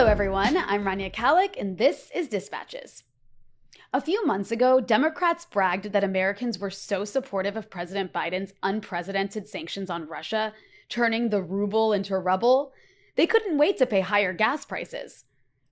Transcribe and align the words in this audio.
Hello, 0.00 0.10
everyone. 0.10 0.56
I'm 0.56 0.84
Rania 0.84 1.12
Khalek, 1.12 1.60
and 1.60 1.76
this 1.76 2.10
is 2.14 2.26
Dispatches. 2.26 3.02
A 3.92 4.00
few 4.00 4.24
months 4.24 4.50
ago, 4.50 4.80
Democrats 4.80 5.44
bragged 5.44 5.92
that 5.92 6.02
Americans 6.02 6.58
were 6.58 6.70
so 6.70 7.04
supportive 7.04 7.54
of 7.54 7.68
President 7.68 8.10
Biden's 8.10 8.54
unprecedented 8.62 9.46
sanctions 9.46 9.90
on 9.90 10.08
Russia, 10.08 10.54
turning 10.88 11.28
the 11.28 11.42
ruble 11.42 11.92
into 11.92 12.16
rubble, 12.16 12.72
they 13.16 13.26
couldn't 13.26 13.58
wait 13.58 13.76
to 13.76 13.84
pay 13.84 14.00
higher 14.00 14.32
gas 14.32 14.64
prices. 14.64 15.26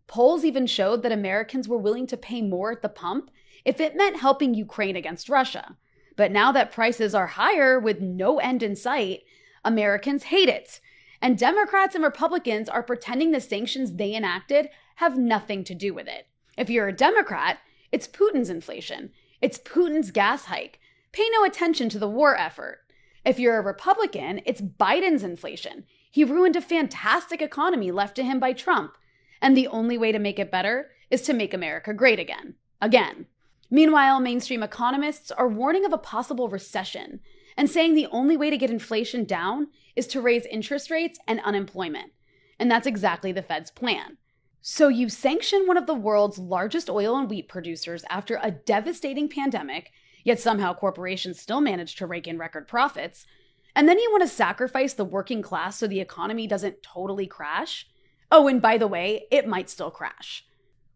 Polls 0.06 0.44
even 0.44 0.66
showed 0.66 1.02
that 1.04 1.10
Americans 1.10 1.66
were 1.66 1.78
willing 1.78 2.06
to 2.08 2.18
pay 2.18 2.42
more 2.42 2.70
at 2.70 2.82
the 2.82 2.90
pump 2.90 3.30
if 3.64 3.80
it 3.80 3.96
meant 3.96 4.20
helping 4.20 4.52
Ukraine 4.52 4.94
against 4.94 5.30
Russia. 5.30 5.78
But 6.16 6.32
now 6.32 6.52
that 6.52 6.70
prices 6.70 7.14
are 7.14 7.28
higher 7.28 7.80
with 7.80 8.02
no 8.02 8.40
end 8.40 8.62
in 8.62 8.76
sight, 8.76 9.22
Americans 9.64 10.24
hate 10.24 10.50
it. 10.50 10.80
And 11.20 11.36
Democrats 11.36 11.94
and 11.94 12.04
Republicans 12.04 12.68
are 12.68 12.82
pretending 12.82 13.32
the 13.32 13.40
sanctions 13.40 13.94
they 13.94 14.14
enacted 14.14 14.68
have 14.96 15.18
nothing 15.18 15.64
to 15.64 15.74
do 15.74 15.92
with 15.92 16.06
it. 16.06 16.26
If 16.56 16.70
you're 16.70 16.88
a 16.88 16.92
Democrat, 16.92 17.58
it's 17.90 18.08
Putin's 18.08 18.50
inflation, 18.50 19.10
it's 19.40 19.58
Putin's 19.58 20.10
gas 20.10 20.46
hike. 20.46 20.80
Pay 21.12 21.28
no 21.32 21.44
attention 21.44 21.88
to 21.90 21.98
the 21.98 22.08
war 22.08 22.36
effort. 22.36 22.80
If 23.24 23.38
you're 23.38 23.58
a 23.58 23.62
Republican, 23.62 24.40
it's 24.44 24.60
Biden's 24.60 25.22
inflation. 25.22 25.84
He 26.10 26.24
ruined 26.24 26.56
a 26.56 26.60
fantastic 26.60 27.42
economy 27.42 27.90
left 27.90 28.16
to 28.16 28.24
him 28.24 28.38
by 28.38 28.52
Trump. 28.52 28.96
And 29.40 29.56
the 29.56 29.68
only 29.68 29.96
way 29.98 30.12
to 30.12 30.18
make 30.18 30.38
it 30.38 30.50
better 30.50 30.90
is 31.10 31.22
to 31.22 31.32
make 31.32 31.54
America 31.54 31.94
great 31.94 32.18
again. 32.18 32.54
Again. 32.80 33.26
Meanwhile, 33.70 34.20
mainstream 34.20 34.62
economists 34.62 35.30
are 35.30 35.48
warning 35.48 35.84
of 35.84 35.92
a 35.92 35.98
possible 35.98 36.48
recession 36.48 37.20
and 37.56 37.68
saying 37.68 37.94
the 37.94 38.06
only 38.06 38.36
way 38.36 38.50
to 38.50 38.56
get 38.56 38.70
inflation 38.70 39.24
down 39.24 39.68
is 39.98 40.06
to 40.06 40.20
raise 40.20 40.46
interest 40.46 40.90
rates 40.90 41.18
and 41.26 41.40
unemployment. 41.40 42.12
And 42.58 42.70
that's 42.70 42.86
exactly 42.86 43.32
the 43.32 43.42
Fed's 43.42 43.70
plan. 43.70 44.16
So 44.60 44.88
you 44.88 45.08
sanction 45.08 45.66
one 45.66 45.76
of 45.76 45.86
the 45.86 45.94
world's 45.94 46.38
largest 46.38 46.88
oil 46.88 47.16
and 47.16 47.28
wheat 47.28 47.48
producers 47.48 48.04
after 48.08 48.38
a 48.42 48.50
devastating 48.50 49.28
pandemic, 49.28 49.90
yet 50.24 50.40
somehow 50.40 50.74
corporations 50.74 51.40
still 51.40 51.60
manage 51.60 51.96
to 51.96 52.06
rake 52.06 52.26
in 52.26 52.38
record 52.38 52.68
profits. 52.68 53.26
And 53.74 53.88
then 53.88 53.98
you 53.98 54.08
want 54.10 54.22
to 54.22 54.28
sacrifice 54.28 54.94
the 54.94 55.04
working 55.04 55.42
class 55.42 55.78
so 55.78 55.86
the 55.86 56.00
economy 56.00 56.46
doesn't 56.46 56.82
totally 56.82 57.26
crash? 57.26 57.86
Oh, 58.30 58.48
and 58.48 58.60
by 58.60 58.78
the 58.78 58.88
way, 58.88 59.26
it 59.30 59.46
might 59.46 59.70
still 59.70 59.90
crash. 59.90 60.44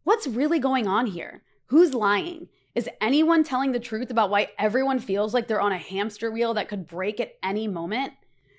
What's 0.05 0.27
really 0.27 0.59
going 0.59 0.87
on 0.87 1.07
here? 1.07 1.43
Who's 1.67 1.95
lying? 1.95 2.48
Is 2.75 2.89
anyone 3.01 3.45
telling 3.45 3.73
the 3.73 3.81
truth 3.81 4.11
about 4.11 4.31
why 4.31 4.51
everyone 4.59 4.98
feels 4.98 5.35
like 5.35 5.47
they're 5.47 5.61
on 5.61 5.73
a 5.73 5.79
hamster 5.79 6.31
wheel 6.31 6.55
that 6.55 6.69
could 6.69 6.87
break 6.87 7.21
at 7.21 7.35
any 7.43 7.69
moment? 7.69 8.13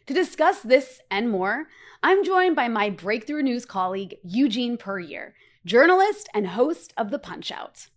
To 0.07 0.13
discuss 0.13 0.59
this 0.59 0.99
and 1.09 1.29
more, 1.29 1.67
I'm 2.01 2.25
joined 2.25 2.57
by 2.57 2.67
my 2.67 2.89
breakthrough 2.89 3.41
news 3.41 3.65
colleague, 3.65 4.17
Eugene 4.21 4.77
Puryear, 4.77 5.33
journalist 5.65 6.27
and 6.33 6.45
host 6.45 6.93
of 6.97 7.09
The 7.09 7.19
Punch 7.19 7.53
Out. 7.53 7.87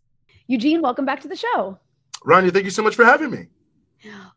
Eugene, 0.47 0.83
welcome 0.83 1.05
back 1.05 1.21
to 1.23 1.29
the 1.29 1.35
show. 1.35 1.81
Rania, 2.25 2.53
thank 2.53 2.65
you 2.65 2.71
so 2.71 2.85
much 2.85 2.95
for 2.95 3.05
having 3.05 3.33
me. 3.33 3.48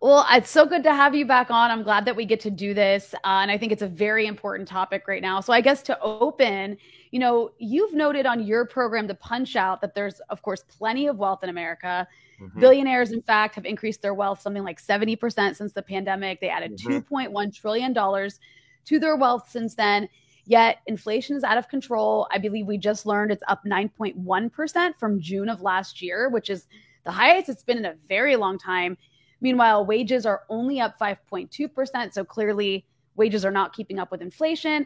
Well, 0.02 0.26
it's 0.32 0.50
so 0.50 0.66
good 0.66 0.84
to 0.84 0.94
have 0.94 1.14
you 1.14 1.26
back 1.26 1.52
on. 1.52 1.70
I'm 1.70 1.84
glad 1.84 2.06
that 2.06 2.16
we 2.16 2.26
get 2.26 2.40
to 2.42 2.50
do 2.50 2.74
this. 2.74 3.14
Uh, 3.24 3.42
and 3.42 3.52
I 3.52 3.58
think 3.58 3.72
it's 3.72 3.82
a 3.82 3.88
very 3.88 4.26
important 4.26 4.68
topic 4.68 5.08
right 5.08 5.22
now. 5.22 5.42
So, 5.42 5.54
I 5.54 5.62
guess 5.62 5.84
to 5.84 6.00
open, 6.00 6.78
you 7.12 7.20
know, 7.20 7.52
you've 7.58 7.94
noted 7.94 8.26
on 8.26 8.44
your 8.44 8.66
program, 8.66 9.08
The 9.08 9.16
Punch 9.16 9.56
Out, 9.56 9.82
that 9.82 9.96
there's, 9.96 10.20
of 10.30 10.42
course, 10.42 10.64
plenty 10.64 11.08
of 11.08 11.18
wealth 11.18 11.44
in 11.44 11.50
America. 11.50 12.08
Mm-hmm. 12.42 12.60
Billionaires, 12.60 13.12
in 13.12 13.22
fact, 13.22 13.56
have 13.56 13.66
increased 13.66 14.02
their 14.02 14.14
wealth 14.14 14.42
something 14.42 14.64
like 14.64 14.82
70% 14.82 15.56
since 15.56 15.74
the 15.74 15.82
pandemic. 15.82 16.40
They 16.40 16.50
added 16.50 16.78
mm-hmm. 16.78 17.14
$2.1 17.14 17.54
trillion 17.56 17.94
to 17.94 19.00
their 19.00 19.16
wealth 19.18 19.50
since 19.50 19.76
then. 19.76 20.08
Yet 20.46 20.78
inflation 20.88 21.36
is 21.36 21.44
out 21.44 21.58
of 21.60 21.68
control. 21.68 22.28
I 22.32 22.40
believe 22.40 22.66
we 22.66 22.78
just 22.78 23.06
learned 23.06 23.32
it's 23.32 23.44
up 23.48 23.64
9.1% 23.66 24.96
from 24.98 25.20
June 25.20 25.48
of 25.48 25.62
last 25.62 26.02
year, 26.02 26.30
which 26.30 26.50
is 26.50 26.66
the 27.04 27.12
highest 27.12 27.50
it's 27.50 27.64
been 27.64 27.78
in 27.78 27.86
a 27.86 27.96
very 28.08 28.36
long 28.36 28.58
time. 28.58 28.98
Meanwhile, 29.42 29.86
wages 29.86 30.26
are 30.26 30.44
only 30.50 30.80
up 30.80 30.98
5.2%. 31.00 32.14
So 32.14 32.24
clearly, 32.24 32.86
wages 33.16 33.46
are 33.46 33.52
not 33.52 33.74
keeping 33.74 34.00
up 34.00 34.12
with 34.12 34.22
inflation. 34.22 34.86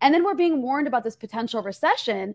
And 0.00 0.14
then 0.14 0.24
we're 0.24 0.34
being 0.34 0.62
warned 0.62 0.86
about 0.86 1.04
this 1.04 1.16
potential 1.16 1.62
recession. 1.62 2.34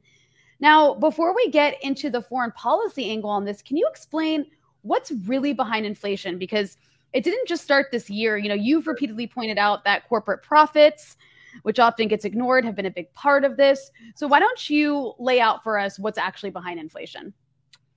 Now, 0.59 0.94
before 0.95 1.35
we 1.35 1.50
get 1.50 1.81
into 1.83 2.09
the 2.09 2.22
foreign 2.22 2.51
policy 2.51 3.09
angle 3.11 3.29
on 3.29 3.45
this, 3.45 3.61
can 3.61 3.77
you 3.77 3.88
explain 3.89 4.45
what's 4.81 5.11
really 5.25 5.53
behind 5.53 5.85
inflation? 5.85 6.38
Because 6.38 6.77
it 7.13 7.23
didn't 7.23 7.47
just 7.47 7.63
start 7.63 7.88
this 7.91 8.09
year. 8.09 8.38
You 8.38 8.50
know, 8.50 8.56
you've 8.56 8.88
repeatedly 8.88 9.27
pointed 9.27 9.57
out 9.57 9.83
that 9.83 10.07
corporate 10.07 10.44
profits, 10.44 11.17
which 11.63 11.79
often 11.79 12.07
gets 12.07 12.25
ignored, 12.25 12.66
have 12.66 12.75
been 12.75 12.85
a 12.85 12.91
big 12.91 13.11
part 13.13 13.44
of 13.44 13.57
this. 13.57 13.91
So 14.16 14.27
why 14.27 14.39
don't 14.39 14.69
you 14.69 15.13
lay 15.19 15.39
out 15.39 15.63
for 15.63 15.77
us 15.77 16.00
what's 16.00 16.17
actually 16.17 16.51
behind 16.51 16.79
inflation? 16.79 17.33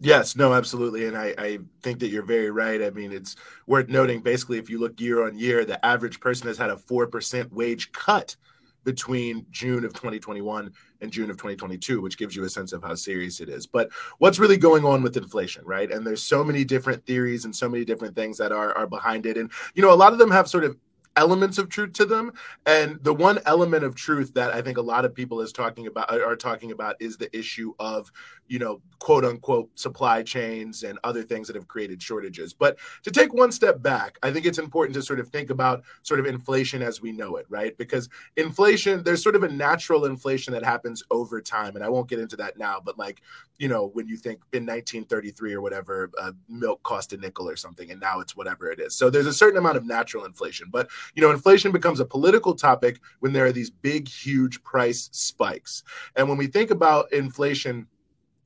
Yes, 0.02 0.34
no, 0.34 0.54
absolutely. 0.54 1.06
And 1.06 1.16
I, 1.16 1.34
I 1.36 1.58
think 1.82 1.98
that 1.98 2.08
you're 2.08 2.22
very 2.24 2.50
right. 2.50 2.82
I 2.82 2.88
mean, 2.90 3.12
it's 3.12 3.36
worth 3.66 3.88
noting 3.88 4.20
basically, 4.20 4.58
if 4.58 4.70
you 4.70 4.78
look 4.80 4.98
year 4.98 5.26
on 5.26 5.38
year, 5.38 5.66
the 5.66 5.84
average 5.84 6.20
person 6.20 6.48
has 6.48 6.56
had 6.56 6.70
a 6.70 6.76
4% 6.76 7.52
wage 7.52 7.92
cut 7.92 8.34
between 8.82 9.44
June 9.50 9.84
of 9.84 9.92
2021 9.92 10.72
and 11.02 11.12
June 11.12 11.28
of 11.30 11.36
2022, 11.36 12.00
which 12.00 12.16
gives 12.16 12.34
you 12.34 12.44
a 12.44 12.48
sense 12.48 12.72
of 12.72 12.82
how 12.82 12.94
serious 12.94 13.40
it 13.40 13.50
is. 13.50 13.66
But 13.66 13.90
what's 14.16 14.38
really 14.38 14.56
going 14.56 14.86
on 14.86 15.02
with 15.02 15.18
inflation, 15.18 15.66
right? 15.66 15.90
And 15.92 16.06
there's 16.06 16.22
so 16.22 16.42
many 16.42 16.64
different 16.64 17.04
theories 17.04 17.44
and 17.44 17.54
so 17.54 17.68
many 17.68 17.84
different 17.84 18.16
things 18.16 18.38
that 18.38 18.52
are, 18.52 18.74
are 18.78 18.86
behind 18.86 19.26
it. 19.26 19.36
And, 19.36 19.50
you 19.74 19.82
know, 19.82 19.92
a 19.92 19.94
lot 19.94 20.14
of 20.14 20.18
them 20.18 20.30
have 20.30 20.48
sort 20.48 20.64
of 20.64 20.78
elements 21.16 21.58
of 21.58 21.68
truth 21.68 21.92
to 21.92 22.06
them 22.06 22.32
and 22.66 23.02
the 23.02 23.12
one 23.12 23.38
element 23.46 23.82
of 23.82 23.96
truth 23.96 24.32
that 24.32 24.54
i 24.54 24.62
think 24.62 24.78
a 24.78 24.82
lot 24.82 25.04
of 25.04 25.12
people 25.12 25.40
is 25.40 25.52
talking 25.52 25.88
about 25.88 26.08
are 26.08 26.36
talking 26.36 26.70
about 26.70 26.94
is 27.00 27.16
the 27.16 27.36
issue 27.36 27.74
of 27.80 28.10
you 28.50 28.58
know 28.58 28.82
quote 28.98 29.24
unquote 29.24 29.70
supply 29.78 30.22
chains 30.22 30.82
and 30.82 30.98
other 31.04 31.22
things 31.22 31.46
that 31.46 31.56
have 31.56 31.66
created 31.66 32.02
shortages. 32.02 32.52
But 32.52 32.78
to 33.04 33.10
take 33.10 33.32
one 33.32 33.52
step 33.52 33.80
back 33.82 34.18
i 34.22 34.30
think 34.30 34.44
it's 34.44 34.58
important 34.58 34.94
to 34.94 35.02
sort 35.02 35.20
of 35.20 35.28
think 35.28 35.50
about 35.50 35.82
sort 36.02 36.20
of 36.20 36.26
inflation 36.26 36.82
as 36.82 37.00
we 37.00 37.12
know 37.12 37.36
it 37.36 37.46
right? 37.48 37.76
Because 37.78 38.08
inflation 38.36 39.02
there's 39.02 39.22
sort 39.22 39.36
of 39.36 39.44
a 39.44 39.48
natural 39.48 40.04
inflation 40.04 40.52
that 40.52 40.64
happens 40.64 41.02
over 41.10 41.40
time 41.40 41.76
and 41.76 41.84
i 41.84 41.88
won't 41.88 42.08
get 42.08 42.18
into 42.18 42.36
that 42.36 42.58
now 42.58 42.80
but 42.84 42.98
like 42.98 43.22
you 43.58 43.68
know 43.68 43.90
when 43.94 44.08
you 44.08 44.16
think 44.16 44.40
in 44.52 44.66
1933 44.66 45.54
or 45.54 45.60
whatever 45.60 46.10
uh, 46.18 46.32
milk 46.48 46.82
cost 46.82 47.12
a 47.12 47.16
nickel 47.16 47.48
or 47.48 47.56
something 47.56 47.90
and 47.90 48.00
now 48.00 48.20
it's 48.20 48.36
whatever 48.36 48.70
it 48.70 48.80
is. 48.80 48.94
So 48.94 49.10
there's 49.10 49.26
a 49.26 49.32
certain 49.32 49.58
amount 49.58 49.76
of 49.76 49.86
natural 49.86 50.24
inflation. 50.24 50.68
But 50.70 50.88
you 51.14 51.22
know, 51.22 51.30
inflation 51.30 51.72
becomes 51.72 52.00
a 52.00 52.04
political 52.04 52.54
topic 52.54 53.00
when 53.20 53.32
there 53.32 53.46
are 53.46 53.52
these 53.52 53.70
big, 53.70 54.08
huge 54.08 54.62
price 54.62 55.08
spikes. 55.12 55.82
And 56.16 56.28
when 56.28 56.38
we 56.38 56.46
think 56.46 56.70
about 56.70 57.12
inflation, 57.12 57.86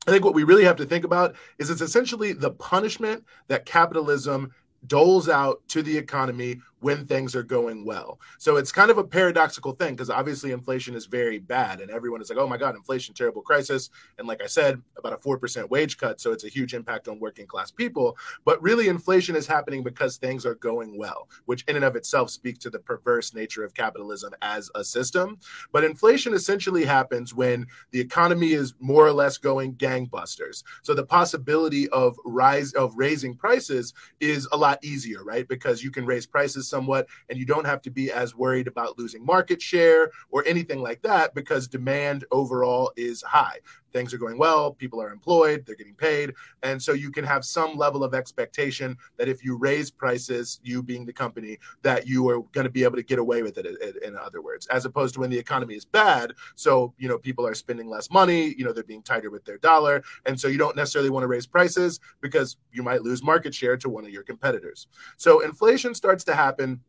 I 0.07 0.11
think 0.11 0.23
what 0.23 0.33
we 0.33 0.43
really 0.43 0.65
have 0.65 0.75
to 0.77 0.85
think 0.85 1.03
about 1.03 1.35
is 1.57 1.69
it's 1.69 1.81
essentially 1.81 2.33
the 2.33 2.51
punishment 2.51 3.23
that 3.47 3.65
capitalism 3.65 4.51
doles 4.87 5.27
out 5.27 5.61
to 5.69 5.81
the 5.81 5.97
economy 5.97 6.61
when 6.85 7.07
things 7.07 7.35
are 7.35 7.41
going 7.41 7.83
well. 7.83 8.19
So 8.37 8.57
it's 8.57 8.71
kind 8.71 8.91
of 8.91 8.99
a 8.99 9.03
paradoxical 9.03 9.71
thing 9.71 9.95
because 9.95 10.11
obviously 10.11 10.51
inflation 10.51 10.93
is 10.93 11.07
very 11.07 11.39
bad 11.39 11.81
and 11.81 11.89
everyone 11.89 12.21
is 12.21 12.29
like, 12.29 12.37
oh 12.37 12.45
my 12.45 12.57
God, 12.57 12.75
inflation, 12.75 13.15
terrible 13.15 13.41
crisis. 13.41 13.89
And 14.19 14.27
like 14.27 14.39
I 14.39 14.45
said, 14.45 14.79
about 14.95 15.13
a 15.13 15.17
4% 15.17 15.67
wage 15.71 15.97
cut. 15.97 16.21
So 16.21 16.31
it's 16.31 16.43
a 16.43 16.47
huge 16.47 16.75
impact 16.75 17.07
on 17.07 17.19
working 17.19 17.47
class 17.47 17.71
people. 17.71 18.15
But 18.43 18.61
really, 18.61 18.87
inflation 18.87 19.35
is 19.35 19.47
happening 19.47 19.81
because 19.81 20.17
things 20.17 20.45
are 20.45 20.53
going 20.53 20.95
well, 20.95 21.27
which 21.45 21.63
in 21.63 21.75
and 21.75 21.83
of 21.83 21.95
itself 21.95 22.29
speaks 22.29 22.59
to 22.59 22.69
the 22.69 22.77
perverse 22.77 23.33
nature 23.33 23.63
of 23.63 23.73
capitalism 23.73 24.35
as 24.43 24.69
a 24.75 24.83
system. 24.83 25.39
But 25.71 25.85
inflation 25.85 26.35
essentially 26.35 26.85
happens 26.85 27.33
when 27.33 27.65
the 27.89 27.99
economy 27.99 28.51
is 28.51 28.75
more 28.79 29.07
or 29.07 29.11
less 29.11 29.39
going 29.39 29.73
gangbusters. 29.73 30.63
So 30.83 30.93
the 30.93 31.03
possibility 31.03 31.89
of 31.89 32.15
rise 32.25 32.73
of 32.73 32.93
raising 32.95 33.33
prices 33.35 33.95
is 34.19 34.47
a 34.51 34.57
lot 34.57 34.77
easier, 34.83 35.23
right? 35.23 35.47
Because 35.47 35.83
you 35.83 35.89
can 35.89 36.05
raise 36.05 36.27
prices 36.27 36.74
somewhat, 36.75 37.07
and 37.29 37.39
you 37.39 37.45
don't 37.45 37.65
have 37.65 37.81
to 37.83 37.89
be 37.89 38.11
as 38.11 38.35
worried 38.35 38.67
about 38.67 38.99
losing 38.99 39.25
market 39.25 39.61
share 39.61 40.11
or 40.29 40.43
anything 40.45 40.81
like 40.81 41.01
that 41.03 41.33
because 41.33 41.69
demand 41.69 42.25
overall 42.31 42.91
is 42.97 43.21
high. 43.21 43.59
Things 43.95 44.13
are 44.13 44.17
going 44.17 44.37
well, 44.37 44.73
people 44.73 45.01
are 45.01 45.09
employed, 45.09 45.63
they're 45.65 45.77
getting 45.77 45.95
paid. 45.95 46.33
And 46.63 46.83
so 46.83 46.91
you 46.91 47.11
can 47.11 47.23
have 47.23 47.45
some 47.45 47.77
level 47.77 48.03
of 48.03 48.13
expectation 48.13 48.97
that 49.15 49.29
if 49.29 49.41
you 49.41 49.55
raise 49.57 49.89
prices, 49.89 50.59
you 50.63 50.83
being 50.83 51.05
the 51.05 51.13
company, 51.13 51.57
that 51.81 52.05
you 52.05 52.27
are 52.27 52.41
going 52.51 52.65
to 52.65 52.69
be 52.69 52.83
able 52.83 52.97
to 52.97 53.03
get 53.03 53.19
away 53.19 53.41
with 53.41 53.57
it, 53.57 53.65
in 54.03 54.17
other 54.17 54.41
words, 54.41 54.67
as 54.67 54.83
opposed 54.83 55.13
to 55.13 55.21
when 55.21 55.29
the 55.29 55.39
economy 55.39 55.75
is 55.75 55.85
bad. 55.85 56.33
So, 56.55 56.93
you 56.97 57.07
know, 57.07 57.17
people 57.17 57.47
are 57.47 57.53
spending 57.53 57.87
less 57.87 58.11
money, 58.11 58.53
you 58.57 58.65
know, 58.65 58.73
they're 58.73 58.83
being 58.83 59.01
tighter 59.01 59.31
with 59.31 59.45
their 59.45 59.59
dollar. 59.59 60.03
And 60.25 60.37
so 60.37 60.49
you 60.49 60.57
don't 60.57 60.75
necessarily 60.75 61.09
want 61.09 61.23
to 61.23 61.29
raise 61.29 61.47
prices 61.47 62.01
because 62.19 62.57
you 62.73 62.83
might 62.83 63.01
lose 63.01 63.23
market 63.23 63.55
share 63.55 63.77
to 63.77 63.87
one 63.87 64.03
of 64.03 64.11
your 64.11 64.23
competitors. 64.23 64.87
So 65.15 65.39
inflation 65.39 65.95
starts 65.95 66.25
to 66.25 66.35
happen 66.35 66.81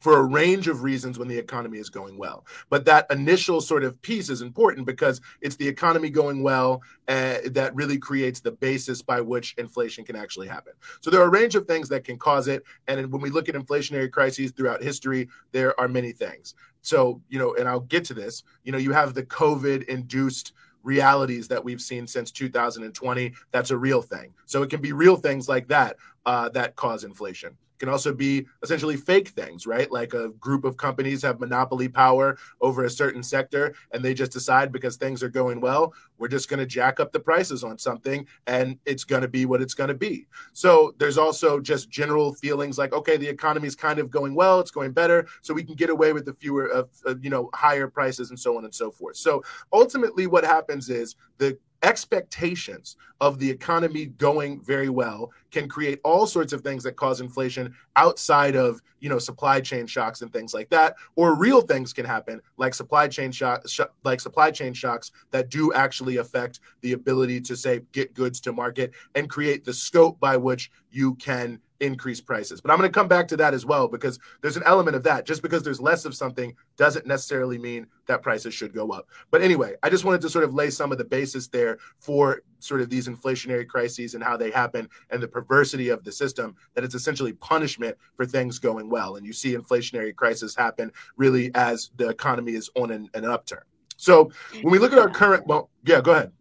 for 0.00 0.18
a 0.18 0.24
range 0.24 0.66
of 0.66 0.82
reasons 0.82 1.18
when 1.18 1.28
the 1.28 1.38
economy 1.38 1.78
is 1.78 1.90
going 1.90 2.16
well. 2.18 2.44
But 2.70 2.84
that 2.86 3.06
initial 3.10 3.60
sort 3.60 3.84
of 3.84 4.00
piece 4.02 4.30
is 4.30 4.42
important 4.42 4.86
because 4.86 5.20
it's 5.42 5.56
the 5.56 5.68
economy 5.68 6.10
going 6.10 6.42
well 6.42 6.82
uh, 7.06 7.38
that 7.50 7.74
really 7.74 7.98
creates 7.98 8.40
the 8.40 8.52
basis 8.52 9.02
by 9.02 9.20
which 9.20 9.54
inflation 9.58 10.04
can 10.04 10.16
actually 10.16 10.48
happen. 10.48 10.72
So 11.00 11.10
there 11.10 11.20
are 11.20 11.26
a 11.26 11.30
range 11.30 11.54
of 11.54 11.66
things 11.66 11.88
that 11.90 12.04
can 12.04 12.18
cause 12.18 12.48
it. 12.48 12.64
And 12.88 13.12
when 13.12 13.20
we 13.20 13.30
look 13.30 13.48
at 13.48 13.54
inflationary 13.54 14.10
crises 14.10 14.52
throughout 14.52 14.82
history, 14.82 15.28
there 15.52 15.78
are 15.78 15.88
many 15.88 16.12
things. 16.12 16.54
So, 16.80 17.20
you 17.28 17.38
know, 17.38 17.54
and 17.56 17.68
I'll 17.68 17.80
get 17.80 18.04
to 18.06 18.14
this, 18.14 18.42
you 18.64 18.72
know, 18.72 18.78
you 18.78 18.92
have 18.92 19.12
the 19.12 19.24
COVID 19.24 19.84
induced 19.84 20.54
realities 20.82 21.46
that 21.48 21.62
we've 21.62 21.80
seen 21.82 22.06
since 22.06 22.30
2020 22.30 23.34
that's 23.50 23.70
a 23.70 23.76
real 23.76 24.00
thing 24.00 24.32
so 24.46 24.62
it 24.62 24.70
can 24.70 24.80
be 24.80 24.92
real 24.94 25.14
things 25.14 25.46
like 25.46 25.68
that 25.68 25.96
uh, 26.24 26.48
that 26.48 26.74
cause 26.74 27.04
inflation 27.04 27.54
can 27.80 27.88
also 27.88 28.14
be 28.14 28.46
essentially 28.62 28.96
fake 28.96 29.28
things, 29.28 29.66
right? 29.66 29.90
Like 29.90 30.14
a 30.14 30.28
group 30.28 30.64
of 30.64 30.76
companies 30.76 31.22
have 31.22 31.40
monopoly 31.40 31.88
power 31.88 32.38
over 32.60 32.84
a 32.84 32.90
certain 32.90 33.22
sector 33.22 33.74
and 33.90 34.04
they 34.04 34.14
just 34.14 34.30
decide 34.30 34.70
because 34.70 34.96
things 34.96 35.22
are 35.22 35.28
going 35.28 35.60
well, 35.60 35.94
we're 36.18 36.28
just 36.28 36.48
going 36.48 36.60
to 36.60 36.66
jack 36.66 37.00
up 37.00 37.10
the 37.10 37.18
prices 37.18 37.64
on 37.64 37.78
something 37.78 38.26
and 38.46 38.78
it's 38.84 39.02
going 39.02 39.22
to 39.22 39.28
be 39.28 39.46
what 39.46 39.62
it's 39.62 39.74
going 39.74 39.88
to 39.88 39.94
be. 39.94 40.26
So 40.52 40.94
there's 40.98 41.18
also 41.18 41.58
just 41.58 41.90
general 41.90 42.34
feelings 42.34 42.78
like, 42.78 42.92
okay, 42.92 43.16
the 43.16 43.28
economy 43.28 43.66
is 43.66 43.74
kind 43.74 43.98
of 43.98 44.10
going 44.10 44.34
well, 44.34 44.60
it's 44.60 44.70
going 44.70 44.92
better, 44.92 45.26
so 45.40 45.54
we 45.54 45.64
can 45.64 45.74
get 45.74 45.90
away 45.90 46.12
with 46.12 46.26
the 46.26 46.34
fewer 46.34 46.66
of, 46.66 46.90
of 47.06 47.24
you 47.24 47.30
know, 47.30 47.48
higher 47.54 47.88
prices 47.88 48.28
and 48.28 48.38
so 48.38 48.58
on 48.58 48.64
and 48.64 48.74
so 48.74 48.90
forth. 48.90 49.16
So 49.16 49.42
ultimately 49.72 50.26
what 50.26 50.44
happens 50.44 50.90
is 50.90 51.16
the 51.38 51.58
expectations 51.82 52.96
of 53.20 53.38
the 53.38 53.48
economy 53.50 54.06
going 54.06 54.60
very 54.60 54.88
well 54.88 55.30
can 55.50 55.68
create 55.68 56.00
all 56.04 56.26
sorts 56.26 56.52
of 56.52 56.60
things 56.62 56.82
that 56.82 56.96
cause 56.96 57.20
inflation 57.20 57.74
outside 57.96 58.56
of 58.56 58.80
you 59.00 59.08
know 59.08 59.18
supply 59.18 59.60
chain 59.60 59.86
shocks 59.86 60.22
and 60.22 60.32
things 60.32 60.54
like 60.54 60.68
that 60.70 60.94
or 61.16 61.34
real 61.34 61.60
things 61.60 61.92
can 61.92 62.04
happen 62.04 62.40
like 62.56 62.74
supply 62.74 63.08
chain 63.08 63.32
shock, 63.32 63.66
sh- 63.68 63.80
like 64.04 64.20
supply 64.20 64.50
chain 64.50 64.72
shocks 64.72 65.10
that 65.30 65.48
do 65.48 65.72
actually 65.72 66.18
affect 66.18 66.60
the 66.82 66.92
ability 66.92 67.40
to 67.40 67.56
say 67.56 67.80
get 67.92 68.14
goods 68.14 68.40
to 68.40 68.52
market 68.52 68.92
and 69.14 69.28
create 69.28 69.64
the 69.64 69.72
scope 69.72 70.18
by 70.20 70.36
which 70.36 70.70
you 70.90 71.14
can 71.14 71.60
increase 71.80 72.20
prices. 72.20 72.60
But 72.60 72.70
I'm 72.70 72.78
going 72.78 72.90
to 72.90 72.98
come 72.98 73.08
back 73.08 73.26
to 73.28 73.36
that 73.38 73.54
as 73.54 73.66
well 73.66 73.88
because 73.88 74.18
there's 74.42 74.56
an 74.56 74.62
element 74.66 74.96
of 74.96 75.02
that. 75.04 75.26
Just 75.26 75.42
because 75.42 75.62
there's 75.62 75.80
less 75.80 76.04
of 76.04 76.14
something 76.14 76.54
doesn't 76.76 77.06
necessarily 77.06 77.58
mean 77.58 77.86
that 78.06 78.22
prices 78.22 78.54
should 78.54 78.74
go 78.74 78.90
up. 78.90 79.08
But 79.30 79.42
anyway, 79.42 79.74
I 79.82 79.90
just 79.90 80.04
wanted 80.04 80.20
to 80.22 80.30
sort 80.30 80.44
of 80.44 80.54
lay 80.54 80.70
some 80.70 80.92
of 80.92 80.98
the 80.98 81.04
basis 81.04 81.48
there 81.48 81.78
for 81.98 82.42
sort 82.62 82.80
of 82.80 82.90
these 82.90 83.08
inflationary 83.08 83.66
crises 83.66 84.14
and 84.14 84.22
how 84.22 84.36
they 84.36 84.50
happen 84.50 84.88
and 85.10 85.22
the 85.22 85.28
perversity 85.28 85.88
of 85.88 86.04
the 86.04 86.12
system 86.12 86.54
that 86.74 86.84
it's 86.84 86.94
essentially 86.94 87.32
punishment 87.34 87.96
for 88.16 88.26
things 88.26 88.58
going 88.58 88.88
well. 88.88 89.16
And 89.16 89.26
you 89.26 89.32
see 89.32 89.56
inflationary 89.56 90.14
crises 90.14 90.54
happen 90.54 90.92
really 91.16 91.50
as 91.54 91.90
the 91.96 92.08
economy 92.08 92.52
is 92.52 92.70
on 92.76 92.90
an, 92.90 93.10
an 93.14 93.24
upturn. 93.24 93.62
So 93.96 94.30
when 94.62 94.72
we 94.72 94.78
look 94.78 94.92
at 94.92 94.98
our 94.98 95.10
current, 95.10 95.46
well, 95.46 95.70
yeah, 95.84 96.00
go 96.00 96.12
ahead. 96.12 96.32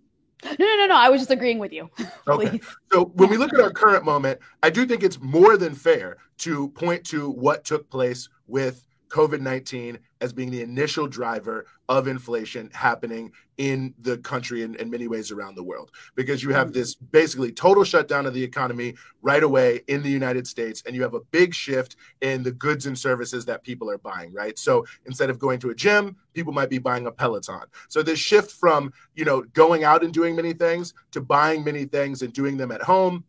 No, 0.44 0.52
no, 0.58 0.76
no, 0.78 0.86
no. 0.88 0.96
I 0.96 1.10
was 1.10 1.20
just 1.20 1.32
agreeing 1.32 1.60
with 1.60 1.74
you. 1.74 1.90
okay. 2.28 2.60
So 2.92 3.06
when 3.16 3.30
we 3.30 3.38
look 3.38 3.54
at 3.54 3.60
our 3.60 3.72
current 3.72 4.06
moment, 4.06 4.40
I 4.64 4.70
do 4.70 4.86
think 4.86 5.04
it's 5.04 5.20
more 5.20 5.58
than 5.58 5.76
fair 5.76 6.18
to 6.40 6.70
point 6.70 7.04
to 7.08 7.30
what 7.30 7.66
took 7.66 7.90
place 7.90 8.30
with 8.48 8.86
COVID 9.10 9.42
19 9.42 10.00
as 10.22 10.34
being 10.34 10.52
the 10.52 10.62
initial 10.62 11.08
driver 11.08 11.66
of 11.88 12.08
inflation 12.08 12.70
happening 12.74 13.32
in 13.58 13.94
the 14.02 14.18
country 14.20 14.64
and 14.64 14.76
in 14.78 14.90
many 14.90 15.08
ways 15.08 15.32
around 15.32 15.56
the 15.56 15.64
world. 15.64 15.92
Because 16.16 16.42
you 16.44 16.52
have 16.52 16.70
mm. 16.70 16.74
this 16.74 16.96
basically 16.96 17.52
total 17.52 17.84
shutdown 17.84 18.26
of 18.26 18.34
the 18.34 18.44
economy 18.44 18.96
right 19.22 19.44
away 19.44 19.82
in 19.88 20.02
the 20.02 20.10
United 20.10 20.48
States, 20.48 20.84
and 20.86 20.96
you 20.96 21.02
have 21.02 21.14
a 21.14 21.22
big 21.32 21.54
shift 21.54 21.96
in 22.22 22.44
the 22.44 22.52
goods 22.52 22.86
and 22.86 22.98
services 22.98 23.46
that 23.46 23.64
people 23.64 23.90
are 23.90 23.98
buying, 23.98 24.32
right? 24.34 24.58
So 24.58 24.86
instead 25.06 25.30
of 25.30 25.40
going 25.40 25.60
to 25.60 25.72
a 25.72 25.76
gym, 25.76 26.16
people 26.34 26.54
might 26.54 26.70
be 26.70 26.78
buying 26.78 27.08
a 27.08 27.12
Peloton. 27.12 27.64
So 27.90 28.02
this 28.02 28.20
shift 28.20 28.52
from, 28.52 28.94
you 29.16 29.26
know, 29.26 29.42
going 29.54 29.84
out 29.84 30.04
and 30.04 30.14
doing 30.14 30.36
many 30.36 30.54
things 30.54 30.94
to 31.12 31.22
buying 31.22 31.64
many 31.64 31.86
things 31.86 32.22
and 32.22 32.32
doing 32.32 32.58
them 32.58 32.72
at 32.72 32.82
home 32.82 33.24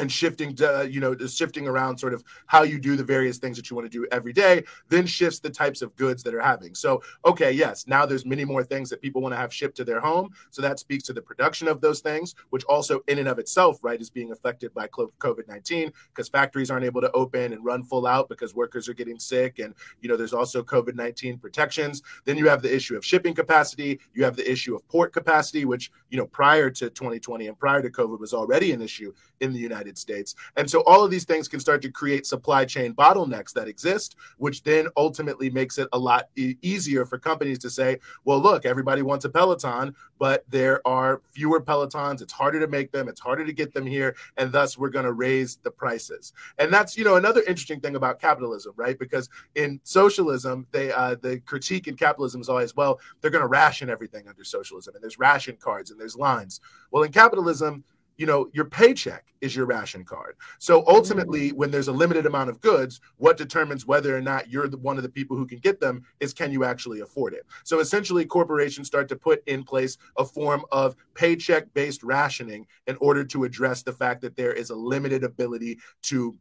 and 0.00 0.10
shifting 0.10 0.54
to, 0.56 0.88
you 0.90 1.00
know 1.00 1.16
shifting 1.26 1.68
around 1.68 1.98
sort 1.98 2.14
of 2.14 2.24
how 2.46 2.62
you 2.62 2.78
do 2.78 2.96
the 2.96 3.04
various 3.04 3.38
things 3.38 3.56
that 3.56 3.70
you 3.70 3.76
want 3.76 3.90
to 3.90 3.98
do 3.98 4.06
every 4.10 4.32
day 4.32 4.62
then 4.88 5.06
shifts 5.06 5.38
the 5.38 5.50
types 5.50 5.82
of 5.82 5.94
goods 5.96 6.22
that 6.22 6.34
are 6.34 6.40
having. 6.40 6.74
So 6.74 7.02
okay 7.24 7.52
yes 7.52 7.86
now 7.86 8.06
there's 8.06 8.26
many 8.26 8.44
more 8.44 8.64
things 8.64 8.90
that 8.90 9.00
people 9.00 9.22
want 9.22 9.32
to 9.32 9.36
have 9.36 9.52
shipped 9.52 9.76
to 9.76 9.84
their 9.84 10.00
home. 10.00 10.30
So 10.50 10.62
that 10.62 10.78
speaks 10.78 11.04
to 11.04 11.12
the 11.12 11.22
production 11.22 11.68
of 11.68 11.80
those 11.80 12.00
things 12.00 12.34
which 12.50 12.64
also 12.64 13.00
in 13.08 13.18
and 13.18 13.28
of 13.28 13.38
itself 13.38 13.78
right 13.82 14.00
is 14.00 14.10
being 14.10 14.32
affected 14.32 14.72
by 14.74 14.88
covid-19 14.88 15.92
because 16.08 16.28
factories 16.28 16.70
aren't 16.70 16.84
able 16.84 17.00
to 17.00 17.12
open 17.12 17.52
and 17.52 17.64
run 17.64 17.84
full 17.84 18.06
out 18.06 18.28
because 18.28 18.54
workers 18.54 18.88
are 18.88 18.94
getting 18.94 19.18
sick 19.18 19.58
and 19.58 19.74
you 20.00 20.08
know 20.08 20.16
there's 20.16 20.32
also 20.32 20.62
covid-19 20.62 21.40
protections. 21.40 22.02
Then 22.24 22.36
you 22.38 22.48
have 22.48 22.62
the 22.62 22.74
issue 22.74 22.96
of 22.96 23.04
shipping 23.04 23.34
capacity. 23.34 24.00
You 24.14 24.24
have 24.24 24.36
the 24.36 24.50
issue 24.50 24.74
of 24.74 24.86
port 24.88 25.12
capacity 25.12 25.64
which 25.64 25.90
you 26.08 26.18
know 26.18 26.26
prior 26.26 26.70
to 26.70 26.90
2020 26.90 27.46
and 27.48 27.58
prior 27.58 27.82
to 27.82 27.90
covid 27.90 28.18
was 28.18 28.34
already 28.34 28.72
an 28.72 28.82
issue 28.82 29.12
in 29.40 29.52
the 29.52 29.58
united 29.58 29.89
United 29.90 29.98
States. 29.98 30.34
And 30.56 30.70
so 30.70 30.82
all 30.86 31.04
of 31.04 31.10
these 31.10 31.24
things 31.24 31.48
can 31.48 31.60
start 31.60 31.82
to 31.82 31.90
create 31.90 32.26
supply 32.26 32.64
chain 32.64 32.94
bottlenecks 32.94 33.52
that 33.54 33.68
exist, 33.68 34.16
which 34.38 34.62
then 34.62 34.88
ultimately 34.96 35.50
makes 35.50 35.78
it 35.78 35.88
a 35.92 35.98
lot 35.98 36.28
e- 36.36 36.56
easier 36.62 37.04
for 37.04 37.18
companies 37.18 37.58
to 37.60 37.70
say, 37.70 37.98
well, 38.24 38.38
look, 38.38 38.64
everybody 38.64 39.02
wants 39.02 39.24
a 39.24 39.28
Peloton, 39.28 39.94
but 40.18 40.44
there 40.48 40.80
are 40.86 41.22
fewer 41.32 41.60
Pelotons. 41.60 42.22
It's 42.22 42.32
harder 42.32 42.60
to 42.60 42.68
make 42.68 42.92
them, 42.92 43.08
it's 43.08 43.20
harder 43.20 43.44
to 43.44 43.52
get 43.52 43.72
them 43.74 43.86
here. 43.86 44.14
And 44.36 44.52
thus, 44.52 44.78
we're 44.78 44.90
going 44.90 45.04
to 45.04 45.12
raise 45.12 45.56
the 45.56 45.70
prices. 45.70 46.32
And 46.58 46.72
that's, 46.72 46.96
you 46.96 47.04
know, 47.04 47.16
another 47.16 47.40
interesting 47.40 47.80
thing 47.80 47.96
about 47.96 48.20
capitalism, 48.20 48.72
right? 48.76 48.98
Because 48.98 49.28
in 49.54 49.80
socialism, 49.82 50.66
they, 50.70 50.92
uh, 50.92 51.16
the 51.20 51.40
critique 51.40 51.88
in 51.88 51.96
capitalism 51.96 52.40
is 52.40 52.48
always, 52.48 52.76
well, 52.76 53.00
they're 53.20 53.30
going 53.30 53.42
to 53.42 53.48
ration 53.48 53.90
everything 53.90 54.28
under 54.28 54.44
socialism. 54.44 54.94
And 54.94 55.02
there's 55.02 55.18
ration 55.18 55.56
cards 55.58 55.90
and 55.90 55.98
there's 55.98 56.16
lines. 56.16 56.60
Well, 56.90 57.02
in 57.02 57.12
capitalism, 57.12 57.84
you 58.20 58.26
know, 58.26 58.50
your 58.52 58.66
paycheck 58.66 59.32
is 59.40 59.56
your 59.56 59.64
ration 59.64 60.04
card. 60.04 60.36
So 60.58 60.84
ultimately, 60.86 61.52
mm. 61.52 61.54
when 61.54 61.70
there's 61.70 61.88
a 61.88 61.92
limited 61.92 62.26
amount 62.26 62.50
of 62.50 62.60
goods, 62.60 63.00
what 63.16 63.38
determines 63.38 63.86
whether 63.86 64.14
or 64.14 64.20
not 64.20 64.50
you're 64.50 64.68
the, 64.68 64.76
one 64.76 64.98
of 64.98 65.02
the 65.02 65.08
people 65.08 65.38
who 65.38 65.46
can 65.46 65.58
get 65.58 65.80
them 65.80 66.02
is 66.20 66.34
can 66.34 66.52
you 66.52 66.62
actually 66.62 67.00
afford 67.00 67.32
it? 67.32 67.46
So 67.64 67.80
essentially, 67.80 68.26
corporations 68.26 68.88
start 68.88 69.08
to 69.08 69.16
put 69.16 69.42
in 69.48 69.64
place 69.64 69.96
a 70.18 70.24
form 70.26 70.66
of 70.70 70.96
paycheck 71.14 71.72
based 71.72 72.02
rationing 72.02 72.66
in 72.86 72.98
order 73.00 73.24
to 73.24 73.44
address 73.44 73.82
the 73.82 73.92
fact 73.92 74.20
that 74.20 74.36
there 74.36 74.52
is 74.52 74.68
a 74.68 74.76
limited 74.76 75.24
ability 75.24 75.78
to 76.02 76.36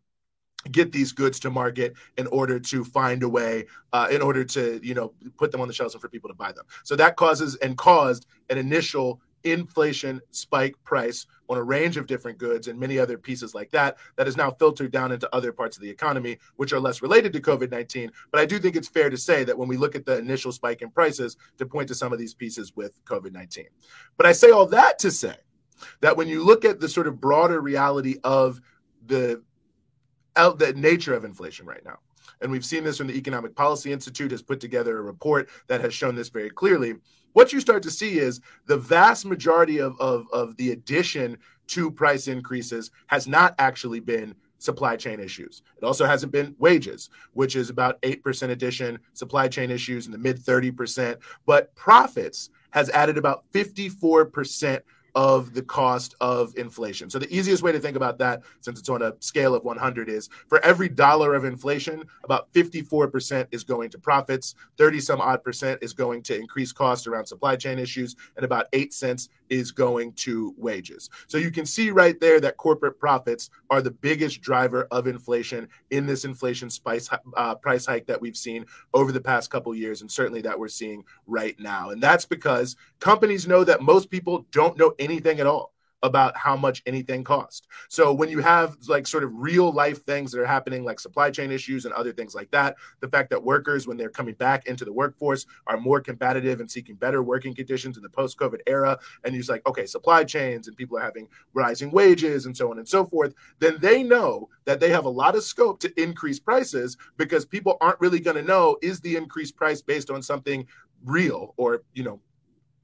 get 0.72 0.92
these 0.92 1.14
goods 1.14 1.40
to 1.40 1.50
market 1.50 1.94
in 2.18 2.28
order 2.28 2.60
to 2.60 2.84
find 2.84 3.24
a 3.24 3.30
way 3.30 3.66
uh, 3.94 4.10
in 4.12 4.22
order 4.22 4.44
to 4.44 4.82
you 4.84 4.94
know 4.94 5.14
put 5.38 5.54
them 5.54 5.62
on 5.62 5.70
the 5.70 5.74
shelves 5.74 5.94
and 5.94 6.02
for 6.02 6.10
people 6.10 6.30
to 6.30 6.34
buy 6.34 6.52
them 6.52 6.66
so 6.84 6.98
that 6.98 7.16
causes 7.16 7.56
and 7.58 7.78
caused 7.78 8.26
an 8.50 8.58
initial 8.58 9.22
inflation 9.44 10.22
spike 10.32 10.76
price 10.84 11.26
on 11.50 11.58
a 11.58 11.64
range 11.64 11.98
of 11.98 12.08
different 12.08 12.38
goods 12.38 12.68
and 12.68 12.80
many 12.80 13.00
other 13.00 13.18
pieces 13.18 13.56
like 13.56 13.72
that 13.72 13.98
that 14.16 14.28
is 14.28 14.38
now 14.38 14.52
filtered 14.52 14.92
down 14.92 15.12
into 15.12 15.34
other 15.34 15.52
parts 15.52 15.78
of 15.78 15.84
the 15.84 15.90
economy 15.90 16.38
which 16.58 16.74
are 16.74 16.80
less 16.80 17.02
related 17.02 17.34
to 17.34 17.42
covid-19 17.42 18.10
but 18.32 18.40
i 18.40 18.46
do 18.46 18.60
think 18.60 18.76
it's 18.76 18.88
fair 18.88 19.10
to 19.10 19.18
say 19.18 19.44
that 19.44 19.58
when 19.58 19.68
we 19.68 19.78
look 19.78 19.96
at 19.96 20.06
the 20.06 20.18
initial 20.18 20.52
spike 20.52 20.82
in 20.82 20.90
prices 20.90 21.38
to 21.58 21.66
point 21.66 21.88
to 21.88 21.96
some 21.96 22.14
of 22.14 22.20
these 22.20 22.34
pieces 22.34 22.76
with 22.76 23.04
covid-19 23.06 23.66
but 24.18 24.26
i 24.26 24.32
say 24.32 24.52
all 24.52 24.66
that 24.66 25.00
to 25.00 25.12
say 25.12 25.36
that 26.02 26.16
when 26.16 26.28
you 26.28 26.44
look 26.44 26.66
at 26.66 26.80
the 26.80 26.90
sort 26.90 27.08
of 27.08 27.20
broader 27.20 27.62
reality 27.62 28.18
of 28.24 28.62
the 29.06 29.42
the 30.36 30.74
nature 30.78 31.14
of 31.14 31.26
inflation 31.26 31.66
right 31.66 31.84
now 31.84 32.00
and 32.42 32.52
we've 32.52 32.66
seen 32.66 32.84
this 32.84 33.00
when 33.00 33.08
the 33.08 33.18
economic 33.18 33.56
policy 33.56 33.92
institute 33.92 34.32
has 34.32 34.42
put 34.42 34.60
together 34.60 34.98
a 34.98 35.02
report 35.02 35.50
that 35.68 35.82
has 35.82 35.94
shown 35.94 36.16
this 36.16 36.30
very 36.30 36.50
clearly 36.50 36.96
what 37.34 37.54
you 37.54 37.60
start 37.60 37.84
to 37.84 37.92
see 37.92 38.20
is 38.20 38.42
the 38.66 38.78
vast 38.78 39.26
majority 39.26 39.80
of, 39.80 40.00
of, 40.00 40.26
of 40.34 40.56
the 40.58 40.72
addition 40.72 41.38
to 41.68 41.92
price 41.92 42.28
increases 42.28 42.92
has 43.08 43.28
not 43.28 43.54
actually 43.60 44.00
been 44.00 44.34
supply 44.58 44.96
chain 44.96 45.20
issues. 45.20 45.62
It 45.78 45.86
also 45.86 46.06
hasn't 46.06 46.32
been 46.32 46.56
wages, 46.60 47.10
which 47.34 47.56
is 47.56 47.70
about 47.70 48.02
8% 48.02 48.50
addition, 48.50 49.00
supply 49.14 49.48
chain 49.48 49.72
issues 49.72 50.06
in 50.06 50.12
the 50.12 50.18
mid 50.18 50.40
30%, 50.40 51.18
but 51.46 51.74
profits 51.76 52.50
has 52.72 52.90
added 52.90 53.18
about 53.18 53.46
54% 53.54 54.82
of 55.16 55.54
the 55.54 55.62
cost 55.62 56.16
of 56.22 56.56
inflation. 56.58 57.10
So 57.10 57.20
the 57.20 57.34
easiest 57.36 57.64
way 57.64 57.72
to 57.72 57.80
think 57.80 57.96
about 57.96 58.18
that, 58.20 58.42
since 58.62 58.80
it's 58.80 58.90
on 58.90 59.02
a 59.02 59.14
scale 59.20 59.56
of 59.56 59.64
100, 59.64 60.10
is 60.10 60.30
for 60.48 60.60
every 60.64 60.90
dollar 60.90 61.34
of 61.36 61.46
inflation, 61.46 62.04
about 62.24 62.52
54% 62.54 63.48
is 63.52 63.64
going 63.64 63.90
to 63.92 64.00
profits, 64.00 64.56
30 64.78 65.00
some 65.00 65.22
odd 65.22 65.44
percent 65.44 65.80
is 65.82 65.94
going 65.94 66.22
to 66.24 66.36
increased 66.36 66.76
costs 66.76 67.08
around 67.08 67.26
supply 67.26 67.56
chain 67.56 67.80
issues, 67.80 68.16
and 68.36 68.46
about 68.46 68.68
8 68.74 68.94
cents 68.94 69.30
is 69.50 69.72
going 69.72 70.14
to 70.14 70.54
wages. 70.58 71.10
So 71.28 71.38
you 71.38 71.52
can 71.52 71.66
see 71.66 71.92
right 71.92 72.20
there 72.20 72.40
that 72.40 72.58
corporate 72.58 73.00
profits 73.00 73.50
are 73.70 73.82
the 73.82 73.92
biggest 73.92 74.42
driver 74.42 74.88
of 74.92 75.08
inflation 75.08 75.68
in 75.90 76.06
this 76.06 76.26
inflation 76.26 76.70
spice, 76.70 77.10
uh, 77.36 77.56
price 77.56 77.86
hike 77.86 78.06
that 78.08 78.22
we've 78.22 78.38
seen 78.38 78.66
over 78.94 79.12
the 79.12 79.22
past 79.22 79.50
couple 79.50 79.74
years, 79.74 80.02
and 80.02 80.12
certainly 80.12 80.42
that 80.42 80.58
we're 80.58 80.68
seeing 80.68 81.04
right 81.28 81.60
now. 81.60 81.90
And 81.90 82.02
that's 82.02 82.26
because 82.26 82.76
companies 83.00 83.48
know 83.48 83.64
that 83.64 83.82
most 83.82 84.10
people 84.10 84.46
don't 84.52 84.78
know 84.78 84.94
anything 85.00 85.09
at 85.18 85.48
all 85.48 85.74
about 86.04 86.38
how 86.38 86.56
much 86.56 86.82
anything 86.86 87.24
costs. 87.24 87.68
So 87.90 88.14
when 88.14 88.30
you 88.30 88.40
have 88.40 88.78
like 88.88 89.06
sort 89.06 89.24
of 89.24 89.32
real 89.34 89.72
life 89.72 90.04
things 90.04 90.32
that 90.32 90.40
are 90.40 90.46
happening, 90.46 90.84
like 90.84 91.00
supply 91.00 91.30
chain 91.30 91.52
issues 91.52 91.86
and 91.86 91.94
other 91.94 92.14
things 92.14 92.34
like 92.34 92.50
that, 92.52 92.76
the 93.02 93.08
fact 93.10 93.30
that 93.32 93.44
workers, 93.44 93.88
when 93.88 93.98
they're 93.98 94.10
coming 94.10 94.36
back 94.36 94.68
into 94.68 94.86
the 94.86 94.94
workforce, 94.94 95.46
are 95.68 95.78
more 95.78 96.00
competitive 96.00 96.60
and 96.60 96.72
seeking 96.72 96.96
better 96.96 97.22
working 97.22 97.54
conditions 97.54 97.98
in 97.98 98.04
the 98.04 98.10
post-COVID 98.10 98.60
era, 98.68 98.98
and 99.24 99.36
you're 99.36 99.44
like, 99.50 99.68
okay, 99.68 99.86
supply 99.86 100.24
chains 100.24 100.68
and 100.68 100.78
people 100.78 100.98
are 100.98 101.02
having 101.02 101.28
rising 101.54 101.92
wages 101.92 102.46
and 102.46 102.56
so 102.56 102.72
on 102.72 102.78
and 102.78 102.88
so 102.88 103.06
forth, 103.06 103.34
then 103.60 103.78
they 103.82 104.04
know 104.04 104.48
that 104.66 104.80
they 104.80 104.90
have 104.90 105.06
a 105.06 105.10
lot 105.10 105.36
of 105.36 105.44
scope 105.44 105.80
to 105.80 106.02
increase 106.02 106.40
prices 106.40 106.98
because 107.18 107.46
people 107.46 107.78
aren't 107.82 108.00
really 108.00 108.20
going 108.20 108.38
to 108.38 108.44
know 108.44 108.78
is 108.82 109.02
the 109.02 109.16
increased 109.16 109.56
price 109.56 109.82
based 109.82 110.10
on 110.10 110.22
something 110.22 110.66
real 111.06 111.54
or 111.58 111.84
you 111.94 112.04
know 112.04 112.20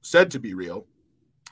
said 0.02 0.32
to 0.32 0.40
be 0.40 0.54
real 0.54 0.86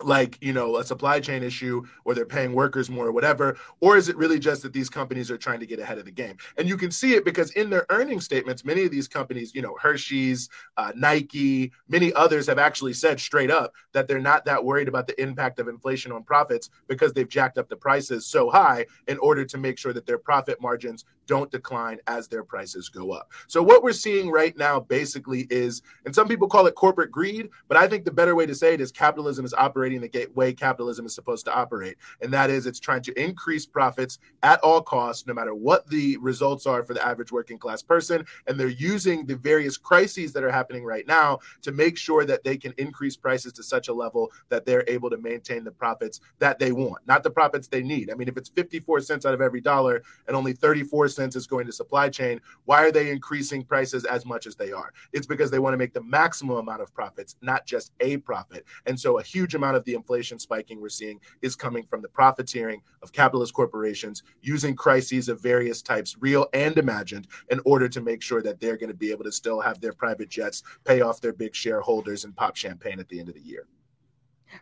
like 0.02 0.40
you 0.42 0.54
know 0.54 0.78
a 0.78 0.84
supply 0.84 1.20
chain 1.20 1.44
issue 1.44 1.84
or 2.04 2.16
they're 2.16 2.26
paying 2.26 2.54
workers 2.54 2.90
more 2.90 3.06
or 3.08 3.12
whatever 3.12 3.58
or 3.80 3.96
is 3.96 4.10
it 4.10 4.18
really 4.18 4.40
just 4.40 4.64
that 4.64 4.74
these 4.74 4.90
companies 4.90 5.30
are 5.30 5.38
trying 5.38 5.60
to 5.60 5.68
get 5.68 5.80
ahead 5.80 6.00
of 6.00 6.06
the 6.06 6.12
game? 6.12 6.36
And 6.58 6.68
you 6.68 6.78
can 6.78 6.90
see 6.90 7.14
it 7.14 7.24
because 7.24 7.52
in 7.52 7.70
their 7.70 7.86
earnings 7.90 8.26
statements 8.26 8.66
many 8.66 8.84
of 8.84 8.92
these 8.92 9.08
companies 9.08 9.54
you 9.54 9.62
know 9.62 9.78
hershey's 9.80 10.50
uh, 10.78 10.92
nike 10.96 11.72
many 11.88 12.12
others 12.14 12.48
have 12.48 12.58
actually 12.58 12.94
said 12.94 13.20
straight 13.20 13.52
up 13.52 13.72
that 13.92 14.08
they're 14.08 14.20
not 14.20 14.46
that 14.46 14.64
worried 14.64 14.88
about 14.88 15.06
the 15.06 15.22
impact 15.22 15.60
of 15.60 15.68
inflation 15.68 16.12
on 16.12 16.24
profits 16.24 16.72
because 16.88 17.14
they've 17.14 17.30
jacked 17.30 17.60
up 17.60 17.70
the 17.70 17.76
prices 17.76 18.26
so 18.26 18.50
high 18.50 18.86
in 19.08 19.20
order 19.20 19.46
to 19.46 19.58
make 19.60 19.78
sure 19.78 19.94
that 19.94 20.08
their 20.08 20.18
profit 20.18 20.60
margins 20.60 21.06
don't 21.28 21.52
decline 21.52 21.98
as 22.08 22.28
their 22.28 22.44
prices 22.44 22.90
go 22.90 23.12
up 23.12 23.32
so 23.48 23.62
what 23.62 23.84
we're 23.84 23.92
seeing 23.92 24.30
right 24.30 24.58
now 24.58 24.80
basically 24.80 25.48
is 25.50 25.82
and 26.06 26.14
some 26.14 26.28
people 26.28 26.48
call 26.48 26.68
it 26.68 26.76
corporate 26.76 27.12
greed 27.12 27.50
but 27.68 27.78
i 27.78 27.88
think 27.88 28.06
the 28.06 28.12
better 28.12 28.36
way 28.36 28.46
to 28.46 28.56
say 28.56 28.74
it 28.74 28.82
is 28.82 28.92
capitalism 28.92 29.46
is 29.46 29.54
operating 29.54 30.02
the 30.02 30.28
way 30.36 30.54
capitalism 30.54 31.06
is 31.06 31.16
supposed 31.16 31.46
to 31.46 31.54
operate. 31.54 31.98
And 32.22 32.32
that 32.34 32.50
is 32.50 32.66
it's 32.66 32.80
trying 32.80 33.02
to 33.04 33.22
increase 33.22 33.66
profits 33.66 34.20
at 34.44 34.60
all 34.62 34.82
costs, 34.82 35.26
no 35.28 35.34
matter 35.34 35.56
what 35.56 35.88
the 35.90 36.18
results 36.18 36.66
are 36.66 36.84
for 36.84 36.94
the 36.94 37.06
average 37.06 37.32
working 37.32 37.58
class 37.58 37.82
person. 37.82 38.26
And 38.48 38.60
they're 38.60 38.68
using 38.68 39.26
the 39.26 39.36
various 39.36 39.78
crises 39.78 40.34
that 40.34 40.44
are 40.44 40.52
happening 40.52 40.84
right 40.84 41.08
now 41.08 41.40
to 41.62 41.72
make 41.72 41.98
sure 41.98 42.26
that 42.26 42.44
they 42.44 42.58
can 42.58 42.74
increase 42.78 43.16
prices 43.16 43.54
to 43.54 43.64
such 43.64 43.88
a 43.88 43.94
level 43.94 44.32
that 44.50 44.66
they're 44.66 44.86
able 44.88 45.10
to 45.10 45.18
maintain 45.18 45.64
the 45.64 45.72
profits 45.72 46.20
that 46.40 46.60
they 46.60 46.72
want, 46.72 47.06
not 47.08 47.24
the 47.24 47.32
profits 47.32 47.68
they 47.68 47.84
need. 47.84 48.12
I 48.12 48.16
mean, 48.16 48.28
if 48.28 48.38
it's 48.38 48.50
54 48.50 49.02
cents 49.02 49.26
out 49.26 49.34
of 49.34 49.42
every 49.42 49.62
dollar 49.62 50.04
and 50.28 50.36
only 50.36 50.54
34 50.54 51.08
is 51.20 51.48
going 51.48 51.66
to 51.66 51.72
supply 51.72 52.10
chain, 52.10 52.40
why 52.66 52.84
are 52.84 52.92
they 52.92 53.12
increasing 53.12 53.64
prices 53.64 54.06
as 54.06 54.26
much 54.26 54.48
as 54.48 54.56
they 54.56 54.72
are? 54.72 54.92
It's 55.12 55.28
because 55.28 55.52
they 55.52 55.60
want 55.60 55.74
to 55.74 55.78
make 55.78 55.94
the 55.94 56.04
maximum 56.04 56.58
amount 56.58 56.82
of 56.82 56.94
profits, 56.94 57.36
not 57.42 57.66
just 57.66 57.92
a 58.00 58.18
profit. 58.18 58.66
And 58.86 59.00
so 59.00 59.20
a 59.20 59.24
huge 59.24 59.56
amount 59.56 59.78
of 59.78 59.84
the 59.86 59.94
inflation 59.94 60.40
spiking 60.40 60.82
we're 60.82 60.90
seeing 60.90 61.20
is 61.42 61.56
coming 61.56 61.86
from 61.86 62.02
the 62.02 62.10
profiteering 62.10 62.82
of 63.02 63.12
capitalist 63.12 63.54
corporations 63.54 64.24
using 64.42 64.76
crises 64.76 65.30
of 65.30 65.42
various 65.42 65.82
types, 65.82 66.18
real 66.20 66.48
and 66.54 66.78
imagined, 66.78 67.28
in 67.50 67.60
order 67.66 67.88
to 67.90 68.02
make 68.02 68.22
sure 68.22 68.42
that 68.42 68.60
they're 68.60 68.78
going 68.78 68.92
to 68.92 68.96
be 68.96 69.12
able 69.12 69.24
to 69.24 69.32
still 69.32 69.60
have 69.60 69.80
their 69.80 69.94
private 69.94 70.30
jets, 70.30 70.64
pay 70.84 71.02
off 71.02 71.22
their 71.22 71.34
big 71.34 71.56
shareholders, 71.56 72.26
and 72.26 72.36
pop 72.36 72.56
champagne 72.56 73.00
at 73.00 73.10
the 73.10 73.20
end 73.20 73.30
of 73.30 73.36
the 73.36 73.42
year. 73.42 73.68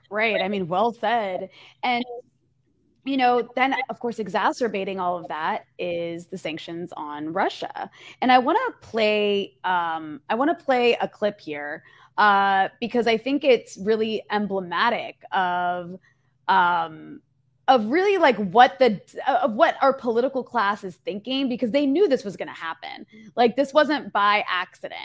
Right. 0.10 0.41
I 0.41 0.48
mean, 0.48 0.67
well 0.67 0.93
said. 0.93 1.50
And 1.84 2.03
you 3.03 3.17
know, 3.17 3.50
then 3.55 3.75
of 3.89 4.00
course, 4.00 4.20
exacerbating 4.20 5.00
all 5.00 5.17
of 5.17 5.27
that 5.27 5.65
is 5.79 6.27
the 6.27 6.38
sanctions 6.38 6.93
on 6.96 7.34
Russia. 7.34 7.89
And 8.22 8.31
I 8.31 8.38
want 8.38 8.60
to 8.67 8.88
play, 8.88 9.55
um, 9.63 10.22
I 10.29 10.36
want 10.36 10.58
to 10.58 10.63
play 10.63 10.96
a 11.01 11.08
clip 11.08 11.39
here 11.41 11.84
uh, 12.17 12.70
because 12.79 13.08
I 13.08 13.17
think 13.17 13.43
it's 13.43 13.77
really 13.77 14.24
emblematic 14.29 15.17
of 15.31 16.00
um, 16.48 17.22
of 17.67 17.86
really 17.88 18.17
like 18.17 18.36
what 18.36 18.77
the 18.79 19.00
of 19.27 19.53
what 19.53 19.75
our 19.81 19.93
political 19.93 20.43
class 20.43 20.84
is 20.84 20.96
thinking 20.98 21.48
because 21.48 21.72
they 21.72 21.86
knew 21.86 22.08
this 22.08 22.24
was 22.24 22.36
going 22.36 22.50
to 22.50 22.53
happen. 22.53 23.05
Like 23.36 23.55
this 23.55 23.74
wasn't 23.74 24.12
by 24.13 24.43
accident. 24.48 25.00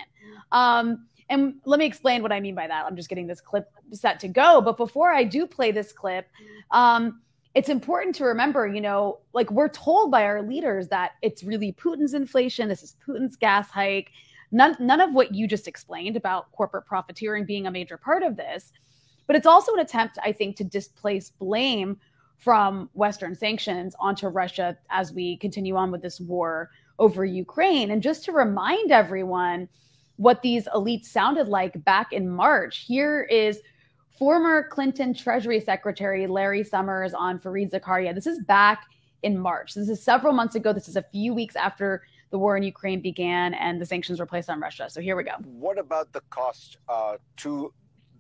Um, 0.52 1.06
and 1.28 1.54
let 1.64 1.78
me 1.78 1.86
explain 1.86 2.22
what 2.22 2.32
I 2.32 2.40
mean 2.40 2.54
by 2.54 2.66
that. 2.66 2.84
I'm 2.84 2.96
just 2.96 3.08
getting 3.08 3.26
this 3.26 3.40
clip 3.40 3.70
set 3.92 4.20
to 4.20 4.28
go, 4.28 4.60
but 4.60 4.76
before 4.76 5.12
I 5.12 5.24
do 5.24 5.46
play 5.46 5.72
this 5.72 5.92
clip. 5.92 6.28
Um, 6.70 7.20
it's 7.56 7.68
important 7.68 8.14
to 8.14 8.24
remember, 8.24 8.68
you 8.68 8.80
know, 8.80 9.18
like 9.32 9.50
we're 9.50 9.68
told 9.68 10.12
by 10.12 10.22
our 10.22 10.42
leaders 10.42 10.86
that 10.88 11.12
it's 11.22 11.42
really 11.42 11.72
Putin's 11.72 12.14
inflation, 12.14 12.68
this 12.68 12.84
is 12.84 12.96
Putin's 13.04 13.34
gas 13.34 13.70
hike, 13.70 14.12
None, 14.52 14.76
none 14.78 15.00
of 15.00 15.12
what 15.12 15.34
you 15.34 15.46
just 15.48 15.68
explained 15.68 16.16
about 16.16 16.52
corporate 16.52 16.86
profiteering 16.86 17.44
being 17.44 17.66
a 17.66 17.70
major 17.70 17.96
part 17.96 18.22
of 18.22 18.36
this. 18.36 18.72
But 19.26 19.36
it's 19.36 19.46
also 19.46 19.74
an 19.74 19.80
attempt, 19.80 20.18
I 20.22 20.32
think, 20.32 20.56
to 20.56 20.64
displace 20.64 21.30
blame 21.30 21.98
from 22.38 22.88
Western 22.92 23.34
sanctions 23.34 23.96
onto 23.98 24.28
Russia 24.28 24.76
as 24.90 25.12
we 25.12 25.36
continue 25.38 25.74
on 25.76 25.90
with 25.90 26.02
this 26.02 26.20
war 26.20 26.70
over 26.98 27.24
Ukraine. 27.24 27.90
And 27.90 28.02
just 28.02 28.24
to 28.26 28.32
remind 28.32 28.92
everyone 28.92 29.68
what 30.16 30.42
these 30.42 30.68
elites 30.74 31.06
sounded 31.06 31.48
like 31.48 31.84
back 31.84 32.12
in 32.12 32.28
March, 32.28 32.84
here 32.86 33.22
is 33.22 33.60
former 34.18 34.68
Clinton 34.68 35.14
Treasury 35.14 35.60
Secretary 35.60 36.26
Larry 36.26 36.64
Summers 36.64 37.12
on 37.14 37.38
Fareed 37.38 37.70
Zakaria. 37.70 38.14
This 38.14 38.26
is 38.26 38.40
back 38.40 38.84
in 39.22 39.38
March. 39.38 39.74
This 39.74 39.88
is 39.88 40.02
several 40.02 40.32
months 40.32 40.54
ago. 40.54 40.72
This 40.72 40.88
is 40.88 40.96
a 40.96 41.02
few 41.02 41.34
weeks 41.34 41.56
after 41.56 42.02
the 42.30 42.38
war 42.38 42.56
in 42.56 42.62
Ukraine 42.62 43.00
began 43.00 43.54
and 43.54 43.80
the 43.80 43.86
sanctions 43.86 44.18
were 44.18 44.26
placed 44.26 44.50
on 44.50 44.60
Russia. 44.60 44.88
So 44.90 45.00
here 45.00 45.16
we 45.16 45.24
go. 45.24 45.32
What 45.44 45.78
about 45.78 46.12
the 46.12 46.22
cost 46.30 46.78
uh, 46.88 47.16
to 47.38 47.72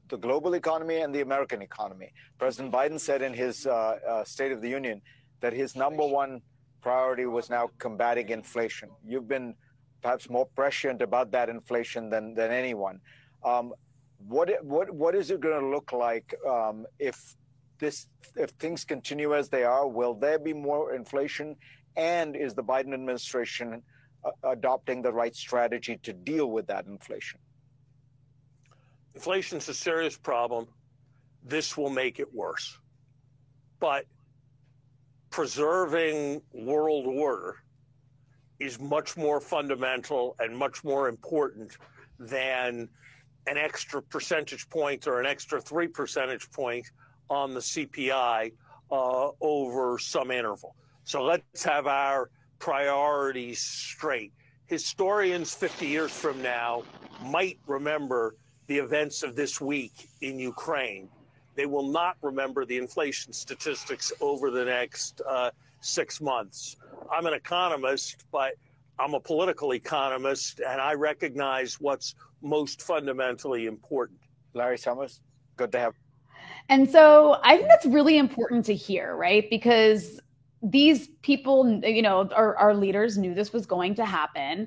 the 0.08 0.16
global 0.16 0.54
economy 0.54 0.98
and 1.00 1.14
the 1.14 1.22
American 1.22 1.62
economy? 1.62 2.12
President 2.38 2.72
Biden 2.72 3.00
said 3.00 3.22
in 3.22 3.32
his 3.34 3.66
uh, 3.66 3.98
uh, 4.08 4.24
State 4.24 4.52
of 4.52 4.60
the 4.62 4.68
Union 4.68 5.02
that 5.40 5.52
his 5.52 5.74
number 5.76 6.06
one 6.06 6.40
priority 6.82 7.26
was 7.26 7.50
now 7.50 7.70
combating 7.78 8.28
inflation. 8.28 8.88
You've 9.04 9.28
been 9.28 9.54
perhaps 10.02 10.30
more 10.30 10.46
prescient 10.54 11.02
about 11.02 11.32
that 11.32 11.48
inflation 11.48 12.10
than, 12.10 12.34
than 12.34 12.52
anyone. 12.52 13.00
Um, 13.44 13.72
what, 14.28 14.50
what, 14.64 14.90
what 14.90 15.14
is 15.14 15.30
it 15.30 15.40
going 15.40 15.60
to 15.60 15.68
look 15.68 15.92
like 15.92 16.34
um, 16.48 16.86
if 16.98 17.36
this 17.78 18.08
if 18.36 18.50
things 18.50 18.84
continue 18.84 19.34
as 19.34 19.48
they 19.48 19.64
are? 19.64 19.86
Will 19.86 20.14
there 20.14 20.38
be 20.38 20.52
more 20.52 20.94
inflation? 20.94 21.56
And 21.96 22.36
is 22.36 22.54
the 22.54 22.62
Biden 22.64 22.92
administration 22.94 23.82
adopting 24.42 25.02
the 25.02 25.12
right 25.12 25.34
strategy 25.34 25.98
to 26.02 26.12
deal 26.12 26.50
with 26.50 26.66
that 26.66 26.86
inflation? 26.86 27.38
Inflation 29.14 29.58
is 29.58 29.68
a 29.68 29.74
serious 29.74 30.16
problem. 30.16 30.66
This 31.44 31.76
will 31.76 31.90
make 31.90 32.18
it 32.18 32.32
worse. 32.34 32.78
But 33.78 34.04
preserving 35.30 36.42
world 36.52 37.06
order 37.06 37.56
is 38.58 38.80
much 38.80 39.16
more 39.16 39.40
fundamental 39.40 40.34
and 40.38 40.56
much 40.56 40.82
more 40.82 41.08
important 41.08 41.76
than 42.18 42.88
an 43.46 43.56
extra 43.56 44.02
percentage 44.02 44.68
point 44.68 45.06
or 45.06 45.20
an 45.20 45.26
extra 45.26 45.60
three 45.60 45.88
percentage 45.88 46.50
point 46.50 46.90
on 47.28 47.54
the 47.54 47.60
CPI 47.60 48.52
uh, 48.90 49.28
over 49.40 49.98
some 49.98 50.30
interval. 50.30 50.74
So 51.04 51.22
let's 51.22 51.64
have 51.64 51.86
our 51.86 52.30
priorities 52.58 53.60
straight. 53.60 54.32
Historians 54.66 55.54
50 55.54 55.86
years 55.86 56.10
from 56.10 56.42
now 56.42 56.82
might 57.22 57.58
remember 57.66 58.34
the 58.66 58.78
events 58.78 59.22
of 59.22 59.36
this 59.36 59.60
week 59.60 60.08
in 60.20 60.38
Ukraine. 60.38 61.08
They 61.54 61.66
will 61.66 61.88
not 61.88 62.16
remember 62.20 62.64
the 62.64 62.76
inflation 62.76 63.32
statistics 63.32 64.12
over 64.20 64.50
the 64.50 64.64
next 64.64 65.20
uh, 65.26 65.50
six 65.80 66.20
months. 66.20 66.76
I'm 67.10 67.26
an 67.26 67.34
economist, 67.34 68.24
but 68.32 68.54
I'm 68.98 69.14
a 69.14 69.20
political 69.20 69.74
economist, 69.74 70.60
and 70.60 70.80
I 70.80 70.94
recognize 70.94 71.80
what's 71.80 72.14
most 72.42 72.82
fundamentally 72.82 73.66
important. 73.66 74.20
Larry 74.54 74.78
Summers, 74.78 75.20
good 75.56 75.72
to 75.72 75.78
have. 75.78 75.94
And 76.68 76.90
so 76.90 77.38
I 77.44 77.56
think 77.56 77.68
that's 77.68 77.86
really 77.86 78.18
important 78.18 78.64
to 78.66 78.74
hear, 78.74 79.14
right? 79.14 79.48
Because 79.50 80.20
these 80.62 81.08
people, 81.22 81.80
you 81.84 82.02
know, 82.02 82.28
our, 82.34 82.56
our 82.56 82.74
leaders 82.74 83.18
knew 83.18 83.34
this 83.34 83.52
was 83.52 83.66
going 83.66 83.94
to 83.96 84.04
happen. 84.04 84.66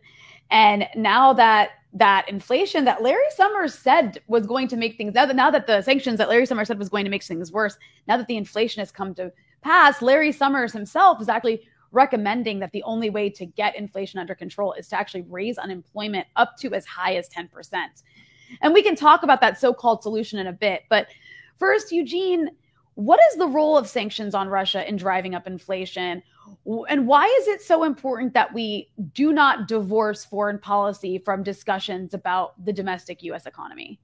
And 0.51 0.88
now 0.95 1.33
that 1.33 1.71
that 1.93 2.29
inflation 2.29 2.86
that 2.86 3.01
Larry 3.01 3.24
Summers 3.36 3.74
said 3.74 4.21
was 4.27 4.45
going 4.45 4.67
to 4.67 4.77
make 4.77 4.95
things 4.95 5.15
now 5.15 5.25
that 5.25 5.36
now 5.36 5.50
that 5.50 5.65
the 5.65 5.81
sanctions 5.81 6.19
that 6.19 6.29
Larry 6.29 6.45
Summers 6.45 6.67
said 6.67 6.77
was 6.77 6.89
going 6.89 7.03
to 7.03 7.12
make 7.12 7.24
things 7.24 7.51
worse, 7.51 7.77
now 8.07 8.15
that 8.17 8.27
the 8.27 8.38
inflation 8.38 8.79
has 8.79 8.91
come 8.91 9.15
to 9.15 9.31
pass, 9.62 10.01
Larry 10.01 10.31
Summers 10.31 10.71
himself 10.71 11.19
is 11.19 11.29
actually 11.29 11.67
recommending 11.91 12.60
that 12.60 12.72
the 12.72 12.84
only 12.84 13.10
way 13.10 13.29
to 13.29 13.46
get 13.46 13.75
inflation 13.75 14.19
under 14.19 14.36
control 14.36 14.74
is 14.74 14.88
to 14.89 14.98
actually 14.98 15.24
raise 15.24 15.58
unemployment 15.58 16.27
up 16.36 16.58
to 16.58 16.74
as 16.74 16.86
high 16.86 17.15
as 17.15 17.29
10%. 17.29 17.48
And 18.62 18.74
we 18.74 18.81
can 18.81 18.96
talk 18.96 19.24
about 19.24 19.41
that 19.41 19.60
so-called 19.60 20.03
solution 20.03 20.39
in 20.39 20.48
a 20.48 20.53
bit, 20.53 20.84
but 20.89 21.08
first 21.58 21.91
Eugene, 21.91 22.50
what 22.96 23.19
is 23.31 23.38
the 23.38 23.48
role 23.48 23.77
of 23.77 23.88
sanctions 23.88 24.36
on 24.36 24.50
Russia 24.50 24.88
in 24.88 24.98
driving 24.98 25.34
up 25.34 25.48
inflation? 25.48 26.22
And 26.89 27.08
why 27.08 27.25
is 27.39 27.48
it 27.48 27.62
so 27.62 27.84
important 27.84 28.34
that 28.34 28.53
we 28.53 28.89
do 29.13 29.31
not 29.31 29.67
divorce 29.67 30.25
foreign 30.25 30.60
policy 30.60 31.17
from 31.17 31.43
discussions 31.43 32.13
about 32.13 32.53
the 32.65 32.74
domestic 32.74 33.24
US 33.24 33.46
economy? 33.46 34.00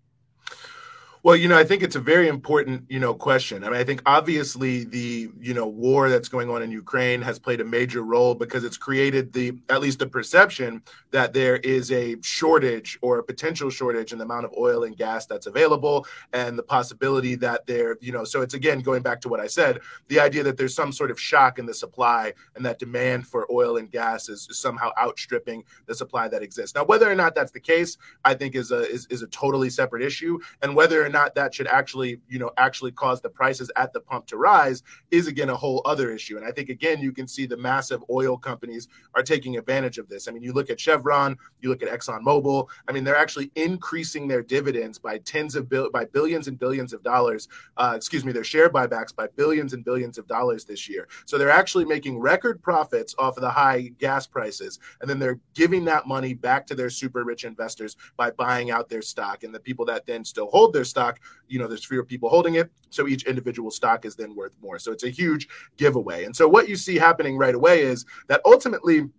Well, 1.25 1.35
you 1.35 1.47
know, 1.47 1.57
I 1.57 1.63
think 1.63 1.81
it's 1.81 1.95
a 1.95 1.99
very 1.99 2.27
important, 2.27 2.83
you 2.87 2.99
know, 2.99 3.15
question. 3.15 3.63
I 3.63 3.69
mean, 3.71 3.79
I 3.79 3.83
think 3.83 4.03
obviously 4.05 4.83
the, 4.83 5.31
you 5.39 5.55
know, 5.55 5.65
war 5.65 6.07
that's 6.07 6.29
going 6.29 6.51
on 6.51 6.61
in 6.61 6.69
Ukraine 6.69 7.19
has 7.23 7.39
played 7.39 7.59
a 7.61 7.65
major 7.65 8.03
role 8.03 8.35
because 8.35 8.63
it's 8.63 8.77
created 8.77 9.33
the 9.33 9.57
at 9.69 9.81
least 9.81 9.97
the 9.97 10.05
perception 10.05 10.83
that 11.09 11.33
there 11.33 11.55
is 11.55 11.91
a 11.91 12.21
shortage 12.21 12.99
or 13.01 13.17
a 13.17 13.23
potential 13.23 13.71
shortage 13.71 14.11
in 14.11 14.19
the 14.19 14.23
amount 14.23 14.45
of 14.45 14.53
oil 14.55 14.83
and 14.83 14.97
gas 14.97 15.25
that's 15.25 15.47
available 15.47 16.05
and 16.33 16.59
the 16.59 16.61
possibility 16.61 17.33
that 17.33 17.65
there, 17.65 17.97
you 18.01 18.11
know, 18.11 18.23
so 18.23 18.43
it's 18.43 18.53
again 18.53 18.81
going 18.81 19.01
back 19.01 19.19
to 19.21 19.27
what 19.27 19.39
I 19.39 19.47
said, 19.47 19.79
the 20.09 20.19
idea 20.19 20.43
that 20.43 20.57
there's 20.57 20.75
some 20.75 20.91
sort 20.91 21.09
of 21.09 21.19
shock 21.19 21.57
in 21.57 21.65
the 21.65 21.73
supply 21.73 22.33
and 22.55 22.63
that 22.67 22.77
demand 22.77 23.25
for 23.25 23.51
oil 23.51 23.77
and 23.77 23.89
gas 23.89 24.29
is, 24.29 24.47
somehow 24.51 24.91
outstripping 24.95 25.63
the 25.87 25.95
supply 25.95 26.27
that 26.27 26.43
exists. 26.43 26.75
Now, 26.75 26.85
whether 26.85 27.11
or 27.11 27.15
not 27.15 27.33
that's 27.33 27.51
the 27.51 27.59
case, 27.59 27.97
I 28.23 28.35
think 28.35 28.53
is 28.53 28.69
a 28.69 28.87
is, 28.87 29.07
is 29.07 29.23
a 29.23 29.27
totally 29.27 29.71
separate 29.71 30.03
issue 30.03 30.37
and 30.61 30.75
whether 30.75 31.03
or 31.03 31.14
not 31.15 31.33
that 31.35 31.53
should 31.55 31.67
actually, 31.67 32.19
you 32.27 32.39
know, 32.39 32.51
actually 32.57 32.91
cause 32.91 33.21
the 33.21 33.29
prices 33.29 33.71
at 33.77 33.93
the 33.93 34.01
pump 34.01 34.27
to 34.27 34.35
rise 34.35 34.83
is 35.11 35.27
again 35.27 35.49
a 35.49 35.55
whole 35.55 35.81
other 35.85 36.11
issue. 36.11 36.35
And 36.35 36.45
I 36.45 36.51
think 36.51 36.67
again 36.67 36.99
you 36.99 37.13
can 37.13 37.25
see 37.25 37.45
the 37.45 37.55
massive 37.55 38.03
oil 38.09 38.37
companies 38.37 38.89
are 39.15 39.23
taking 39.23 39.57
advantage 39.57 39.97
of 39.97 40.09
this. 40.09 40.27
I 40.27 40.31
mean, 40.31 40.43
you 40.43 40.51
look 40.51 40.69
at 40.69 40.77
Chevron, 40.77 41.37
you 41.61 41.69
look 41.69 41.81
at 41.81 41.89
ExxonMobil. 41.89 42.67
I 42.87 42.91
mean, 42.91 43.05
they're 43.05 43.23
actually 43.25 43.49
increasing 43.55 44.27
their 44.27 44.43
dividends 44.43 44.99
by 44.99 45.19
tens 45.19 45.55
of 45.55 45.69
bill 45.69 45.89
by 45.89 46.03
billions 46.17 46.49
and 46.49 46.59
billions 46.59 46.91
of 46.91 47.01
dollars. 47.01 47.47
Uh, 47.77 47.93
excuse 47.95 48.25
me, 48.25 48.33
their 48.33 48.43
share 48.43 48.69
buybacks 48.69 49.15
by 49.15 49.27
billions 49.37 49.71
and 49.73 49.85
billions 49.85 50.17
of 50.17 50.27
dollars 50.27 50.65
this 50.65 50.89
year. 50.89 51.07
So 51.25 51.37
they're 51.37 51.49
actually 51.61 51.85
making 51.85 52.19
record 52.19 52.61
profits 52.61 53.15
off 53.17 53.37
of 53.37 53.41
the 53.41 53.55
high 53.61 53.93
gas 53.99 54.27
prices, 54.27 54.79
and 54.99 55.09
then 55.09 55.19
they're 55.19 55.39
giving 55.53 55.85
that 55.85 56.07
money 56.07 56.33
back 56.33 56.67
to 56.67 56.75
their 56.75 56.89
super 56.89 57.23
rich 57.23 57.45
investors 57.45 57.95
by 58.17 58.31
buying 58.31 58.69
out 58.69 58.89
their 58.89 59.01
stock. 59.01 59.43
And 59.43 59.55
the 59.55 59.59
people 59.61 59.85
that 59.85 60.05
then 60.05 60.25
still 60.25 60.49
hold 60.55 60.73
their 60.73 60.83
stock, 60.83 61.04
you 61.47 61.59
know, 61.59 61.67
there's 61.67 61.85
fewer 61.85 62.03
people 62.03 62.29
holding 62.29 62.55
it, 62.55 62.71
so 62.89 63.07
each 63.07 63.25
individual 63.25 63.71
stock 63.71 64.05
is 64.05 64.15
then 64.15 64.35
worth 64.35 64.55
more. 64.61 64.79
So 64.79 64.91
it's 64.91 65.03
a 65.03 65.09
huge 65.09 65.47
giveaway. 65.77 66.25
And 66.25 66.35
so 66.35 66.47
what 66.47 66.69
you 66.69 66.75
see 66.75 66.97
happening 66.97 67.37
right 67.37 67.55
away 67.55 67.81
is 67.81 68.05
that 68.27 68.41
ultimately 68.45 69.09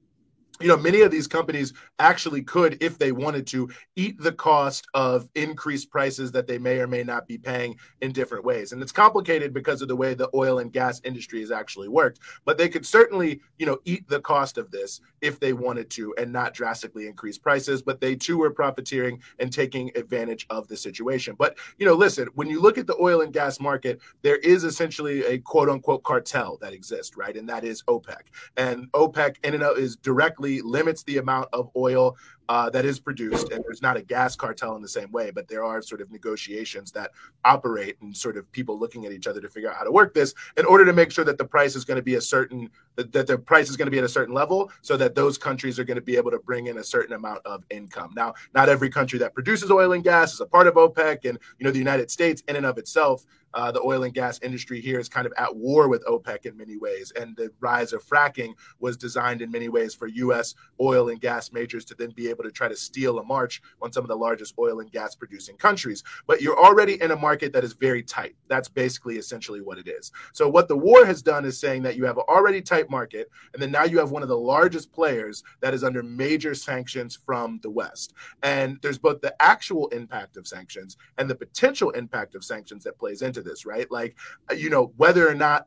you 0.60 0.68
know, 0.68 0.76
many 0.76 1.02
of 1.02 1.10
these 1.10 1.26
companies 1.26 1.72
actually 1.98 2.42
could, 2.42 2.82
if 2.82 2.98
they 2.98 3.12
wanted 3.12 3.46
to, 3.48 3.68
eat 3.96 4.18
the 4.18 4.32
cost 4.32 4.86
of 4.94 5.28
increased 5.34 5.90
prices 5.90 6.32
that 6.32 6.46
they 6.46 6.58
may 6.58 6.78
or 6.78 6.86
may 6.86 7.02
not 7.02 7.26
be 7.26 7.36
paying 7.36 7.76
in 8.00 8.12
different 8.12 8.44
ways. 8.44 8.72
And 8.72 8.82
it's 8.82 8.92
complicated 8.92 9.52
because 9.52 9.82
of 9.82 9.88
the 9.88 9.96
way 9.96 10.14
the 10.14 10.30
oil 10.34 10.58
and 10.58 10.72
gas 10.72 11.00
industry 11.04 11.40
has 11.40 11.50
actually 11.50 11.88
worked. 11.88 12.20
But 12.44 12.58
they 12.58 12.68
could 12.68 12.86
certainly, 12.86 13.40
you 13.58 13.66
know, 13.66 13.78
eat 13.84 14.08
the 14.08 14.20
cost 14.20 14.56
of 14.56 14.70
this 14.70 15.00
if 15.20 15.40
they 15.40 15.52
wanted 15.52 15.90
to 15.90 16.14
and 16.18 16.32
not 16.32 16.54
drastically 16.54 17.06
increase 17.06 17.38
prices. 17.38 17.82
But 17.82 18.00
they 18.00 18.14
too 18.14 18.38
were 18.38 18.50
profiteering 18.50 19.20
and 19.38 19.52
taking 19.52 19.90
advantage 19.96 20.46
of 20.50 20.68
the 20.68 20.76
situation. 20.76 21.34
But, 21.38 21.58
you 21.78 21.86
know, 21.86 21.94
listen, 21.94 22.28
when 22.34 22.48
you 22.48 22.60
look 22.60 22.78
at 22.78 22.86
the 22.86 22.96
oil 23.00 23.20
and 23.20 23.32
gas 23.32 23.60
market, 23.60 24.00
there 24.22 24.36
is 24.36 24.64
essentially 24.64 25.24
a 25.24 25.38
quote 25.38 25.68
unquote 25.68 26.02
cartel 26.02 26.58
that 26.60 26.72
exists, 26.72 27.16
right? 27.16 27.36
And 27.36 27.48
that 27.48 27.64
is 27.64 27.82
OPEC. 27.84 28.28
And 28.56 28.90
OPEC 28.92 29.36
in 29.44 29.54
and 29.54 29.62
of 29.62 29.76
is 29.78 29.96
directly 29.96 30.45
limits 30.62 31.02
the 31.02 31.18
amount 31.18 31.48
of 31.52 31.70
oil 31.76 32.16
uh, 32.48 32.70
that 32.70 32.84
is 32.84 32.98
produced. 32.98 33.50
And 33.52 33.64
there's 33.64 33.82
not 33.82 33.96
a 33.96 34.02
gas 34.02 34.36
cartel 34.36 34.76
in 34.76 34.82
the 34.82 34.88
same 34.88 35.10
way, 35.12 35.30
but 35.30 35.48
there 35.48 35.64
are 35.64 35.82
sort 35.82 36.00
of 36.00 36.10
negotiations 36.10 36.92
that 36.92 37.12
operate 37.44 37.96
and 38.00 38.16
sort 38.16 38.36
of 38.36 38.50
people 38.52 38.78
looking 38.78 39.06
at 39.06 39.12
each 39.12 39.26
other 39.26 39.40
to 39.40 39.48
figure 39.48 39.70
out 39.70 39.76
how 39.76 39.84
to 39.84 39.92
work 39.92 40.14
this 40.14 40.34
in 40.56 40.64
order 40.66 40.84
to 40.84 40.92
make 40.92 41.10
sure 41.10 41.24
that 41.24 41.38
the 41.38 41.44
price 41.44 41.76
is 41.76 41.84
going 41.84 41.96
to 41.96 42.02
be 42.02 42.14
a 42.14 42.20
certain 42.20 42.70
that, 42.96 43.12
that 43.12 43.26
the 43.26 43.36
price 43.36 43.68
is 43.68 43.76
going 43.76 43.86
to 43.86 43.90
be 43.90 43.98
at 43.98 44.04
a 44.04 44.08
certain 44.08 44.34
level 44.34 44.70
so 44.80 44.96
that 44.96 45.14
those 45.14 45.36
countries 45.36 45.78
are 45.78 45.84
going 45.84 45.96
to 45.96 46.02
be 46.02 46.16
able 46.16 46.30
to 46.30 46.38
bring 46.38 46.68
in 46.68 46.78
a 46.78 46.84
certain 46.84 47.14
amount 47.14 47.44
of 47.44 47.62
income. 47.70 48.12
Now, 48.16 48.34
not 48.54 48.68
every 48.68 48.88
country 48.88 49.18
that 49.18 49.34
produces 49.34 49.70
oil 49.70 49.92
and 49.92 50.02
gas 50.02 50.32
is 50.32 50.40
a 50.40 50.46
part 50.46 50.66
of 50.66 50.74
OPEC, 50.74 51.28
and 51.28 51.38
you 51.58 51.64
know 51.64 51.70
the 51.70 51.78
United 51.78 52.10
States 52.10 52.42
in 52.48 52.56
and 52.56 52.66
of 52.66 52.78
itself 52.78 53.26
uh, 53.56 53.72
the 53.72 53.80
oil 53.80 54.02
and 54.02 54.12
gas 54.12 54.38
industry 54.42 54.82
here 54.82 55.00
is 55.00 55.08
kind 55.08 55.26
of 55.26 55.32
at 55.38 55.56
war 55.56 55.88
with 55.88 56.04
OPEC 56.04 56.44
in 56.44 56.56
many 56.56 56.76
ways. 56.76 57.10
And 57.18 57.34
the 57.36 57.50
rise 57.58 57.94
of 57.94 58.04
fracking 58.04 58.52
was 58.80 58.98
designed 58.98 59.40
in 59.40 59.50
many 59.50 59.70
ways 59.70 59.94
for 59.94 60.08
U.S. 60.08 60.54
oil 60.78 61.08
and 61.08 61.18
gas 61.18 61.50
majors 61.52 61.86
to 61.86 61.94
then 61.94 62.10
be 62.10 62.28
able 62.28 62.35
to 62.42 62.50
try 62.50 62.68
to 62.68 62.76
steal 62.76 63.18
a 63.18 63.24
march 63.24 63.62
on 63.82 63.92
some 63.92 64.04
of 64.04 64.08
the 64.08 64.16
largest 64.16 64.54
oil 64.58 64.80
and 64.80 64.90
gas 64.90 65.14
producing 65.14 65.56
countries. 65.56 66.02
But 66.26 66.40
you're 66.40 66.58
already 66.58 67.00
in 67.00 67.10
a 67.10 67.16
market 67.16 67.52
that 67.52 67.64
is 67.64 67.72
very 67.72 68.02
tight. 68.02 68.36
That's 68.48 68.68
basically 68.68 69.16
essentially 69.16 69.60
what 69.60 69.78
it 69.78 69.88
is. 69.88 70.12
So, 70.32 70.48
what 70.48 70.68
the 70.68 70.76
war 70.76 71.04
has 71.04 71.22
done 71.22 71.44
is 71.44 71.58
saying 71.58 71.82
that 71.82 71.96
you 71.96 72.04
have 72.04 72.18
an 72.18 72.24
already 72.28 72.62
tight 72.62 72.90
market, 72.90 73.30
and 73.52 73.62
then 73.62 73.70
now 73.70 73.84
you 73.84 73.98
have 73.98 74.10
one 74.10 74.22
of 74.22 74.28
the 74.28 74.38
largest 74.38 74.92
players 74.92 75.42
that 75.60 75.74
is 75.74 75.84
under 75.84 76.02
major 76.02 76.54
sanctions 76.54 77.16
from 77.16 77.60
the 77.62 77.70
West. 77.70 78.14
And 78.42 78.78
there's 78.82 78.98
both 78.98 79.20
the 79.20 79.34
actual 79.40 79.88
impact 79.88 80.36
of 80.36 80.46
sanctions 80.46 80.96
and 81.18 81.28
the 81.28 81.34
potential 81.34 81.90
impact 81.90 82.34
of 82.34 82.44
sanctions 82.44 82.84
that 82.84 82.98
plays 82.98 83.22
into 83.22 83.42
this, 83.42 83.66
right? 83.66 83.90
Like, 83.90 84.16
you 84.54 84.70
know, 84.70 84.92
whether 84.96 85.28
or 85.28 85.34
not 85.34 85.66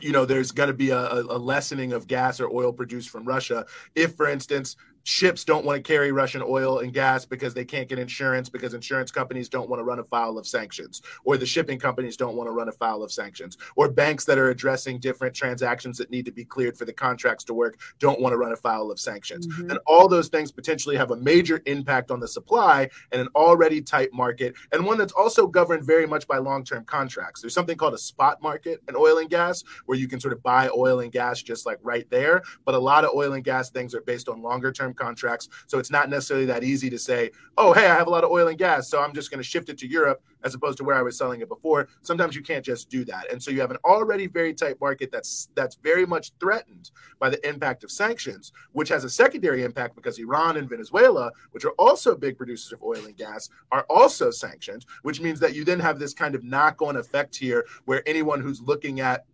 you 0.00 0.10
know 0.12 0.24
there's 0.24 0.52
going 0.52 0.68
to 0.68 0.74
be 0.74 0.90
a, 0.90 1.12
a, 1.12 1.36
lessening 1.36 1.92
of 1.92 2.06
gas 2.06 2.40
or 2.40 2.48
oil 2.48 2.72
produced 2.72 3.10
from 3.10 3.26
russia 3.26 3.66
if 3.94 4.14
for 4.14 4.26
instance 4.26 4.76
ships 5.04 5.44
don't 5.44 5.64
want 5.64 5.76
to 5.76 5.82
carry 5.82 6.12
Russian 6.12 6.42
oil 6.44 6.80
and 6.80 6.92
gas 6.92 7.24
because 7.24 7.54
they 7.54 7.64
can't 7.64 7.88
get 7.88 7.98
insurance 7.98 8.48
because 8.48 8.74
insurance 8.74 9.10
companies 9.10 9.48
don't 9.48 9.68
want 9.68 9.80
to 9.80 9.84
run 9.84 9.98
afoul 9.98 10.38
of 10.38 10.46
sanctions, 10.46 11.02
or 11.24 11.36
the 11.36 11.46
shipping 11.46 11.78
companies 11.78 12.16
don't 12.16 12.36
want 12.36 12.48
to 12.48 12.52
run 12.52 12.68
afoul 12.68 13.02
of 13.02 13.12
sanctions, 13.12 13.58
or 13.76 13.90
banks 13.90 14.24
that 14.24 14.38
are 14.38 14.50
addressing 14.50 14.98
different 14.98 15.34
transactions 15.34 15.98
that 15.98 16.10
need 16.10 16.24
to 16.24 16.32
be 16.32 16.44
cleared 16.44 16.76
for 16.76 16.84
the 16.84 16.92
contracts 16.92 17.44
to 17.44 17.54
work 17.54 17.78
don't 17.98 18.20
want 18.20 18.32
to 18.32 18.36
run 18.36 18.52
afoul 18.52 18.90
of 18.90 18.98
sanctions. 18.98 19.46
Mm-hmm. 19.46 19.70
And 19.70 19.78
all 19.86 20.08
those 20.08 20.28
things 20.28 20.52
potentially 20.52 20.96
have 20.96 21.10
a 21.10 21.16
major 21.16 21.62
impact 21.66 22.10
on 22.10 22.20
the 22.20 22.28
supply 22.28 22.88
and 23.10 23.20
an 23.20 23.28
already 23.34 23.80
tight 23.80 24.12
market, 24.12 24.54
and 24.72 24.84
one 24.84 24.98
that's 24.98 25.12
also 25.12 25.46
governed 25.46 25.84
very 25.84 26.06
much 26.06 26.26
by 26.26 26.38
long 26.38 26.64
term 26.64 26.84
contracts. 26.84 27.40
There's 27.40 27.54
something 27.54 27.76
called 27.76 27.94
a 27.94 27.98
spot 27.98 28.42
market 28.42 28.82
in 28.88 28.96
oil 28.96 29.18
and 29.18 29.30
gas 29.30 29.64
where 29.86 29.98
you 29.98 30.08
can 30.08 30.20
sort 30.20 30.32
of 30.32 30.42
buy 30.42 30.68
oil 30.76 31.00
and 31.00 31.10
gas 31.10 31.42
just 31.42 31.66
like 31.66 31.78
right 31.82 32.08
there, 32.10 32.42
but 32.64 32.74
a 32.74 32.78
lot 32.78 33.04
of 33.04 33.10
oil 33.14 33.32
and 33.32 33.44
gas 33.44 33.70
things 33.70 33.94
are 33.94 34.00
based 34.02 34.28
on 34.28 34.42
longer 34.42 34.72
term 34.72 34.91
contracts. 34.94 35.48
So 35.66 35.78
it's 35.78 35.90
not 35.90 36.08
necessarily 36.08 36.46
that 36.46 36.64
easy 36.64 36.90
to 36.90 36.98
say, 36.98 37.30
oh, 37.58 37.72
hey, 37.72 37.86
I 37.86 37.94
have 37.94 38.06
a 38.06 38.10
lot 38.10 38.24
of 38.24 38.30
oil 38.30 38.48
and 38.48 38.58
gas, 38.58 38.88
so 38.88 39.00
I'm 39.00 39.12
just 39.14 39.30
going 39.30 39.38
to 39.38 39.44
shift 39.44 39.68
it 39.68 39.78
to 39.78 39.86
Europe 39.86 40.22
as 40.44 40.54
opposed 40.54 40.78
to 40.78 40.84
where 40.84 40.96
I 40.96 41.02
was 41.02 41.16
selling 41.16 41.40
it 41.40 41.48
before. 41.48 41.88
Sometimes 42.02 42.34
you 42.34 42.42
can't 42.42 42.64
just 42.64 42.88
do 42.90 43.04
that. 43.04 43.30
And 43.30 43.42
so 43.42 43.50
you 43.50 43.60
have 43.60 43.70
an 43.70 43.78
already 43.84 44.26
very 44.26 44.54
tight 44.54 44.80
market 44.80 45.10
that's 45.12 45.50
that's 45.54 45.76
very 45.76 46.06
much 46.06 46.32
threatened 46.40 46.90
by 47.18 47.30
the 47.30 47.48
impact 47.48 47.84
of 47.84 47.90
sanctions, 47.90 48.52
which 48.72 48.88
has 48.88 49.04
a 49.04 49.10
secondary 49.10 49.62
impact 49.62 49.94
because 49.94 50.18
Iran 50.18 50.56
and 50.56 50.68
Venezuela, 50.68 51.30
which 51.52 51.64
are 51.64 51.72
also 51.78 52.16
big 52.16 52.36
producers 52.36 52.72
of 52.72 52.82
oil 52.82 53.04
and 53.04 53.16
gas, 53.16 53.48
are 53.70 53.86
also 53.88 54.30
sanctioned, 54.30 54.86
which 55.02 55.20
means 55.20 55.40
that 55.40 55.54
you 55.54 55.64
then 55.64 55.80
have 55.80 55.98
this 55.98 56.14
kind 56.14 56.34
of 56.34 56.44
knock-on 56.44 56.96
effect 56.96 57.36
here 57.36 57.64
where 57.84 58.06
anyone 58.08 58.40
who's 58.40 58.60
looking 58.60 59.00
at 59.00 59.24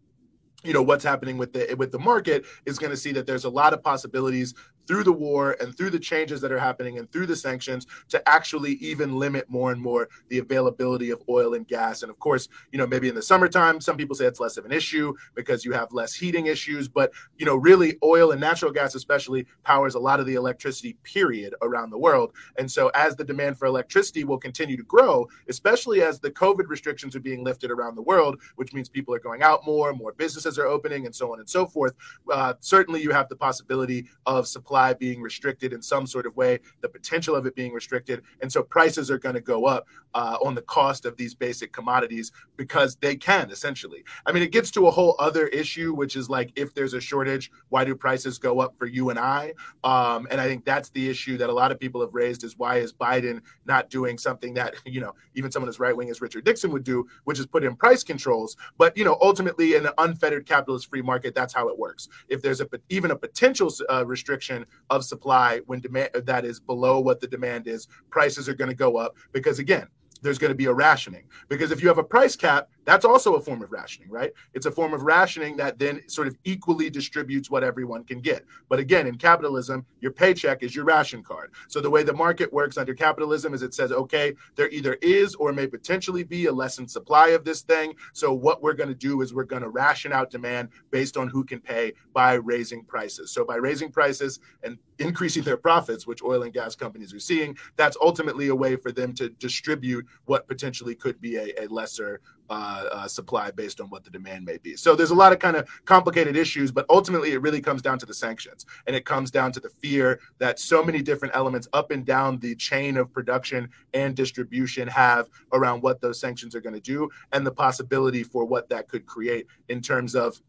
you 0.64 0.73
know 0.73 0.83
what's 0.83 1.05
happening 1.05 1.38
with 1.38 1.53
the 1.53 1.73
with 1.79 1.92
the 1.92 1.99
market 1.99 2.44
is 2.66 2.79
going 2.79 2.90
to 2.90 2.97
see 2.97 3.12
that 3.12 3.27
there's 3.27 3.44
a 3.44 3.51
lot 3.51 3.73
of 3.73 3.83
possibilities 3.83 4.55
through 4.88 5.05
the 5.05 5.12
war 5.12 5.57
and 5.61 5.77
through 5.77 5.90
the 5.90 5.98
changes 5.98 6.40
that 6.40 6.51
are 6.51 6.59
happening 6.59 6.98
and 6.98 7.12
through 7.12 7.27
the 7.27 7.37
sanctions 7.37 7.87
to 8.09 8.27
actually 8.29 8.72
even 8.72 9.18
limit 9.18 9.48
more 9.48 9.70
and 9.70 9.81
more 9.81 10.09
the 10.29 10.38
availability 10.38 11.11
of 11.11 11.22
oil 11.29 11.55
and 11.55 11.68
gas. 11.68 12.03
And 12.03 12.11
of 12.11 12.18
course, 12.18 12.48
you 12.72 12.79
know, 12.79 12.87
maybe 12.87 13.09
in 13.09 13.14
the 13.14 13.22
summertime, 13.22 13.81
some 13.81 13.98
people 13.98 14.16
say 14.16 14.24
it's 14.24 14.40
less 14.40 14.57
of 14.57 14.64
an 14.64 14.72
issue 14.72 15.14
because 15.35 15.64
you 15.64 15.72
have 15.72 15.92
less 15.92 16.14
heating 16.14 16.46
issues. 16.46 16.88
But, 16.88 17.12
you 17.37 17.44
know, 17.44 17.57
really 17.57 17.98
oil 18.03 18.33
and 18.33 18.40
natural 18.40 18.72
gas, 18.72 18.94
especially, 18.94 19.46
powers 19.62 19.94
a 19.94 19.98
lot 19.98 20.20
of 20.20 20.27
the 20.27 20.35
electricity, 20.35 20.96
period, 21.03 21.55
around 21.61 21.90
the 21.90 21.98
world. 21.98 22.33
And 22.57 22.70
so 22.70 22.88
as 22.94 23.14
the 23.14 23.24
demand 23.24 23.59
for 23.59 23.66
electricity 23.66 24.24
will 24.24 24.38
continue 24.38 24.79
to 24.79 24.83
grow, 24.85 25.29
especially 25.48 26.01
as 26.01 26.18
the 26.18 26.31
COVID 26.31 26.66
restrictions 26.68 27.14
are 27.14 27.20
being 27.20 27.44
lifted 27.44 27.70
around 27.70 27.94
the 27.94 28.03
world, 28.03 28.40
which 28.57 28.72
means 28.72 28.88
people 28.88 29.14
are 29.14 29.18
going 29.18 29.42
out 29.42 29.66
more, 29.66 29.92
more 29.92 30.14
businesses 30.14 30.59
are 30.59 30.66
opening, 30.66 31.05
and 31.05 31.14
so 31.14 31.31
on 31.31 31.40
and 31.40 31.48
so 31.48 31.66
forth, 31.66 31.94
uh, 32.33 32.55
certainly 32.61 33.03
you 33.03 33.11
have 33.11 33.29
the 33.29 33.37
possibility 33.37 34.09
of 34.24 34.48
supply 34.48 34.77
supply 34.78 34.94
being 34.94 35.20
restricted 35.20 35.72
in 35.72 35.82
some 35.82 36.06
sort 36.06 36.26
of 36.26 36.36
way, 36.36 36.60
the 36.82 36.88
potential 36.88 37.34
of 37.34 37.46
it 37.46 37.54
being 37.54 37.72
restricted. 37.72 38.22
And 38.42 38.52
so 38.52 38.62
prices 38.62 39.10
are 39.10 39.18
going 39.18 39.34
to 39.34 39.40
go 39.40 39.64
up 39.66 39.86
uh, 40.14 40.36
on 40.44 40.54
the 40.54 40.62
cost 40.62 41.04
of 41.04 41.16
these 41.16 41.34
basic 41.34 41.72
commodities 41.72 42.32
because 42.56 42.96
they 42.96 43.16
can 43.16 43.50
essentially. 43.50 44.04
I 44.26 44.32
mean, 44.32 44.42
it 44.42 44.52
gets 44.52 44.70
to 44.72 44.86
a 44.86 44.90
whole 44.90 45.16
other 45.18 45.48
issue, 45.48 45.94
which 45.94 46.16
is 46.16 46.30
like 46.30 46.52
if 46.56 46.74
there's 46.74 46.94
a 46.94 47.00
shortage, 47.00 47.50
why 47.68 47.84
do 47.84 47.94
prices 47.94 48.38
go 48.38 48.60
up 48.60 48.74
for 48.78 48.86
you 48.86 49.10
and 49.10 49.18
I? 49.18 49.54
Um, 49.84 50.26
and 50.30 50.40
I 50.40 50.46
think 50.46 50.64
that's 50.64 50.90
the 50.90 51.08
issue 51.08 51.36
that 51.38 51.50
a 51.50 51.52
lot 51.52 51.72
of 51.72 51.78
people 51.78 52.00
have 52.00 52.14
raised 52.14 52.44
is 52.44 52.56
why 52.56 52.76
is 52.76 52.92
Biden 52.92 53.40
not 53.66 53.90
doing 53.90 54.16
something 54.16 54.54
that, 54.54 54.74
you 54.86 55.00
know, 55.00 55.14
even 55.34 55.50
someone 55.50 55.68
as 55.68 55.80
right 55.80 55.96
wing 55.96 56.10
as 56.10 56.20
Richard 56.20 56.46
Nixon 56.46 56.70
would 56.72 56.84
do, 56.84 57.06
which 57.24 57.38
is 57.38 57.46
put 57.46 57.64
in 57.64 57.74
price 57.76 58.04
controls. 58.04 58.56
But, 58.78 58.96
you 58.96 59.04
know, 59.04 59.18
ultimately 59.20 59.74
in 59.74 59.86
an 59.86 59.92
unfettered 59.98 60.46
capitalist 60.46 60.88
free 60.88 61.02
market, 61.02 61.34
that's 61.34 61.52
how 61.52 61.68
it 61.68 61.78
works. 61.78 62.08
If 62.28 62.42
there's 62.42 62.60
a 62.60 62.68
even 62.88 63.10
a 63.10 63.16
potential 63.16 63.70
uh, 63.90 64.06
restriction 64.06 64.64
of 64.90 65.04
supply 65.04 65.61
when 65.66 65.81
demand 65.81 66.11
that 66.14 66.44
is 66.44 66.61
below 66.61 67.00
what 67.00 67.20
the 67.20 67.26
demand 67.26 67.66
is, 67.66 67.88
prices 68.11 68.48
are 68.48 68.54
going 68.54 68.70
to 68.70 68.76
go 68.76 68.96
up 68.96 69.16
because 69.33 69.59
again, 69.59 69.87
there's 70.22 70.38
going 70.38 70.50
to 70.50 70.57
be 70.57 70.66
a 70.66 70.72
rationing. 70.72 71.24
Because 71.48 71.70
if 71.70 71.83
you 71.83 71.88
have 71.88 71.98
a 71.98 72.04
price 72.04 72.37
cap 72.37 72.68
that's 72.85 73.04
also 73.04 73.35
a 73.35 73.40
form 73.40 73.62
of 73.62 73.70
rationing 73.70 74.11
right? 74.11 74.33
It's 74.54 74.66
a 74.66 74.70
form 74.70 74.94
of 74.94 75.02
rationing 75.02 75.57
that 75.59 75.78
then 75.78 76.09
sort 76.09 76.26
of 76.26 76.37
equally 76.44 76.88
distributes 76.88 77.50
what 77.50 77.62
everyone 77.62 78.04
can 78.04 78.20
get. 78.20 78.44
But 78.68 78.78
again 78.78 79.07
in 79.07 79.16
capitalism 79.16 79.85
your 80.00 80.12
paycheck 80.12 80.62
is 80.62 80.74
your 80.74 80.85
ration 80.85 81.22
card. 81.22 81.52
So 81.68 81.81
the 81.81 81.90
way 81.90 82.02
the 82.02 82.12
market 82.12 82.52
works 82.52 82.78
under 82.78 82.94
capitalism 82.94 83.54
is 83.54 83.62
it 83.62 83.74
says 83.74 83.92
okay 83.92 84.35
there 84.57 84.70
either 84.70 84.94
is 85.02 85.35
or 85.35 85.52
may 85.52 85.66
potentially 85.66 86.24
be 86.24 86.46
a 86.46 86.52
lessened 86.52 86.90
supply 86.90 87.28
of 87.28 87.44
this 87.44 87.62
thing. 87.62 87.94
So 88.12 88.33
what 88.33 88.62
we're 88.62 88.74
going 88.74 88.88
to 88.88 88.94
do 88.94 89.22
is 89.22 89.35
we're 89.35 89.44
going 89.44 89.62
to 89.62 89.68
ration 89.68 90.12
out 90.12 90.31
demand 90.31 90.70
based 90.90 91.16
on 91.16 91.28
who 91.28 91.44
can 91.44 91.61
pay 91.61 91.92
by 92.12 92.35
raising 92.35 92.85
prices. 92.85 93.33
So 93.33 93.44
by 93.44 93.57
raising 93.57 93.90
prices 93.90 94.40
and 94.62 94.78
increasing 94.98 95.42
their 95.42 95.56
profits, 95.56 96.06
which 96.06 96.22
oil 96.22 96.42
and 96.42 96.52
gas 96.52 96.74
companies 96.74 97.14
are 97.14 97.20
seeing, 97.20 97.56
that's 97.76 97.96
ultimately 98.02 98.48
a 98.48 98.54
way 98.54 98.76
for 98.76 98.92
them 98.92 99.14
to 99.14 99.28
distribute 99.30 100.06
what 100.26 100.46
potentially 100.48 100.94
could 100.94 101.20
be 101.20 101.37
a, 101.37 101.64
a 101.64 101.66
lesser 101.68 102.20
uh, 102.50 102.84
uh, 102.92 103.06
supply 103.06 103.50
based 103.50 103.80
on 103.80 103.88
what 103.90 104.04
the 104.04 104.11
demand 104.11 104.44
may 104.44 104.56
be. 104.58 104.74
So 104.74 104.96
there's 104.96 105.11
a 105.11 105.14
lot 105.14 105.32
of 105.32 105.38
kind 105.38 105.56
of 105.56 105.68
complicated 105.84 106.37
issues, 106.37 106.72
but 106.72 106.87
ultimately 106.88 107.32
it 107.32 107.42
really 107.42 107.61
comes 107.61 107.82
down 107.82 107.98
to 107.98 108.06
the 108.06 108.14
sanctions. 108.14 108.64
And 108.87 108.96
it 108.96 109.04
comes 109.04 109.30
down 109.30 109.52
to 109.52 109.61
the 109.61 109.68
fear 109.68 110.20
that 110.38 110.58
so 110.58 110.82
many 110.82 111.02
different 111.02 111.37
elements 111.37 111.68
up 111.72 111.90
and 111.90 112.06
down 112.06 112.38
the 112.38 112.54
chain 112.54 112.96
of 112.96 113.12
production 113.12 113.68
and 113.92 114.16
distribution 114.16 114.88
have 114.88 115.28
around 115.52 115.82
what 115.82 116.00
those 116.00 116.18
sanctions 116.18 116.54
are 116.54 116.61
going 116.61 116.74
to 116.74 116.80
do 116.80 117.08
and 117.32 117.46
the 117.46 117.52
possibility 117.52 118.22
for 118.22 118.44
what 118.44 118.68
that 118.70 118.88
could 118.88 119.04
create 119.04 119.46
in 119.68 119.80
terms 119.80 120.14
of 120.14 120.40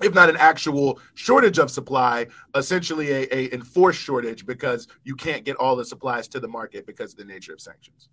if 0.00 0.14
not 0.14 0.30
an 0.30 0.36
actual 0.36 0.98
shortage 1.14 1.58
of 1.58 1.70
supply, 1.70 2.26
essentially 2.54 3.10
a, 3.10 3.34
a, 3.34 3.54
enforced 3.54 4.00
shortage 4.00 4.46
because 4.46 4.88
you 5.04 5.14
can't 5.14 5.44
get 5.44 5.56
all 5.56 5.76
the 5.76 5.84
supplies 5.84 6.28
to 6.28 6.40
the 6.40 6.48
market 6.48 6.86
because 6.86 7.12
of 7.12 7.18
the 7.18 7.24
nature 7.24 7.52
of 7.52 7.60
sanctions. 7.60 8.08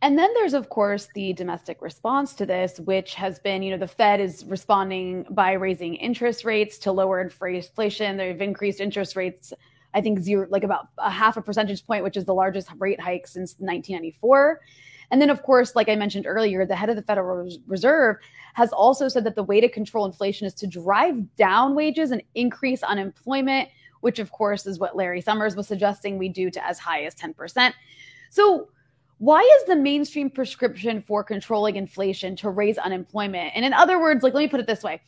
And 0.00 0.16
then 0.16 0.32
there's, 0.34 0.54
of 0.54 0.68
course, 0.68 1.08
the 1.14 1.32
domestic 1.32 1.82
response 1.82 2.34
to 2.34 2.46
this, 2.46 2.78
which 2.80 3.14
has 3.14 3.40
been, 3.40 3.62
you 3.62 3.72
know, 3.72 3.78
the 3.78 3.88
Fed 3.88 4.20
is 4.20 4.44
responding 4.44 5.26
by 5.30 5.52
raising 5.52 5.96
interest 5.96 6.44
rates 6.44 6.78
to 6.78 6.92
lower 6.92 7.20
inflation. 7.20 8.16
They've 8.16 8.40
increased 8.40 8.80
interest 8.80 9.16
rates, 9.16 9.52
I 9.94 10.00
think, 10.00 10.20
zero, 10.20 10.46
like 10.50 10.62
about 10.62 10.88
a 10.98 11.10
half 11.10 11.36
a 11.36 11.42
percentage 11.42 11.84
point, 11.84 12.04
which 12.04 12.16
is 12.16 12.24
the 12.24 12.34
largest 12.34 12.68
rate 12.78 13.00
hike 13.00 13.26
since 13.26 13.54
1994. 13.58 14.60
And 15.10 15.20
then, 15.20 15.30
of 15.30 15.42
course, 15.42 15.74
like 15.74 15.88
I 15.88 15.96
mentioned 15.96 16.26
earlier, 16.26 16.66
the 16.66 16.76
head 16.76 16.90
of 16.90 16.96
the 16.96 17.02
Federal 17.02 17.48
Reserve 17.66 18.16
has 18.54 18.72
also 18.72 19.08
said 19.08 19.24
that 19.24 19.36
the 19.36 19.42
way 19.42 19.60
to 19.60 19.68
control 19.68 20.04
inflation 20.04 20.46
is 20.46 20.54
to 20.54 20.66
drive 20.66 21.36
down 21.36 21.74
wages 21.74 22.10
and 22.10 22.22
increase 22.34 22.82
unemployment, 22.82 23.68
which, 24.00 24.18
of 24.18 24.30
course, 24.32 24.66
is 24.66 24.78
what 24.78 24.96
Larry 24.96 25.20
Summers 25.20 25.56
was 25.56 25.66
suggesting 25.66 26.18
we 26.18 26.28
do 26.28 26.50
to 26.50 26.64
as 26.64 26.78
high 26.78 27.04
as 27.04 27.14
10%. 27.14 27.72
So, 28.30 28.68
why 29.18 29.40
is 29.40 29.66
the 29.66 29.74
mainstream 29.74 30.30
prescription 30.30 31.02
for 31.02 31.24
controlling 31.24 31.74
inflation 31.74 32.36
to 32.36 32.50
raise 32.50 32.78
unemployment? 32.78 33.50
And 33.56 33.64
in 33.64 33.72
other 33.72 34.00
words, 34.00 34.22
like, 34.22 34.32
let 34.32 34.40
me 34.40 34.48
put 34.48 34.60
it 34.60 34.66
this 34.66 34.82
way 34.82 35.00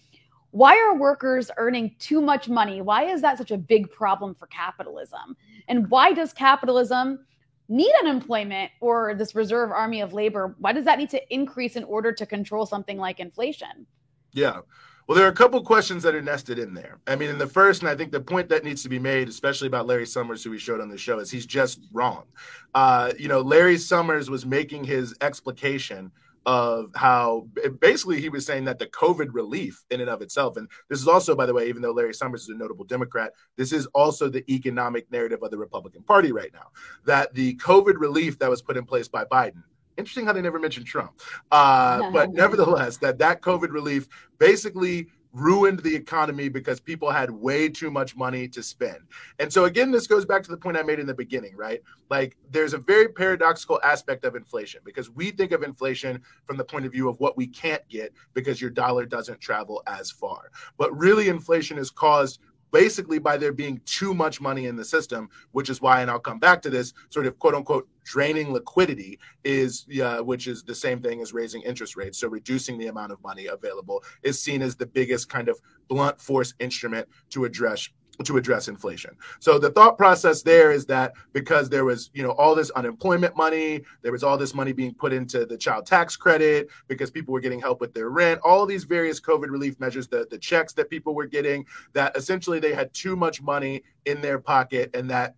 why 0.52 0.76
are 0.76 0.96
workers 0.96 1.50
earning 1.58 1.94
too 1.98 2.20
much 2.20 2.48
money? 2.48 2.82
Why 2.82 3.04
is 3.04 3.22
that 3.22 3.38
such 3.38 3.52
a 3.52 3.56
big 3.56 3.90
problem 3.90 4.34
for 4.34 4.46
capitalism? 4.48 5.36
And 5.68 5.88
why 5.90 6.12
does 6.12 6.32
capitalism 6.32 7.24
need 7.70 7.92
unemployment 8.00 8.70
or 8.80 9.14
this 9.14 9.34
reserve 9.34 9.70
army 9.70 10.00
of 10.00 10.12
labor? 10.12 10.54
Why 10.58 10.72
does 10.72 10.84
that 10.84 10.98
need 10.98 11.10
to 11.10 11.34
increase 11.34 11.76
in 11.76 11.84
order 11.84 12.12
to 12.12 12.26
control 12.26 12.66
something 12.66 12.98
like 12.98 13.20
inflation? 13.20 13.86
Yeah. 14.32 14.60
Well, 15.06 15.16
there 15.16 15.26
are 15.26 15.30
a 15.30 15.34
couple 15.34 15.60
questions 15.62 16.04
that 16.04 16.14
are 16.14 16.22
nested 16.22 16.58
in 16.58 16.72
there. 16.72 17.00
I 17.08 17.16
mean, 17.16 17.30
in 17.30 17.38
the 17.38 17.46
first, 17.46 17.82
and 17.82 17.88
I 17.88 17.96
think 17.96 18.12
the 18.12 18.20
point 18.20 18.48
that 18.50 18.62
needs 18.62 18.82
to 18.84 18.88
be 18.88 18.98
made, 18.98 19.28
especially 19.28 19.66
about 19.66 19.86
Larry 19.86 20.06
Summers, 20.06 20.44
who 20.44 20.50
we 20.50 20.58
showed 20.58 20.80
on 20.80 20.88
the 20.88 20.98
show, 20.98 21.18
is 21.18 21.30
he's 21.30 21.46
just 21.46 21.80
wrong. 21.92 22.26
Uh, 22.74 23.12
you 23.18 23.26
know, 23.26 23.40
Larry 23.40 23.76
Summers 23.76 24.30
was 24.30 24.46
making 24.46 24.84
his 24.84 25.14
explication 25.20 26.12
of 26.46 26.90
how 26.94 27.48
basically 27.80 28.20
he 28.20 28.28
was 28.28 28.46
saying 28.46 28.64
that 28.64 28.78
the 28.78 28.86
COVID 28.86 29.28
relief 29.32 29.84
in 29.90 30.00
and 30.00 30.10
of 30.10 30.22
itself, 30.22 30.56
and 30.56 30.68
this 30.88 31.00
is 31.00 31.08
also, 31.08 31.34
by 31.34 31.46
the 31.46 31.54
way, 31.54 31.68
even 31.68 31.82
though 31.82 31.92
Larry 31.92 32.14
Summers 32.14 32.42
is 32.42 32.48
a 32.48 32.54
notable 32.54 32.84
Democrat, 32.84 33.32
this 33.56 33.72
is 33.72 33.86
also 33.88 34.28
the 34.28 34.44
economic 34.52 35.10
narrative 35.12 35.42
of 35.42 35.50
the 35.50 35.58
Republican 35.58 36.02
Party 36.02 36.32
right 36.32 36.52
now. 36.52 36.68
That 37.04 37.34
the 37.34 37.56
COVID 37.56 37.94
relief 37.98 38.38
that 38.38 38.50
was 38.50 38.62
put 38.62 38.76
in 38.76 38.84
place 38.84 39.08
by 39.08 39.24
Biden 39.24 39.62
interesting 39.96 40.24
how 40.24 40.32
they 40.32 40.40
never 40.40 40.58
mentioned 40.58 40.86
Trump. 40.86 41.20
Uh, 41.52 42.10
but 42.10 42.30
nevertheless, 42.32 42.96
that 42.98 43.18
that 43.18 43.42
COVID 43.42 43.70
relief 43.70 44.08
basically 44.38 45.08
ruined 45.32 45.80
the 45.80 45.94
economy 45.94 46.48
because 46.48 46.80
people 46.80 47.10
had 47.10 47.30
way 47.30 47.68
too 47.68 47.90
much 47.90 48.16
money 48.16 48.48
to 48.48 48.62
spend. 48.62 48.98
And 49.38 49.52
so 49.52 49.64
again 49.64 49.90
this 49.90 50.06
goes 50.06 50.24
back 50.24 50.42
to 50.42 50.50
the 50.50 50.56
point 50.56 50.76
I 50.76 50.82
made 50.82 50.98
in 50.98 51.06
the 51.06 51.14
beginning, 51.14 51.56
right? 51.56 51.82
Like 52.08 52.36
there's 52.50 52.74
a 52.74 52.78
very 52.78 53.08
paradoxical 53.08 53.80
aspect 53.84 54.24
of 54.24 54.34
inflation 54.34 54.80
because 54.84 55.10
we 55.10 55.30
think 55.30 55.52
of 55.52 55.62
inflation 55.62 56.22
from 56.44 56.56
the 56.56 56.64
point 56.64 56.86
of 56.86 56.92
view 56.92 57.08
of 57.08 57.20
what 57.20 57.36
we 57.36 57.46
can't 57.46 57.86
get 57.88 58.12
because 58.34 58.60
your 58.60 58.70
dollar 58.70 59.06
doesn't 59.06 59.40
travel 59.40 59.82
as 59.86 60.10
far. 60.10 60.50
But 60.76 60.96
really 60.96 61.28
inflation 61.28 61.78
is 61.78 61.90
caused 61.90 62.40
basically 62.72 63.18
by 63.18 63.36
there 63.36 63.52
being 63.52 63.80
too 63.84 64.14
much 64.14 64.40
money 64.40 64.66
in 64.66 64.76
the 64.76 64.84
system, 64.84 65.28
which 65.52 65.70
is 65.70 65.80
why, 65.80 66.00
and 66.00 66.10
I'll 66.10 66.18
come 66.18 66.38
back 66.38 66.62
to 66.62 66.70
this 66.70 66.92
sort 67.08 67.26
of 67.26 67.38
quote 67.38 67.54
unquote 67.54 67.88
draining 68.04 68.52
liquidity 68.52 69.18
is, 69.44 69.86
uh, 70.02 70.18
which 70.18 70.46
is 70.46 70.62
the 70.62 70.74
same 70.74 71.00
thing 71.00 71.20
as 71.20 71.32
raising 71.32 71.62
interest 71.62 71.96
rates. 71.96 72.18
So 72.18 72.28
reducing 72.28 72.78
the 72.78 72.88
amount 72.88 73.12
of 73.12 73.22
money 73.22 73.46
available 73.46 74.02
is 74.22 74.42
seen 74.42 74.62
as 74.62 74.76
the 74.76 74.86
biggest 74.86 75.28
kind 75.28 75.48
of 75.48 75.60
blunt 75.88 76.20
force 76.20 76.54
instrument 76.58 77.08
to 77.30 77.44
address 77.44 77.88
to 78.24 78.36
address 78.36 78.68
inflation. 78.68 79.16
So 79.38 79.58
the 79.58 79.70
thought 79.70 79.96
process 79.96 80.42
there 80.42 80.72
is 80.72 80.86
that 80.86 81.12
because 81.32 81.68
there 81.68 81.84
was, 81.84 82.10
you 82.14 82.22
know, 82.22 82.30
all 82.32 82.54
this 82.54 82.70
unemployment 82.70 83.36
money, 83.36 83.82
there 84.02 84.12
was 84.12 84.22
all 84.22 84.36
this 84.36 84.54
money 84.54 84.72
being 84.72 84.94
put 84.94 85.12
into 85.12 85.46
the 85.46 85.56
child 85.56 85.86
tax 85.86 86.16
credit 86.16 86.68
because 86.88 87.10
people 87.10 87.32
were 87.32 87.40
getting 87.40 87.60
help 87.60 87.80
with 87.80 87.94
their 87.94 88.10
rent, 88.10 88.40
all 88.44 88.66
these 88.66 88.84
various 88.84 89.20
COVID 89.20 89.50
relief 89.50 89.78
measures, 89.80 90.08
the, 90.08 90.26
the 90.30 90.38
checks 90.38 90.72
that 90.74 90.90
people 90.90 91.14
were 91.14 91.26
getting, 91.26 91.64
that 91.92 92.16
essentially 92.16 92.60
they 92.60 92.74
had 92.74 92.92
too 92.92 93.16
much 93.16 93.42
money 93.42 93.82
in 94.06 94.20
their 94.20 94.38
pocket 94.38 94.90
and 94.94 95.08
that 95.10 95.34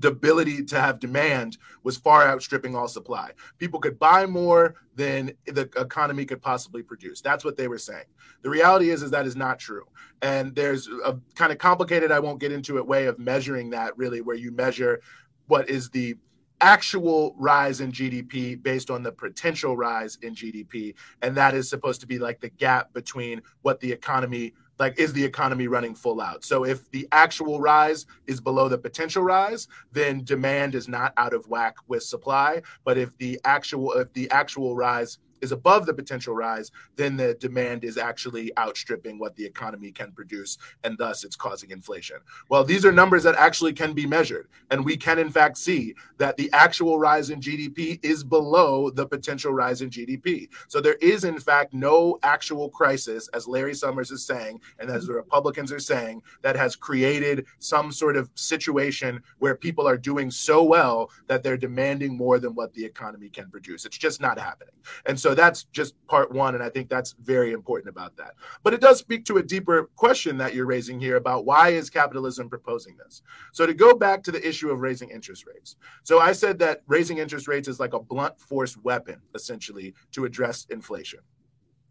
the 0.00 0.08
ability 0.08 0.64
to 0.64 0.80
have 0.80 1.00
demand 1.00 1.58
was 1.82 1.96
far 1.96 2.26
outstripping 2.28 2.76
all 2.76 2.88
supply. 2.88 3.32
People 3.58 3.80
could 3.80 3.98
buy 3.98 4.26
more 4.26 4.74
than 4.94 5.32
the 5.46 5.62
economy 5.76 6.24
could 6.24 6.42
possibly 6.42 6.82
produce. 6.82 7.20
That's 7.20 7.44
what 7.44 7.56
they 7.56 7.68
were 7.68 7.78
saying. 7.78 8.04
The 8.42 8.50
reality 8.50 8.90
is, 8.90 9.02
is 9.02 9.10
that 9.10 9.26
is 9.26 9.36
not 9.36 9.58
true. 9.58 9.84
And 10.22 10.54
there's 10.54 10.88
a 11.04 11.18
kind 11.34 11.52
of 11.52 11.58
complicated, 11.58 12.12
I 12.12 12.20
won't 12.20 12.40
get 12.40 12.52
into 12.52 12.78
it, 12.78 12.86
way 12.86 13.06
of 13.06 13.18
measuring 13.18 13.70
that 13.70 13.96
really, 13.96 14.20
where 14.20 14.36
you 14.36 14.52
measure 14.52 15.00
what 15.46 15.68
is 15.68 15.90
the 15.90 16.16
actual 16.60 17.34
rise 17.38 17.80
in 17.80 17.92
GDP 17.92 18.60
based 18.60 18.90
on 18.90 19.02
the 19.02 19.12
potential 19.12 19.76
rise 19.76 20.18
in 20.22 20.34
GDP. 20.34 20.94
And 21.22 21.36
that 21.36 21.54
is 21.54 21.68
supposed 21.68 22.00
to 22.00 22.06
be 22.06 22.18
like 22.18 22.40
the 22.40 22.48
gap 22.48 22.92
between 22.92 23.42
what 23.62 23.80
the 23.80 23.92
economy 23.92 24.54
like 24.78 24.98
is 24.98 25.12
the 25.12 25.24
economy 25.24 25.68
running 25.68 25.94
full 25.94 26.20
out? 26.20 26.44
So 26.44 26.64
if 26.64 26.90
the 26.90 27.06
actual 27.12 27.60
rise 27.60 28.06
is 28.26 28.40
below 28.40 28.68
the 28.68 28.78
potential 28.78 29.22
rise 29.22 29.68
then 29.92 30.24
demand 30.24 30.74
is 30.74 30.88
not 30.88 31.12
out 31.16 31.32
of 31.32 31.48
whack 31.48 31.76
with 31.86 32.02
supply. 32.02 32.62
But 32.84 32.98
if 32.98 33.16
the 33.18 33.40
actual 33.44 33.92
if 33.92 34.12
the 34.12 34.30
actual 34.30 34.76
rise 34.76 35.18
is 35.40 35.52
above 35.52 35.86
the 35.86 35.94
potential 35.94 36.34
rise, 36.34 36.70
then 36.96 37.16
the 37.16 37.34
demand 37.34 37.84
is 37.84 37.98
actually 37.98 38.56
outstripping 38.58 39.18
what 39.18 39.36
the 39.36 39.44
economy 39.44 39.90
can 39.90 40.12
produce, 40.12 40.58
and 40.84 40.96
thus 40.98 41.24
it's 41.24 41.36
causing 41.36 41.70
inflation. 41.70 42.18
Well, 42.48 42.64
these 42.64 42.84
are 42.84 42.92
numbers 42.92 43.22
that 43.24 43.36
actually 43.36 43.72
can 43.72 43.92
be 43.92 44.06
measured, 44.06 44.48
and 44.70 44.84
we 44.84 44.96
can 44.96 45.18
in 45.18 45.30
fact 45.30 45.58
see 45.58 45.94
that 46.18 46.36
the 46.36 46.50
actual 46.52 46.98
rise 46.98 47.30
in 47.30 47.40
GDP 47.40 47.98
is 48.02 48.24
below 48.24 48.90
the 48.90 49.06
potential 49.06 49.52
rise 49.52 49.82
in 49.82 49.90
GDP. 49.90 50.48
So 50.68 50.80
there 50.80 50.98
is 51.00 51.24
in 51.24 51.38
fact 51.38 51.74
no 51.74 52.18
actual 52.22 52.68
crisis, 52.70 53.28
as 53.34 53.46
Larry 53.46 53.74
Summers 53.74 54.10
is 54.10 54.24
saying, 54.24 54.60
and 54.78 54.90
as 54.90 55.06
the 55.06 55.14
Republicans 55.14 55.72
are 55.72 55.78
saying, 55.78 56.22
that 56.42 56.56
has 56.56 56.76
created 56.76 57.46
some 57.58 57.92
sort 57.92 58.16
of 58.16 58.30
situation 58.34 59.22
where 59.38 59.54
people 59.54 59.86
are 59.86 59.96
doing 59.96 60.30
so 60.30 60.62
well 60.62 61.10
that 61.26 61.42
they're 61.42 61.56
demanding 61.56 62.16
more 62.16 62.38
than 62.38 62.54
what 62.54 62.72
the 62.74 62.84
economy 62.84 63.28
can 63.28 63.50
produce. 63.50 63.84
It's 63.84 63.98
just 63.98 64.20
not 64.20 64.38
happening. 64.38 64.74
And 65.06 65.18
so 65.18 65.27
so 65.28 65.34
that's 65.34 65.64
just 65.64 65.94
part 66.06 66.32
one. 66.32 66.54
And 66.54 66.64
I 66.64 66.70
think 66.70 66.88
that's 66.88 67.14
very 67.22 67.52
important 67.52 67.90
about 67.90 68.16
that. 68.16 68.32
But 68.62 68.72
it 68.72 68.80
does 68.80 68.98
speak 68.98 69.26
to 69.26 69.36
a 69.36 69.42
deeper 69.42 69.90
question 69.94 70.38
that 70.38 70.54
you're 70.54 70.64
raising 70.64 70.98
here 70.98 71.16
about 71.16 71.44
why 71.44 71.68
is 71.68 71.90
capitalism 71.90 72.48
proposing 72.48 72.96
this? 72.96 73.20
So 73.52 73.66
to 73.66 73.74
go 73.74 73.94
back 73.94 74.22
to 74.22 74.32
the 74.32 74.48
issue 74.48 74.70
of 74.70 74.80
raising 74.80 75.10
interest 75.10 75.44
rates. 75.46 75.76
So 76.02 76.18
I 76.18 76.32
said 76.32 76.58
that 76.60 76.80
raising 76.86 77.18
interest 77.18 77.46
rates 77.46 77.68
is 77.68 77.78
like 77.78 77.92
a 77.92 78.00
blunt 78.00 78.40
force 78.40 78.78
weapon, 78.78 79.20
essentially, 79.34 79.92
to 80.12 80.24
address 80.24 80.66
inflation. 80.70 81.20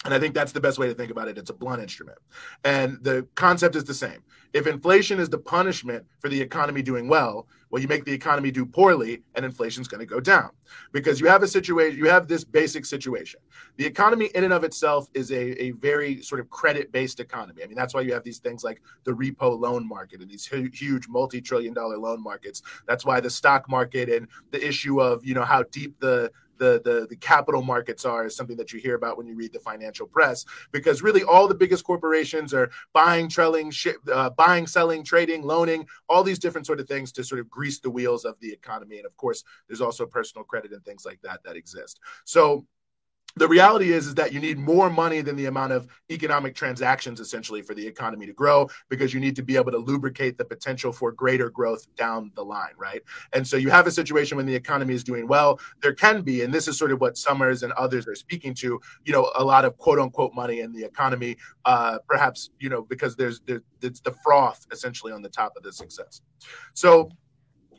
And 0.05 0.13
I 0.13 0.19
think 0.19 0.35
that's 0.35 0.51
the 0.51 0.61
best 0.61 0.77
way 0.77 0.87
to 0.87 0.93
think 0.93 1.11
about 1.11 1.27
it. 1.27 1.37
It's 1.37 1.49
a 1.49 1.53
blunt 1.53 1.81
instrument. 1.81 2.19
And 2.63 2.99
the 3.01 3.27
concept 3.35 3.75
is 3.75 3.83
the 3.83 3.93
same. 3.93 4.23
If 4.53 4.67
inflation 4.67 5.19
is 5.19 5.29
the 5.29 5.39
punishment 5.39 6.05
for 6.19 6.29
the 6.29 6.39
economy 6.39 6.81
doing 6.81 7.07
well, 7.07 7.47
well, 7.69 7.81
you 7.81 7.87
make 7.87 8.05
the 8.05 8.13
economy 8.13 8.49
do 8.49 8.65
poorly 8.65 9.23
and 9.35 9.43
inflation's 9.43 9.89
going 9.89 9.99
to 9.99 10.05
go 10.05 10.21
down 10.21 10.51
because 10.93 11.19
you 11.19 11.27
have 11.27 11.43
a 11.43 11.47
situation, 11.47 11.99
you 11.99 12.07
have 12.07 12.27
this 12.27 12.45
basic 12.45 12.85
situation. 12.85 13.41
The 13.75 13.85
economy 13.85 14.29
in 14.35 14.45
and 14.45 14.53
of 14.53 14.63
itself 14.63 15.09
is 15.13 15.31
a, 15.31 15.61
a 15.61 15.71
very 15.71 16.21
sort 16.21 16.39
of 16.39 16.49
credit 16.49 16.91
based 16.93 17.19
economy. 17.19 17.63
I 17.63 17.67
mean, 17.67 17.75
that's 17.75 17.93
why 17.93 18.01
you 18.01 18.13
have 18.13 18.23
these 18.23 18.39
things 18.39 18.63
like 18.63 18.81
the 19.03 19.11
repo 19.11 19.59
loan 19.59 19.85
market 19.85 20.21
and 20.21 20.29
these 20.29 20.45
huge 20.45 21.09
multi 21.09 21.41
trillion 21.41 21.73
dollar 21.73 21.97
loan 21.97 22.23
markets. 22.23 22.61
That's 22.87 23.05
why 23.05 23.19
the 23.19 23.29
stock 23.29 23.69
market 23.69 24.07
and 24.09 24.27
the 24.51 24.65
issue 24.65 25.01
of, 25.01 25.25
you 25.25 25.33
know, 25.33 25.43
how 25.43 25.63
deep 25.63 25.99
the 25.99 26.31
the, 26.57 26.81
the 26.83 27.07
the 27.09 27.15
capital 27.15 27.61
markets 27.61 28.05
are 28.05 28.25
is 28.25 28.35
something 28.35 28.57
that 28.57 28.71
you 28.73 28.79
hear 28.79 28.95
about 28.95 29.17
when 29.17 29.27
you 29.27 29.35
read 29.35 29.53
the 29.53 29.59
financial 29.59 30.07
press 30.07 30.45
because 30.71 31.01
really 31.01 31.23
all 31.23 31.47
the 31.47 31.55
biggest 31.55 31.83
corporations 31.83 32.53
are 32.53 32.69
buying 32.93 33.29
trailing 33.29 33.71
uh, 34.11 34.29
buying 34.31 34.67
selling 34.67 35.03
trading 35.03 35.41
loaning 35.43 35.85
all 36.09 36.23
these 36.23 36.39
different 36.39 36.67
sort 36.67 36.79
of 36.79 36.87
things 36.87 37.11
to 37.11 37.23
sort 37.23 37.39
of 37.39 37.49
grease 37.49 37.79
the 37.79 37.89
wheels 37.89 38.25
of 38.25 38.39
the 38.39 38.51
economy. 38.51 38.97
And 38.97 39.05
of 39.05 39.15
course 39.17 39.43
there's 39.67 39.81
also 39.81 40.05
personal 40.05 40.43
credit 40.43 40.71
and 40.71 40.83
things 40.83 41.05
like 41.05 41.21
that 41.21 41.41
that 41.43 41.55
exist. 41.55 41.99
So 42.23 42.65
the 43.37 43.47
reality 43.47 43.93
is 43.93 44.07
is 44.07 44.15
that 44.15 44.33
you 44.33 44.39
need 44.39 44.57
more 44.57 44.89
money 44.89 45.21
than 45.21 45.35
the 45.35 45.45
amount 45.45 45.73
of 45.73 45.87
economic 46.11 46.55
transactions 46.55 47.19
essentially 47.19 47.61
for 47.61 47.73
the 47.73 47.85
economy 47.85 48.25
to 48.25 48.33
grow 48.33 48.67
because 48.89 49.13
you 49.13 49.19
need 49.19 49.35
to 49.35 49.43
be 49.43 49.55
able 49.55 49.71
to 49.71 49.77
lubricate 49.77 50.37
the 50.37 50.45
potential 50.45 50.91
for 50.91 51.11
greater 51.11 51.49
growth 51.49 51.87
down 51.95 52.31
the 52.35 52.43
line 52.43 52.73
right? 52.77 53.01
And 53.33 53.47
so 53.47 53.57
you 53.57 53.69
have 53.69 53.87
a 53.87 53.91
situation 53.91 54.37
when 54.37 54.45
the 54.45 54.55
economy 54.55 54.93
is 54.93 55.03
doing 55.03 55.27
well. 55.27 55.59
There 55.81 55.93
can 55.93 56.21
be 56.21 56.43
and 56.43 56.53
this 56.53 56.67
is 56.67 56.77
sort 56.77 56.91
of 56.91 57.01
what 57.01 57.17
summers 57.17 57.63
and 57.63 57.73
others 57.73 58.07
are 58.07 58.15
speaking 58.15 58.53
to 58.55 58.79
you 59.05 59.13
know 59.13 59.31
a 59.35 59.43
lot 59.43 59.65
of 59.65 59.77
quote 59.77 59.99
unquote 59.99 60.33
money 60.33 60.59
in 60.59 60.71
the 60.73 60.83
economy 60.83 61.37
uh, 61.65 61.99
perhaps 62.07 62.51
you 62.59 62.69
know 62.69 62.81
because 62.81 63.15
there's, 63.15 63.41
it's 63.81 63.99
the 63.99 64.15
froth 64.23 64.65
essentially 64.71 65.11
on 65.11 65.21
the 65.21 65.29
top 65.29 65.53
of 65.55 65.63
the 65.63 65.71
success. 65.71 66.21
So 66.73 67.09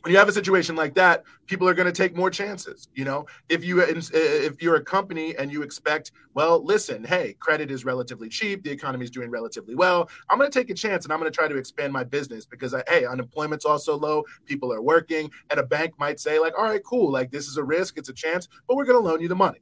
when 0.01 0.11
you 0.11 0.17
have 0.17 0.29
a 0.29 0.33
situation 0.33 0.75
like 0.75 0.93
that 0.95 1.23
people 1.47 1.67
are 1.67 1.73
going 1.73 1.85
to 1.85 1.91
take 1.91 2.15
more 2.15 2.29
chances 2.29 2.87
you 2.95 3.05
know? 3.05 3.25
If 3.49 3.63
you 3.63 3.81
if 3.81 4.61
you're 4.61 4.75
a 4.75 4.83
company 4.83 5.35
and 5.37 5.51
you 5.51 5.61
expect 5.61 6.11
well 6.33 6.63
listen 6.63 7.03
hey 7.03 7.35
credit 7.39 7.71
is 7.71 7.85
relatively 7.85 8.29
cheap 8.29 8.63
the 8.63 8.71
economy 8.71 9.03
is 9.03 9.11
doing 9.11 9.29
relatively 9.29 9.75
well 9.75 10.09
i'm 10.29 10.37
going 10.37 10.49
to 10.49 10.59
take 10.59 10.69
a 10.69 10.73
chance 10.73 11.05
and 11.05 11.13
i'm 11.13 11.19
going 11.19 11.31
to 11.31 11.35
try 11.35 11.47
to 11.47 11.57
expand 11.57 11.91
my 11.91 12.03
business 12.03 12.45
because 12.45 12.73
I, 12.73 12.83
hey 12.87 13.05
unemployment's 13.05 13.65
also 13.65 13.97
low 13.97 14.23
people 14.45 14.71
are 14.73 14.81
working 14.81 15.31
and 15.49 15.59
a 15.59 15.63
bank 15.63 15.93
might 15.97 16.19
say 16.19 16.39
like 16.39 16.53
all 16.57 16.65
right 16.65 16.83
cool 16.83 17.11
like 17.11 17.31
this 17.31 17.47
is 17.47 17.57
a 17.57 17.63
risk 17.63 17.97
it's 17.97 18.09
a 18.09 18.13
chance 18.13 18.47
but 18.67 18.75
we're 18.75 18.85
going 18.85 19.01
to 19.01 19.07
loan 19.07 19.21
you 19.21 19.27
the 19.27 19.35
money. 19.35 19.59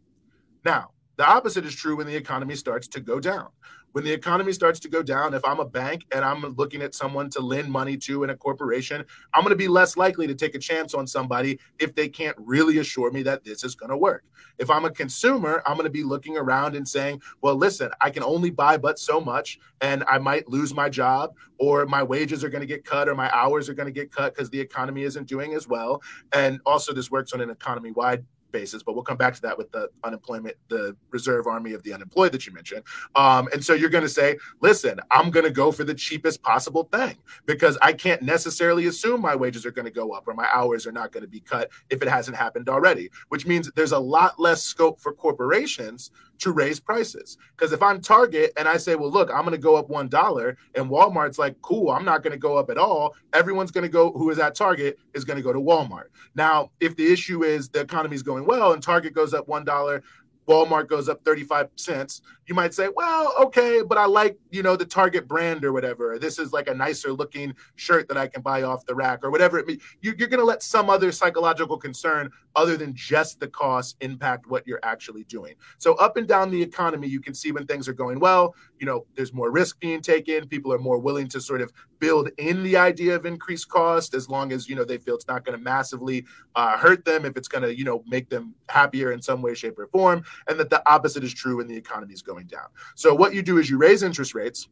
Now 0.65 0.91
the 1.17 1.27
opposite 1.27 1.65
is 1.65 1.75
true 1.75 1.95
when 1.95 2.07
the 2.07 2.15
economy 2.15 2.55
starts 2.55 2.87
to 2.89 2.99
go 2.99 3.19
down 3.19 3.49
when 3.97 4.03
the 4.03 4.13
economy 4.13 4.53
starts 4.53 4.79
to 4.79 4.87
go 4.87 5.01
down, 5.01 5.33
if 5.33 5.43
I'm 5.43 5.59
a 5.59 5.65
bank 5.65 6.05
and 6.11 6.23
I'm 6.23 6.43
looking 6.55 6.83
at 6.83 6.93
someone 6.93 7.31
to 7.31 7.41
lend 7.41 7.71
money 7.71 7.97
to 7.97 8.23
in 8.23 8.29
a 8.29 8.37
corporation, 8.37 9.03
I'm 9.33 9.41
going 9.41 9.49
to 9.49 9.55
be 9.55 9.67
less 9.67 9.97
likely 9.97 10.27
to 10.27 10.35
take 10.35 10.53
a 10.53 10.59
chance 10.59 10.93
on 10.93 11.07
somebody 11.07 11.57
if 11.79 11.95
they 11.95 12.07
can't 12.07 12.37
really 12.37 12.77
assure 12.77 13.09
me 13.09 13.23
that 13.23 13.43
this 13.43 13.63
is 13.63 13.73
going 13.73 13.89
to 13.89 13.97
work. 13.97 14.23
If 14.59 14.69
I'm 14.69 14.85
a 14.85 14.91
consumer, 14.91 15.63
I'm 15.65 15.77
going 15.77 15.85
to 15.85 15.89
be 15.89 16.03
looking 16.03 16.37
around 16.37 16.75
and 16.75 16.87
saying, 16.87 17.23
well, 17.41 17.55
listen, 17.55 17.89
I 17.99 18.11
can 18.11 18.21
only 18.21 18.51
buy 18.51 18.77
but 18.77 18.99
so 18.99 19.19
much, 19.19 19.57
and 19.81 20.03
I 20.07 20.19
might 20.19 20.47
lose 20.47 20.75
my 20.75 20.89
job, 20.89 21.33
or 21.57 21.87
my 21.87 22.03
wages 22.03 22.43
are 22.43 22.49
going 22.49 22.61
to 22.61 22.67
get 22.67 22.85
cut, 22.85 23.09
or 23.09 23.15
my 23.15 23.35
hours 23.35 23.67
are 23.67 23.73
going 23.73 23.87
to 23.87 23.91
get 23.91 24.11
cut 24.11 24.35
because 24.35 24.51
the 24.51 24.59
economy 24.59 25.05
isn't 25.05 25.27
doing 25.27 25.55
as 25.55 25.67
well. 25.67 26.03
And 26.33 26.59
also, 26.67 26.93
this 26.93 27.09
works 27.09 27.33
on 27.33 27.41
an 27.41 27.49
economy 27.49 27.89
wide 27.89 28.23
basis, 28.51 28.83
but 28.83 28.93
we'll 28.93 29.03
come 29.03 29.17
back 29.17 29.33
to 29.35 29.41
that 29.41 29.57
with 29.57 29.71
the 29.71 29.89
unemployment, 30.03 30.55
the 30.69 30.95
reserve 31.11 31.47
army 31.47 31.73
of 31.73 31.83
the 31.83 31.93
unemployed 31.93 32.31
that 32.31 32.45
you 32.45 32.53
mentioned. 32.53 32.83
Um, 33.15 33.47
and 33.53 33.63
so 33.63 33.73
you're 33.73 33.89
going 33.89 34.03
to 34.03 34.09
say, 34.09 34.37
listen, 34.61 34.99
I'm 35.11 35.31
going 35.31 35.45
to 35.45 35.51
go 35.51 35.71
for 35.71 35.83
the 35.83 35.93
cheapest 35.93 36.41
possible 36.41 36.83
thing 36.91 37.17
because 37.45 37.77
I 37.81 37.93
can't 37.93 38.21
necessarily 38.21 38.87
assume 38.87 39.21
my 39.21 39.35
wages 39.35 39.65
are 39.65 39.71
going 39.71 39.85
to 39.85 39.91
go 39.91 40.11
up 40.11 40.27
or 40.27 40.33
my 40.33 40.47
hours 40.53 40.87
are 40.87 40.91
not 40.91 41.11
going 41.11 41.23
to 41.23 41.29
be 41.29 41.39
cut 41.39 41.69
if 41.89 42.01
it 42.01 42.07
hasn't 42.07 42.37
happened 42.37 42.69
already, 42.69 43.09
which 43.29 43.45
means 43.45 43.71
there's 43.75 43.91
a 43.91 43.99
lot 43.99 44.39
less 44.39 44.63
scope 44.63 44.99
for 44.99 45.13
corporations 45.13 46.11
to 46.39 46.51
raise 46.51 46.79
prices. 46.79 47.37
Because 47.55 47.71
if 47.71 47.81
I'm 47.81 48.01
Target 48.01 48.53
and 48.57 48.67
I 48.67 48.77
say, 48.77 48.95
well, 48.95 49.11
look, 49.11 49.29
I'm 49.31 49.41
going 49.41 49.51
to 49.51 49.57
go 49.57 49.75
up 49.75 49.89
$1 49.89 50.55
and 50.75 50.89
Walmart's 50.89 51.39
like, 51.39 51.61
cool, 51.61 51.89
I'm 51.91 52.05
not 52.05 52.23
going 52.23 52.31
to 52.31 52.37
go 52.37 52.57
up 52.57 52.69
at 52.69 52.77
all, 52.77 53.15
everyone's 53.33 53.71
going 53.71 53.83
to 53.83 53.89
go, 53.89 54.11
who 54.11 54.29
is 54.29 54.39
at 54.39 54.55
Target 54.55 54.99
is 55.13 55.23
going 55.23 55.37
to 55.37 55.43
go 55.43 55.53
to 55.53 55.59
Walmart. 55.59 56.05
Now, 56.35 56.71
if 56.79 56.95
the 56.95 57.11
issue 57.11 57.43
is 57.43 57.69
the 57.69 57.81
economy 57.81 58.15
is 58.15 58.23
going 58.23 58.45
well 58.45 58.73
and 58.73 58.81
Target 58.81 59.13
goes 59.13 59.33
up 59.33 59.47
$1, 59.47 60.01
Walmart 60.47 60.87
goes 60.87 61.09
up 61.09 61.23
35 61.25 61.69
cents, 61.75 62.21
you 62.47 62.55
might 62.55 62.73
say, 62.73 62.87
well, 62.95 63.33
okay, 63.39 63.81
but 63.87 63.97
I 63.97 64.05
like, 64.05 64.37
you 64.51 64.63
know, 64.63 64.77
the 64.77 64.85
Target 64.85 65.27
brand 65.27 65.65
or 65.65 65.73
whatever. 65.73 66.17
This 66.17 66.39
is 66.39 66.53
like 66.53 66.69
a 66.69 66.73
nicer 66.73 67.11
looking 67.11 67.53
shirt 67.75 68.07
that 68.07 68.17
I 68.17 68.27
can 68.27 68.41
buy 68.41 68.63
off 68.63 68.85
the 68.85 68.95
rack 68.95 69.19
or 69.23 69.29
whatever 69.29 69.59
it 69.59 69.67
means. 69.67 69.83
You're, 70.01 70.15
you're 70.15 70.29
going 70.29 70.39
to 70.39 70.45
let 70.45 70.63
some 70.63 70.89
other 70.89 71.11
psychological 71.11 71.77
concern 71.77 72.31
other 72.55 72.77
than 72.77 72.95
just 72.95 73.39
the 73.39 73.47
cost 73.47 73.97
impact 73.99 74.47
what 74.47 74.65
you're 74.65 74.79
actually 74.83 75.25
doing. 75.25 75.55
So 75.77 75.95
up 75.95 76.15
and 76.15 76.27
down 76.27 76.49
the 76.49 76.61
economy, 76.61 77.07
you 77.07 77.19
can 77.19 77.33
see 77.33 77.51
when 77.51 77.65
things 77.65 77.87
are 77.87 77.93
going 77.93 78.19
well, 78.19 78.55
you 78.79 78.85
know, 78.85 79.05
there's 79.15 79.33
more 79.33 79.51
risk 79.51 79.79
being 79.79 80.01
taken. 80.01 80.47
People 80.47 80.71
are 80.71 80.79
more 80.79 80.97
willing 80.99 81.27
to 81.29 81.41
sort 81.41 81.61
of 81.61 81.71
build 81.99 82.29
in 82.37 82.63
the 82.63 82.77
idea 82.77 83.15
of 83.15 83.25
increased 83.25 83.67
cost 83.69 84.13
as 84.13 84.29
long 84.29 84.51
as, 84.51 84.69
you 84.69 84.75
know, 84.75 84.85
they 84.85 84.97
feel 84.97 85.15
it's 85.15 85.27
not 85.27 85.43
going 85.43 85.57
to 85.57 85.63
massively 85.63 86.25
uh, 86.55 86.77
hurt 86.77 87.03
them, 87.03 87.25
if 87.25 87.35
it's 87.35 87.47
going 87.47 87.63
to, 87.63 87.75
you 87.75 87.83
know, 87.83 88.03
make 88.07 88.29
them 88.29 88.53
happier 88.69 89.11
in 89.11 89.21
some 89.21 89.41
way, 89.41 89.53
shape, 89.53 89.77
or 89.77 89.87
form. 89.87 90.23
And 90.47 90.59
that 90.59 90.69
the 90.69 90.81
opposite 90.89 91.23
is 91.23 91.33
true 91.33 91.57
when 91.57 91.67
the 91.67 91.77
economy 91.77 92.13
is 92.13 92.21
going 92.21 92.47
down. 92.47 92.67
So 92.95 93.13
what 93.13 93.33
you 93.33 93.41
do 93.41 93.57
is 93.57 93.69
you 93.69 93.77
raise 93.77 94.03
interest 94.03 94.33
rates 94.33 94.67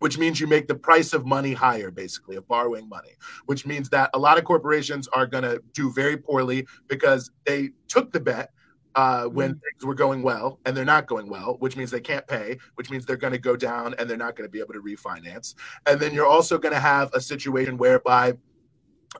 which 0.00 0.18
means 0.18 0.40
you 0.40 0.46
make 0.46 0.66
the 0.66 0.74
price 0.74 1.12
of 1.12 1.24
money 1.24 1.52
higher, 1.52 1.90
basically, 1.90 2.36
of 2.36 2.48
borrowing 2.48 2.88
money, 2.88 3.10
which 3.46 3.64
means 3.64 3.88
that 3.90 4.10
a 4.14 4.18
lot 4.18 4.38
of 4.38 4.44
corporations 4.44 5.06
are 5.08 5.26
going 5.26 5.44
to 5.44 5.62
do 5.72 5.92
very 5.92 6.16
poorly 6.16 6.66
because 6.88 7.30
they 7.44 7.70
took 7.86 8.10
the 8.10 8.18
bet 8.18 8.50
uh, 8.96 9.24
when 9.24 9.50
mm. 9.50 9.60
things 9.60 9.84
were 9.84 9.94
going 9.94 10.22
well 10.22 10.58
and 10.64 10.76
they're 10.76 10.84
not 10.84 11.06
going 11.06 11.28
well, 11.28 11.56
which 11.60 11.76
means 11.76 11.90
they 11.90 12.00
can't 12.00 12.26
pay, 12.26 12.58
which 12.74 12.90
means 12.90 13.06
they're 13.06 13.16
going 13.16 13.32
to 13.32 13.38
go 13.38 13.56
down 13.56 13.94
and 13.98 14.08
they're 14.08 14.16
not 14.16 14.36
going 14.36 14.48
to 14.48 14.50
be 14.50 14.58
able 14.58 14.72
to 14.72 14.82
refinance. 14.82 15.54
And 15.86 16.00
then 16.00 16.12
you're 16.12 16.26
also 16.26 16.58
going 16.58 16.74
to 16.74 16.80
have 16.80 17.10
a 17.12 17.20
situation 17.20 17.76
whereby 17.76 18.34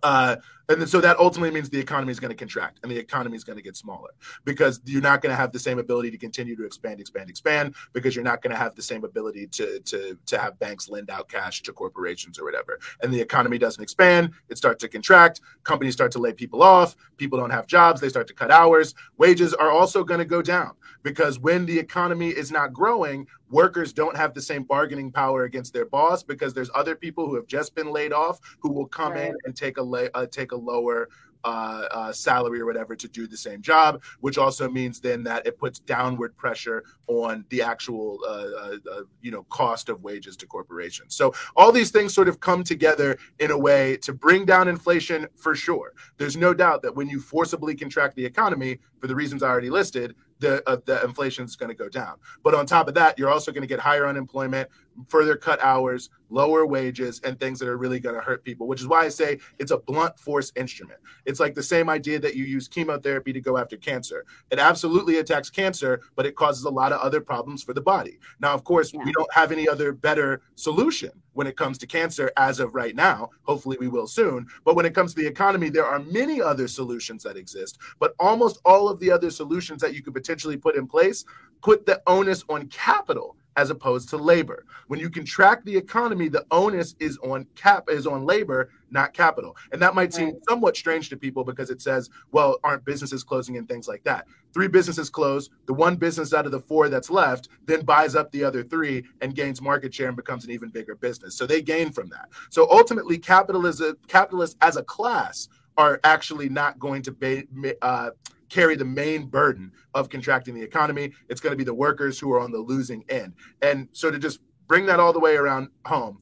uh, 0.02 0.36
and 0.70 0.88
so 0.88 1.00
that 1.00 1.18
ultimately 1.18 1.50
means 1.50 1.68
the 1.68 1.78
economy 1.78 2.12
is 2.12 2.20
going 2.20 2.30
to 2.30 2.36
contract 2.36 2.78
and 2.82 2.90
the 2.90 2.96
economy 2.96 3.36
is 3.36 3.44
going 3.44 3.56
to 3.56 3.62
get 3.62 3.76
smaller 3.76 4.10
because 4.44 4.80
you're 4.84 5.02
not 5.02 5.20
going 5.20 5.30
to 5.30 5.36
have 5.36 5.52
the 5.52 5.58
same 5.58 5.78
ability 5.78 6.10
to 6.10 6.18
continue 6.18 6.54
to 6.56 6.64
expand, 6.64 7.00
expand, 7.00 7.28
expand 7.28 7.74
because 7.92 8.14
you're 8.14 8.24
not 8.24 8.40
going 8.40 8.52
to 8.52 8.56
have 8.56 8.74
the 8.76 8.82
same 8.82 9.04
ability 9.04 9.46
to, 9.48 9.80
to, 9.80 10.16
to 10.26 10.38
have 10.38 10.58
banks 10.60 10.88
lend 10.88 11.10
out 11.10 11.28
cash 11.28 11.62
to 11.62 11.72
corporations 11.72 12.38
or 12.38 12.44
whatever. 12.44 12.78
And 13.02 13.12
the 13.12 13.20
economy 13.20 13.58
doesn't 13.58 13.82
expand, 13.82 14.30
it 14.48 14.58
starts 14.58 14.80
to 14.82 14.88
contract, 14.88 15.40
companies 15.64 15.94
start 15.94 16.12
to 16.12 16.18
lay 16.18 16.32
people 16.32 16.62
off, 16.62 16.94
people 17.16 17.38
don't 17.38 17.50
have 17.50 17.66
jobs, 17.66 18.00
they 18.00 18.08
start 18.08 18.28
to 18.28 18.34
cut 18.34 18.50
hours. 18.50 18.94
Wages 19.18 19.54
are 19.54 19.70
also 19.70 20.04
going 20.04 20.20
to 20.20 20.24
go 20.24 20.40
down 20.40 20.74
because 21.02 21.38
when 21.38 21.66
the 21.66 21.78
economy 21.78 22.28
is 22.28 22.50
not 22.50 22.72
growing, 22.72 23.26
workers 23.50 23.92
don't 23.92 24.16
have 24.16 24.34
the 24.34 24.40
same 24.40 24.62
bargaining 24.62 25.10
power 25.10 25.44
against 25.44 25.72
their 25.72 25.84
boss 25.84 26.22
because 26.22 26.54
there's 26.54 26.70
other 26.74 26.94
people 26.94 27.26
who 27.26 27.34
have 27.34 27.46
just 27.46 27.74
been 27.74 27.90
laid 27.90 28.12
off 28.12 28.38
who 28.60 28.70
will 28.70 28.86
come 28.86 29.12
right. 29.12 29.28
in 29.28 29.36
and 29.44 29.56
take 29.56 29.78
a 29.78 29.82
lay, 29.82 30.08
uh, 30.14 30.26
take 30.26 30.52
a 30.52 30.56
lower 30.60 31.08
uh, 31.44 31.84
uh, 31.90 32.12
salary 32.12 32.60
or 32.60 32.66
whatever 32.66 32.94
to 32.94 33.08
do 33.08 33.26
the 33.26 33.36
same 33.36 33.62
job, 33.62 34.02
which 34.20 34.38
also 34.38 34.68
means 34.68 35.00
then 35.00 35.22
that 35.24 35.46
it 35.46 35.58
puts 35.58 35.78
downward 35.78 36.36
pressure 36.36 36.84
on 37.06 37.44
the 37.48 37.62
actual 37.62 38.18
uh, 38.26 38.30
uh, 38.30 38.76
uh, 38.92 39.02
you 39.22 39.30
know 39.30 39.44
cost 39.44 39.88
of 39.88 40.02
wages 40.02 40.36
to 40.36 40.46
corporations. 40.46 41.14
So 41.14 41.32
all 41.56 41.72
these 41.72 41.90
things 41.90 42.14
sort 42.14 42.28
of 42.28 42.40
come 42.40 42.62
together 42.62 43.18
in 43.38 43.50
a 43.50 43.58
way 43.58 43.96
to 43.98 44.12
bring 44.12 44.44
down 44.44 44.68
inflation 44.68 45.26
for 45.34 45.54
sure. 45.54 45.92
There's 46.18 46.36
no 46.36 46.52
doubt 46.52 46.82
that 46.82 46.94
when 46.94 47.08
you 47.08 47.20
forcibly 47.20 47.74
contract 47.74 48.16
the 48.16 48.24
economy 48.24 48.78
for 48.98 49.06
the 49.06 49.14
reasons 49.14 49.42
I 49.42 49.48
already 49.48 49.70
listed, 49.70 50.14
the 50.40 50.68
uh, 50.68 50.78
the 50.86 51.02
inflation 51.04 51.44
is 51.44 51.56
going 51.56 51.68
to 51.68 51.74
go 51.74 51.88
down. 51.88 52.16
But 52.42 52.54
on 52.54 52.66
top 52.66 52.88
of 52.88 52.94
that, 52.94 53.18
you're 53.18 53.30
also 53.30 53.52
going 53.52 53.62
to 53.62 53.68
get 53.68 53.78
higher 53.78 54.06
unemployment, 54.06 54.68
further 55.08 55.36
cut 55.36 55.62
hours, 55.62 56.10
lower 56.30 56.66
wages, 56.66 57.20
and 57.24 57.38
things 57.38 57.58
that 57.60 57.68
are 57.68 57.76
really 57.76 58.00
going 58.00 58.14
to 58.14 58.20
hurt 58.20 58.42
people. 58.44 58.66
Which 58.66 58.80
is 58.80 58.88
why 58.88 59.04
I 59.04 59.08
say 59.08 59.38
it's 59.58 59.70
a 59.70 59.78
blunt 59.78 60.18
force 60.18 60.52
instrument. 60.56 60.98
It's 61.26 61.40
like 61.40 61.54
the 61.54 61.62
same 61.62 61.88
idea 61.88 62.18
that 62.20 62.34
you 62.34 62.44
use 62.44 62.66
chemotherapy 62.66 63.32
to 63.32 63.40
go 63.40 63.56
after 63.56 63.76
cancer. 63.76 64.24
It 64.50 64.58
absolutely 64.58 65.18
attacks 65.18 65.50
cancer, 65.50 66.00
but 66.16 66.26
it 66.26 66.34
causes 66.34 66.64
a 66.64 66.70
lot 66.70 66.92
of 66.92 67.00
other 67.00 67.20
problems 67.20 67.62
for 67.62 67.74
the 67.74 67.80
body. 67.80 68.18
Now, 68.40 68.52
of 68.52 68.64
course, 68.64 68.92
yeah. 68.92 69.04
we 69.04 69.12
don't 69.12 69.32
have 69.32 69.52
any 69.52 69.68
other 69.68 69.92
better 69.92 70.42
solution 70.54 71.12
when 71.40 71.46
it 71.46 71.56
comes 71.56 71.78
to 71.78 71.86
cancer 71.86 72.30
as 72.36 72.60
of 72.60 72.74
right 72.74 72.94
now. 72.94 73.30
Hopefully, 73.44 73.78
we 73.80 73.88
will 73.88 74.06
soon. 74.06 74.46
But 74.62 74.76
when 74.76 74.84
it 74.84 74.94
comes 74.94 75.14
to 75.14 75.22
the 75.22 75.26
economy, 75.26 75.70
there 75.70 75.86
are 75.86 76.00
many 76.00 76.42
other 76.42 76.68
solutions 76.68 77.22
that 77.22 77.38
exist. 77.38 77.78
But 77.98 78.14
almost 78.18 78.60
all 78.66 78.90
of 78.90 79.00
the 79.00 79.10
other 79.10 79.30
solutions 79.30 79.80
that 79.80 79.94
you 79.94 80.02
could 80.02 80.12
potentially 80.12 80.58
put 80.58 80.76
in 80.76 80.86
place 80.86 81.24
put 81.62 81.86
the 81.86 82.02
onus 82.06 82.44
on 82.50 82.66
capital 82.68 83.36
as 83.56 83.70
opposed 83.70 84.08
to 84.10 84.16
labor. 84.16 84.64
When 84.88 85.00
you 85.00 85.10
contract 85.10 85.64
the 85.64 85.76
economy, 85.76 86.28
the 86.28 86.46
onus 86.50 86.94
is 86.98 87.18
on 87.18 87.46
cap 87.54 87.84
is 87.88 88.06
on 88.06 88.24
labor, 88.24 88.70
not 88.90 89.12
capital. 89.12 89.56
And 89.72 89.80
that 89.82 89.94
might 89.94 90.12
seem 90.12 90.38
somewhat 90.48 90.76
strange 90.76 91.08
to 91.10 91.16
people 91.16 91.44
because 91.44 91.70
it 91.70 91.80
says, 91.80 92.10
well, 92.32 92.58
aren't 92.64 92.84
businesses 92.84 93.22
closing 93.24 93.56
and 93.56 93.68
things 93.68 93.88
like 93.88 94.02
that? 94.04 94.26
Three 94.52 94.68
businesses 94.68 95.10
close, 95.10 95.50
the 95.66 95.74
one 95.74 95.96
business 95.96 96.32
out 96.34 96.46
of 96.46 96.52
the 96.52 96.60
four 96.60 96.88
that's 96.88 97.10
left 97.10 97.48
then 97.66 97.84
buys 97.84 98.16
up 98.16 98.32
the 98.32 98.44
other 98.44 98.62
three 98.62 99.04
and 99.20 99.34
gains 99.34 99.62
market 99.62 99.94
share 99.94 100.08
and 100.08 100.16
becomes 100.16 100.44
an 100.44 100.50
even 100.50 100.70
bigger 100.70 100.94
business. 100.96 101.36
So 101.36 101.46
they 101.46 101.62
gain 101.62 101.92
from 101.92 102.08
that. 102.08 102.28
So 102.50 102.68
ultimately, 102.70 103.18
capitalism, 103.18 103.96
capitalists 104.08 104.56
as 104.60 104.76
a 104.76 104.82
class 104.82 105.48
are 105.76 106.00
actually 106.04 106.48
not 106.48 106.78
going 106.78 107.02
to 107.02 107.12
be, 107.12 107.46
uh, 107.80 108.10
carry 108.50 108.76
the 108.76 108.84
main 108.84 109.26
burden 109.26 109.72
of 109.94 110.10
contracting 110.10 110.54
the 110.54 110.62
economy. 110.62 111.12
It's 111.28 111.40
going 111.40 111.52
to 111.52 111.56
be 111.56 111.64
the 111.64 111.74
workers 111.74 112.18
who 112.18 112.32
are 112.32 112.40
on 112.40 112.52
the 112.52 112.58
losing 112.58 113.04
end. 113.08 113.34
And 113.62 113.88
so 113.92 114.10
to 114.10 114.18
just 114.18 114.40
bring 114.66 114.86
that 114.86 115.00
all 115.00 115.12
the 115.12 115.20
way 115.20 115.36
around 115.36 115.68
home, 115.86 116.20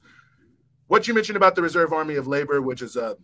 what 0.86 1.08
you 1.08 1.14
mentioned 1.14 1.36
about 1.36 1.54
the 1.54 1.62
reserve 1.62 1.92
army 1.92 2.14
of 2.14 2.26
labor, 2.26 2.62
which 2.62 2.82
is 2.82 2.96
a 2.96 3.16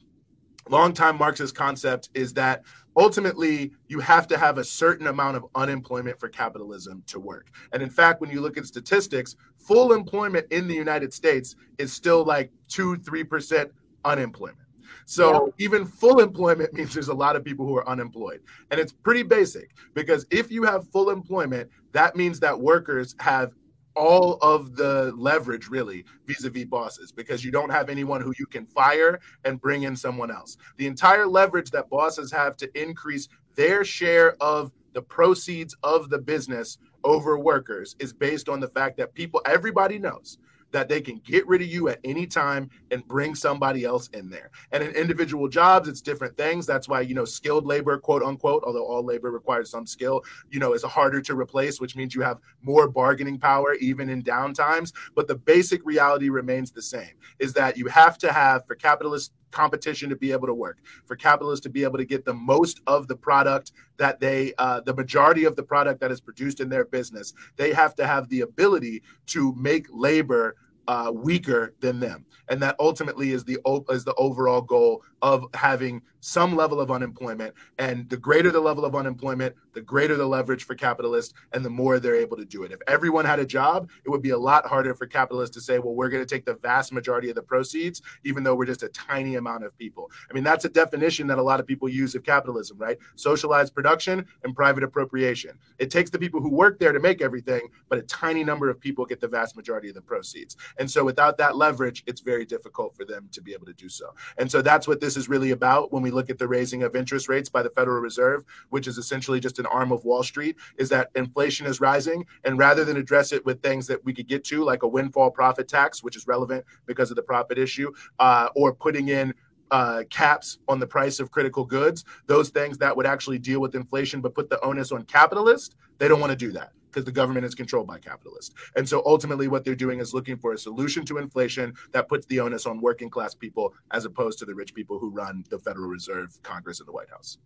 longtime 0.68 1.16
Marxist 1.16 1.54
concept, 1.54 2.10
is 2.14 2.32
that 2.34 2.62
ultimately 2.96 3.72
you 3.88 4.00
have 4.00 4.26
to 4.28 4.38
have 4.38 4.58
a 4.58 4.64
certain 4.64 5.06
amount 5.06 5.36
of 5.36 5.44
unemployment 5.54 6.18
for 6.18 6.28
capitalism 6.28 7.02
to 7.06 7.20
work. 7.20 7.48
And 7.72 7.82
in 7.82 7.90
fact, 7.90 8.20
when 8.20 8.30
you 8.30 8.40
look 8.40 8.56
at 8.56 8.66
statistics, 8.66 9.36
full 9.58 9.92
employment 9.92 10.46
in 10.50 10.68
the 10.68 10.74
United 10.74 11.12
States 11.12 11.56
is 11.78 11.92
still 11.92 12.24
like 12.24 12.50
two, 12.68 12.96
three 12.96 13.24
percent 13.24 13.70
unemployment. 14.04 14.63
So 15.04 15.46
yep. 15.46 15.54
even 15.58 15.84
full 15.84 16.20
employment 16.20 16.72
means 16.72 16.94
there's 16.94 17.08
a 17.08 17.14
lot 17.14 17.36
of 17.36 17.44
people 17.44 17.66
who 17.66 17.76
are 17.76 17.88
unemployed. 17.88 18.40
And 18.70 18.80
it's 18.80 18.92
pretty 18.92 19.22
basic 19.22 19.70
because 19.94 20.26
if 20.30 20.50
you 20.50 20.62
have 20.64 20.88
full 20.90 21.10
employment, 21.10 21.70
that 21.92 22.16
means 22.16 22.40
that 22.40 22.58
workers 22.58 23.14
have 23.20 23.52
all 23.96 24.38
of 24.42 24.74
the 24.74 25.12
leverage 25.16 25.68
really 25.68 26.04
vis-a-vis 26.26 26.64
bosses 26.64 27.12
because 27.12 27.44
you 27.44 27.50
don't 27.50 27.70
have 27.70 27.88
anyone 27.88 28.20
who 28.20 28.32
you 28.38 28.46
can 28.46 28.66
fire 28.66 29.20
and 29.44 29.60
bring 29.60 29.84
in 29.84 29.94
someone 29.94 30.30
else. 30.30 30.56
The 30.78 30.86
entire 30.86 31.26
leverage 31.26 31.70
that 31.70 31.88
bosses 31.88 32.32
have 32.32 32.56
to 32.58 32.80
increase 32.80 33.28
their 33.54 33.84
share 33.84 34.36
of 34.42 34.72
the 34.94 35.02
proceeds 35.02 35.76
of 35.82 36.10
the 36.10 36.18
business 36.18 36.78
over 37.04 37.38
workers 37.38 37.96
is 37.98 38.12
based 38.12 38.48
on 38.48 38.60
the 38.60 38.68
fact 38.68 38.96
that 38.96 39.14
people 39.14 39.42
everybody 39.46 39.98
knows 39.98 40.38
that 40.74 40.88
they 40.88 41.00
can 41.00 41.18
get 41.18 41.46
rid 41.46 41.62
of 41.62 41.68
you 41.68 41.88
at 41.88 42.00
any 42.02 42.26
time 42.26 42.68
and 42.90 43.06
bring 43.06 43.32
somebody 43.32 43.84
else 43.84 44.08
in 44.08 44.28
there. 44.28 44.50
And 44.72 44.82
in 44.82 44.90
individual 44.90 45.46
jobs, 45.46 45.86
it's 45.86 46.00
different 46.00 46.36
things. 46.36 46.66
That's 46.66 46.88
why, 46.88 47.02
you 47.02 47.14
know, 47.14 47.24
skilled 47.24 47.64
labor, 47.64 47.96
quote 47.96 48.24
unquote, 48.24 48.64
although 48.66 48.84
all 48.84 49.04
labor 49.04 49.30
requires 49.30 49.70
some 49.70 49.86
skill, 49.86 50.24
you 50.50 50.58
know, 50.58 50.72
is 50.72 50.82
harder 50.82 51.22
to 51.22 51.36
replace, 51.36 51.80
which 51.80 51.94
means 51.94 52.12
you 52.12 52.22
have 52.22 52.40
more 52.60 52.88
bargaining 52.88 53.38
power 53.38 53.74
even 53.74 54.08
in 54.08 54.20
downtimes. 54.24 54.92
But 55.14 55.28
the 55.28 55.36
basic 55.36 55.80
reality 55.86 56.28
remains 56.28 56.72
the 56.72 56.82
same 56.82 57.12
is 57.38 57.52
that 57.52 57.76
you 57.76 57.86
have 57.86 58.18
to 58.18 58.32
have, 58.32 58.66
for 58.66 58.74
capitalist 58.74 59.32
competition 59.52 60.10
to 60.10 60.16
be 60.16 60.32
able 60.32 60.48
to 60.48 60.54
work, 60.54 60.78
for 61.06 61.14
capitalists 61.14 61.62
to 61.62 61.70
be 61.70 61.84
able 61.84 61.96
to 61.96 62.04
get 62.04 62.24
the 62.24 62.34
most 62.34 62.80
of 62.88 63.06
the 63.06 63.14
product 63.14 63.70
that 63.96 64.18
they, 64.18 64.52
uh, 64.58 64.80
the 64.80 64.92
majority 64.92 65.44
of 65.44 65.54
the 65.54 65.62
product 65.62 66.00
that 66.00 66.10
is 66.10 66.20
produced 66.20 66.58
in 66.58 66.68
their 66.68 66.84
business, 66.84 67.32
they 67.56 67.72
have 67.72 67.94
to 67.94 68.04
have 68.04 68.28
the 68.28 68.40
ability 68.40 69.00
to 69.26 69.54
make 69.54 69.86
labor 69.92 70.56
uh, 70.88 71.10
weaker 71.14 71.74
than 71.80 72.00
them, 72.00 72.24
and 72.48 72.62
that 72.62 72.76
ultimately 72.78 73.32
is 73.32 73.44
the 73.44 73.58
is 73.90 74.04
the 74.04 74.14
overall 74.14 74.60
goal 74.60 75.02
of 75.22 75.46
having 75.54 76.02
some 76.20 76.56
level 76.56 76.80
of 76.80 76.90
unemployment. 76.90 77.54
And 77.78 78.08
the 78.08 78.16
greater 78.16 78.50
the 78.50 78.60
level 78.60 78.84
of 78.84 78.94
unemployment, 78.94 79.54
the 79.72 79.80
greater 79.80 80.16
the 80.16 80.26
leverage 80.26 80.64
for 80.64 80.74
capitalists, 80.74 81.34
and 81.52 81.64
the 81.64 81.70
more 81.70 81.98
they're 81.98 82.14
able 82.14 82.36
to 82.36 82.44
do 82.44 82.62
it. 82.62 82.72
If 82.72 82.80
everyone 82.86 83.24
had 83.24 83.38
a 83.38 83.46
job, 83.46 83.90
it 84.04 84.10
would 84.10 84.22
be 84.22 84.30
a 84.30 84.38
lot 84.38 84.66
harder 84.66 84.94
for 84.94 85.06
capitalists 85.06 85.54
to 85.54 85.60
say, 85.60 85.78
"Well, 85.78 85.94
we're 85.94 86.08
going 86.08 86.24
to 86.24 86.34
take 86.34 86.44
the 86.44 86.54
vast 86.54 86.92
majority 86.92 87.28
of 87.28 87.34
the 87.34 87.42
proceeds, 87.42 88.02
even 88.24 88.42
though 88.42 88.54
we're 88.54 88.66
just 88.66 88.82
a 88.82 88.88
tiny 88.88 89.36
amount 89.36 89.64
of 89.64 89.76
people." 89.78 90.10
I 90.30 90.34
mean, 90.34 90.44
that's 90.44 90.64
a 90.64 90.68
definition 90.68 91.26
that 91.28 91.38
a 91.38 91.42
lot 91.42 91.60
of 91.60 91.66
people 91.66 91.88
use 91.88 92.14
of 92.14 92.22
capitalism, 92.22 92.78
right? 92.78 92.98
Socialized 93.16 93.74
production 93.74 94.26
and 94.44 94.54
private 94.54 94.82
appropriation. 94.82 95.58
It 95.78 95.90
takes 95.90 96.10
the 96.10 96.18
people 96.18 96.40
who 96.40 96.50
work 96.50 96.78
there 96.78 96.92
to 96.92 97.00
make 97.00 97.22
everything, 97.22 97.68
but 97.88 97.98
a 97.98 98.02
tiny 98.02 98.44
number 98.44 98.68
of 98.68 98.80
people 98.80 99.06
get 99.06 99.20
the 99.20 99.28
vast 99.28 99.56
majority 99.56 99.88
of 99.88 99.94
the 99.94 100.02
proceeds. 100.02 100.56
And 100.78 100.90
so 100.90 101.04
without 101.04 101.38
that 101.38 101.56
leverage, 101.56 102.02
it's 102.06 102.20
very 102.20 102.44
difficult 102.44 102.96
for 102.96 103.04
them 103.04 103.28
to 103.32 103.40
be 103.40 103.52
able 103.52 103.66
to 103.66 103.72
do 103.72 103.88
so. 103.88 104.14
And 104.38 104.50
so 104.50 104.62
that's 104.62 104.88
what 104.88 105.00
this 105.00 105.16
is 105.16 105.28
really 105.28 105.50
about 105.52 105.92
when 105.92 106.02
we 106.02 106.10
look 106.10 106.30
at 106.30 106.38
the 106.38 106.48
raising 106.48 106.82
of 106.82 106.96
interest 106.96 107.28
rates 107.28 107.48
by 107.48 107.62
the 107.62 107.70
Federal 107.70 108.00
Reserve, 108.00 108.44
which 108.70 108.86
is 108.86 108.98
essentially 108.98 109.40
just 109.40 109.58
an 109.58 109.66
arm 109.66 109.92
of 109.92 110.04
Wall 110.04 110.22
Street, 110.22 110.56
is 110.76 110.88
that 110.90 111.10
inflation 111.14 111.66
is 111.66 111.80
rising. 111.80 112.24
And 112.44 112.58
rather 112.58 112.84
than 112.84 112.96
address 112.96 113.32
it 113.32 113.44
with 113.44 113.62
things 113.62 113.86
that 113.86 114.04
we 114.04 114.12
could 114.12 114.28
get 114.28 114.44
to, 114.44 114.64
like 114.64 114.82
a 114.82 114.88
windfall 114.88 115.30
profit 115.30 115.68
tax, 115.68 116.02
which 116.02 116.16
is 116.16 116.26
relevant 116.26 116.64
because 116.86 117.10
of 117.10 117.16
the 117.16 117.22
profit 117.22 117.58
issue, 117.58 117.92
uh, 118.18 118.48
or 118.54 118.74
putting 118.74 119.08
in 119.08 119.34
uh, 119.70 120.04
caps 120.10 120.58
on 120.68 120.78
the 120.78 120.86
price 120.86 121.18
of 121.20 121.30
critical 121.30 121.64
goods, 121.64 122.04
those 122.26 122.50
things 122.50 122.78
that 122.78 122.96
would 122.96 123.06
actually 123.06 123.38
deal 123.38 123.60
with 123.60 123.74
inflation 123.74 124.20
but 124.20 124.34
put 124.34 124.50
the 124.50 124.60
onus 124.64 124.92
on 124.92 125.02
capitalists, 125.04 125.74
they 125.98 126.06
don't 126.08 126.20
want 126.20 126.30
to 126.30 126.36
do 126.36 126.52
that 126.52 126.72
because 126.94 127.04
the 127.04 127.12
government 127.12 127.44
is 127.44 127.54
controlled 127.54 127.88
by 127.88 127.98
capitalists. 127.98 128.54
And 128.76 128.88
so 128.88 129.02
ultimately, 129.04 129.48
what 129.48 129.64
they're 129.64 129.74
doing 129.74 129.98
is 129.98 130.14
looking 130.14 130.36
for 130.36 130.52
a 130.52 130.58
solution 130.58 131.04
to 131.06 131.18
inflation 131.18 131.74
that 131.92 132.08
puts 132.08 132.24
the 132.26 132.38
onus 132.38 132.66
on 132.66 132.80
working 132.80 133.10
class 133.10 133.34
people 133.34 133.74
as 133.90 134.04
opposed 134.04 134.38
to 134.38 134.44
the 134.44 134.54
rich 134.54 134.74
people 134.74 134.98
who 134.98 135.10
run 135.10 135.44
the 135.50 135.58
Federal 135.58 135.88
Reserve, 135.88 136.38
Congress, 136.42 136.78
and 136.78 136.86
the 136.86 136.92
White 136.92 137.10
House. 137.10 137.38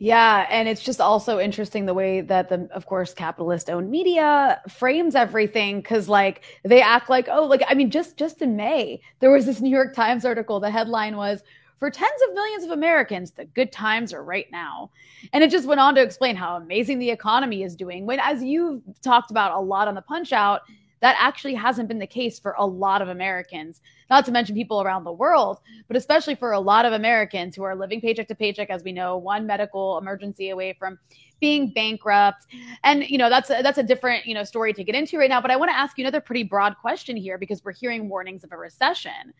Yeah, 0.00 0.46
and 0.48 0.68
it's 0.68 0.82
just 0.82 1.00
also 1.00 1.40
interesting 1.40 1.84
the 1.84 1.92
way 1.92 2.20
that 2.20 2.48
the, 2.48 2.68
of 2.72 2.86
course, 2.86 3.12
capitalist-owned 3.12 3.90
media 3.90 4.62
frames 4.68 5.16
everything 5.16 5.80
because, 5.80 6.08
like, 6.08 6.44
they 6.62 6.80
act 6.80 7.10
like, 7.10 7.28
oh, 7.28 7.44
like 7.44 7.64
I 7.68 7.74
mean, 7.74 7.90
just 7.90 8.16
just 8.16 8.40
in 8.40 8.54
May, 8.54 9.00
there 9.18 9.32
was 9.32 9.44
this 9.44 9.60
New 9.60 9.70
York 9.70 9.94
Times 9.94 10.24
article. 10.24 10.60
The 10.60 10.70
headline 10.70 11.16
was 11.16 11.42
for 11.78 11.90
tens 11.90 12.22
of 12.28 12.34
millions 12.34 12.64
of 12.64 12.70
Americans, 12.70 13.30
the 13.30 13.44
good 13.44 13.72
times 13.72 14.12
are 14.12 14.24
right 14.24 14.46
now. 14.50 14.90
And 15.32 15.44
it 15.44 15.50
just 15.50 15.66
went 15.66 15.80
on 15.80 15.94
to 15.94 16.02
explain 16.02 16.36
how 16.36 16.56
amazing 16.56 16.98
the 16.98 17.10
economy 17.10 17.62
is 17.62 17.76
doing. 17.76 18.06
When, 18.06 18.20
as 18.20 18.42
you've 18.42 18.82
talked 19.02 19.30
about 19.30 19.56
a 19.56 19.60
lot 19.60 19.88
on 19.88 19.94
the 19.94 20.02
Punch 20.02 20.32
Out, 20.32 20.62
that 21.00 21.16
actually 21.18 21.54
hasn't 21.54 21.88
been 21.88 22.00
the 22.00 22.06
case 22.06 22.40
for 22.40 22.56
a 22.58 22.66
lot 22.66 23.02
of 23.02 23.08
Americans, 23.08 23.80
not 24.10 24.24
to 24.24 24.32
mention 24.32 24.56
people 24.56 24.82
around 24.82 25.04
the 25.04 25.12
world, 25.12 25.60
but 25.86 25.96
especially 25.96 26.34
for 26.34 26.52
a 26.52 26.60
lot 26.60 26.84
of 26.84 26.92
Americans 26.92 27.54
who 27.54 27.62
are 27.62 27.76
living 27.76 28.00
paycheck 28.00 28.26
to 28.28 28.34
paycheck, 28.34 28.68
as 28.68 28.82
we 28.82 28.90
know, 28.90 29.16
one 29.16 29.46
medical 29.46 29.98
emergency 29.98 30.50
away 30.50 30.72
from 30.72 30.98
being 31.40 31.70
bankrupt. 31.70 32.46
And, 32.82 33.08
you 33.08 33.16
know, 33.16 33.30
that's 33.30 33.48
a, 33.48 33.62
that's 33.62 33.78
a 33.78 33.82
different, 33.84 34.26
you 34.26 34.34
know, 34.34 34.42
story 34.42 34.72
to 34.72 34.82
get 34.82 34.96
into 34.96 35.18
right 35.18 35.30
now. 35.30 35.40
But 35.40 35.52
I 35.52 35.56
want 35.56 35.70
to 35.70 35.76
ask 35.76 35.96
you 35.98 36.02
another 36.02 36.20
pretty 36.20 36.42
broad 36.42 36.76
question 36.78 37.16
here 37.16 37.38
because 37.38 37.64
we're 37.64 37.72
hearing 37.72 38.08
warnings 38.08 38.42
of 38.42 38.50
a 38.50 38.56
recession. 38.56 39.32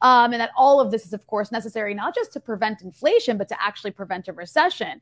Um, 0.00 0.32
and 0.32 0.40
that 0.40 0.50
all 0.56 0.80
of 0.80 0.90
this 0.90 1.04
is, 1.06 1.12
of 1.12 1.26
course, 1.26 1.50
necessary 1.50 1.92
not 1.92 2.14
just 2.14 2.32
to 2.34 2.40
prevent 2.40 2.82
inflation, 2.82 3.36
but 3.36 3.48
to 3.48 3.62
actually 3.62 3.90
prevent 3.90 4.28
a 4.28 4.32
recession. 4.32 5.00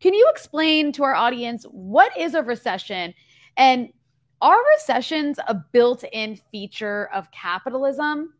Can 0.00 0.14
you 0.14 0.28
explain 0.30 0.92
to 0.92 1.02
our 1.02 1.14
audience 1.14 1.64
what 1.64 2.16
is 2.16 2.34
a 2.34 2.42
recession 2.42 3.14
and 3.56 3.88
are 4.40 4.58
recessions 4.76 5.38
a 5.48 5.54
built 5.72 6.04
in 6.12 6.36
feature 6.52 7.08
of 7.12 7.30
capitalism? 7.32 8.34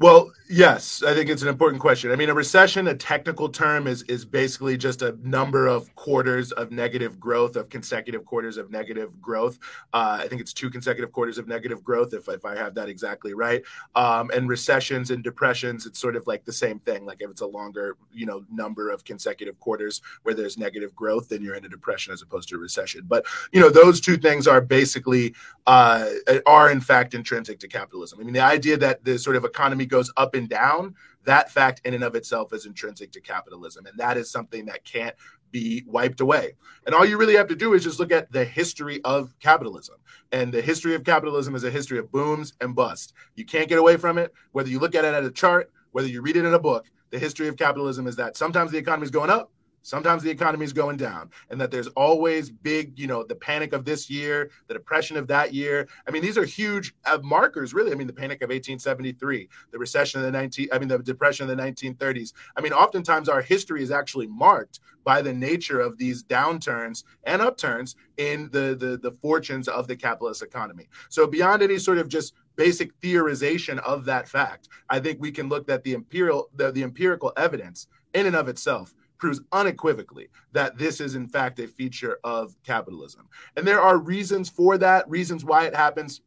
Well, 0.00 0.32
yes, 0.48 1.02
I 1.02 1.12
think 1.12 1.28
it's 1.28 1.42
an 1.42 1.48
important 1.48 1.82
question. 1.82 2.10
I 2.10 2.16
mean, 2.16 2.30
a 2.30 2.34
recession, 2.34 2.88
a 2.88 2.94
technical 2.94 3.50
term, 3.50 3.86
is 3.86 4.02
is 4.04 4.24
basically 4.24 4.78
just 4.78 5.02
a 5.02 5.14
number 5.22 5.66
of 5.66 5.94
quarters 5.94 6.52
of 6.52 6.72
negative 6.72 7.20
growth, 7.20 7.54
of 7.54 7.68
consecutive 7.68 8.24
quarters 8.24 8.56
of 8.56 8.70
negative 8.70 9.20
growth. 9.20 9.58
Uh, 9.92 10.16
I 10.22 10.26
think 10.26 10.40
it's 10.40 10.54
two 10.54 10.70
consecutive 10.70 11.12
quarters 11.12 11.36
of 11.36 11.48
negative 11.48 11.84
growth, 11.84 12.14
if 12.14 12.30
if 12.30 12.46
I 12.46 12.56
have 12.56 12.74
that 12.76 12.88
exactly 12.88 13.34
right. 13.34 13.62
Um, 13.94 14.30
and 14.30 14.48
recessions 14.48 15.10
and 15.10 15.22
depressions, 15.22 15.84
it's 15.84 15.98
sort 15.98 16.16
of 16.16 16.26
like 16.26 16.46
the 16.46 16.52
same 16.52 16.78
thing. 16.78 17.04
Like 17.04 17.18
if 17.20 17.30
it's 17.30 17.42
a 17.42 17.46
longer, 17.46 17.98
you 18.10 18.24
know, 18.24 18.42
number 18.50 18.88
of 18.88 19.04
consecutive 19.04 19.60
quarters 19.60 20.00
where 20.22 20.34
there's 20.34 20.56
negative 20.56 20.94
growth, 20.94 21.28
then 21.28 21.42
you're 21.42 21.56
in 21.56 21.66
a 21.66 21.68
depression 21.68 22.14
as 22.14 22.22
opposed 22.22 22.48
to 22.48 22.56
a 22.56 22.58
recession. 22.58 23.02
But 23.06 23.26
you 23.52 23.60
know, 23.60 23.68
those 23.68 24.00
two 24.00 24.16
things 24.16 24.48
are 24.48 24.62
basically 24.62 25.34
uh, 25.66 26.08
are 26.46 26.70
in 26.70 26.80
fact 26.80 27.12
intrinsic 27.12 27.58
to 27.58 27.68
capitalism. 27.68 28.18
I 28.18 28.22
mean, 28.22 28.32
the 28.32 28.40
idea 28.40 28.78
that 28.78 29.04
the 29.04 29.18
sort 29.18 29.36
of 29.36 29.44
economy 29.44 29.88
goes 29.90 30.12
up 30.16 30.34
and 30.34 30.48
down, 30.48 30.94
that 31.24 31.50
fact 31.50 31.82
in 31.84 31.94
and 31.94 32.04
of 32.04 32.14
itself 32.14 32.52
is 32.52 32.66
intrinsic 32.66 33.12
to 33.12 33.20
capitalism. 33.20 33.86
And 33.86 33.98
that 33.98 34.16
is 34.16 34.30
something 34.30 34.64
that 34.66 34.84
can't 34.84 35.14
be 35.50 35.84
wiped 35.86 36.20
away. 36.20 36.52
And 36.86 36.94
all 36.94 37.04
you 37.04 37.18
really 37.18 37.36
have 37.36 37.48
to 37.48 37.56
do 37.56 37.74
is 37.74 37.84
just 37.84 37.98
look 37.98 38.12
at 38.12 38.30
the 38.32 38.44
history 38.44 39.00
of 39.04 39.34
capitalism. 39.40 39.96
And 40.32 40.52
the 40.52 40.62
history 40.62 40.94
of 40.94 41.04
capitalism 41.04 41.54
is 41.54 41.64
a 41.64 41.70
history 41.70 41.98
of 41.98 42.10
booms 42.10 42.54
and 42.60 42.74
busts. 42.74 43.12
You 43.34 43.44
can't 43.44 43.68
get 43.68 43.78
away 43.78 43.96
from 43.96 44.16
it. 44.16 44.32
Whether 44.52 44.70
you 44.70 44.78
look 44.78 44.94
at 44.94 45.04
it 45.04 45.12
at 45.12 45.24
a 45.24 45.30
chart, 45.30 45.70
whether 45.92 46.08
you 46.08 46.22
read 46.22 46.36
it 46.36 46.44
in 46.44 46.54
a 46.54 46.58
book, 46.58 46.86
the 47.10 47.18
history 47.18 47.48
of 47.48 47.56
capitalism 47.56 48.06
is 48.06 48.16
that 48.16 48.36
sometimes 48.36 48.70
the 48.70 48.78
economy 48.78 49.04
is 49.04 49.10
going 49.10 49.30
up, 49.30 49.50
Sometimes 49.82 50.22
the 50.22 50.30
economy 50.30 50.64
is 50.64 50.72
going 50.72 50.96
down, 50.96 51.30
and 51.48 51.60
that 51.60 51.70
there's 51.70 51.88
always 51.88 52.50
big, 52.50 52.98
you 52.98 53.06
know, 53.06 53.24
the 53.24 53.34
panic 53.34 53.72
of 53.72 53.84
this 53.84 54.10
year, 54.10 54.50
the 54.68 54.74
depression 54.74 55.16
of 55.16 55.26
that 55.28 55.54
year. 55.54 55.88
I 56.06 56.10
mean, 56.10 56.22
these 56.22 56.36
are 56.36 56.44
huge 56.44 56.94
uh, 57.06 57.18
markers, 57.22 57.72
really. 57.72 57.92
I 57.92 57.94
mean, 57.94 58.06
the 58.06 58.12
panic 58.12 58.42
of 58.42 58.48
1873, 58.48 59.48
the 59.70 59.78
recession 59.78 60.20
of 60.20 60.26
the 60.26 60.32
19, 60.32 60.68
I 60.72 60.78
mean, 60.78 60.88
the 60.88 60.98
depression 60.98 61.48
of 61.48 61.56
the 61.56 61.62
1930s. 61.62 62.32
I 62.56 62.60
mean, 62.60 62.72
oftentimes 62.72 63.28
our 63.28 63.42
history 63.42 63.82
is 63.82 63.90
actually 63.90 64.26
marked 64.26 64.80
by 65.04 65.22
the 65.22 65.32
nature 65.32 65.80
of 65.80 65.96
these 65.98 66.22
downturns 66.22 67.04
and 67.24 67.40
upturns 67.40 67.96
in 68.16 68.50
the 68.50 68.76
the, 68.78 68.98
the 69.02 69.16
fortunes 69.22 69.68
of 69.68 69.88
the 69.88 69.96
capitalist 69.96 70.42
economy. 70.42 70.88
So 71.08 71.26
beyond 71.26 71.62
any 71.62 71.78
sort 71.78 71.98
of 71.98 72.08
just 72.08 72.34
basic 72.56 72.98
theorization 73.00 73.78
of 73.78 74.04
that 74.04 74.28
fact, 74.28 74.68
I 74.90 75.00
think 75.00 75.20
we 75.20 75.32
can 75.32 75.48
look 75.48 75.70
at 75.70 75.82
the 75.82 75.94
imperial 75.94 76.50
the, 76.54 76.70
the 76.70 76.82
empirical 76.82 77.32
evidence 77.36 77.86
in 78.12 78.26
and 78.26 78.36
of 78.36 78.48
itself 78.48 78.94
proves 79.20 79.40
unequivocally 79.52 80.28
that 80.52 80.76
this 80.76 81.00
is 81.00 81.14
in 81.14 81.28
fact 81.28 81.60
a 81.60 81.68
feature 81.68 82.18
of 82.24 82.56
capitalism. 82.64 83.28
And 83.56 83.66
there 83.66 83.80
are 83.80 83.98
reasons 83.98 84.48
for 84.48 84.78
that, 84.78 85.08
reasons 85.08 85.44
why 85.44 85.66
it 85.66 85.76
happens. 85.76 86.22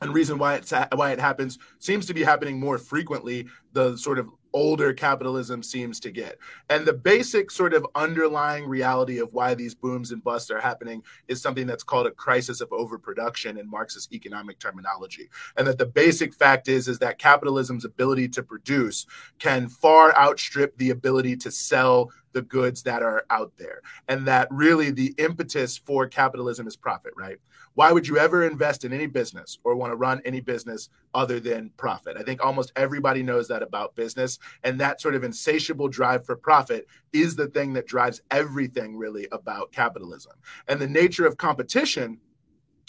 And 0.00 0.12
reason 0.12 0.38
why 0.38 0.56
it's 0.56 0.72
why 0.92 1.12
it 1.12 1.20
happens 1.20 1.58
seems 1.78 2.04
to 2.06 2.14
be 2.14 2.24
happening 2.24 2.58
more 2.58 2.78
frequently 2.78 3.46
the 3.72 3.96
sort 3.96 4.18
of 4.18 4.28
older 4.54 4.94
capitalism 4.94 5.62
seems 5.62 6.00
to 6.00 6.10
get. 6.10 6.38
And 6.70 6.86
the 6.86 6.92
basic 6.92 7.50
sort 7.50 7.74
of 7.74 7.86
underlying 7.94 8.66
reality 8.66 9.18
of 9.18 9.34
why 9.34 9.54
these 9.54 9.74
booms 9.74 10.12
and 10.12 10.22
busts 10.22 10.50
are 10.50 10.60
happening 10.60 11.02
is 11.28 11.42
something 11.42 11.66
that's 11.66 11.82
called 11.82 12.06
a 12.06 12.12
crisis 12.12 12.60
of 12.60 12.72
overproduction 12.72 13.58
in 13.58 13.68
Marxist 13.68 14.12
economic 14.12 14.58
terminology. 14.60 15.28
And 15.56 15.66
that 15.66 15.78
the 15.78 15.86
basic 15.86 16.32
fact 16.32 16.68
is 16.68 16.88
is 16.88 17.00
that 17.00 17.18
capitalism's 17.18 17.84
ability 17.84 18.28
to 18.28 18.42
produce 18.42 19.06
can 19.38 19.68
far 19.68 20.16
outstrip 20.16 20.78
the 20.78 20.90
ability 20.90 21.36
to 21.38 21.50
sell 21.50 22.10
the 22.34 22.42
goods 22.42 22.82
that 22.82 23.02
are 23.02 23.24
out 23.30 23.52
there. 23.56 23.80
And 24.08 24.26
that 24.26 24.48
really 24.50 24.90
the 24.90 25.14
impetus 25.16 25.78
for 25.78 26.06
capitalism 26.06 26.66
is 26.66 26.76
profit, 26.76 27.14
right? 27.16 27.38
Why 27.74 27.90
would 27.90 28.06
you 28.06 28.18
ever 28.18 28.44
invest 28.44 28.84
in 28.84 28.92
any 28.92 29.06
business 29.06 29.58
or 29.64 29.74
want 29.74 29.92
to 29.92 29.96
run 29.96 30.20
any 30.24 30.40
business 30.40 30.90
other 31.14 31.40
than 31.40 31.70
profit? 31.76 32.16
I 32.18 32.22
think 32.22 32.44
almost 32.44 32.72
everybody 32.76 33.22
knows 33.22 33.48
that 33.48 33.62
about 33.62 33.96
business. 33.96 34.38
And 34.62 34.78
that 34.80 35.00
sort 35.00 35.14
of 35.14 35.24
insatiable 35.24 35.88
drive 35.88 36.26
for 36.26 36.36
profit 36.36 36.86
is 37.12 37.34
the 37.34 37.48
thing 37.48 37.72
that 37.72 37.86
drives 37.86 38.20
everything 38.30 38.96
really 38.96 39.26
about 39.32 39.72
capitalism. 39.72 40.34
And 40.68 40.80
the 40.80 40.88
nature 40.88 41.26
of 41.26 41.36
competition 41.36 42.20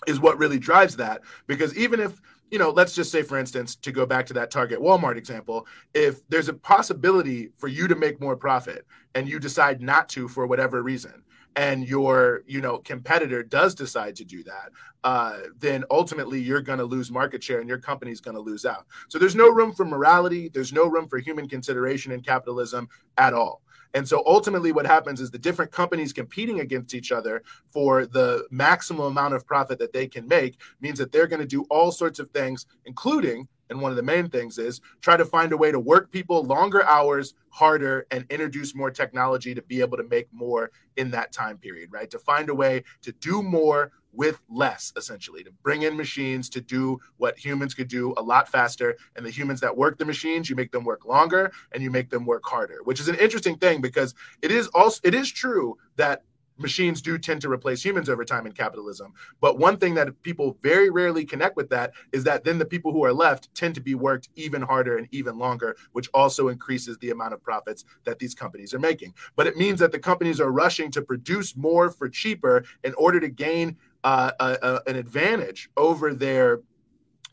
is 0.07 0.19
what 0.19 0.37
really 0.37 0.59
drives 0.59 0.97
that 0.97 1.21
because 1.47 1.75
even 1.77 1.99
if 1.99 2.21
you 2.51 2.59
know, 2.59 2.69
let's 2.69 2.93
just 2.93 3.11
say, 3.11 3.21
for 3.21 3.37
instance, 3.37 3.75
to 3.77 3.91
go 3.91 4.05
back 4.05 4.25
to 4.27 4.33
that 4.33 4.51
Target 4.51 4.79
Walmart 4.79 5.17
example, 5.17 5.65
if 5.93 6.27
there's 6.29 6.49
a 6.49 6.53
possibility 6.53 7.49
for 7.57 7.67
you 7.67 7.87
to 7.87 7.95
make 7.95 8.21
more 8.21 8.35
profit 8.35 8.85
and 9.15 9.27
you 9.27 9.39
decide 9.39 9.81
not 9.81 10.09
to 10.09 10.27
for 10.27 10.45
whatever 10.45 10.83
reason, 10.83 11.23
and 11.55 11.87
your 11.87 12.43
you 12.45 12.61
know 12.61 12.77
competitor 12.79 13.41
does 13.41 13.73
decide 13.73 14.15
to 14.15 14.25
do 14.25 14.43
that, 14.43 14.71
uh, 15.03 15.37
then 15.57 15.83
ultimately 15.89 16.39
you're 16.39 16.61
going 16.61 16.79
to 16.79 16.85
lose 16.85 17.11
market 17.11 17.43
share 17.43 17.59
and 17.59 17.69
your 17.69 17.77
company's 17.77 18.21
going 18.21 18.35
to 18.35 18.41
lose 18.41 18.65
out. 18.65 18.85
So 19.07 19.17
there's 19.17 19.35
no 19.35 19.49
room 19.49 19.71
for 19.71 19.85
morality. 19.85 20.49
There's 20.49 20.73
no 20.73 20.87
room 20.87 21.07
for 21.07 21.17
human 21.17 21.47
consideration 21.47 22.11
in 22.11 22.21
capitalism 22.21 22.89
at 23.17 23.33
all. 23.33 23.61
And 23.95 24.05
so 24.05 24.21
ultimately, 24.25 24.73
what 24.73 24.85
happens 24.85 25.21
is 25.21 25.31
the 25.31 25.39
different 25.39 25.71
companies 25.71 26.11
competing 26.11 26.59
against 26.59 26.93
each 26.93 27.13
other 27.13 27.41
for 27.69 28.05
the 28.05 28.45
maximum 28.51 29.05
amount 29.05 29.33
of 29.33 29.47
profit 29.47 29.79
that 29.79 29.93
they 29.93 30.05
can 30.05 30.27
make 30.27 30.59
means 30.81 30.99
that 30.99 31.13
they're 31.13 31.27
going 31.27 31.39
to 31.39 31.47
do 31.47 31.63
all 31.69 31.93
sorts 31.93 32.19
of 32.19 32.29
things, 32.31 32.65
including 32.85 33.47
and 33.69 33.81
one 33.81 33.91
of 33.91 33.97
the 33.97 34.03
main 34.03 34.29
things 34.29 34.57
is 34.57 34.81
try 35.01 35.17
to 35.17 35.25
find 35.25 35.51
a 35.51 35.57
way 35.57 35.71
to 35.71 35.79
work 35.79 36.11
people 36.11 36.43
longer 36.43 36.83
hours, 36.85 37.33
harder, 37.49 38.05
and 38.11 38.25
introduce 38.29 38.75
more 38.75 38.91
technology 38.91 39.55
to 39.55 39.61
be 39.61 39.81
able 39.81 39.97
to 39.97 40.03
make 40.03 40.27
more 40.31 40.71
in 40.97 41.11
that 41.11 41.31
time 41.31 41.57
period, 41.57 41.91
right? 41.91 42.09
To 42.11 42.19
find 42.19 42.49
a 42.49 42.55
way 42.55 42.83
to 43.01 43.11
do 43.13 43.41
more 43.41 43.91
with 44.15 44.39
less, 44.49 44.93
essentially, 44.95 45.43
to 45.43 45.51
bring 45.63 45.81
in 45.81 45.97
machines 45.97 46.49
to 46.49 46.61
do 46.61 46.99
what 47.17 47.37
humans 47.37 47.73
could 47.73 47.87
do 47.87 48.13
a 48.17 48.21
lot 48.21 48.47
faster. 48.47 48.95
And 49.15 49.25
the 49.25 49.29
humans 49.29 49.59
that 49.61 49.75
work 49.75 49.97
the 49.97 50.05
machines, 50.05 50.49
you 50.49 50.55
make 50.55 50.71
them 50.71 50.85
work 50.85 51.05
longer 51.05 51.51
and 51.73 51.83
you 51.83 51.91
make 51.91 52.09
them 52.09 52.25
work 52.25 52.43
harder, 52.45 52.79
which 52.83 52.99
is 52.99 53.07
an 53.07 53.15
interesting 53.15 53.57
thing 53.57 53.81
because 53.81 54.15
it 54.41 54.51
is 54.51 54.67
also 54.67 55.01
it 55.03 55.13
is 55.13 55.31
true 55.31 55.77
that 55.97 56.23
machines 56.57 57.01
do 57.01 57.17
tend 57.17 57.41
to 57.41 57.51
replace 57.51 57.83
humans 57.83 58.09
over 58.09 58.23
time 58.23 58.45
in 58.45 58.53
capitalism. 58.53 59.13
But 59.41 59.57
one 59.57 59.77
thing 59.77 59.93
that 59.95 60.21
people 60.23 60.57
very 60.61 60.89
rarely 60.89 61.25
connect 61.25 61.55
with 61.55 61.69
that 61.69 61.91
is 62.11 62.23
that 62.23 62.43
then 62.43 62.57
the 62.57 62.65
people 62.65 62.91
who 62.91 63.03
are 63.03 63.13
left 63.13 63.53
tend 63.55 63.75
to 63.75 63.81
be 63.81 63.95
worked 63.95 64.29
even 64.35 64.61
harder 64.61 64.97
and 64.97 65.07
even 65.11 65.37
longer, 65.37 65.75
which 65.91 66.09
also 66.13 66.47
increases 66.47 66.97
the 66.97 67.11
amount 67.11 67.33
of 67.33 67.43
profits 67.43 67.85
that 68.05 68.19
these 68.19 68.33
companies 68.33 68.73
are 68.73 68.79
making. 68.79 69.13
But 69.35 69.47
it 69.47 69.57
means 69.57 69.79
that 69.79 69.91
the 69.91 69.99
companies 69.99 70.39
are 70.39 70.51
rushing 70.51 70.91
to 70.91 71.01
produce 71.01 71.55
more 71.55 71.89
for 71.89 72.09
cheaper 72.09 72.63
in 72.83 72.93
order 72.95 73.19
to 73.19 73.29
gain 73.29 73.77
uh, 74.03 74.31
a, 74.39 74.57
a, 74.61 74.89
an 74.89 74.95
advantage 74.95 75.69
over 75.75 76.13
their 76.13 76.61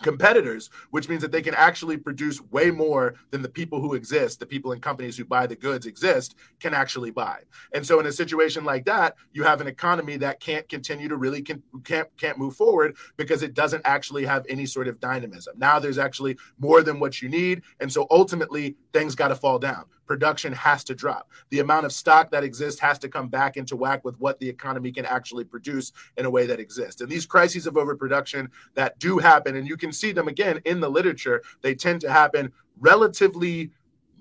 competitors, 0.02 0.70
which 0.90 1.08
means 1.08 1.22
that 1.22 1.32
they 1.32 1.42
can 1.42 1.54
actually 1.54 1.96
produce 1.96 2.40
way 2.50 2.70
more 2.70 3.14
than 3.30 3.42
the 3.42 3.48
people 3.48 3.80
who 3.80 3.94
exist, 3.94 4.40
the 4.40 4.46
people 4.46 4.72
and 4.72 4.82
companies 4.82 5.16
who 5.16 5.24
buy 5.24 5.46
the 5.46 5.56
goods 5.56 5.86
exist, 5.86 6.34
can 6.60 6.74
actually 6.74 7.10
buy. 7.10 7.38
And 7.72 7.86
so, 7.86 8.00
in 8.00 8.06
a 8.06 8.12
situation 8.12 8.64
like 8.64 8.84
that, 8.86 9.16
you 9.32 9.42
have 9.44 9.60
an 9.60 9.66
economy 9.66 10.16
that 10.18 10.40
can't 10.40 10.68
continue 10.68 11.08
to 11.08 11.16
really 11.16 11.42
can, 11.42 11.62
can't 11.84 12.08
can't 12.16 12.38
move 12.38 12.56
forward 12.56 12.96
because 13.16 13.42
it 13.42 13.54
doesn't 13.54 13.82
actually 13.84 14.24
have 14.24 14.44
any 14.48 14.66
sort 14.66 14.88
of 14.88 15.00
dynamism. 15.00 15.54
Now 15.58 15.78
there's 15.78 15.98
actually 15.98 16.36
more 16.58 16.82
than 16.82 17.00
what 17.00 17.22
you 17.22 17.28
need, 17.28 17.62
and 17.80 17.92
so 17.92 18.06
ultimately 18.10 18.76
things 18.92 19.14
got 19.14 19.28
to 19.28 19.36
fall 19.36 19.58
down 19.58 19.84
production 20.06 20.52
has 20.52 20.84
to 20.84 20.94
drop. 20.94 21.30
The 21.50 21.60
amount 21.60 21.86
of 21.86 21.92
stock 21.92 22.30
that 22.30 22.44
exists 22.44 22.80
has 22.80 22.98
to 23.00 23.08
come 23.08 23.28
back 23.28 23.56
into 23.56 23.76
whack 23.76 24.04
with 24.04 24.18
what 24.20 24.38
the 24.38 24.48
economy 24.48 24.92
can 24.92 25.06
actually 25.06 25.44
produce 25.44 25.92
in 26.16 26.26
a 26.26 26.30
way 26.30 26.46
that 26.46 26.60
exists. 26.60 27.00
And 27.00 27.10
these 27.10 27.26
crises 27.26 27.66
of 27.66 27.76
overproduction 27.76 28.50
that 28.74 28.98
do 28.98 29.18
happen, 29.18 29.56
and 29.56 29.66
you 29.66 29.76
can 29.76 29.92
see 29.92 30.12
them 30.12 30.28
again 30.28 30.60
in 30.64 30.80
the 30.80 30.88
literature, 30.88 31.42
they 31.62 31.74
tend 31.74 32.00
to 32.02 32.10
happen 32.10 32.52
relatively 32.80 33.70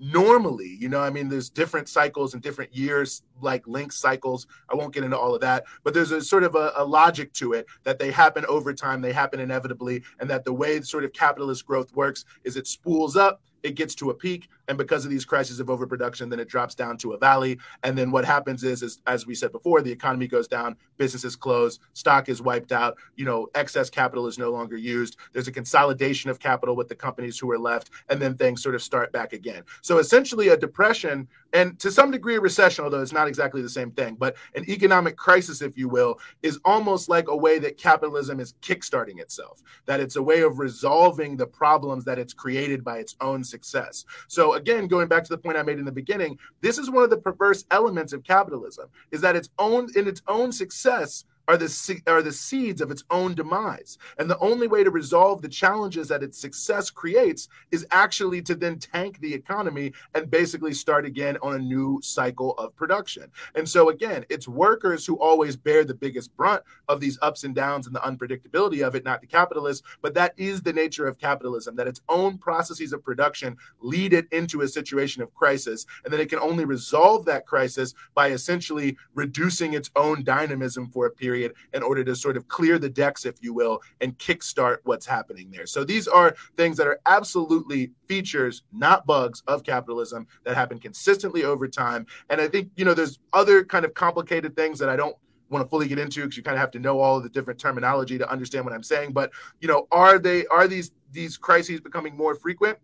normally 0.02 0.76
you 0.80 0.88
know 0.88 1.00
i 1.00 1.08
mean 1.08 1.28
there's 1.28 1.48
different 1.48 1.88
cycles 1.88 2.34
and 2.34 2.42
different 2.42 2.74
years 2.74 3.22
like 3.40 3.64
link 3.68 3.92
cycles 3.92 4.48
i 4.68 4.74
won't 4.74 4.92
get 4.92 5.04
into 5.04 5.16
all 5.16 5.32
of 5.32 5.40
that 5.40 5.62
but 5.84 5.94
there's 5.94 6.10
a 6.10 6.20
sort 6.20 6.42
of 6.42 6.56
a, 6.56 6.72
a, 6.76 6.84
logic 6.84 7.32
to 7.32 7.52
it 7.52 7.66
that 7.84 8.00
they 8.00 8.10
happen 8.10 8.44
over 8.46 8.74
time 8.74 9.00
they 9.00 9.12
happen 9.12 9.38
inevitably 9.38 10.02
and 10.18 10.28
that 10.28 10.44
the 10.44 10.52
way 10.52 10.80
sort 10.80 11.04
of 11.04 11.12
capitalist 11.12 11.64
growth 11.64 11.94
works 11.94 12.24
is 12.42 12.56
it 12.56 12.66
spools 12.66 13.16
up 13.16 13.40
it 13.62 13.74
gets 13.74 13.94
to 13.96 14.10
a 14.10 14.14
peak 14.14 14.48
and 14.68 14.78
because 14.78 15.04
of 15.04 15.10
these 15.10 15.24
crises 15.24 15.60
of 15.60 15.70
overproduction 15.70 16.28
then 16.28 16.40
it 16.40 16.48
drops 16.48 16.74
down 16.74 16.96
to 16.98 17.12
a 17.12 17.18
valley. 17.18 17.58
And 17.82 17.96
then 17.96 18.10
what 18.10 18.24
happens 18.24 18.64
is, 18.64 18.82
is 18.82 19.00
as 19.06 19.26
we 19.26 19.34
said 19.34 19.52
before 19.52 19.82
the 19.82 19.92
economy 19.92 20.26
goes 20.26 20.48
down 20.48 20.76
businesses 20.96 21.36
close 21.36 21.78
stock 21.92 22.28
is 22.28 22.42
wiped 22.42 22.72
out 22.72 22.96
you 23.16 23.24
know 23.24 23.48
excess 23.54 23.90
capital 23.90 24.26
is 24.26 24.38
no 24.38 24.50
longer 24.50 24.76
used. 24.76 25.16
There's 25.32 25.48
a 25.48 25.52
consolidation 25.52 26.30
of 26.30 26.38
capital 26.38 26.76
with 26.76 26.88
the 26.88 26.94
companies 26.94 27.38
who 27.38 27.50
are 27.50 27.58
left 27.58 27.90
and 28.08 28.20
then 28.20 28.36
things 28.36 28.62
sort 28.62 28.74
of 28.74 28.82
start 28.82 29.12
back 29.12 29.32
again. 29.32 29.62
So 29.80 29.98
essentially 29.98 30.48
a 30.48 30.56
depression 30.56 31.28
and 31.52 31.78
to 31.78 31.90
some 31.90 32.10
degree 32.10 32.36
a 32.36 32.40
recession 32.40 32.84
although 32.84 33.02
it's 33.02 33.12
not 33.12 33.28
exactly 33.28 33.62
the 33.62 33.68
same 33.68 33.90
thing 33.90 34.14
but 34.14 34.36
an 34.54 34.68
economic 34.68 35.16
crisis 35.16 35.62
if 35.62 35.76
you 35.76 35.88
will 35.88 36.18
is 36.42 36.58
almost 36.64 37.08
like 37.08 37.28
a 37.28 37.36
way 37.36 37.58
that 37.58 37.76
capitalism 37.76 38.40
is 38.40 38.54
kickstarting 38.62 39.20
itself 39.20 39.62
that 39.86 40.00
it's 40.00 40.16
a 40.16 40.22
way 40.22 40.42
of 40.42 40.58
resolving 40.58 41.36
the 41.36 41.46
problems 41.46 42.04
that 42.04 42.18
it's 42.18 42.32
created 42.32 42.82
by 42.82 42.98
its 42.98 43.16
own 43.20 43.44
success. 43.52 44.04
So 44.26 44.54
again 44.54 44.88
going 44.88 45.08
back 45.08 45.22
to 45.24 45.28
the 45.28 45.38
point 45.38 45.56
i 45.56 45.62
made 45.62 45.78
in 45.78 45.84
the 45.84 45.92
beginning 45.92 46.38
this 46.60 46.78
is 46.78 46.90
one 46.90 47.04
of 47.04 47.10
the 47.10 47.16
perverse 47.28 47.64
elements 47.70 48.12
of 48.12 48.24
capitalism 48.24 48.88
is 49.10 49.20
that 49.20 49.36
its 49.36 49.50
own 49.58 49.88
in 49.94 50.08
its 50.08 50.22
own 50.26 50.50
success 50.50 51.24
are 51.48 51.56
the 51.56 52.02
are 52.06 52.22
the 52.22 52.32
seeds 52.32 52.80
of 52.80 52.90
its 52.90 53.04
own 53.10 53.34
demise. 53.34 53.98
And 54.18 54.30
the 54.30 54.38
only 54.38 54.68
way 54.68 54.84
to 54.84 54.90
resolve 54.90 55.42
the 55.42 55.48
challenges 55.48 56.08
that 56.08 56.22
its 56.22 56.38
success 56.38 56.90
creates 56.90 57.48
is 57.70 57.86
actually 57.90 58.42
to 58.42 58.54
then 58.54 58.78
tank 58.78 59.18
the 59.20 59.34
economy 59.34 59.92
and 60.14 60.30
basically 60.30 60.72
start 60.72 61.04
again 61.04 61.36
on 61.42 61.54
a 61.54 61.58
new 61.58 62.00
cycle 62.02 62.52
of 62.58 62.74
production. 62.76 63.30
And 63.54 63.68
so 63.68 63.88
again, 63.88 64.24
it's 64.28 64.46
workers 64.46 65.04
who 65.04 65.18
always 65.18 65.56
bear 65.56 65.84
the 65.84 65.94
biggest 65.94 66.36
brunt 66.36 66.62
of 66.88 67.00
these 67.00 67.18
ups 67.22 67.44
and 67.44 67.54
downs 67.54 67.86
and 67.86 67.96
the 67.96 68.00
unpredictability 68.00 68.86
of 68.86 68.94
it, 68.94 69.04
not 69.04 69.20
the 69.20 69.26
capitalists. 69.26 69.86
But 70.00 70.14
that 70.14 70.34
is 70.36 70.62
the 70.62 70.72
nature 70.72 71.06
of 71.06 71.18
capitalism, 71.18 71.76
that 71.76 71.88
its 71.88 72.00
own 72.08 72.38
processes 72.38 72.92
of 72.92 73.04
production 73.04 73.56
lead 73.80 74.12
it 74.12 74.26
into 74.32 74.60
a 74.62 74.68
situation 74.68 75.22
of 75.22 75.34
crisis, 75.34 75.86
and 76.04 76.12
then 76.12 76.20
it 76.20 76.28
can 76.28 76.38
only 76.38 76.64
resolve 76.64 77.24
that 77.24 77.46
crisis 77.46 77.94
by 78.14 78.28
essentially 78.28 78.96
reducing 79.14 79.74
its 79.74 79.90
own 79.96 80.22
dynamism 80.22 80.88
for 80.88 81.06
a 81.06 81.10
period 81.10 81.31
period 81.32 81.54
in 81.72 81.82
order 81.82 82.04
to 82.04 82.14
sort 82.14 82.36
of 82.36 82.46
clear 82.48 82.78
the 82.78 82.88
decks, 82.88 83.24
if 83.24 83.36
you 83.40 83.54
will, 83.54 83.80
and 84.00 84.18
kickstart 84.18 84.78
what's 84.84 85.06
happening 85.06 85.50
there. 85.50 85.66
So 85.66 85.82
these 85.82 86.06
are 86.06 86.34
things 86.56 86.76
that 86.76 86.86
are 86.86 87.00
absolutely 87.06 87.92
features, 88.06 88.62
not 88.72 89.06
bugs 89.06 89.42
of 89.46 89.64
capitalism 89.64 90.26
that 90.44 90.54
happen 90.54 90.78
consistently 90.78 91.44
over 91.44 91.66
time. 91.68 92.06
And 92.28 92.40
I 92.40 92.48
think, 92.48 92.70
you 92.76 92.84
know, 92.84 92.94
there's 92.94 93.18
other 93.32 93.64
kind 93.64 93.84
of 93.84 93.94
complicated 93.94 94.54
things 94.54 94.78
that 94.78 94.90
I 94.90 94.96
don't 94.96 95.16
want 95.48 95.64
to 95.64 95.68
fully 95.70 95.88
get 95.88 95.98
into 95.98 96.22
because 96.22 96.36
you 96.36 96.42
kind 96.42 96.54
of 96.54 96.60
have 96.60 96.70
to 96.72 96.78
know 96.78 97.00
all 97.00 97.16
of 97.16 97.22
the 97.22 97.28
different 97.28 97.58
terminology 97.58 98.18
to 98.18 98.30
understand 98.30 98.64
what 98.64 98.74
I'm 98.74 98.82
saying. 98.82 99.12
But 99.12 99.32
you 99.60 99.68
know, 99.68 99.86
are 99.90 100.18
they 100.18 100.46
are 100.46 100.68
these 100.68 100.92
these 101.10 101.36
crises 101.36 101.80
becoming 101.80 102.16
more 102.16 102.34
frequent? 102.34 102.78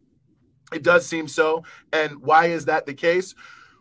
It 0.72 0.82
does 0.82 1.06
seem 1.06 1.28
so. 1.28 1.64
And 1.92 2.18
why 2.18 2.46
is 2.46 2.66
that 2.66 2.84
the 2.84 2.94
case? 2.94 3.34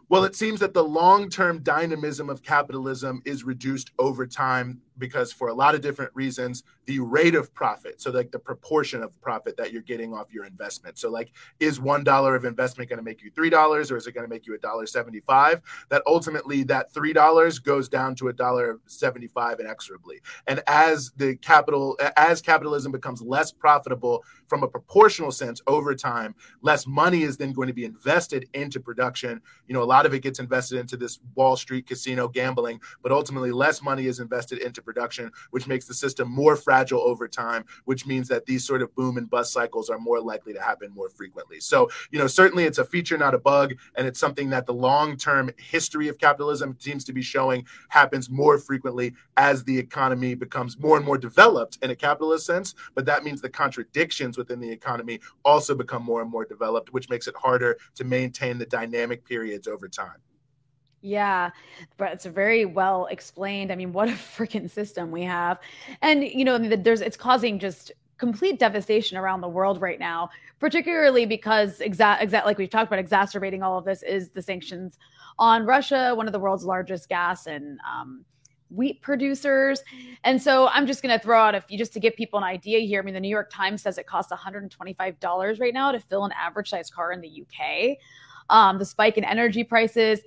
Well, 0.10 0.24
it 0.24 0.36
seems 0.36 0.62
that 0.62 0.74
the 0.74 0.84
long 0.84 1.30
term 1.30 1.60
dynamism 1.64 2.30
of 2.30 2.42
capitalism 2.42 3.22
is 3.26 3.44
reduced 3.44 3.92
over 4.00 4.26
time 4.26 4.82
because 4.98 5.32
for 5.32 5.50
a 5.50 5.54
lot 5.54 5.76
of 5.76 5.82
different 5.82 6.12
reasons 6.14 6.64
the 6.86 7.00
rate 7.00 7.36
of 7.36 7.54
profit 7.54 8.02
so 8.02 8.12
like 8.12 8.32
the 8.32 8.40
proportion 8.40 9.04
of 9.04 9.20
profit 9.22 9.58
that 9.58 9.72
you're 9.72 9.82
getting 9.82 10.14
off 10.14 10.34
your 10.34 10.46
investment. 10.46 10.98
So 10.98 11.10
like 11.10 11.32
is 11.60 11.80
one 11.80 12.04
dollar 12.04 12.36
of 12.36 12.46
investment 12.46 12.90
going 12.90 12.98
to 12.98 13.04
make 13.04 13.22
you 13.22 13.30
three 13.32 13.50
dollars 13.50 13.92
or 13.92 13.98
is 13.98 14.08
it 14.08 14.14
going 14.14 14.26
to 14.26 14.34
make 14.34 14.48
you 14.48 14.56
a 14.56 14.58
dollar 14.58 14.86
75 14.86 15.62
that 15.90 16.02
ultimately 16.08 16.64
that 16.64 16.94
three 16.94 17.14
dollars 17.14 17.60
goes 17.60 17.90
down 17.90 18.16
to 18.16 18.30
a 18.30 18.34
dollar 18.34 18.80
75 18.86 19.60
inexorably. 19.60 20.22
And 20.48 20.62
as 20.68 21.12
the 21.18 21.36
capital 21.38 22.00
as 22.16 22.42
capitalism 22.42 22.92
becomes 22.92 23.22
less 23.22 23.52
profitable 23.52 24.24
from 24.48 24.64
a 24.64 24.68
proportional 24.68 25.32
sense 25.32 25.62
over 25.68 25.94
time 25.94 26.36
less 26.62 26.88
money 26.88 27.24
is 27.24 27.38
then 27.38 27.52
going 27.54 27.68
to 27.68 27.74
be 27.74 27.86
invested 27.86 28.48
into 28.54 28.80
production. 28.80 29.42
You 29.68 29.74
know 29.74 29.84
a 29.84 29.86
lot 29.86 30.06
of 30.06 30.14
it 30.14 30.22
gets 30.22 30.40
invested 30.40 30.80
into 30.80 30.98
this 30.98 31.20
wall 31.36 31.58
street 31.58 31.88
casino 31.88 32.28
gambling 32.28 32.80
but 33.04 33.12
ultimately 33.12 33.52
less 33.52 33.82
money 33.82 34.06
is 34.06 34.20
invested 34.20 34.60
into 34.60 34.82
production, 34.88 35.32
which 35.52 35.68
makes 35.68 35.86
the 35.86 35.94
system 35.94 36.32
more 36.32 36.56
fragile 36.56 37.02
over 37.02 37.28
time, 37.28 37.66
which 37.86 38.08
means 38.08 38.28
that 38.30 38.46
these 38.46 38.66
sort 38.66 38.82
of 38.82 38.96
boom 38.96 39.18
and 39.18 39.30
bust 39.30 39.52
cycles 39.52 39.90
are 39.90 40.00
more 40.00 40.20
likely 40.20 40.54
to 40.54 40.62
happen 40.62 40.90
more 40.96 41.10
frequently. 41.10 41.60
So, 41.60 41.90
you 42.10 42.18
know, 42.18 42.26
certainly 42.26 42.64
it's 42.64 42.78
a 42.78 42.86
feature, 42.86 43.18
not 43.18 43.36
a 43.36 43.38
bug, 43.38 43.76
and 43.96 44.08
it's 44.08 44.20
something 44.20 44.50
that 44.52 44.66
the 44.66 44.74
long 44.74 45.18
term 45.18 45.52
history 45.58 46.08
of 46.08 46.18
capitalism 46.18 46.76
seems 46.80 47.04
to 47.04 47.14
be 47.14 47.22
showing 47.22 47.66
happens 47.90 48.30
more 48.30 48.58
frequently 48.58 49.14
as 49.36 49.64
the 49.64 49.78
economy 49.78 50.34
becomes 50.34 50.80
more 50.80 50.96
and 50.96 51.06
more 51.06 51.18
developed 51.18 51.78
in 51.82 51.92
a 51.92 51.96
capitalist 51.96 52.46
sense. 52.46 52.74
But 52.96 53.06
that 53.06 53.24
means 53.24 53.42
the 53.42 53.50
contradictions 53.50 54.38
within 54.38 54.60
the 54.60 54.72
economy 54.72 55.20
also 55.44 55.76
become 55.76 56.04
more 56.04 56.22
and 56.22 56.32
more 56.32 56.46
developed, 56.46 56.94
which 56.94 57.10
makes 57.10 57.28
it 57.28 57.36
harder 57.36 57.78
to 57.96 58.04
maintain 58.06 58.58
the 58.58 58.66
dynamic 58.66 59.26
periods 59.26 59.68
over 59.68 59.90
time. 59.90 60.18
Yeah, 61.02 61.52
but 61.98 62.12
it's 62.12 62.26
very 62.26 62.66
well 62.66 63.06
explained. 63.08 63.72
I 63.72 63.76
mean, 63.76 63.94
what 63.94 64.10
a 64.10 64.12
freaking 64.38 64.70
system 64.70 65.12
we 65.12 65.24
have. 65.24 65.60
And, 66.02 66.24
you 66.24 66.44
know, 66.44 66.58
there's, 66.58 67.02
it's 67.02 67.18
causing 67.18 67.60
just 67.60 67.92
complete 68.18 68.58
devastation 68.60 69.18
around 69.18 69.42
the 69.42 69.48
world 69.48 69.80
right 69.80 70.00
now, 70.00 70.30
particularly 70.60 71.26
because 71.26 71.82
exact, 71.82 72.24
exact 72.24 72.46
like 72.46 72.58
we've 72.58 72.70
talked 72.70 72.88
about, 72.88 73.00
exacerbating 73.00 73.62
all 73.62 73.78
of 73.78 73.86
this 73.86 74.02
is 74.04 74.32
the 74.32 74.42
sanctions 74.42 74.98
on 75.38 75.66
Russia, 75.66 76.14
one 76.16 76.26
of 76.26 76.34
the 76.34 76.40
world's 76.40 76.66
largest 76.66 77.10
gas 77.10 77.46
and 77.46 77.80
um, 77.88 78.26
wheat 78.72 79.02
producers. 79.02 79.84
And 80.24 80.42
so 80.42 80.68
I'm 80.70 80.88
just 80.88 81.04
going 81.04 81.18
to 81.18 81.24
throw 81.24 81.40
out 81.40 81.54
a 81.54 81.62
few 81.62 81.78
just 81.78 81.94
to 81.94 82.00
give 82.00 82.16
people 82.16 82.38
an 82.40 82.44
idea 82.44 82.80
here. 82.80 83.02
I 83.02 83.06
mean, 83.06 83.14
the 83.14 83.20
New 83.20 83.30
York 83.30 83.52
Times 83.52 83.84
says 83.84 84.00
it 84.00 84.08
costs 84.08 84.32
$125 84.32 85.60
right 85.60 85.74
now 85.74 85.92
to 85.92 86.00
fill 86.00 86.26
an 86.26 86.32
average 86.32 86.70
size 86.70 86.90
car 86.90 87.12
in 87.12 87.22
the 87.22 87.44
UK. 87.44 87.98
Um, 88.50 88.80
the 88.80 88.86
spike 88.86 89.18
in 89.18 89.24
energy 89.24 89.64
prices 89.64 90.22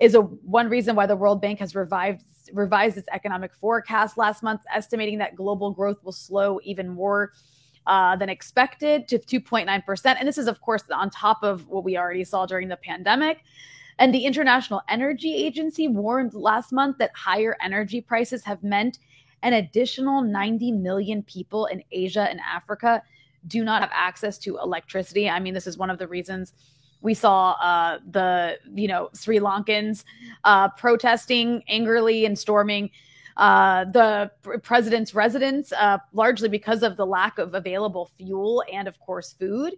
is 0.00 0.14
a 0.14 0.22
one 0.22 0.68
reason 0.68 0.96
why 0.96 1.06
the 1.06 1.16
World 1.16 1.40
Bank 1.40 1.58
has 1.60 1.74
revived 1.74 2.22
revised 2.52 2.96
its 2.96 3.08
economic 3.12 3.54
forecast 3.54 4.18
last 4.18 4.42
month, 4.42 4.62
estimating 4.74 5.18
that 5.18 5.36
global 5.36 5.70
growth 5.70 6.02
will 6.02 6.12
slow 6.12 6.58
even 6.64 6.88
more 6.88 7.32
uh, 7.86 8.16
than 8.16 8.28
expected 8.28 9.06
to 9.08 9.18
2.9%. 9.18 10.16
And 10.18 10.26
this 10.26 10.38
is, 10.38 10.48
of 10.48 10.60
course, 10.60 10.82
on 10.92 11.10
top 11.10 11.42
of 11.42 11.68
what 11.68 11.84
we 11.84 11.96
already 11.96 12.24
saw 12.24 12.46
during 12.46 12.68
the 12.68 12.76
pandemic. 12.76 13.44
And 13.98 14.14
the 14.14 14.24
International 14.24 14.80
Energy 14.88 15.34
Agency 15.34 15.86
warned 15.86 16.34
last 16.34 16.72
month 16.72 16.98
that 16.98 17.10
higher 17.14 17.56
energy 17.62 18.00
prices 18.00 18.44
have 18.44 18.62
meant 18.62 18.98
an 19.42 19.52
additional 19.52 20.22
90 20.22 20.72
million 20.72 21.22
people 21.22 21.66
in 21.66 21.82
Asia 21.92 22.28
and 22.28 22.40
Africa 22.40 23.02
do 23.46 23.64
not 23.64 23.80
have 23.82 23.90
access 23.92 24.38
to 24.38 24.58
electricity. 24.58 25.28
I 25.28 25.40
mean, 25.40 25.54
this 25.54 25.66
is 25.66 25.78
one 25.78 25.90
of 25.90 25.98
the 25.98 26.08
reasons 26.08 26.52
we 27.02 27.14
saw 27.14 27.52
uh, 27.52 27.98
the 28.10 28.58
you 28.74 28.88
know 28.88 29.10
Sri 29.14 29.38
Lankans 29.38 30.04
uh, 30.44 30.68
protesting 30.70 31.62
angrily 31.68 32.24
and 32.24 32.38
storming 32.38 32.90
uh, 33.40 33.84
the 33.86 34.30
president's 34.62 35.14
residence, 35.14 35.72
uh, 35.72 35.96
largely 36.12 36.48
because 36.48 36.82
of 36.82 36.96
the 36.98 37.06
lack 37.06 37.38
of 37.38 37.54
available 37.54 38.10
fuel 38.18 38.62
and, 38.70 38.86
of 38.86 39.00
course, 39.00 39.32
food. 39.32 39.74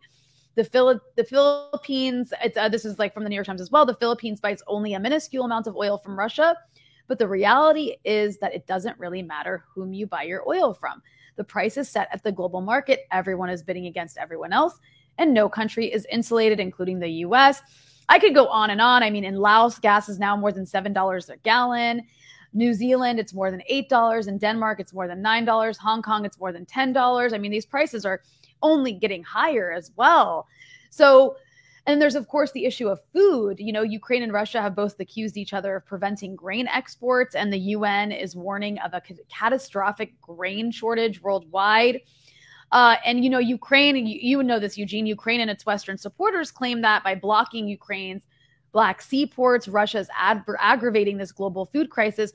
The, 0.56 0.64
Phili- 0.64 1.00
the 1.16 1.24
Philippines, 1.24 2.32
uh, 2.56 2.68
this 2.68 2.84
is 2.84 2.98
like 2.98 3.14
from 3.14 3.22
the 3.22 3.28
New 3.28 3.36
York 3.36 3.46
Times 3.46 3.60
as 3.60 3.70
well. 3.70 3.86
The 3.86 3.94
Philippines 3.94 4.40
buys 4.40 4.62
only 4.66 4.94
a 4.94 5.00
minuscule 5.00 5.44
amount 5.44 5.68
of 5.68 5.76
oil 5.76 5.96
from 5.96 6.18
Russia, 6.18 6.56
but 7.06 7.20
the 7.20 7.28
reality 7.28 7.96
is 8.04 8.36
that 8.38 8.52
it 8.52 8.66
doesn't 8.66 8.98
really 8.98 9.22
matter 9.22 9.64
whom 9.72 9.92
you 9.92 10.06
buy 10.06 10.24
your 10.24 10.46
oil 10.48 10.74
from. 10.74 11.00
The 11.36 11.44
price 11.44 11.76
is 11.76 11.88
set 11.88 12.08
at 12.12 12.22
the 12.22 12.32
global 12.32 12.60
market. 12.60 13.06
Everyone 13.12 13.48
is 13.48 13.62
bidding 13.62 13.86
against 13.86 14.18
everyone 14.18 14.52
else 14.52 14.78
and 15.18 15.34
no 15.34 15.48
country 15.48 15.92
is 15.92 16.06
insulated, 16.10 16.60
including 16.60 16.98
the 16.98 17.08
US. 17.26 17.60
I 18.08 18.18
could 18.18 18.34
go 18.34 18.48
on 18.48 18.70
and 18.70 18.80
on. 18.80 19.02
I 19.02 19.10
mean, 19.10 19.24
in 19.24 19.36
Laos, 19.36 19.78
gas 19.78 20.08
is 20.08 20.18
now 20.18 20.36
more 20.36 20.52
than 20.52 20.64
$7 20.64 21.28
a 21.28 21.36
gallon. 21.38 22.02
New 22.52 22.74
Zealand, 22.74 23.18
it's 23.18 23.32
more 23.32 23.50
than 23.50 23.62
$8. 23.70 24.28
In 24.28 24.38
Denmark, 24.38 24.80
it's 24.80 24.92
more 24.92 25.08
than 25.08 25.22
$9. 25.22 25.76
Hong 25.78 26.02
Kong, 26.02 26.24
it's 26.24 26.38
more 26.38 26.52
than 26.52 26.66
$10. 26.66 27.32
I 27.32 27.38
mean, 27.38 27.50
these 27.50 27.66
prices 27.66 28.04
are 28.04 28.20
only 28.62 28.92
getting 28.92 29.22
higher 29.22 29.72
as 29.72 29.90
well. 29.96 30.46
So, 30.90 31.36
and 31.86 32.00
there's, 32.00 32.14
of 32.14 32.28
course, 32.28 32.52
the 32.52 32.66
issue 32.66 32.88
of 32.88 33.00
food. 33.12 33.58
You 33.58 33.72
know, 33.72 33.82
Ukraine 33.82 34.22
and 34.22 34.32
Russia 34.32 34.60
have 34.60 34.76
both 34.76 35.00
accused 35.00 35.36
each 35.36 35.52
other 35.52 35.76
of 35.76 35.86
preventing 35.86 36.36
grain 36.36 36.68
exports, 36.68 37.34
and 37.34 37.52
the 37.52 37.58
UN 37.58 38.12
is 38.12 38.36
warning 38.36 38.78
of 38.80 38.94
a 38.94 39.02
catastrophic 39.28 40.20
grain 40.20 40.70
shortage 40.70 41.22
worldwide. 41.22 42.00
Uh, 42.72 42.96
and 43.04 43.22
you 43.22 43.30
know, 43.30 43.38
Ukraine, 43.38 44.06
you, 44.06 44.18
you 44.20 44.42
know 44.42 44.58
this, 44.58 44.78
Eugene. 44.78 45.06
Ukraine 45.06 45.40
and 45.40 45.50
its 45.50 45.66
Western 45.66 45.98
supporters 45.98 46.50
claim 46.50 46.80
that 46.80 47.04
by 47.04 47.14
blocking 47.14 47.68
Ukraine's 47.68 48.26
Black 48.72 49.02
Sea 49.02 49.26
ports, 49.26 49.68
Russia's 49.68 50.08
ad- 50.16 50.44
aggravating 50.58 51.18
this 51.18 51.32
global 51.32 51.66
food 51.66 51.90
crisis. 51.90 52.32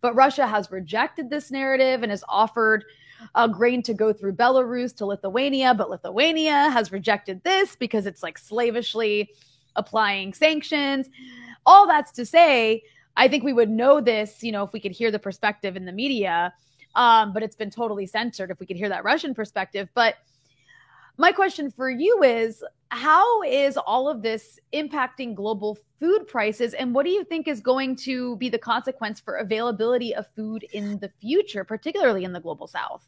But 0.00 0.14
Russia 0.14 0.46
has 0.46 0.70
rejected 0.70 1.30
this 1.30 1.50
narrative 1.50 2.02
and 2.02 2.10
has 2.10 2.24
offered 2.28 2.84
uh, 3.34 3.46
grain 3.46 3.82
to 3.84 3.94
go 3.94 4.12
through 4.12 4.34
Belarus 4.34 4.94
to 4.96 5.06
Lithuania, 5.06 5.74
but 5.74 5.90
Lithuania 5.90 6.70
has 6.70 6.92
rejected 6.92 7.42
this 7.42 7.76
because 7.76 8.06
it's 8.06 8.22
like 8.22 8.38
slavishly 8.38 9.30
applying 9.76 10.34
sanctions. 10.34 11.08
All 11.66 11.86
that's 11.86 12.12
to 12.12 12.26
say, 12.26 12.82
I 13.16 13.28
think 13.28 13.42
we 13.42 13.52
would 13.52 13.70
know 13.70 14.00
this, 14.00 14.42
you 14.42 14.52
know, 14.52 14.62
if 14.62 14.72
we 14.72 14.80
could 14.80 14.92
hear 14.92 15.10
the 15.10 15.18
perspective 15.18 15.76
in 15.76 15.84
the 15.84 15.92
media 15.92 16.52
um, 16.98 17.32
but 17.32 17.44
it's 17.44 17.56
been 17.56 17.70
totally 17.70 18.06
censored 18.06 18.50
if 18.50 18.58
we 18.58 18.66
could 18.66 18.76
hear 18.76 18.88
that 18.88 19.04
Russian 19.04 19.32
perspective. 19.32 19.88
But 19.94 20.16
my 21.16 21.30
question 21.30 21.70
for 21.70 21.88
you 21.88 22.22
is 22.24 22.62
how 22.90 23.42
is 23.42 23.76
all 23.76 24.08
of 24.08 24.22
this 24.22 24.58
impacting 24.72 25.34
global 25.34 25.78
food 26.00 26.26
prices 26.26 26.74
and 26.74 26.94
what 26.94 27.04
do 27.04 27.10
you 27.10 27.22
think 27.24 27.46
is 27.46 27.60
going 27.60 27.94
to 27.94 28.36
be 28.36 28.48
the 28.48 28.58
consequence 28.58 29.20
for 29.20 29.36
availability 29.36 30.14
of 30.14 30.26
food 30.34 30.64
in 30.72 30.98
the 30.98 31.10
future 31.20 31.64
particularly 31.64 32.24
in 32.24 32.32
the 32.32 32.40
global 32.40 32.66
south 32.66 33.06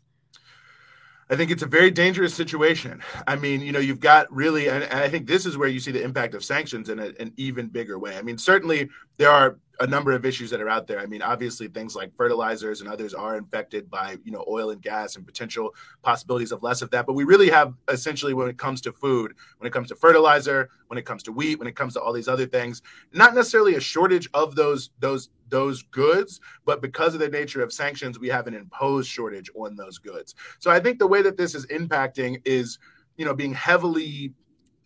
I 1.30 1.36
think 1.36 1.52
it's 1.52 1.62
a 1.62 1.66
very 1.66 1.92
dangerous 1.92 2.34
situation. 2.34 3.00
I 3.28 3.36
mean, 3.36 3.60
you 3.60 3.70
know, 3.70 3.78
you've 3.78 4.00
got 4.00 4.30
really, 4.32 4.68
and, 4.68 4.82
I 4.82 5.08
think 5.08 5.28
this 5.28 5.46
is 5.46 5.56
where 5.56 5.68
you 5.68 5.78
see 5.78 5.92
the 5.92 6.02
impact 6.02 6.34
of 6.34 6.42
sanctions 6.42 6.88
in 6.88 6.98
a, 6.98 7.12
an 7.20 7.32
even 7.36 7.68
bigger 7.68 8.00
way. 8.00 8.18
I 8.18 8.22
mean, 8.22 8.36
certainly 8.36 8.90
there 9.16 9.30
are 9.30 9.56
a 9.80 9.86
number 9.86 10.12
of 10.12 10.26
issues 10.26 10.50
that 10.50 10.60
are 10.60 10.68
out 10.68 10.86
there. 10.86 11.00
I 11.00 11.06
mean, 11.06 11.22
obviously 11.22 11.66
things 11.66 11.96
like 11.96 12.14
fertilizers 12.14 12.82
and 12.82 12.90
others 12.90 13.14
are 13.14 13.36
infected 13.36 13.90
by, 13.90 14.18
you 14.24 14.30
know, 14.30 14.44
oil 14.46 14.70
and 14.70 14.80
gas 14.80 15.16
and 15.16 15.26
potential 15.26 15.74
possibilities 16.02 16.52
of 16.52 16.62
less 16.62 16.82
of 16.82 16.90
that. 16.90 17.06
But 17.06 17.14
we 17.14 17.24
really 17.24 17.48
have 17.48 17.74
essentially 17.88 18.34
when 18.34 18.48
it 18.48 18.58
comes 18.58 18.82
to 18.82 18.92
food, 18.92 19.32
when 19.58 19.66
it 19.66 19.72
comes 19.72 19.88
to 19.88 19.96
fertilizer, 19.96 20.68
when 20.88 20.98
it 20.98 21.06
comes 21.06 21.22
to 21.24 21.32
wheat, 21.32 21.58
when 21.58 21.66
it 21.66 21.76
comes 21.76 21.94
to 21.94 22.00
all 22.00 22.12
these 22.12 22.28
other 22.28 22.46
things, 22.46 22.82
not 23.14 23.34
necessarily 23.34 23.74
a 23.74 23.80
shortage 23.80 24.28
of 24.34 24.54
those 24.54 24.90
those 24.98 25.30
those 25.48 25.82
goods, 25.82 26.40
but 26.64 26.82
because 26.82 27.14
of 27.14 27.20
the 27.20 27.28
nature 27.28 27.62
of 27.62 27.72
sanctions, 27.72 28.18
we 28.18 28.28
have 28.28 28.46
an 28.46 28.54
imposed 28.54 29.08
shortage 29.08 29.50
on 29.56 29.76
those 29.76 29.98
goods. 29.98 30.34
So 30.58 30.70
I 30.70 30.78
think 30.78 30.98
the 30.98 31.06
way 31.06 31.22
that 31.22 31.36
this 31.36 31.54
is 31.54 31.66
impacting 31.66 32.40
is, 32.44 32.78
you 33.16 33.24
know, 33.24 33.34
being 33.34 33.54
heavily 33.54 34.34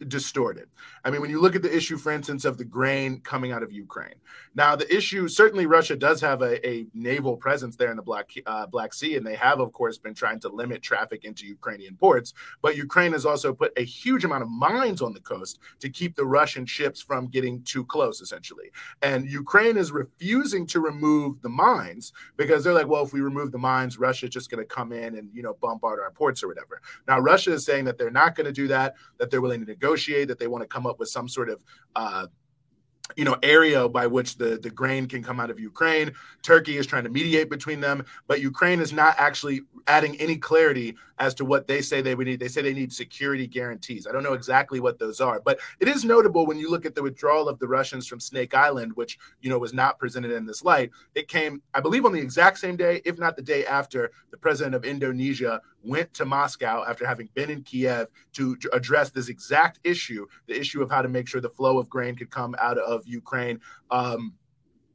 distorted. 0.09 0.69
I 1.05 1.11
mean, 1.11 1.21
when 1.21 1.31
you 1.31 1.41
look 1.41 1.57
at 1.57 1.63
the 1.63 1.75
issue, 1.75 1.97
for 1.97 2.13
instance, 2.13 2.45
of 2.45 2.59
the 2.59 2.65
grain 2.65 3.21
coming 3.21 3.53
out 3.53 3.63
of 3.63 3.73
Ukraine. 3.73 4.15
Now, 4.55 4.77
the 4.77 4.93
issue 4.95 5.29
certainly 5.29 5.67
Russia 5.67 5.97
does 5.97 6.21
have 6.21 6.43
a, 6.43 6.67
a 6.67 6.87
naval 6.95 7.37
presence 7.37 7.77
there 7.77 7.91
in 7.91 7.97
the 7.97 8.03
Black 8.03 8.31
uh, 8.47 8.67
Black 8.67 8.95
Sea, 8.95 9.17
and 9.17 9.27
they 9.27 9.35
have, 9.35 9.61
of 9.61 9.73
course, 9.73 9.99
been 9.99 10.15
trying 10.15 10.41
to 10.41 10.49
limit 10.49 10.83
traffic 10.83 11.25
into 11.25 11.47
Ukrainian 11.47 11.97
ports. 11.97 12.35
But 12.63 12.77
Ukraine 12.77 13.13
has 13.13 13.27
also 13.27 13.53
put 13.53 13.73
a 13.77 13.85
huge 13.85 14.25
amount 14.25 14.43
of 14.43 14.49
mines 14.49 15.03
on 15.03 15.13
the 15.13 15.21
coast 15.21 15.59
to 15.81 15.89
keep 15.89 16.15
the 16.15 16.27
Russian 16.27 16.67
ships 16.67 17.01
from 17.01 17.29
getting 17.29 17.63
too 17.63 17.85
close, 17.85 18.21
essentially. 18.21 18.71
And 19.03 19.29
Ukraine 19.29 19.77
is 19.77 19.93
refusing 19.93 20.67
to 20.69 20.81
remove 20.81 21.43
the 21.43 21.49
mines 21.49 22.13
because 22.37 22.63
they're 22.63 22.73
like, 22.73 22.89
well, 22.89 23.05
if 23.05 23.13
we 23.13 23.21
remove 23.21 23.53
the 23.53 23.59
mines, 23.59 23.99
Russia's 23.99 24.31
just 24.31 24.51
going 24.51 24.63
to 24.63 24.75
come 24.75 24.93
in 24.93 25.17
and 25.17 25.29
you 25.33 25.43
know 25.43 25.57
bombard 25.61 26.01
our 26.01 26.11
ports 26.11 26.43
or 26.43 26.49
whatever. 26.49 26.81
Now, 27.09 27.19
Russia 27.19 27.53
is 27.53 27.65
saying 27.65 27.85
that 27.87 27.99
they're 27.99 28.11
not 28.11 28.35
going 28.35 28.47
to 28.47 28.53
do 28.53 28.69
that; 28.69 28.95
that 29.19 29.31
they're 29.31 29.41
willing 29.41 29.61
to 29.61 29.67
negotiate, 29.67 29.94
that 29.97 30.39
they 30.39 30.47
want 30.47 30.63
to 30.63 30.69
come 30.69 30.87
up 30.87 30.99
with 30.99 31.09
some 31.09 31.29
sort 31.29 31.49
of 31.49 31.63
uh, 31.97 32.27
you 33.17 33.25
know 33.25 33.37
area 33.43 33.89
by 33.89 34.07
which 34.07 34.37
the 34.37 34.59
the 34.63 34.71
grain 34.71 35.07
can 35.07 35.23
come 35.23 35.41
out 35.41 35.51
of 35.51 35.61
Ukraine. 35.61 36.13
Turkey 36.43 36.77
is 36.77 36.87
trying 36.87 37.05
to 37.05 37.11
mediate 37.11 37.51
between 37.51 37.81
them, 37.81 38.05
but 38.27 38.41
Ukraine 38.41 38.81
is 38.81 38.93
not 38.93 39.15
actually 39.19 39.63
adding 39.87 40.19
any 40.21 40.37
clarity 40.37 40.97
as 41.19 41.35
to 41.35 41.45
what 41.45 41.67
they 41.67 41.81
say 41.81 42.01
they 42.01 42.15
would 42.15 42.27
need. 42.27 42.41
They 42.41 42.49
say 42.49 42.63
they 42.63 42.75
need 42.75 42.93
security 42.93 43.47
guarantees. 43.47 44.07
I 44.07 44.13
don't 44.13 44.23
know 44.23 44.33
exactly 44.33 44.81
what 44.81 44.99
those 44.99 45.21
are, 45.21 45.41
but 45.41 45.59
it 45.81 45.89
is 45.89 46.05
notable 46.05 46.47
when 46.47 46.59
you 46.59 46.71
look 46.71 46.87
at 46.87 46.95
the 46.95 47.03
withdrawal 47.03 47.49
of 47.49 47.59
the 47.59 47.69
Russians 47.69 48.07
from 48.07 48.21
Snake 48.21 48.55
Island, 48.55 48.93
which 48.95 49.19
you 49.41 49.51
know 49.51 49.59
was 49.59 49.75
not 49.75 49.99
presented 49.99 50.33
in 50.33 50.47
this 50.47 50.65
light. 50.65 50.91
It 51.15 51.29
came, 51.29 51.63
I 51.75 51.81
believe, 51.81 52.05
on 52.05 52.13
the 52.13 52.21
exact 52.21 52.59
same 52.59 52.77
day, 52.77 53.01
if 53.05 53.19
not 53.19 53.37
the 53.37 53.43
day 53.43 53.67
after, 53.67 54.11
the 54.31 54.39
president 54.39 54.75
of 54.75 54.85
Indonesia 54.85 55.61
went 55.85 56.13
to 56.15 56.25
Moscow 56.25 56.85
after 56.89 57.07
having 57.07 57.29
been 57.35 57.51
in 57.51 57.63
Kiev 57.63 58.09
to, 58.33 58.57
address 58.73 59.11
this 59.11 59.29
exact 59.29 59.79
issue, 59.85 60.27
the 60.47 60.59
issue 60.59 60.83
of 60.83 60.91
how 60.91 61.03
to 61.03 61.09
make 61.09 61.29
sure 61.29 61.41
the 61.41 61.51
flow 61.51 61.79
of 61.79 61.89
grain 61.89 62.17
could 62.17 62.31
come 62.31 62.55
out 62.59 62.79
of 62.79 63.07
Ukraine. 63.07 63.61
Um, 63.91 64.35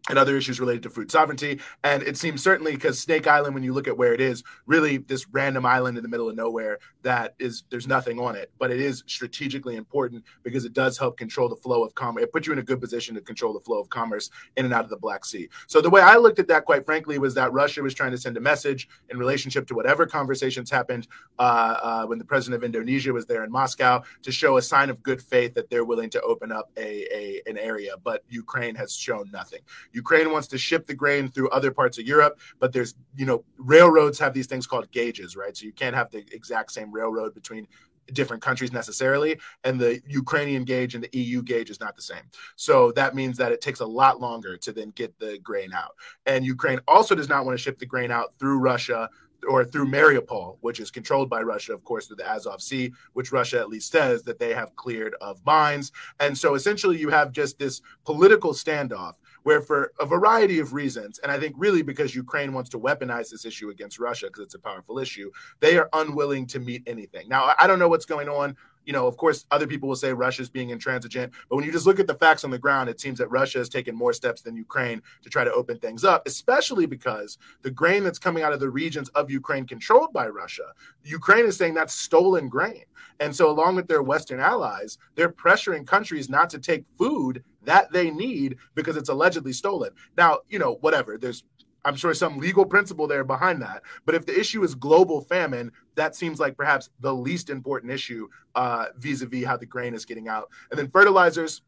and 0.10 0.18
other 0.18 0.36
issues 0.36 0.60
related 0.60 0.84
to 0.84 0.90
food 0.90 1.12
sovereignty. 1.12 1.60
And 1.84 2.04
it 2.04 2.18
seems 2.18 2.44
certainly 2.44 2.74
because 2.74 3.00
Snake 3.00 3.28
Island, 3.28 3.54
when 3.54 3.64
you 3.64 3.74
look 3.74 3.88
at 3.88 3.98
where 3.98 4.14
it 4.14 4.20
is, 4.20 4.44
really 4.66 4.98
this 4.98 5.28
random 5.30 5.66
island 5.66 5.98
in 5.98 6.04
the 6.04 6.10
middle 6.10 6.28
of 6.28 6.36
nowhere 6.36 6.80
that 7.04 7.36
is 7.40 7.64
there's 7.70 7.88
nothing 7.88 8.20
on 8.20 8.36
it, 8.36 8.52
but 8.60 8.72
it 8.72 8.80
is 8.80 9.04
strategically 9.08 9.76
important 9.76 10.24
because 10.44 10.66
it 10.66 10.74
does 10.74 10.98
help 10.98 11.18
control 11.18 11.48
the 11.48 11.56
flow 11.56 11.84
of 11.84 11.96
commerce. 11.96 12.24
It 12.24 12.34
puts 12.34 12.48
you 12.48 12.54
in 12.54 12.60
a 12.60 12.64
good 12.64 12.82
position 12.82 13.16
to 13.16 13.22
control 13.22 13.54
the 13.54 13.60
flow 13.60 13.80
of 13.80 13.90
commerce 13.90 14.30
in 14.58 14.66
and 14.66 14.74
out 14.74 14.84
of 14.84 14.90
the 14.90 14.98
Black 14.98 15.24
Sea. 15.24 15.48
So 15.68 15.80
the 15.80 15.90
way 15.90 16.02
I 16.02 16.18
looked 16.18 16.40
at 16.40 16.48
that, 16.50 16.66
quite 16.66 16.86
frankly, 16.86 17.20
was 17.20 17.34
that 17.36 17.54
Russia 17.54 17.82
was 17.82 17.94
trying 17.94 18.12
to 18.12 18.18
send 18.18 18.36
a 18.36 18.42
message 18.42 18.90
in 19.10 19.18
relationship 19.18 19.68
to 19.68 19.76
whatever 19.76 20.06
conversations 20.06 20.70
happened 20.70 21.08
uh, 21.38 21.76
uh, 21.82 22.06
when 22.06 22.20
the 22.20 22.26
president 22.26 22.62
of 22.62 22.66
Indonesia 22.66 23.14
was 23.14 23.26
there 23.26 23.44
in 23.44 23.52
Moscow 23.52 24.02
to 24.24 24.32
show 24.32 24.58
a 24.58 24.62
sign 24.62 24.90
of 24.90 25.02
good 25.04 25.22
faith 25.22 25.54
that 25.54 25.70
they're 25.70 25.86
willing 25.86 26.10
to 26.10 26.22
open 26.22 26.52
up 26.52 26.72
a, 26.78 27.06
a 27.16 27.42
an 27.46 27.58
area, 27.58 27.94
but 28.04 28.24
Ukraine 28.30 28.76
has 28.76 28.94
shown 28.94 29.30
nothing. 29.32 29.62
Ukraine 30.04 30.30
wants 30.32 30.48
to 30.54 30.58
ship 30.58 30.84
the 30.88 30.98
grain 31.04 31.24
through 31.30 31.50
other 31.50 31.72
parts 31.80 31.98
of 32.00 32.06
Europe, 32.16 32.34
but 32.62 32.70
there's, 32.74 32.92
you 33.16 33.26
know, 33.30 33.44
railroads 33.58 34.18
have 34.20 34.34
these 34.34 34.50
things 34.52 34.66
called 34.66 34.88
gauges, 34.92 35.36
right? 35.36 35.56
So 35.58 35.66
you 35.66 35.76
can't 35.82 35.96
have 36.00 36.10
the 36.12 36.24
exact 36.40 36.72
same 36.72 36.90
railroad 37.00 37.34
between 37.34 37.68
different 38.20 38.42
countries 38.42 38.74
necessarily 38.74 39.32
and 39.66 39.80
the 39.80 40.02
ukrainian 40.22 40.64
gauge 40.64 40.96
and 40.96 41.04
the 41.04 41.20
eu 41.20 41.44
gauge 41.44 41.70
is 41.70 41.80
not 41.80 41.96
the 41.96 42.02
same 42.12 42.26
so 42.56 42.92
that 43.00 43.14
means 43.14 43.38
that 43.38 43.52
it 43.52 43.62
takes 43.62 43.82
a 43.82 43.86
lot 43.86 44.20
longer 44.20 44.58
to 44.58 44.72
then 44.72 44.90
get 45.02 45.12
the 45.20 45.38
grain 45.50 45.72
out 45.74 45.94
and 46.26 46.44
ukraine 46.44 46.80
also 46.88 47.14
does 47.14 47.30
not 47.30 47.46
want 47.46 47.56
to 47.56 47.64
ship 47.64 47.78
the 47.78 47.86
grain 47.94 48.10
out 48.10 48.30
through 48.40 48.58
russia 48.58 49.08
or 49.48 49.64
through 49.64 49.88
Mariupol, 49.88 50.58
which 50.62 50.80
is 50.80 50.92
controlled 50.92 51.30
by 51.30 51.42
Russia, 51.42 51.74
of 51.74 51.84
course, 51.84 52.08
through 52.08 52.18
the 52.18 52.30
Azov 52.30 52.62
Sea, 52.62 52.92
which 53.14 53.32
Russia 53.32 53.60
at 53.60 53.70
least 53.70 53.92
says 53.92 54.24
that 54.24 54.40
they 54.40 54.54
have 54.54 54.76
cleared 54.76 55.16
of 55.22 55.40
mines. 55.46 55.92
And 56.20 56.38
so 56.38 56.56
essentially, 56.56 56.98
you 56.98 57.10
have 57.10 57.32
just 57.32 57.58
this 57.58 57.82
political 58.06 58.54
standoff 58.54 59.14
where, 59.44 59.62
for 59.62 59.92
a 60.00 60.06
variety 60.06 60.60
of 60.60 60.74
reasons, 60.74 61.20
and 61.20 61.32
I 61.32 61.40
think 61.40 61.56
really 61.58 61.82
because 61.82 62.16
Ukraine 62.16 62.54
wants 62.54 62.70
to 62.72 62.80
weaponize 62.80 63.30
this 63.30 63.46
issue 63.46 63.70
against 63.70 64.00
Russia 64.00 64.28
because 64.28 64.44
it's 64.44 64.56
a 64.56 64.60
powerful 64.60 65.00
issue, 65.00 65.32
they 65.60 65.78
are 65.78 65.90
unwilling 65.94 66.46
to 66.48 66.60
meet 66.60 66.84
anything. 66.88 67.28
Now, 67.30 67.54
I 67.58 67.68
don't 67.68 67.80
know 67.80 67.90
what's 67.90 68.06
going 68.06 68.30
on 68.30 68.56
you 68.90 68.94
know, 68.94 69.06
of 69.06 69.18
course, 69.18 69.46
other 69.52 69.68
people 69.68 69.88
will 69.88 69.96
say 69.96 70.12
Russia's 70.14 70.50
being 70.50 70.72
intransigent, 70.72 71.32
but 71.48 71.56
when 71.56 71.64
you 71.64 71.72
just 71.72 71.86
look 71.86 72.00
at 72.00 72.08
the 72.08 72.16
facts 72.16 72.44
on 72.44 72.50
the 72.50 72.58
ground, 72.58 72.90
it 72.90 73.00
seems 73.00 73.20
that 73.20 73.30
Russia 73.30 73.60
has 73.60 73.70
taken 73.70 73.96
more 73.96 74.14
steps 74.14 74.42
than 74.42 74.56
Ukraine 74.56 75.00
to 75.22 75.30
try 75.30 75.44
to 75.44 75.54
open 75.54 75.78
things 75.78 76.04
up, 76.04 76.26
especially 76.26 76.88
because 76.88 77.38
the 77.62 77.70
grain 77.70 78.04
that's 78.04 78.18
coming 78.18 78.42
out 78.42 78.52
of 78.52 78.60
the 78.60 78.72
regions 78.72 79.08
of 79.10 79.30
Ukraine 79.30 79.68
controlled 79.68 80.12
by 80.12 80.28
Russia, 80.28 80.74
Ukraine 81.04 81.46
is 81.46 81.56
saying 81.56 81.76
that's 81.76 81.94
stolen 81.94 82.50
grain. 82.50 82.84
And 83.20 83.36
so, 83.36 83.52
along 83.52 83.76
with 83.76 83.88
their 83.88 84.02
Western 84.02 84.40
allies, 84.40 84.98
they're 85.14 85.30
pressuring 85.30 85.86
countries 85.86 86.28
not 86.28 86.50
to 86.50 86.58
take 86.58 86.84
food 86.98 87.44
that 87.66 87.92
they 87.92 88.10
need 88.10 88.58
because 88.74 88.98
it's 88.98 89.10
allegedly 89.10 89.54
stolen. 89.54 89.92
Now, 90.18 90.40
you 90.50 90.58
know, 90.58 90.80
whatever, 90.82 91.16
there's 91.16 91.44
I'm 91.86 91.96
sure 91.96 92.14
some 92.14 92.38
legal 92.38 92.66
principle 92.66 93.08
there 93.08 93.24
behind 93.24 93.62
that. 93.62 93.84
But 94.06 94.16
if 94.16 94.26
the 94.26 94.38
issue 94.38 94.64
is 94.64 94.76
global 94.76 95.22
famine, 95.22 95.72
that 95.96 96.16
seems 96.16 96.40
like 96.40 96.58
perhaps 96.58 96.90
the 97.00 97.14
least 97.14 97.50
important 97.50 97.92
issue 97.92 98.28
uh, 98.56 98.88
vis-a-vis 98.98 99.46
how 99.46 99.58
the 99.58 99.66
grain 99.66 99.94
is 99.94 100.06
getting 100.06 100.28
out. 100.28 100.50
And 100.70 100.78
then 100.78 100.90
fertilizers, 100.90 101.62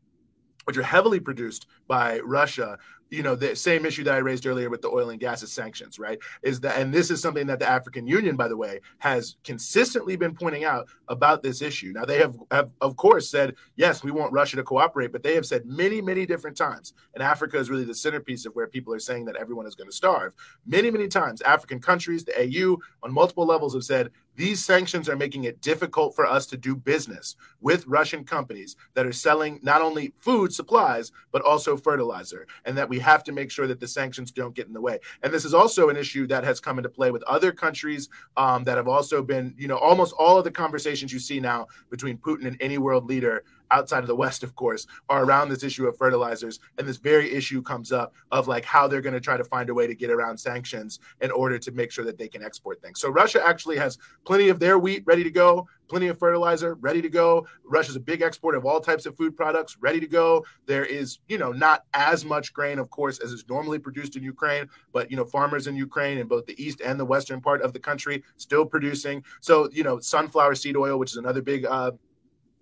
which 0.65 0.77
are 0.77 0.83
heavily 0.83 1.19
produced 1.19 1.67
by 1.87 2.19
Russia, 2.19 2.77
you 3.11 3.23
know 3.23 3.35
the 3.35 3.55
same 3.55 3.85
issue 3.85 4.05
that 4.05 4.13
I 4.13 4.19
raised 4.19 4.47
earlier 4.47 4.69
with 4.69 4.81
the 4.81 4.87
oil 4.87 5.09
and 5.09 5.19
gas 5.19 5.47
sanctions, 5.51 5.99
right? 5.99 6.17
Is 6.41 6.61
that 6.61 6.79
and 6.79 6.93
this 6.93 7.11
is 7.11 7.21
something 7.21 7.45
that 7.47 7.59
the 7.59 7.69
African 7.69 8.07
Union, 8.07 8.37
by 8.37 8.47
the 8.47 8.55
way, 8.55 8.79
has 8.99 9.35
consistently 9.43 10.15
been 10.15 10.33
pointing 10.33 10.63
out 10.63 10.87
about 11.09 11.43
this 11.43 11.61
issue. 11.61 11.91
Now 11.93 12.05
they 12.05 12.19
have, 12.19 12.37
have 12.51 12.71
of 12.79 12.95
course 12.95 13.29
said 13.29 13.55
yes, 13.75 14.03
we 14.03 14.11
want 14.11 14.31
Russia 14.31 14.55
to 14.55 14.63
cooperate, 14.63 15.11
but 15.11 15.23
they 15.23 15.35
have 15.35 15.45
said 15.45 15.65
many, 15.65 16.01
many 16.01 16.25
different 16.25 16.55
times, 16.55 16.93
and 17.13 17.21
Africa 17.21 17.57
is 17.57 17.69
really 17.69 17.83
the 17.83 17.93
centerpiece 17.93 18.45
of 18.45 18.55
where 18.55 18.67
people 18.67 18.93
are 18.93 18.99
saying 18.99 19.25
that 19.25 19.35
everyone 19.35 19.67
is 19.67 19.75
going 19.75 19.89
to 19.89 19.95
starve. 19.95 20.33
Many, 20.65 20.89
many 20.89 21.09
times, 21.09 21.41
African 21.41 21.81
countries, 21.81 22.23
the 22.23 22.39
AU, 22.39 22.77
on 23.03 23.13
multiple 23.13 23.45
levels 23.45 23.73
have 23.73 23.83
said 23.83 24.11
these 24.35 24.63
sanctions 24.63 25.09
are 25.09 25.15
making 25.15 25.43
it 25.43 25.61
difficult 25.61 26.15
for 26.15 26.25
us 26.25 26.45
to 26.47 26.57
do 26.57 26.75
business 26.75 27.35
with 27.59 27.85
Russian 27.85 28.23
companies 28.23 28.77
that 28.93 29.05
are 29.05 29.11
selling 29.11 29.59
not 29.61 29.81
only 29.81 30.13
food 30.19 30.53
supplies, 30.53 31.11
but 31.31 31.41
also 31.41 31.75
fertilizer, 31.75 32.47
and 32.65 32.77
that 32.77 32.87
we 32.87 32.99
have 33.01 33.23
to 33.25 33.31
make 33.31 33.51
sure 33.51 33.67
that 33.67 33.79
the 33.79 33.87
sanctions 33.87 34.31
don't 34.31 34.55
get 34.55 34.67
in 34.67 34.73
the 34.73 34.81
way. 34.81 34.99
And 35.23 35.33
this 35.33 35.45
is 35.45 35.53
also 35.53 35.89
an 35.89 35.97
issue 35.97 36.27
that 36.27 36.43
has 36.43 36.59
come 36.59 36.77
into 36.79 36.89
play 36.89 37.11
with 37.11 37.23
other 37.23 37.51
countries 37.51 38.09
um, 38.37 38.63
that 38.63 38.77
have 38.77 38.87
also 38.87 39.21
been, 39.21 39.53
you 39.57 39.67
know, 39.67 39.77
almost 39.77 40.13
all 40.17 40.37
of 40.37 40.43
the 40.43 40.51
conversations 40.51 41.11
you 41.11 41.19
see 41.19 41.39
now 41.39 41.67
between 41.89 42.17
Putin 42.17 42.47
and 42.47 42.57
any 42.61 42.77
world 42.77 43.05
leader 43.05 43.43
outside 43.71 43.99
of 43.99 44.07
the 44.07 44.15
West, 44.15 44.43
of 44.43 44.55
course, 44.55 44.87
are 45.09 45.23
around 45.23 45.49
this 45.49 45.63
issue 45.63 45.87
of 45.87 45.97
fertilizers. 45.97 46.59
And 46.77 46.87
this 46.87 46.97
very 46.97 47.31
issue 47.31 47.61
comes 47.61 47.91
up 47.91 48.13
of 48.31 48.47
like 48.47 48.65
how 48.65 48.87
they're 48.87 49.01
going 49.01 49.13
to 49.13 49.19
try 49.19 49.37
to 49.37 49.43
find 49.43 49.69
a 49.69 49.73
way 49.73 49.87
to 49.87 49.95
get 49.95 50.09
around 50.09 50.37
sanctions 50.37 50.99
in 51.21 51.31
order 51.31 51.57
to 51.59 51.71
make 51.71 51.91
sure 51.91 52.05
that 52.05 52.17
they 52.17 52.27
can 52.27 52.43
export 52.43 52.81
things. 52.81 52.99
So 52.99 53.09
Russia 53.09 53.45
actually 53.45 53.77
has 53.77 53.97
plenty 54.25 54.49
of 54.49 54.59
their 54.59 54.77
wheat 54.77 55.03
ready 55.05 55.23
to 55.23 55.31
go, 55.31 55.67
plenty 55.87 56.07
of 56.07 56.17
fertilizer 56.17 56.75
ready 56.75 57.01
to 57.01 57.09
go. 57.09 57.45
Russia's 57.65 57.95
a 57.95 57.99
big 57.99 58.21
exporter 58.21 58.57
of 58.57 58.65
all 58.65 58.79
types 58.79 59.05
of 59.05 59.15
food 59.17 59.35
products 59.35 59.77
ready 59.79 59.99
to 59.99 60.07
go. 60.07 60.45
There 60.65 60.85
is, 60.85 61.19
you 61.27 61.37
know, 61.37 61.51
not 61.51 61.83
as 61.93 62.23
much 62.23 62.53
grain, 62.53 62.79
of 62.79 62.89
course, 62.89 63.19
as 63.19 63.31
is 63.31 63.43
normally 63.49 63.79
produced 63.79 64.15
in 64.15 64.23
Ukraine, 64.23 64.69
but, 64.93 65.11
you 65.11 65.17
know, 65.17 65.25
farmers 65.25 65.67
in 65.67 65.75
Ukraine 65.75 66.17
in 66.17 66.27
both 66.27 66.45
the 66.45 66.61
east 66.63 66.81
and 66.81 66.99
the 66.99 67.05
western 67.05 67.41
part 67.41 67.61
of 67.61 67.73
the 67.73 67.79
country 67.79 68.23
still 68.37 68.65
producing. 68.65 69.23
So, 69.41 69.69
you 69.71 69.83
know, 69.83 69.99
sunflower 69.99 70.55
seed 70.55 70.77
oil, 70.77 70.97
which 70.97 71.11
is 71.11 71.17
another 71.17 71.41
big, 71.41 71.65
uh, 71.65 71.91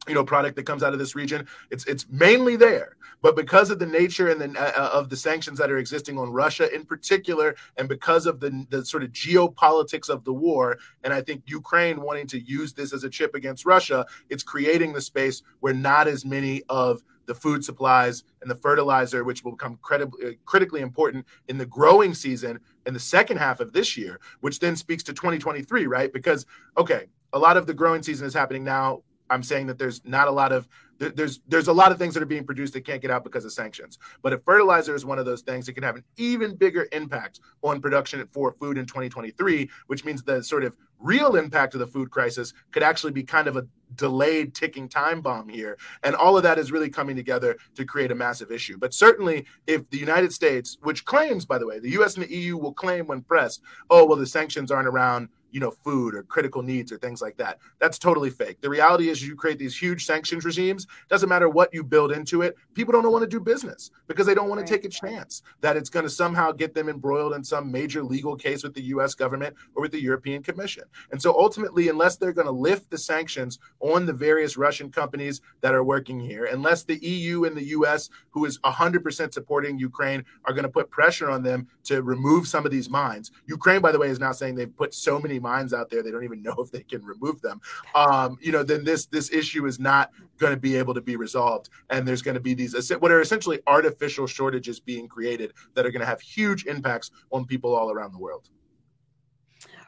you 0.10 0.16
know 0.16 0.26
product 0.26 0.56
that 0.58 0.64
comes 0.64 0.84
out 0.84 0.94
of 0.94 1.00
this 1.00 1.16
region 1.16 1.48
it's 1.70 1.86
it's 1.86 2.06
mainly 2.10 2.56
there. 2.56 2.96
But 3.22 3.36
because 3.36 3.70
of 3.70 3.80
the 3.80 3.86
nature 3.86 4.30
and 4.30 4.40
the 4.40 4.60
uh, 4.60 4.72
uh, 4.76 4.90
of 4.94 5.10
the 5.10 5.18
sanctions 5.18 5.60
that 5.60 5.70
are 5.70 5.78
existing 5.78 6.18
on 6.18 6.32
Russia 6.32 6.74
in 6.74 6.86
particular 6.86 7.56
and 7.78 7.88
because 7.88 8.26
of 8.26 8.40
the 8.40 8.66
the 8.70 8.86
sort 8.86 9.04
of 9.04 9.12
geopolitics 9.12 10.10
of 10.10 10.24
the 10.24 10.34
war 10.34 10.78
and 11.04 11.14
I 11.14 11.22
think 11.22 11.44
Ukraine 11.46 12.02
wanting 12.02 12.28
to 12.28 12.40
use 12.40 12.74
this 12.74 12.94
as 12.94 13.04
a 13.04 13.10
chip 13.10 13.36
against 13.36 13.66
Russia 13.66 14.06
it's 14.30 14.44
creating 14.44 14.94
the 14.94 15.02
space 15.02 15.42
where 15.60 15.74
not 15.74 16.08
as 16.08 16.26
many 16.26 16.64
of 16.70 17.04
the 17.26 17.36
food 17.36 17.64
supplies 17.64 18.24
and 18.42 18.50
the 18.50 18.56
fertilizer 18.56 19.24
which 19.24 19.44
will 19.44 19.52
become 19.52 19.78
credibly, 19.84 20.26
uh, 20.26 20.32
critically 20.46 20.82
important 20.82 21.26
in 21.48 21.58
the 21.58 21.66
growing 21.66 22.14
season 22.14 22.60
in 22.88 22.94
the 22.94 23.00
second 23.00 23.38
half 23.38 23.60
of 23.60 23.74
this 23.74 23.96
year 23.98 24.20
which 24.40 24.60
then 24.60 24.76
speaks 24.76 25.04
to 25.04 25.14
2023 25.14 25.88
right? 25.88 26.14
Because 26.14 26.46
okay 26.78 27.08
a 27.34 27.40
lot 27.40 27.58
of 27.58 27.68
the 27.68 27.74
growing 27.74 28.02
season 28.02 28.26
is 28.26 28.34
happening 28.34 28.64
now 28.64 29.04
I'm 29.30 29.44
saying 29.44 29.68
that 29.68 29.78
there's 29.78 30.04
not 30.06 30.28
a 30.28 30.32
lot 30.32 30.52
of 30.52 30.68
there's 31.00 31.40
there's 31.48 31.68
a 31.68 31.74
lot 31.74 31.92
of 31.92 31.98
things 31.98 32.14
that 32.14 32.24
are 32.24 32.28
being 32.28 32.46
produced 32.46 32.74
that 32.74 32.86
can't 32.86 33.02
get 33.02 33.12
out 33.12 33.24
because 33.24 33.46
of 33.46 33.54
sanctions. 33.54 34.00
But 34.22 34.34
if 34.34 34.44
fertilizer 34.44 34.96
is 34.96 35.06
one 35.06 35.18
of 35.18 35.26
those 35.26 35.42
things, 35.42 35.68
it 35.70 35.74
can 35.74 35.84
have 35.84 35.96
an 35.96 36.04
even 36.18 36.56
bigger 36.56 36.88
impact 36.92 37.40
on 37.64 37.80
production 37.80 38.28
for 38.32 38.52
food 38.52 38.78
in 38.78 38.86
2023, 38.86 39.70
which 39.88 40.04
means 40.04 40.24
the 40.24 40.44
sort 40.44 40.64
of 40.64 40.76
real 41.00 41.38
impact 41.38 41.74
of 41.74 41.80
the 41.80 41.88
food 41.88 42.12
crisis 42.12 42.54
could 42.72 42.84
actually 42.84 43.14
be 43.14 43.24
kind 43.24 43.48
of 43.48 43.56
a 43.56 43.66
delayed 43.96 44.54
ticking 44.54 44.90
time 44.90 45.22
bomb 45.22 45.48
here. 45.48 45.78
And 46.04 46.16
all 46.16 46.36
of 46.36 46.44
that 46.44 46.60
is 46.60 46.72
really 46.72 46.90
coming 46.90 47.16
together 47.16 47.58
to 47.76 47.86
create 47.86 48.12
a 48.12 48.16
massive 48.16 48.52
issue. 48.52 48.78
But 48.78 48.94
certainly, 48.94 49.46
if 49.68 49.90
the 49.90 49.98
United 49.98 50.34
States, 50.34 50.78
which 50.82 51.06
claims, 51.06 51.46
by 51.46 51.58
the 51.58 51.66
way, 51.66 51.80
the 51.80 51.92
US 52.02 52.16
and 52.16 52.26
the 52.26 52.36
EU 52.36 52.58
will 52.58 52.74
claim 52.74 53.08
when 53.08 53.22
pressed, 53.22 53.62
oh, 53.90 54.06
well, 54.06 54.18
the 54.18 54.26
sanctions 54.26 54.72
aren't 54.72 54.88
around 54.88 55.30
you 55.52 55.60
know, 55.60 55.72
food 55.72 56.16
or 56.16 56.24
critical 56.24 56.62
needs 56.62 56.92
or 56.92 56.98
things 56.98 57.22
like 57.22 57.38
that. 57.38 57.60
That's 57.80 57.98
totally 57.98 58.30
fake. 58.30 58.62
The 58.62 58.70
reality 58.70 59.10
is 59.10 59.26
you 59.26 59.36
create 59.36 59.60
these 59.60 59.78
huge 59.78 60.06
sanctions 60.06 60.46
regimes, 60.46 60.88
doesn't 61.10 61.30
matter 61.30 61.50
what 61.50 61.74
you 61.74 61.84
build 61.84 62.12
into 62.12 62.42
it, 62.42 62.56
people 62.74 62.92
don't 62.92 63.12
want 63.12 63.24
to 63.24 63.28
do 63.30 63.40
business 63.40 63.92
because 64.08 64.26
they 64.26 64.36
don't 64.36 64.50
want 64.50 64.62
right. 64.62 64.68
to 64.68 64.74
take 64.74 64.86
a 64.86 64.90
chance 64.90 65.42
that 65.62 65.78
it's 65.78 65.90
going 65.90 66.06
to 66.06 66.10
somehow 66.10 66.52
get 66.52 66.74
them 66.74 66.90
embroiled 66.90 67.34
in 67.34 67.44
some 67.44 67.72
major 67.72 68.04
legal 68.04 68.36
case 68.36 68.64
with 68.64 68.74
the 68.74 68.84
US 68.84 69.16
government 69.16 69.56
or 69.76 69.82
with 69.82 69.92
the 69.92 70.02
European 70.02 70.44
Commission. 70.44 70.84
And 71.12 71.22
so 71.22 71.38
ultimately, 71.38 71.90
unless 71.90 72.18
they're 72.18 72.34
going 72.34 72.48
to 72.48 72.52
lift 72.52 72.90
the 72.90 72.98
sanctions 72.98 73.60
on 73.80 74.06
the 74.06 74.14
various 74.14 74.58
Russian 74.58 74.92
companies 74.92 75.42
that 75.62 75.74
are 75.74 75.84
working 75.84 76.20
here, 76.20 76.46
unless 76.46 76.84
the 76.84 76.98
EU 77.06 77.46
and 77.46 77.56
the 77.56 77.66
US, 77.66 78.10
who 78.32 78.46
is 78.46 78.60
100% 78.60 79.34
supporting 79.34 79.80
Ukraine, 79.80 80.24
are 80.46 80.54
going 80.54 80.64
to 80.64 80.70
put 80.70 80.90
pressure 80.90 81.30
on 81.30 81.44
them 81.44 81.68
to 81.86 82.02
remove 82.02 82.48
some 82.48 82.66
of 82.66 82.72
these 82.72 82.90
mines. 82.90 83.32
Ukraine, 83.48 83.82
by 83.82 83.92
the 83.92 84.00
way, 84.00 84.10
is 84.10 84.20
now 84.20 84.32
saying 84.32 84.56
they've 84.56 84.76
put 84.76 84.94
so 84.94 85.20
many 85.20 85.39
mines 85.40 85.74
out 85.74 85.90
there 85.90 86.04
they 86.04 86.12
don't 86.12 86.24
even 86.24 86.42
know 86.50 86.56
if 86.60 86.72
they 86.72 86.84
can 86.84 87.04
remove 87.04 87.42
them. 87.42 87.62
Um, 87.96 88.38
you 88.42 88.52
know, 88.52 88.64
then 88.64 88.84
this 88.84 89.06
this 89.06 89.32
issue 89.32 89.66
is 89.66 89.80
not 89.80 90.12
going 90.38 90.54
to 90.54 90.60
be 90.60 90.76
able 90.76 90.94
to 90.94 91.02
be 91.02 91.16
resolved, 91.16 91.70
and 91.90 92.08
there's 92.08 92.22
going 92.22 92.36
to 92.36 92.42
be 92.42 92.54
these 92.54 92.92
what 93.00 93.12
are 93.12 93.22
essentially 93.22 93.60
artificial 93.68 94.28
shortages 94.28 94.80
being 94.80 95.08
created 95.08 95.54
that 95.74 95.86
are 95.86 95.92
going 95.92 96.02
to 96.02 96.06
have 96.06 96.22
huge 96.22 96.66
impacts 96.66 97.12
on 97.32 97.46
people 97.46 97.76
all 97.76 97.92
around 97.92 98.14
the 98.14 98.20
world. 98.20 98.50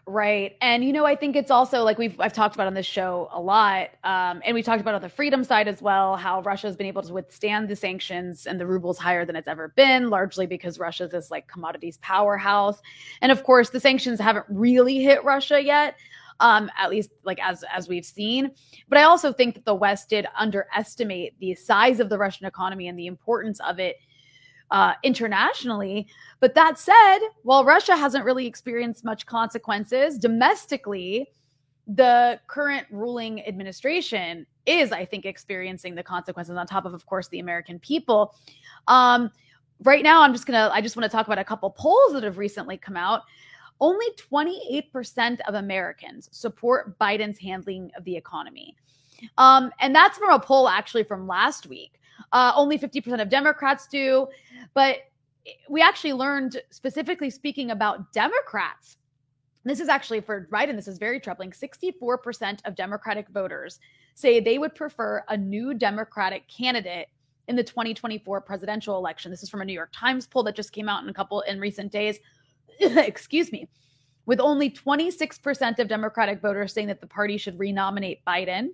Right. 0.08 0.58
And 0.62 0.84
you 0.84 0.94
know, 0.94 1.06
I 1.06 1.16
think 1.16 1.36
it's 1.36 1.52
also 1.52 1.84
like 1.84 2.00
we've 2.00 2.20
I've 2.20 2.34
talked 2.34 2.56
about 2.56 2.66
on 2.66 2.74
this 2.74 2.88
show 2.88 3.30
a 3.32 3.40
lot. 3.40 3.90
Um, 4.04 4.42
and 4.44 4.56
we 4.56 4.64
talked 4.64 4.82
about 4.82 4.96
on 4.96 5.02
the 5.02 5.10
freedom 5.10 5.44
side 5.44 5.68
as 5.68 5.82
well, 5.82 6.18
how 6.18 6.42
Russia's 6.42 6.76
been 6.76 6.88
able 6.88 7.04
to 7.04 7.14
withstand 7.14 7.70
the 7.70 7.76
sanctions 7.76 8.48
and 8.48 8.60
the 8.60 8.66
ruble's 8.66 8.98
higher 8.98 9.26
than 9.26 9.36
it's 9.36 9.48
ever 9.48 9.70
been, 9.70 10.10
largely 10.10 10.48
because 10.48 10.80
Russia's 10.80 11.12
this 11.12 11.30
like 11.30 11.48
commodities 11.48 11.98
powerhouse. 11.98 12.82
And 13.22 13.32
of 13.32 13.44
course, 13.44 13.70
the 13.70 13.80
sanctions 13.80 14.20
haven't 14.20 14.46
really 14.50 15.00
hit 15.00 15.24
Russia 15.24 15.64
yet. 15.64 15.96
Um, 16.40 16.72
at 16.76 16.90
least 16.90 17.12
like 17.24 17.40
as 17.40 17.64
as 17.72 17.88
we've 17.88 18.06
seen. 18.06 18.52
But 18.90 18.98
I 18.98 19.04
also 19.04 19.32
think 19.32 19.54
that 19.54 19.66
the 19.66 19.76
West 19.76 20.10
did 20.10 20.26
underestimate 20.36 21.38
the 21.40 21.54
size 21.54 22.00
of 22.00 22.10
the 22.10 22.18
Russian 22.18 22.48
economy 22.48 22.88
and 22.88 22.98
the 22.98 23.06
importance 23.06 23.60
of 23.60 23.78
it 23.78 23.98
uh, 24.72 24.94
internationally. 25.04 26.08
But 26.40 26.56
that 26.56 26.80
said, 26.80 27.20
while 27.44 27.64
Russia 27.64 27.96
hasn't 27.96 28.26
really 28.26 28.48
experienced 28.48 29.04
much 29.04 29.26
consequences 29.26 30.18
domestically, 30.18 31.30
the 31.88 32.40
current 32.48 32.88
ruling 32.90 33.46
administration 33.48 34.46
is, 34.66 34.92
I 34.92 35.06
think, 35.06 35.26
experiencing 35.26 35.96
the 35.96 36.04
consequences 36.04 36.56
on 36.56 36.66
top 36.68 36.86
of, 36.86 36.94
of 36.94 37.06
course, 37.06 37.28
the 37.30 37.40
American 37.40 37.80
people. 37.80 38.36
Um, 38.88 39.32
right 39.84 40.04
now, 40.04 40.22
I'm 40.22 40.34
just 40.34 40.46
gonna, 40.46 40.70
I 40.74 40.82
just 40.82 40.96
want 40.96 41.10
to 41.10 41.16
talk 41.16 41.28
about 41.28 41.40
a 41.40 41.44
couple 41.44 41.70
polls 41.72 42.14
that 42.14 42.24
have 42.24 42.38
recently 42.38 42.78
come 42.78 42.96
out. 42.96 43.24
Only 43.80 44.06
28% 44.32 45.40
of 45.48 45.56
Americans 45.56 46.30
support 46.32 46.98
Biden's 47.00 47.40
handling 47.40 47.92
of 47.98 48.04
the 48.06 48.16
economy. 48.16 48.76
Um, 49.38 49.72
and 49.80 49.94
that's 49.94 50.18
from 50.18 50.30
a 50.30 50.40
poll 50.40 50.70
actually 50.70 51.04
from 51.04 51.28
last 51.28 51.68
week. 51.68 52.00
Uh, 52.32 52.54
only 52.56 52.78
50% 52.78 53.22
of 53.22 53.30
Democrats 53.30 53.88
do. 53.88 54.28
But 54.74 54.98
we 55.70 55.82
actually 55.82 56.14
learned, 56.14 56.62
specifically 56.70 57.30
speaking 57.30 57.72
about 57.72 58.14
Democrats, 58.14 58.98
this 59.64 59.80
is 59.80 59.90
actually 59.90 60.22
for 60.22 60.48
Biden, 60.52 60.76
this 60.76 60.88
is 60.88 60.98
very 60.98 61.20
troubling. 61.20 61.52
64% 61.52 62.60
of 62.66 62.76
Democratic 62.76 63.30
voters 63.30 63.80
say 64.16 64.40
they 64.40 64.58
would 64.58 64.74
prefer 64.76 65.24
a 65.30 65.38
new 65.38 65.74
Democratic 65.74 66.48
candidate 66.48 67.08
in 67.48 67.56
the 67.56 67.64
2024 67.64 68.42
presidential 68.42 68.98
election. 68.98 69.30
This 69.30 69.44
is 69.44 69.50
from 69.50 69.62
a 69.62 69.66
New 69.66 69.74
York 69.74 69.92
Times 69.94 70.26
poll 70.26 70.44
that 70.44 70.56
just 70.56 70.72
came 70.72 70.90
out 70.90 71.04
in 71.04 71.10
a 71.10 71.14
couple 71.14 71.42
in 71.42 71.60
recent 71.60 71.92
days. 71.92 72.20
Excuse 72.80 73.52
me. 73.52 73.68
With 74.26 74.40
only 74.40 74.70
26% 74.70 75.80
of 75.80 75.88
Democratic 75.88 76.42
voters 76.42 76.74
saying 76.74 76.88
that 76.88 77.02
the 77.02 77.08
party 77.08 77.38
should 77.38 77.60
renominate 77.60 78.24
Biden. 78.26 78.70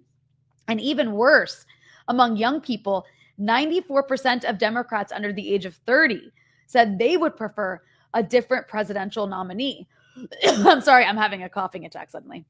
And 0.67 0.79
even 0.81 1.13
worse, 1.13 1.65
among 2.07 2.37
young 2.37 2.61
people, 2.61 3.05
94% 3.39 4.43
of 4.49 4.57
Democrats 4.57 5.11
under 5.11 5.31
the 5.31 5.53
age 5.53 5.65
of 5.65 5.75
30 5.85 6.31
said 6.65 6.97
they 6.97 7.17
would 7.17 7.35
prefer 7.37 7.81
a 8.13 8.23
different 8.23 8.67
presidential 8.67 9.27
nominee. 9.27 9.87
I'm 10.47 10.81
sorry, 10.81 11.05
I'm 11.05 11.17
having 11.17 11.43
a 11.43 11.49
coughing 11.49 11.85
attack 11.85 12.09
suddenly. 12.09 12.45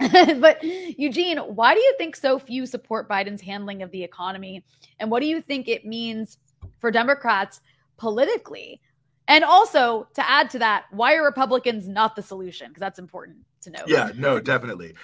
but 0.40 0.62
Eugene, 0.62 1.38
why 1.38 1.74
do 1.74 1.80
you 1.80 1.94
think 1.98 2.16
so 2.16 2.38
few 2.38 2.64
support 2.64 3.08
Biden's 3.08 3.42
handling 3.42 3.82
of 3.82 3.90
the 3.90 4.02
economy? 4.02 4.64
And 4.98 5.10
what 5.10 5.20
do 5.20 5.26
you 5.26 5.42
think 5.42 5.68
it 5.68 5.84
means 5.84 6.38
for 6.78 6.90
Democrats 6.90 7.60
politically? 7.98 8.80
And 9.28 9.44
also, 9.44 10.08
to 10.14 10.28
add 10.28 10.50
to 10.50 10.58
that, 10.58 10.86
why 10.90 11.14
are 11.14 11.24
Republicans 11.24 11.86
not 11.86 12.16
the 12.16 12.22
solution? 12.22 12.68
Because 12.68 12.80
that's 12.80 12.98
important 12.98 13.38
to 13.62 13.70
know. 13.70 13.84
Yeah, 13.86 14.10
no, 14.16 14.40
definitely. 14.40 14.94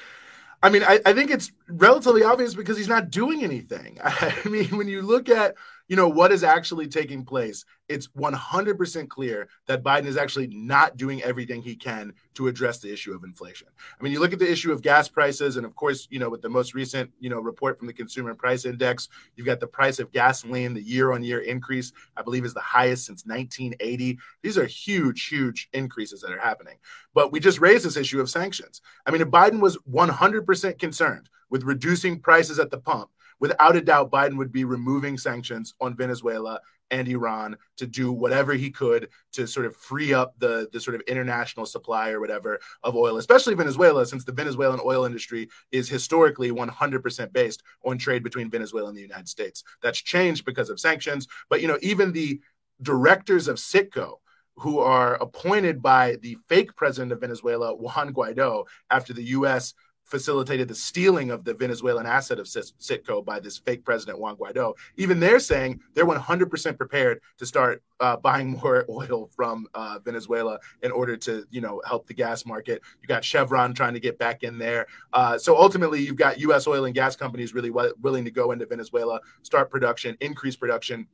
I 0.63 0.71
mean, 0.71 0.83
I, 0.83 1.01
I, 1.05 1.13
think 1.13 1.31
it's 1.31 1.53
relatively 1.69 2.23
obvious 2.23 2.55
because 2.55 2.77
he's 2.77 2.89
not 2.89 3.11
doing 3.11 3.45
anything. 3.45 3.99
I 4.05 4.35
mean, 4.45 4.77
when 4.77 4.89
you 4.89 5.03
look 5.03 5.29
at 5.29 5.55
you 5.89 5.97
know 5.97 6.09
what 6.09 6.33
is 6.33 6.43
actually 6.43 6.89
taking 6.89 7.25
place, 7.25 7.65
it's 7.89 8.09
100% 8.09 9.09
clear 9.09 9.49
that 9.67 9.85
Biden 9.85 10.07
is 10.07 10.17
actually 10.17 10.49
not 10.49 10.97
doing 10.97 11.23
everything 11.23 11.63
he 11.63 11.77
can 11.77 12.13
to 12.35 12.49
address 12.49 12.79
the 12.79 12.93
issue 12.93 13.15
of 13.15 13.23
inflation. 13.23 13.69
I 13.99 14.03
mean, 14.03 14.13
you 14.13 14.21
look 14.21 14.33
at 14.33 14.39
the 14.39 14.51
issue 14.51 14.73
of 14.73 14.83
gas 14.83 15.09
prices, 15.09 15.57
and 15.57 15.65
of 15.65 15.77
course, 15.77 16.09
you 16.11 16.19
know, 16.19 16.29
with 16.29 16.43
the 16.43 16.49
most 16.49 16.75
recent 16.75 17.11
you 17.21 17.31
know 17.31 17.41
report 17.41 17.79
from 17.79 17.87
the 17.87 17.93
Consumer 17.93 18.35
Price 18.35 18.65
Index, 18.65 19.09
you've 19.37 19.47
got 19.47 19.61
the 19.61 19.67
price 19.67 19.99
of 19.99 20.13
gasoline, 20.13 20.75
the 20.75 20.83
year-on-year 20.83 21.41
increase, 21.41 21.93
I 22.17 22.23
believe, 22.23 22.45
is 22.45 22.55
the 22.55 22.61
highest 22.61 23.07
since 23.07 23.25
1980. 23.25 24.19
These 24.43 24.59
are 24.59 24.67
huge, 24.67 25.27
huge 25.27 25.69
increases 25.73 26.21
that 26.23 26.33
are 26.33 26.41
happening. 26.41 26.77
But 27.15 27.33
we 27.33 27.41
just 27.41 27.61
raised 27.61 27.85
this 27.85 27.97
issue 27.97 28.21
of 28.21 28.29
sanctions. 28.29 28.83
I 29.07 29.11
mean, 29.11 29.23
if 29.23 29.29
Biden 29.29 29.61
was 29.61 29.79
100% 29.91 30.79
concerned 30.79 31.31
with 31.49 31.63
reducing 31.63 32.21
prices 32.21 32.59
at 32.59 32.71
the 32.71 32.79
pump, 32.79 33.11
without 33.41 33.77
a 33.77 33.81
doubt, 33.81 34.11
Biden 34.11 34.37
would 34.37 34.53
be 34.53 34.65
removing 34.65 35.19
sanctions 35.19 35.75
on 35.81 35.97
Venezuela 35.97 36.61
and 36.91 37.09
Iran 37.09 37.57
to 37.77 37.87
do 37.87 38.13
whatever 38.13 38.55
he 38.55 38.71
could 38.71 39.09
to 39.33 39.47
sort 39.47 39.67
of 39.67 39.77
free 39.77 40.15
up 40.15 40.35
the, 40.39 40.69
the 40.73 40.81
sort 40.81 40.95
of 40.95 41.01
international 41.03 41.67
supply 41.67 42.11
or 42.11 42.21
whatever 42.21 42.61
of 42.83 42.95
oil, 42.95 43.17
especially 43.17 43.55
Venezuela, 43.55 44.07
since 44.07 44.25
the 44.25 44.33
Venezuelan 44.33 44.81
oil 44.85 45.05
industry 45.05 45.49
is 45.73 45.89
historically 45.89 46.51
100% 46.51 47.33
based 47.33 47.63
on 47.85 47.99
trade 47.99 48.23
between 48.23 48.51
Venezuela 48.51 48.89
and 48.89 48.97
the 48.97 49.03
United 49.03 49.29
States. 49.29 49.65
That's 49.83 50.01
changed 50.01 50.45
because 50.45 50.71
of 50.71 50.81
sanctions. 50.81 51.27
But, 51.51 51.61
you 51.61 51.69
know, 51.69 51.79
even 51.83 52.13
the 52.13 52.41
directors 52.83 53.49
of 53.49 53.57
Citgo, 53.57 54.17
who 54.59 54.79
are 54.79 55.17
appointed 55.17 55.83
by 55.83 56.17
the 56.23 56.39
fake 56.49 56.75
president 56.77 57.13
of 57.13 57.21
Venezuela, 57.21 57.75
Juan 57.75 58.15
Guaido, 58.15 58.65
after 58.91 59.13
the 59.13 59.25
U.S 59.25 59.75
facilitated 60.07 60.69
the 60.69 60.75
stealing 60.75 61.31
of 61.31 61.45
the 61.45 61.53
Venezuelan 61.53 62.07
asset 62.07 62.39
of 62.39 62.47
Citgo 62.47 63.25
by 63.25 63.41
this 63.41 63.59
fake 63.59 63.85
president 63.85 64.19
Juan 64.19 64.37
Guaido. 64.37 64.75
Even 64.97 65.21
they're 65.21 65.41
saying 65.41 65.81
they're 65.95 66.07
100% 66.07 66.77
prepared 66.77 67.21
to 67.39 67.47
start 67.47 67.83
uh, 68.01 68.17
buying 68.17 68.51
more 68.51 68.87
oil 68.91 69.29
from 69.35 69.67
uh, 69.75 69.99
Venezuela 70.05 70.59
in 70.83 70.93
order 70.93 71.17
to, 71.17 71.45
you 71.51 71.61
know, 71.61 71.83
help 71.87 72.07
the 72.07 72.15
gas 72.15 72.47
market. 72.47 72.81
You 73.03 73.09
got 73.09 73.25
Chevron 73.25 73.75
trying 73.75 73.95
to 73.95 74.01
get 74.01 74.19
back 74.19 74.43
in 74.43 74.59
there. 74.59 74.87
Uh, 75.13 75.37
so 75.37 75.57
ultimately, 75.57 76.01
you've 76.01 76.17
got 76.17 76.39
U.S. 76.41 76.67
oil 76.67 76.85
and 76.85 76.95
gas 76.95 77.17
companies 77.17 77.53
really 77.53 77.71
w- 77.71 77.95
willing 78.01 78.25
to 78.25 78.31
go 78.31 78.53
into 78.53 78.67
Venezuela, 78.67 79.21
start 79.43 79.71
production, 79.71 80.17
increase 80.21 80.57
production 80.57 81.07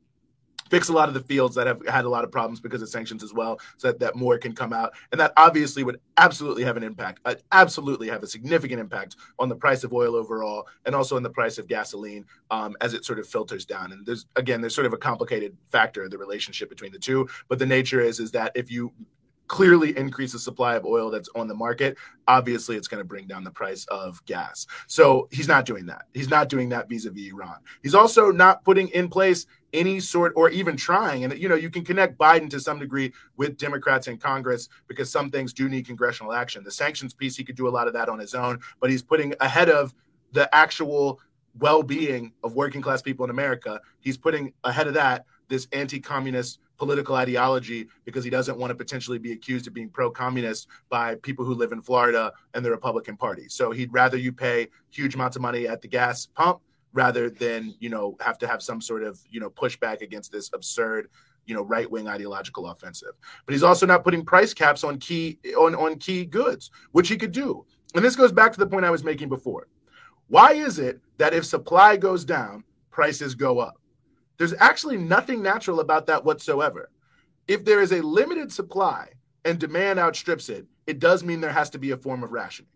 fix 0.73 0.89
a 0.89 0.93
lot 0.93 1.07
of 1.07 1.13
the 1.13 1.19
fields 1.19 1.53
that 1.53 1.67
have 1.67 1.85
had 1.87 2.03
a 2.03 2.09
lot 2.09 2.23
of 2.23 2.31
problems 2.31 2.59
because 2.59 2.81
of 2.81 2.89
sanctions 2.89 3.21
as 3.21 3.31
well, 3.31 3.59
so 3.77 3.89
that, 3.89 3.99
that 3.99 4.15
more 4.15 4.39
can 4.39 4.55
come 4.55 4.73
out. 4.73 4.91
And 5.11 5.21
that 5.21 5.31
obviously 5.37 5.83
would 5.83 5.99
absolutely 6.17 6.63
have 6.63 6.77
an 6.77 6.83
impact, 6.83 7.19
uh, 7.25 7.35
absolutely 7.51 8.09
have 8.09 8.23
a 8.23 8.27
significant 8.27 8.79
impact 8.79 9.15
on 9.37 9.49
the 9.49 9.55
price 9.55 9.83
of 9.83 9.93
oil 9.93 10.15
overall 10.15 10.67
and 10.87 10.95
also 10.95 11.15
on 11.15 11.21
the 11.21 11.29
price 11.29 11.59
of 11.59 11.67
gasoline 11.67 12.25
um, 12.49 12.75
as 12.81 12.95
it 12.95 13.05
sort 13.05 13.19
of 13.19 13.27
filters 13.27 13.65
down. 13.65 13.91
And 13.91 14.03
there's, 14.03 14.25
again, 14.35 14.61
there's 14.61 14.73
sort 14.73 14.87
of 14.87 14.93
a 14.93 14.97
complicated 14.97 15.55
factor, 15.69 16.09
the 16.09 16.17
relationship 16.17 16.69
between 16.69 16.91
the 16.91 16.97
two. 16.97 17.29
But 17.49 17.59
the 17.59 17.67
nature 17.67 18.01
is, 18.01 18.19
is 18.19 18.31
that 18.31 18.51
if 18.55 18.71
you 18.71 18.91
clearly 19.47 19.95
increase 19.95 20.31
the 20.31 20.39
supply 20.39 20.75
of 20.75 20.85
oil 20.85 21.11
that's 21.11 21.29
on 21.35 21.47
the 21.47 21.53
market, 21.53 21.97
obviously 22.27 22.77
it's 22.77 22.87
going 22.87 23.01
to 23.01 23.07
bring 23.07 23.27
down 23.27 23.43
the 23.43 23.51
price 23.51 23.85
of 23.89 24.25
gas. 24.25 24.65
So 24.87 25.27
he's 25.31 25.47
not 25.47 25.65
doing 25.65 25.85
that. 25.85 26.05
He's 26.15 26.29
not 26.29 26.49
doing 26.49 26.69
that 26.69 26.89
vis-a-vis 26.89 27.31
Iran. 27.31 27.57
He's 27.83 27.93
also 27.93 28.31
not 28.31 28.63
putting 28.63 28.87
in 28.87 29.09
place 29.09 29.45
any 29.73 29.99
sort 29.99 30.31
or 30.35 30.49
even 30.49 30.77
trying 30.77 31.23
and 31.23 31.37
you 31.37 31.49
know 31.49 31.55
you 31.55 31.69
can 31.69 31.83
connect 31.83 32.17
Biden 32.17 32.49
to 32.49 32.59
some 32.59 32.79
degree 32.79 33.11
with 33.37 33.57
Democrats 33.57 34.07
in 34.07 34.17
Congress 34.17 34.69
because 34.87 35.11
some 35.11 35.29
things 35.29 35.53
do 35.53 35.67
need 35.67 35.85
congressional 35.85 36.33
action. 36.33 36.63
The 36.63 36.71
sanctions 36.71 37.13
piece 37.13 37.35
he 37.35 37.43
could 37.43 37.55
do 37.55 37.67
a 37.67 37.69
lot 37.69 37.87
of 37.87 37.93
that 37.93 38.09
on 38.09 38.19
his 38.19 38.35
own, 38.35 38.59
but 38.79 38.89
he's 38.89 39.01
putting 39.01 39.33
ahead 39.39 39.69
of 39.69 39.93
the 40.31 40.53
actual 40.55 41.19
well-being 41.59 42.33
of 42.43 42.55
working 42.55 42.81
class 42.81 43.01
people 43.01 43.23
in 43.23 43.29
America. 43.29 43.79
He's 43.99 44.17
putting 44.17 44.53
ahead 44.63 44.87
of 44.87 44.93
that 44.95 45.25
this 45.49 45.67
anti-communist 45.71 46.59
political 46.77 47.15
ideology 47.15 47.87
because 48.05 48.23
he 48.23 48.29
doesn't 48.29 48.57
want 48.57 48.71
to 48.71 48.75
potentially 48.75 49.19
be 49.19 49.31
accused 49.31 49.67
of 49.67 49.73
being 49.73 49.89
pro-communist 49.89 50.67
by 50.89 51.15
people 51.15 51.45
who 51.45 51.53
live 51.53 51.71
in 51.71 51.81
Florida 51.81 52.31
and 52.53 52.65
the 52.65 52.71
Republican 52.71 53.15
Party. 53.15 53.47
So 53.49 53.71
he'd 53.71 53.93
rather 53.93 54.17
you 54.17 54.31
pay 54.31 54.67
huge 54.89 55.15
amounts 55.15 55.35
of 55.35 55.41
money 55.41 55.67
at 55.67 55.81
the 55.81 55.87
gas 55.87 56.25
pump 56.25 56.59
rather 56.93 57.29
than 57.29 57.75
you 57.79 57.89
know 57.89 58.15
have 58.21 58.37
to 58.37 58.47
have 58.47 58.63
some 58.63 58.79
sort 58.79 59.03
of 59.03 59.19
you 59.29 59.39
know 59.39 59.49
pushback 59.49 60.01
against 60.01 60.31
this 60.31 60.49
absurd 60.53 61.09
you 61.45 61.53
know 61.53 61.63
right-wing 61.63 62.07
ideological 62.07 62.67
offensive. 62.67 63.13
But 63.45 63.53
he's 63.53 63.63
also 63.63 63.85
not 63.85 64.03
putting 64.03 64.23
price 64.23 64.53
caps 64.53 64.83
on 64.83 64.99
key 64.99 65.39
on 65.57 65.75
on 65.75 65.97
key 65.97 66.25
goods 66.25 66.71
which 66.91 67.09
he 67.09 67.17
could 67.17 67.31
do. 67.31 67.65
And 67.95 68.03
this 68.03 68.15
goes 68.15 68.31
back 68.31 68.53
to 68.53 68.59
the 68.59 68.67
point 68.67 68.85
i 68.85 68.91
was 68.91 69.03
making 69.03 69.29
before. 69.29 69.67
Why 70.27 70.53
is 70.53 70.79
it 70.79 70.99
that 71.17 71.33
if 71.33 71.45
supply 71.45 71.97
goes 71.97 72.23
down 72.23 72.63
prices 72.91 73.35
go 73.35 73.59
up? 73.59 73.75
There's 74.37 74.53
actually 74.59 74.97
nothing 74.97 75.43
natural 75.43 75.79
about 75.79 76.07
that 76.07 76.23
whatsoever. 76.23 76.89
If 77.47 77.65
there 77.65 77.81
is 77.81 77.91
a 77.91 78.01
limited 78.01 78.51
supply 78.51 79.09
and 79.45 79.59
demand 79.59 79.99
outstrips 79.99 80.49
it 80.49 80.65
it 80.87 80.99
does 80.99 81.23
mean 81.23 81.39
there 81.41 81.51
has 81.51 81.69
to 81.71 81.79
be 81.79 81.91
a 81.91 81.97
form 81.97 82.23
of 82.23 82.31
rationing 82.31 82.69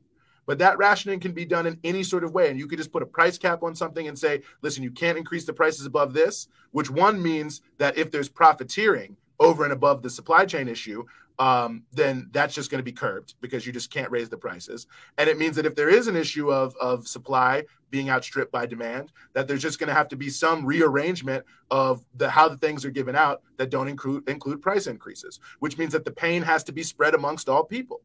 but 0.47 0.57
that 0.57 0.79
rationing 0.79 1.19
can 1.19 1.33
be 1.33 1.45
done 1.45 1.67
in 1.67 1.79
any 1.83 2.01
sort 2.01 2.23
of 2.23 2.33
way. 2.33 2.49
And 2.49 2.57
you 2.57 2.67
could 2.67 2.79
just 2.79 2.91
put 2.91 3.03
a 3.03 3.05
price 3.05 3.37
cap 3.37 3.61
on 3.61 3.75
something 3.75 4.07
and 4.07 4.17
say, 4.17 4.41
listen, 4.63 4.81
you 4.81 4.91
can't 4.91 5.17
increase 5.17 5.45
the 5.45 5.53
prices 5.53 5.85
above 5.85 6.13
this, 6.13 6.47
which 6.71 6.89
one 6.89 7.21
means 7.21 7.61
that 7.77 7.97
if 7.97 8.09
there's 8.09 8.29
profiteering 8.29 9.15
over 9.39 9.63
and 9.63 9.73
above 9.73 10.01
the 10.01 10.09
supply 10.09 10.45
chain 10.45 10.67
issue, 10.67 11.03
um, 11.39 11.83
then 11.91 12.29
that's 12.31 12.55
just 12.55 12.71
going 12.71 12.79
to 12.79 12.83
be 12.83 12.91
curbed 12.91 13.35
because 13.41 13.67
you 13.67 13.71
just 13.71 13.91
can't 13.91 14.09
raise 14.09 14.29
the 14.29 14.37
prices. 14.37 14.87
And 15.17 15.29
it 15.29 15.37
means 15.37 15.55
that 15.57 15.67
if 15.67 15.75
there 15.75 15.89
is 15.89 16.07
an 16.07 16.15
issue 16.15 16.51
of, 16.51 16.75
of 16.81 17.07
supply 17.07 17.65
being 17.91 18.09
outstripped 18.09 18.51
by 18.51 18.65
demand, 18.65 19.11
that 19.33 19.47
there's 19.47 19.61
just 19.61 19.77
going 19.77 19.87
to 19.89 19.93
have 19.93 20.07
to 20.09 20.15
be 20.15 20.29
some 20.29 20.65
rearrangement 20.65 21.45
of 21.69 22.03
the 22.15 22.29
how 22.29 22.49
the 22.49 22.57
things 22.57 22.83
are 22.85 22.89
given 22.89 23.15
out 23.15 23.43
that 23.57 23.69
don't 23.69 23.87
include 23.87 24.27
include 24.27 24.61
price 24.61 24.87
increases, 24.87 25.39
which 25.59 25.77
means 25.77 25.93
that 25.93 26.05
the 26.05 26.11
pain 26.11 26.41
has 26.41 26.63
to 26.63 26.71
be 26.71 26.83
spread 26.83 27.13
amongst 27.13 27.49
all 27.49 27.63
people. 27.63 28.01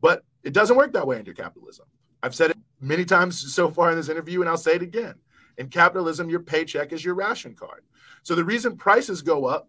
But 0.00 0.22
it 0.46 0.52
doesn't 0.52 0.76
work 0.76 0.92
that 0.92 1.06
way 1.06 1.18
under 1.18 1.34
capitalism. 1.34 1.86
I've 2.22 2.34
said 2.34 2.52
it 2.52 2.56
many 2.80 3.04
times 3.04 3.52
so 3.52 3.68
far 3.68 3.90
in 3.90 3.96
this 3.96 4.08
interview, 4.08 4.40
and 4.40 4.48
I'll 4.48 4.56
say 4.56 4.76
it 4.76 4.82
again. 4.82 5.16
In 5.58 5.68
capitalism, 5.68 6.30
your 6.30 6.40
paycheck 6.40 6.92
is 6.92 7.04
your 7.04 7.14
ration 7.14 7.56
card. 7.56 7.82
So 8.22 8.36
the 8.36 8.44
reason 8.44 8.76
prices 8.76 9.22
go 9.22 9.46
up 9.46 9.68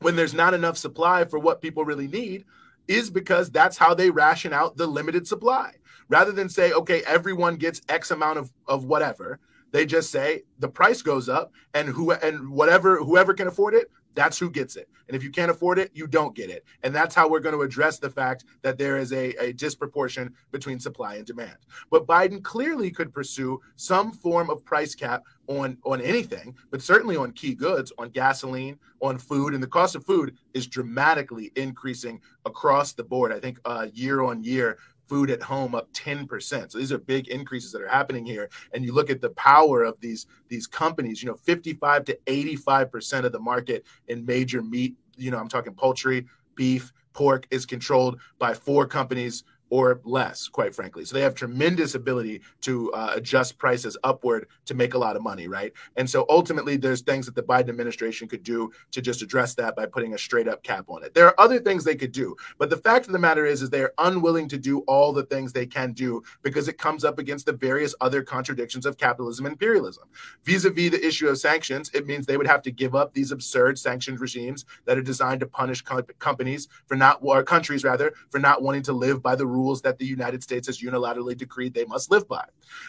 when 0.00 0.14
there's 0.14 0.32
not 0.32 0.54
enough 0.54 0.78
supply 0.78 1.24
for 1.24 1.40
what 1.40 1.60
people 1.60 1.84
really 1.84 2.06
need 2.06 2.44
is 2.86 3.10
because 3.10 3.50
that's 3.50 3.76
how 3.76 3.94
they 3.94 4.10
ration 4.10 4.52
out 4.52 4.76
the 4.76 4.86
limited 4.86 5.26
supply. 5.26 5.72
Rather 6.08 6.30
than 6.30 6.48
say, 6.48 6.70
okay, 6.70 7.02
everyone 7.04 7.56
gets 7.56 7.82
X 7.88 8.12
amount 8.12 8.38
of, 8.38 8.52
of 8.68 8.84
whatever, 8.84 9.40
they 9.72 9.84
just 9.84 10.12
say 10.12 10.44
the 10.60 10.68
price 10.68 11.02
goes 11.02 11.28
up 11.28 11.52
and 11.74 11.88
who 11.88 12.12
and 12.12 12.48
whatever 12.48 12.98
whoever 12.98 13.34
can 13.34 13.48
afford 13.48 13.74
it, 13.74 13.90
That's 14.16 14.38
who 14.38 14.50
gets 14.50 14.74
it. 14.76 14.88
And 15.06 15.16
if 15.16 15.22
you 15.22 15.30
can't 15.30 15.50
afford 15.50 15.78
it, 15.78 15.90
you 15.94 16.08
don't 16.08 16.34
get 16.34 16.50
it. 16.50 16.64
And 16.82 16.92
that's 16.92 17.14
how 17.14 17.28
we're 17.28 17.40
going 17.40 17.54
to 17.54 17.62
address 17.62 17.98
the 17.98 18.10
fact 18.10 18.44
that 18.62 18.78
there 18.78 18.96
is 18.96 19.12
a, 19.12 19.34
a 19.34 19.52
disproportion 19.52 20.34
between 20.50 20.80
supply 20.80 21.14
and 21.16 21.26
demand. 21.26 21.58
But 21.90 22.06
Biden 22.06 22.42
clearly 22.42 22.90
could 22.90 23.12
pursue 23.12 23.60
some 23.76 24.10
form 24.10 24.50
of 24.50 24.64
price 24.64 24.94
cap 24.94 25.22
on 25.48 25.78
on 25.84 26.00
anything, 26.00 26.56
but 26.70 26.82
certainly 26.82 27.16
on 27.16 27.30
key 27.32 27.54
goods, 27.54 27.92
on 27.98 28.08
gasoline, 28.08 28.78
on 29.00 29.18
food, 29.18 29.54
and 29.54 29.62
the 29.62 29.68
cost 29.68 29.94
of 29.94 30.04
food 30.04 30.36
is 30.54 30.66
dramatically 30.66 31.52
increasing 31.54 32.20
across 32.44 32.94
the 32.94 33.04
board. 33.04 33.32
I 33.32 33.38
think 33.38 33.60
uh, 33.64 33.86
year 33.92 34.22
on 34.22 34.42
year, 34.42 34.78
food 35.06 35.30
at 35.30 35.42
home 35.42 35.74
up 35.74 35.92
10%. 35.92 36.72
So 36.72 36.78
these 36.78 36.92
are 36.92 36.98
big 36.98 37.28
increases 37.28 37.72
that 37.72 37.82
are 37.82 37.88
happening 37.88 38.26
here. 38.26 38.48
And 38.72 38.84
you 38.84 38.92
look 38.92 39.10
at 39.10 39.20
the 39.20 39.30
power 39.30 39.82
of 39.84 40.00
these 40.00 40.26
these 40.48 40.66
companies, 40.66 41.22
you 41.22 41.28
know, 41.28 41.36
55 41.36 42.04
to 42.06 42.18
85% 42.26 43.24
of 43.24 43.32
the 43.32 43.40
market 43.40 43.84
in 44.08 44.24
major 44.24 44.62
meat, 44.62 44.94
you 45.16 45.30
know, 45.30 45.38
I'm 45.38 45.48
talking 45.48 45.74
poultry, 45.74 46.26
beef, 46.54 46.92
pork 47.12 47.46
is 47.50 47.64
controlled 47.66 48.20
by 48.38 48.54
four 48.54 48.86
companies 48.86 49.44
or 49.70 50.00
less, 50.04 50.48
quite 50.48 50.74
frankly. 50.74 51.04
So 51.04 51.14
they 51.14 51.22
have 51.22 51.34
tremendous 51.34 51.94
ability 51.94 52.42
to 52.62 52.92
uh, 52.92 53.12
adjust 53.16 53.58
prices 53.58 53.96
upward 54.04 54.46
to 54.66 54.74
make 54.74 54.94
a 54.94 54.98
lot 54.98 55.16
of 55.16 55.22
money, 55.22 55.48
right? 55.48 55.72
And 55.96 56.08
so 56.08 56.24
ultimately, 56.28 56.76
there's 56.76 57.02
things 57.02 57.26
that 57.26 57.34
the 57.34 57.42
Biden 57.42 57.68
administration 57.68 58.28
could 58.28 58.42
do 58.42 58.70
to 58.92 59.00
just 59.00 59.22
address 59.22 59.54
that 59.54 59.74
by 59.76 59.86
putting 59.86 60.14
a 60.14 60.18
straight 60.18 60.48
up 60.48 60.62
cap 60.62 60.86
on 60.88 61.02
it. 61.02 61.14
There 61.14 61.26
are 61.26 61.40
other 61.40 61.58
things 61.58 61.84
they 61.84 61.96
could 61.96 62.12
do, 62.12 62.36
but 62.58 62.70
the 62.70 62.76
fact 62.76 63.06
of 63.06 63.12
the 63.12 63.18
matter 63.18 63.44
is, 63.44 63.62
is 63.62 63.70
they 63.70 63.82
are 63.82 63.94
unwilling 63.98 64.48
to 64.48 64.58
do 64.58 64.80
all 64.80 65.12
the 65.12 65.24
things 65.24 65.52
they 65.52 65.66
can 65.66 65.92
do 65.92 66.22
because 66.42 66.68
it 66.68 66.78
comes 66.78 67.04
up 67.04 67.18
against 67.18 67.46
the 67.46 67.52
various 67.52 67.94
other 68.00 68.22
contradictions 68.22 68.86
of 68.86 68.96
capitalism 68.96 69.46
and 69.46 69.54
imperialism. 69.54 70.04
Vis-a-vis 70.44 70.90
the 70.90 71.06
issue 71.06 71.28
of 71.28 71.38
sanctions, 71.38 71.90
it 71.94 72.06
means 72.06 72.26
they 72.26 72.36
would 72.36 72.46
have 72.46 72.62
to 72.62 72.70
give 72.70 72.94
up 72.94 73.12
these 73.12 73.32
absurd 73.32 73.78
sanctions 73.78 74.20
regimes 74.20 74.64
that 74.84 74.96
are 74.96 75.02
designed 75.02 75.40
to 75.40 75.46
punish 75.46 75.82
co- 75.82 76.02
companies 76.18 76.68
for 76.86 76.96
not, 76.96 77.18
or 77.22 77.42
countries 77.42 77.84
rather, 77.84 78.12
for 78.30 78.38
not 78.38 78.62
wanting 78.62 78.82
to 78.82 78.92
live 78.92 79.22
by 79.22 79.34
the 79.34 79.46
rules 79.56 79.82
that 79.82 79.98
the 79.98 80.04
United 80.04 80.42
States 80.42 80.66
has 80.66 80.80
unilaterally 80.80 81.36
decreed 81.36 81.72
they 81.72 81.84
must 81.84 82.10
live 82.10 82.28
by. 82.28 82.44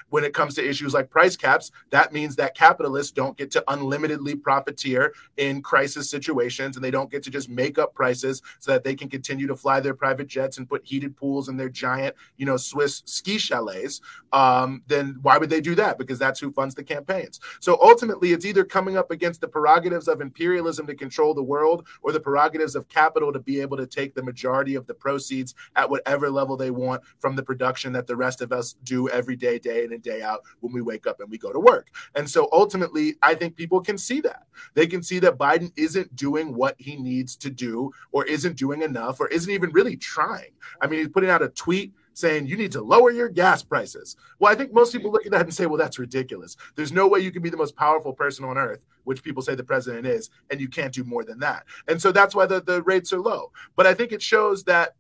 When 0.09 0.24
it 0.24 0.34
comes 0.34 0.53
to 0.55 0.68
issues 0.68 0.93
like 0.93 1.09
price 1.09 1.38
caps, 1.38 1.72
that 1.91 2.13
means 2.13 2.36
that 2.36 2.55
capitalists 2.55 3.11
don't 3.11 3.38
get 3.38 3.51
to 3.51 3.63
unlimitedly 3.68 4.36
profiteer 4.36 5.13
in 5.38 5.61
crisis 5.61 6.09
situations 6.09 6.76
and 6.76 6.84
they 6.84 6.91
don't 6.91 7.11
get 7.11 7.24
to 7.24 7.32
just 7.32 7.49
make 7.49 7.78
up 7.78 7.93
prices 7.93 8.41
so 8.59 8.72
that 8.72 8.84
they 8.84 8.95
can 8.95 9.09
continue 9.09 9.47
to 9.47 9.55
fly 9.55 9.80
their 9.80 9.93
private 9.93 10.28
jets 10.28 10.57
and 10.57 10.70
put 10.70 10.86
heated 10.86 11.15
pools 11.15 11.49
in 11.49 11.57
their 11.57 11.70
giant, 11.70 12.15
you 12.38 12.45
know, 12.45 12.57
Swiss 12.57 13.03
ski 13.05 13.38
chalets. 13.38 14.01
Um, 14.34 14.84
then 14.88 15.18
why 15.22 15.38
would 15.38 15.49
they 15.49 15.61
do 15.61 15.76
that? 15.76 15.97
Because 15.97 16.20
that's 16.20 16.39
who 16.39 16.51
funds 16.51 16.76
the 16.76 16.84
campaigns. 16.84 17.39
So 17.59 17.78
ultimately, 17.82 18.34
it's 18.34 18.45
either 18.45 18.63
coming 18.63 18.97
up 18.97 19.11
against 19.11 19.41
the 19.41 19.47
prerogatives 19.47 20.07
of 20.07 20.22
imperialism 20.22 20.88
to 20.88 20.95
control 20.95 21.34
the 21.34 21.43
world 21.43 21.88
or 22.01 22.11
the 22.11 22.20
prerogatives 22.20 22.76
of 22.76 22.89
capital 22.89 23.32
to 23.32 23.39
be 23.39 23.61
able 23.61 23.78
to 23.78 23.88
take 23.88 24.13
the 24.13 24.24
majority 24.24 24.76
of 24.76 24.88
the 24.88 24.93
proceeds 24.93 25.55
at 25.76 25.89
whatever 25.89 26.30
level 26.30 26.57
they 26.58 26.72
want 26.72 27.01
from 27.20 27.36
the 27.36 27.43
production 27.43 27.93
that 27.93 28.08
the 28.08 28.16
rest 28.16 28.41
of 28.41 28.51
us 28.51 28.74
do 28.84 29.08
every 29.10 29.36
day, 29.36 29.60
day 29.60 29.84
in 29.84 29.93
and 29.93 30.01
day 30.01 30.22
out 30.22 30.41
when 30.60 30.74
we 30.74 30.82
wake 30.82 31.08
up 31.08 31.20
and 31.20 31.30
we 31.30 31.38
go 31.38 31.51
to 31.51 31.60
work. 31.60 31.89
And 32.16 32.30
so 32.30 32.49
ultimately, 32.51 33.16
I 33.22 33.36
think 33.36 33.55
people 33.55 33.82
can 33.82 33.97
see 33.97 34.22
that. 34.22 34.43
They 34.74 34.88
can 34.88 35.03
see 35.03 35.20
that 35.20 35.38
Biden 35.38 35.72
isn't 35.78 36.16
doing 36.16 36.53
what 36.53 36.76
he 36.78 36.95
needs 36.95 37.36
to 37.38 37.49
do 37.49 37.91
or 38.12 38.26
isn't 38.26 38.58
doing 38.58 38.82
enough 38.82 39.20
or 39.20 39.28
isn't 39.28 39.51
even 39.51 39.72
really 39.72 39.95
trying. 39.95 40.51
I 40.82 40.88
mean, 40.88 40.99
he's 40.99 41.10
putting 41.10 41.30
out 41.30 41.41
a 41.41 41.49
tweet 41.49 41.93
saying 42.18 42.47
you 42.47 42.58
need 42.58 42.72
to 42.72 42.82
lower 42.82 43.12
your 43.12 43.30
gas 43.30 43.62
prices. 43.62 44.16
Well, 44.39 44.51
I 44.51 44.55
think 44.55 44.74
most 44.74 44.91
people 44.91 45.12
look 45.12 45.28
at 45.28 45.32
that 45.34 45.41
and 45.41 45.53
say, 45.53 45.68
well, 45.68 45.78
that's 45.78 45.99
ridiculous. 45.99 46.58
There's 46.76 46.91
no 46.91 47.08
way 47.08 47.20
you 47.20 47.32
can 47.32 47.43
be 47.43 47.51
the 47.51 47.58
most 47.58 47.76
powerful 47.76 48.12
person 48.12 48.43
on 48.43 48.58
earth, 48.58 48.80
which 49.03 49.22
people 49.22 49.43
say 49.43 49.53
the 49.53 49.64
president 49.64 50.08
is, 50.08 50.32
and 50.49 50.60
you 50.60 50.68
can't 50.68 50.91
do 50.91 51.03
more 51.03 51.24
than 51.24 51.38
that. 51.39 51.66
And 51.88 52.01
so 52.01 52.12
that's 52.12 52.34
why 52.34 52.47
the, 52.47 52.60
the 52.60 52.82
rates 52.82 53.14
are 53.14 53.20
low. 53.20 53.51
But 53.76 53.86
I 53.86 53.93
think 53.93 54.12
it 54.12 54.22
shows 54.24 54.64
that 54.64 54.95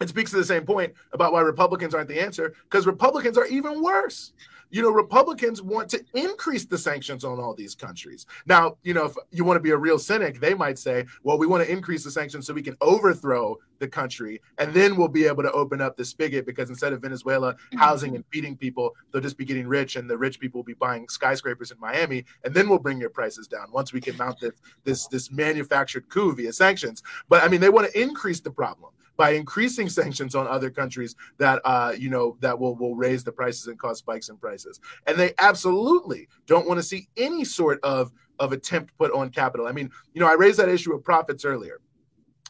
it 0.00 0.08
speaks 0.08 0.30
to 0.32 0.36
the 0.36 0.44
same 0.44 0.64
point 0.64 0.92
about 1.12 1.32
why 1.32 1.40
Republicans 1.40 1.94
aren't 1.94 2.08
the 2.08 2.20
answer, 2.20 2.54
because 2.64 2.86
Republicans 2.86 3.38
are 3.38 3.46
even 3.46 3.82
worse. 3.82 4.32
You 4.70 4.82
know, 4.82 4.90
Republicans 4.90 5.62
want 5.62 5.88
to 5.90 6.04
increase 6.14 6.64
the 6.64 6.76
sanctions 6.76 7.24
on 7.24 7.38
all 7.38 7.54
these 7.54 7.76
countries. 7.76 8.26
Now, 8.44 8.76
you 8.82 8.92
know, 8.92 9.04
if 9.04 9.14
you 9.30 9.44
want 9.44 9.56
to 9.56 9.62
be 9.62 9.70
a 9.70 9.76
real 9.76 10.00
cynic, 10.00 10.40
they 10.40 10.52
might 10.52 10.80
say, 10.80 11.04
well, 11.22 11.38
we 11.38 11.46
want 11.46 11.62
to 11.64 11.70
increase 11.70 12.02
the 12.02 12.10
sanctions 12.10 12.44
so 12.44 12.54
we 12.54 12.62
can 12.62 12.76
overthrow 12.80 13.56
the 13.78 13.86
country, 13.86 14.40
and 14.58 14.74
then 14.74 14.96
we'll 14.96 15.06
be 15.06 15.26
able 15.26 15.44
to 15.44 15.52
open 15.52 15.80
up 15.80 15.96
the 15.96 16.04
spigot 16.04 16.44
because 16.44 16.70
instead 16.70 16.92
of 16.92 17.00
Venezuela 17.00 17.54
mm-hmm. 17.54 17.78
housing 17.78 18.16
and 18.16 18.24
feeding 18.32 18.56
people, 18.56 18.96
they'll 19.12 19.22
just 19.22 19.38
be 19.38 19.44
getting 19.44 19.68
rich, 19.68 19.94
and 19.94 20.10
the 20.10 20.18
rich 20.18 20.40
people 20.40 20.58
will 20.58 20.64
be 20.64 20.74
buying 20.74 21.08
skyscrapers 21.08 21.70
in 21.70 21.78
Miami, 21.78 22.24
and 22.42 22.52
then 22.52 22.68
we'll 22.68 22.80
bring 22.80 22.98
your 22.98 23.10
prices 23.10 23.46
down 23.46 23.70
once 23.70 23.92
we 23.92 24.00
can 24.00 24.16
mount 24.16 24.40
this 24.40 24.54
this, 24.82 25.06
this 25.06 25.30
manufactured 25.30 26.08
coup 26.08 26.34
via 26.34 26.52
sanctions. 26.52 27.00
But 27.28 27.44
I 27.44 27.48
mean, 27.48 27.60
they 27.60 27.68
want 27.68 27.88
to 27.92 28.00
increase 28.00 28.40
the 28.40 28.50
problem 28.50 28.90
by 29.16 29.30
increasing 29.30 29.88
sanctions 29.88 30.34
on 30.34 30.46
other 30.46 30.70
countries 30.70 31.14
that 31.38 31.60
uh, 31.64 31.92
you 31.96 32.10
know 32.10 32.36
that 32.40 32.58
will 32.58 32.74
will 32.76 32.94
raise 32.94 33.24
the 33.24 33.32
prices 33.32 33.66
and 33.66 33.78
cause 33.78 33.98
spikes 33.98 34.28
in 34.28 34.36
prices. 34.36 34.80
And 35.06 35.18
they 35.18 35.34
absolutely 35.38 36.28
don't 36.46 36.66
want 36.66 36.78
to 36.78 36.82
see 36.82 37.08
any 37.16 37.44
sort 37.44 37.80
of 37.82 38.12
of 38.38 38.52
attempt 38.52 38.96
put 38.98 39.12
on 39.12 39.30
capital. 39.30 39.66
I 39.66 39.72
mean, 39.72 39.90
you 40.12 40.20
know, 40.20 40.28
I 40.28 40.34
raised 40.34 40.58
that 40.58 40.68
issue 40.68 40.94
of 40.94 41.04
profits 41.04 41.44
earlier. 41.44 41.80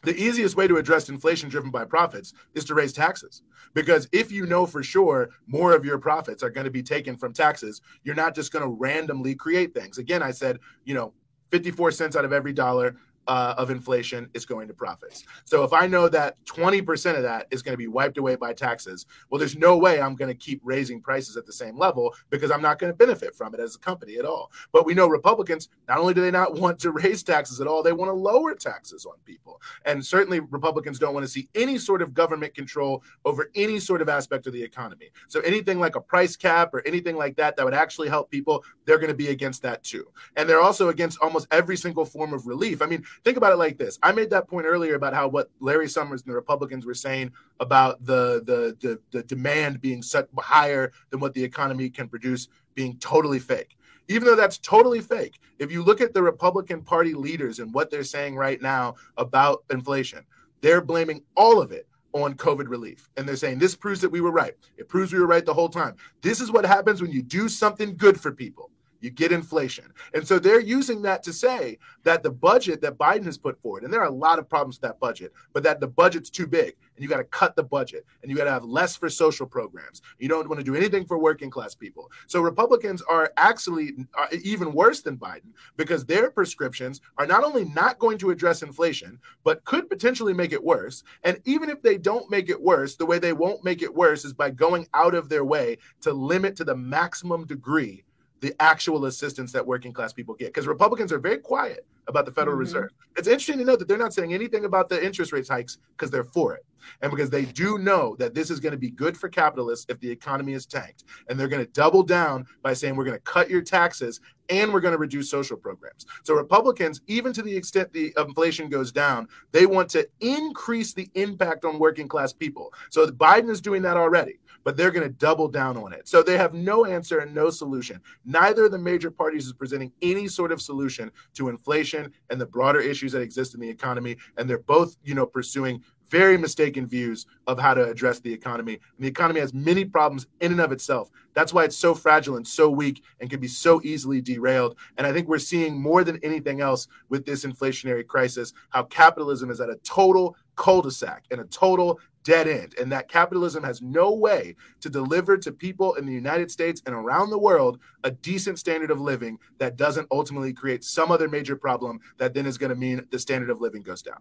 The 0.02 0.16
easiest 0.16 0.54
way 0.54 0.68
to 0.68 0.76
address 0.76 1.08
inflation 1.08 1.48
driven 1.48 1.70
by 1.70 1.86
profits 1.86 2.34
is 2.54 2.64
to 2.66 2.74
raise 2.74 2.92
taxes. 2.92 3.42
Because 3.72 4.06
if 4.12 4.30
you 4.30 4.44
know 4.46 4.66
for 4.66 4.82
sure 4.82 5.30
more 5.46 5.74
of 5.74 5.84
your 5.84 5.98
profits 5.98 6.42
are 6.42 6.50
going 6.50 6.66
to 6.66 6.70
be 6.70 6.82
taken 6.82 7.16
from 7.16 7.32
taxes, 7.32 7.80
you're 8.02 8.14
not 8.14 8.34
just 8.34 8.52
going 8.52 8.64
to 8.64 8.68
randomly 8.68 9.34
create 9.34 9.72
things. 9.72 9.96
Again, 9.96 10.22
I 10.22 10.30
said, 10.30 10.58
you 10.84 10.94
know, 10.94 11.14
54 11.50 11.90
cents 11.90 12.16
out 12.16 12.24
of 12.24 12.32
every 12.32 12.52
dollar 12.52 12.96
uh, 13.26 13.54
of 13.56 13.70
inflation 13.70 14.28
is 14.34 14.44
going 14.44 14.68
to 14.68 14.74
profits. 14.74 15.24
So 15.44 15.64
if 15.64 15.72
I 15.72 15.86
know 15.86 16.08
that 16.08 16.36
20% 16.46 17.16
of 17.16 17.22
that 17.22 17.46
is 17.50 17.62
going 17.62 17.72
to 17.72 17.78
be 17.78 17.86
wiped 17.86 18.18
away 18.18 18.36
by 18.36 18.52
taxes, 18.52 19.06
well, 19.30 19.38
there's 19.38 19.56
no 19.56 19.76
way 19.76 20.00
I'm 20.00 20.14
going 20.14 20.30
to 20.30 20.34
keep 20.34 20.60
raising 20.64 21.00
prices 21.00 21.36
at 21.36 21.46
the 21.46 21.52
same 21.52 21.78
level 21.78 22.14
because 22.30 22.50
I'm 22.50 22.62
not 22.62 22.78
going 22.78 22.92
to 22.92 22.96
benefit 22.96 23.34
from 23.34 23.54
it 23.54 23.60
as 23.60 23.76
a 23.76 23.78
company 23.78 24.16
at 24.16 24.24
all. 24.24 24.50
But 24.72 24.86
we 24.86 24.94
know 24.94 25.06
Republicans, 25.06 25.68
not 25.88 25.98
only 25.98 26.14
do 26.14 26.20
they 26.20 26.30
not 26.30 26.54
want 26.60 26.78
to 26.80 26.90
raise 26.90 27.22
taxes 27.22 27.60
at 27.60 27.66
all, 27.66 27.82
they 27.82 27.92
want 27.92 28.08
to 28.08 28.14
lower 28.14 28.54
taxes 28.54 29.06
on 29.06 29.14
people. 29.24 29.60
And 29.84 30.04
certainly 30.04 30.40
Republicans 30.40 30.98
don't 30.98 31.14
want 31.14 31.24
to 31.24 31.30
see 31.30 31.48
any 31.54 31.78
sort 31.78 32.02
of 32.02 32.14
government 32.14 32.54
control 32.54 33.02
over 33.24 33.50
any 33.54 33.78
sort 33.78 34.02
of 34.02 34.08
aspect 34.08 34.46
of 34.46 34.52
the 34.52 34.62
economy. 34.62 35.10
So 35.28 35.40
anything 35.40 35.80
like 35.80 35.96
a 35.96 36.00
price 36.00 36.36
cap 36.36 36.74
or 36.74 36.86
anything 36.86 37.16
like 37.16 37.36
that 37.36 37.56
that 37.56 37.64
would 37.64 37.74
actually 37.74 38.08
help 38.08 38.30
people, 38.30 38.64
they're 38.84 38.98
going 38.98 39.08
to 39.08 39.14
be 39.14 39.28
against 39.28 39.62
that 39.62 39.82
too. 39.82 40.06
And 40.36 40.48
they're 40.48 40.60
also 40.60 40.88
against 40.88 41.18
almost 41.20 41.46
every 41.50 41.76
single 41.76 42.04
form 42.04 42.32
of 42.32 42.46
relief. 42.46 42.82
I 42.82 42.86
mean, 42.86 43.04
think 43.22 43.36
about 43.36 43.52
it 43.52 43.56
like 43.56 43.78
this. 43.78 43.98
I 44.02 44.12
made 44.12 44.30
that 44.30 44.48
point 44.48 44.66
earlier 44.66 44.94
about 44.94 45.14
how 45.14 45.28
what 45.28 45.50
Larry 45.60 45.88
Summers 45.88 46.22
and 46.22 46.30
the 46.30 46.34
Republicans 46.34 46.86
were 46.86 46.94
saying 46.94 47.32
about 47.60 48.04
the 48.04 48.42
the 48.44 48.76
the, 48.80 49.00
the 49.10 49.22
demand 49.22 49.80
being 49.80 50.02
set 50.02 50.28
higher 50.38 50.92
than 51.10 51.20
what 51.20 51.34
the 51.34 51.44
economy 51.44 51.90
can 51.90 52.08
produce 52.08 52.48
being 52.74 52.96
totally 52.98 53.38
fake. 53.38 53.76
Even 54.08 54.26
though 54.26 54.36
that's 54.36 54.58
totally 54.58 55.00
fake, 55.00 55.38
if 55.58 55.72
you 55.72 55.82
look 55.82 56.00
at 56.00 56.12
the 56.12 56.22
Republican 56.22 56.82
Party 56.82 57.14
leaders 57.14 57.58
and 57.58 57.72
what 57.72 57.90
they're 57.90 58.04
saying 58.04 58.36
right 58.36 58.60
now 58.60 58.96
about 59.16 59.64
inflation, 59.70 60.24
they're 60.60 60.82
blaming 60.82 61.22
all 61.36 61.60
of 61.60 61.72
it 61.72 61.86
on 62.12 62.34
COVID 62.34 62.68
relief. 62.68 63.08
And 63.16 63.26
they're 63.26 63.36
saying 63.36 63.58
this 63.58 63.74
proves 63.74 64.00
that 64.02 64.10
we 64.10 64.20
were 64.20 64.30
right. 64.30 64.54
It 64.76 64.88
proves 64.88 65.12
we 65.12 65.20
were 65.20 65.26
right 65.26 65.44
the 65.44 65.54
whole 65.54 65.68
time. 65.68 65.96
This 66.20 66.40
is 66.40 66.50
what 66.50 66.66
happens 66.66 67.00
when 67.00 67.10
you 67.10 67.22
do 67.22 67.48
something 67.48 67.96
good 67.96 68.20
for 68.20 68.30
people 68.30 68.70
you 69.04 69.10
get 69.10 69.32
inflation. 69.32 69.92
And 70.14 70.26
so 70.26 70.38
they're 70.38 70.60
using 70.60 71.02
that 71.02 71.22
to 71.24 71.32
say 71.32 71.78
that 72.02 72.22
the 72.22 72.30
budget 72.30 72.80
that 72.80 72.96
Biden 72.96 73.26
has 73.26 73.36
put 73.36 73.60
forward, 73.60 73.84
and 73.84 73.92
there 73.92 74.00
are 74.00 74.06
a 74.06 74.10
lot 74.10 74.38
of 74.38 74.48
problems 74.48 74.76
with 74.76 74.82
that 74.82 74.98
budget, 74.98 75.32
but 75.52 75.62
that 75.62 75.78
the 75.78 75.86
budget's 75.86 76.30
too 76.30 76.46
big 76.46 76.74
and 76.96 77.02
you 77.02 77.08
got 77.08 77.18
to 77.18 77.24
cut 77.24 77.54
the 77.56 77.62
budget 77.62 78.06
and 78.22 78.30
you 78.30 78.36
got 78.36 78.44
to 78.44 78.50
have 78.50 78.64
less 78.64 78.96
for 78.96 79.10
social 79.10 79.46
programs. 79.46 80.00
You 80.18 80.28
don't 80.28 80.48
want 80.48 80.58
to 80.60 80.64
do 80.64 80.74
anything 80.74 81.04
for 81.04 81.18
working 81.18 81.50
class 81.50 81.74
people. 81.74 82.10
So 82.26 82.40
Republicans 82.40 83.02
are 83.02 83.32
actually 83.36 83.92
are 84.14 84.28
even 84.42 84.72
worse 84.72 85.02
than 85.02 85.18
Biden 85.18 85.52
because 85.76 86.06
their 86.06 86.30
prescriptions 86.30 87.00
are 87.18 87.26
not 87.26 87.44
only 87.44 87.64
not 87.66 87.98
going 87.98 88.18
to 88.18 88.30
address 88.30 88.62
inflation, 88.62 89.18
but 89.42 89.64
could 89.64 89.90
potentially 89.90 90.32
make 90.32 90.52
it 90.52 90.62
worse. 90.62 91.02
And 91.24 91.40
even 91.44 91.68
if 91.68 91.82
they 91.82 91.98
don't 91.98 92.30
make 92.30 92.48
it 92.48 92.60
worse, 92.60 92.96
the 92.96 93.06
way 93.06 93.18
they 93.18 93.32
won't 93.32 93.64
make 93.64 93.82
it 93.82 93.94
worse 93.94 94.24
is 94.24 94.32
by 94.32 94.50
going 94.50 94.86
out 94.94 95.14
of 95.14 95.28
their 95.28 95.44
way 95.44 95.78
to 96.00 96.12
limit 96.12 96.56
to 96.56 96.64
the 96.64 96.76
maximum 96.76 97.44
degree 97.46 98.04
the 98.40 98.54
actual 98.60 99.06
assistance 99.06 99.52
that 99.52 99.66
working 99.66 99.92
class 99.92 100.12
people 100.12 100.34
get. 100.34 100.48
Because 100.48 100.66
Republicans 100.66 101.12
are 101.12 101.18
very 101.18 101.38
quiet 101.38 101.86
about 102.06 102.26
the 102.26 102.32
Federal 102.32 102.54
mm-hmm. 102.54 102.60
Reserve. 102.60 102.90
It's 103.16 103.28
interesting 103.28 103.58
to 103.58 103.64
note 103.64 103.78
that 103.78 103.88
they're 103.88 103.96
not 103.96 104.12
saying 104.12 104.34
anything 104.34 104.64
about 104.64 104.88
the 104.88 105.04
interest 105.04 105.32
rate 105.32 105.48
hikes 105.48 105.78
because 105.96 106.10
they're 106.10 106.24
for 106.24 106.54
it. 106.54 106.64
And 107.00 107.10
because 107.10 107.30
they 107.30 107.46
do 107.46 107.78
know 107.78 108.14
that 108.18 108.34
this 108.34 108.50
is 108.50 108.60
going 108.60 108.72
to 108.72 108.78
be 108.78 108.90
good 108.90 109.16
for 109.16 109.28
capitalists 109.28 109.86
if 109.88 109.98
the 110.00 110.10
economy 110.10 110.52
is 110.52 110.66
tanked. 110.66 111.04
And 111.28 111.40
they're 111.40 111.48
going 111.48 111.64
to 111.64 111.72
double 111.72 112.02
down 112.02 112.46
by 112.62 112.74
saying 112.74 112.96
we're 112.96 113.04
going 113.04 113.16
to 113.16 113.22
cut 113.22 113.48
your 113.48 113.62
taxes 113.62 114.20
and 114.50 114.72
we're 114.72 114.80
going 114.80 114.92
to 114.92 114.98
reduce 114.98 115.30
social 115.30 115.56
programs. 115.56 116.04
So 116.22 116.34
Republicans, 116.34 117.00
even 117.06 117.32
to 117.32 117.42
the 117.42 117.56
extent 117.56 117.92
the 117.92 118.12
inflation 118.18 118.68
goes 118.68 118.92
down, 118.92 119.28
they 119.52 119.64
want 119.64 119.88
to 119.90 120.06
increase 120.20 120.92
the 120.92 121.08
impact 121.14 121.64
on 121.64 121.78
working 121.78 122.08
class 122.08 122.32
people. 122.32 122.72
So 122.90 123.06
Biden 123.06 123.48
is 123.48 123.62
doing 123.62 123.80
that 123.82 123.96
already. 123.96 124.38
But 124.64 124.76
they're 124.76 124.90
going 124.90 125.06
to 125.06 125.14
double 125.14 125.48
down 125.48 125.76
on 125.76 125.92
it. 125.92 126.08
So 126.08 126.22
they 126.22 126.36
have 126.36 126.54
no 126.54 126.84
answer 126.86 127.20
and 127.20 127.34
no 127.34 127.50
solution. 127.50 128.00
Neither 128.24 128.64
of 128.64 128.72
the 128.72 128.78
major 128.78 129.10
parties 129.10 129.46
is 129.46 129.52
presenting 129.52 129.92
any 130.02 130.26
sort 130.26 130.50
of 130.50 130.60
solution 130.60 131.10
to 131.34 131.48
inflation 131.48 132.10
and 132.30 132.40
the 132.40 132.46
broader 132.46 132.80
issues 132.80 133.12
that 133.12 133.20
exist 133.20 133.54
in 133.54 133.60
the 133.60 133.68
economy. 133.68 134.16
And 134.36 134.48
they're 134.48 134.58
both, 134.58 134.96
you 135.04 135.14
know, 135.14 135.26
pursuing 135.26 135.82
very 136.08 136.36
mistaken 136.36 136.86
views 136.86 137.26
of 137.46 137.58
how 137.58 137.74
to 137.74 137.88
address 137.88 138.20
the 138.20 138.32
economy. 138.32 138.74
And 138.74 139.04
the 139.04 139.08
economy 139.08 139.40
has 139.40 139.54
many 139.54 139.84
problems 139.84 140.26
in 140.40 140.52
and 140.52 140.60
of 140.60 140.72
itself. 140.72 141.10
That's 141.32 141.52
why 141.52 141.64
it's 141.64 141.76
so 141.76 141.94
fragile 141.94 142.36
and 142.36 142.46
so 142.46 142.68
weak 142.70 143.02
and 143.20 143.30
can 143.30 143.40
be 143.40 143.48
so 143.48 143.80
easily 143.82 144.20
derailed. 144.20 144.76
And 144.96 145.06
I 145.06 145.12
think 145.12 145.28
we're 145.28 145.38
seeing 145.38 145.80
more 145.80 146.04
than 146.04 146.20
anything 146.22 146.60
else 146.60 146.88
with 147.08 147.24
this 147.24 147.44
inflationary 147.44 148.06
crisis 148.06 148.52
how 148.70 148.84
capitalism 148.84 149.50
is 149.50 149.60
at 149.60 149.70
a 149.70 149.76
total 149.76 150.36
cul-de-sac 150.56 151.24
and 151.30 151.40
a 151.40 151.44
total 151.44 151.98
dead 152.24 152.48
end 152.48 152.74
and 152.80 152.90
that 152.90 153.08
capitalism 153.08 153.62
has 153.62 153.80
no 153.80 154.12
way 154.12 154.56
to 154.80 154.90
deliver 154.90 155.36
to 155.36 155.52
people 155.52 155.94
in 155.94 156.06
the 156.06 156.12
United 156.12 156.50
States 156.50 156.82
and 156.86 156.94
around 156.94 157.30
the 157.30 157.38
world 157.38 157.78
a 158.02 158.10
decent 158.10 158.58
standard 158.58 158.90
of 158.90 159.00
living 159.00 159.38
that 159.58 159.76
doesn't 159.76 160.08
ultimately 160.10 160.52
create 160.52 160.82
some 160.82 161.12
other 161.12 161.28
major 161.28 161.54
problem 161.54 162.00
that 162.18 162.34
then 162.34 162.46
is 162.46 162.58
going 162.58 162.70
to 162.70 162.76
mean 162.76 163.06
the 163.10 163.18
standard 163.18 163.50
of 163.50 163.60
living 163.60 163.82
goes 163.82 164.02
down. 164.02 164.18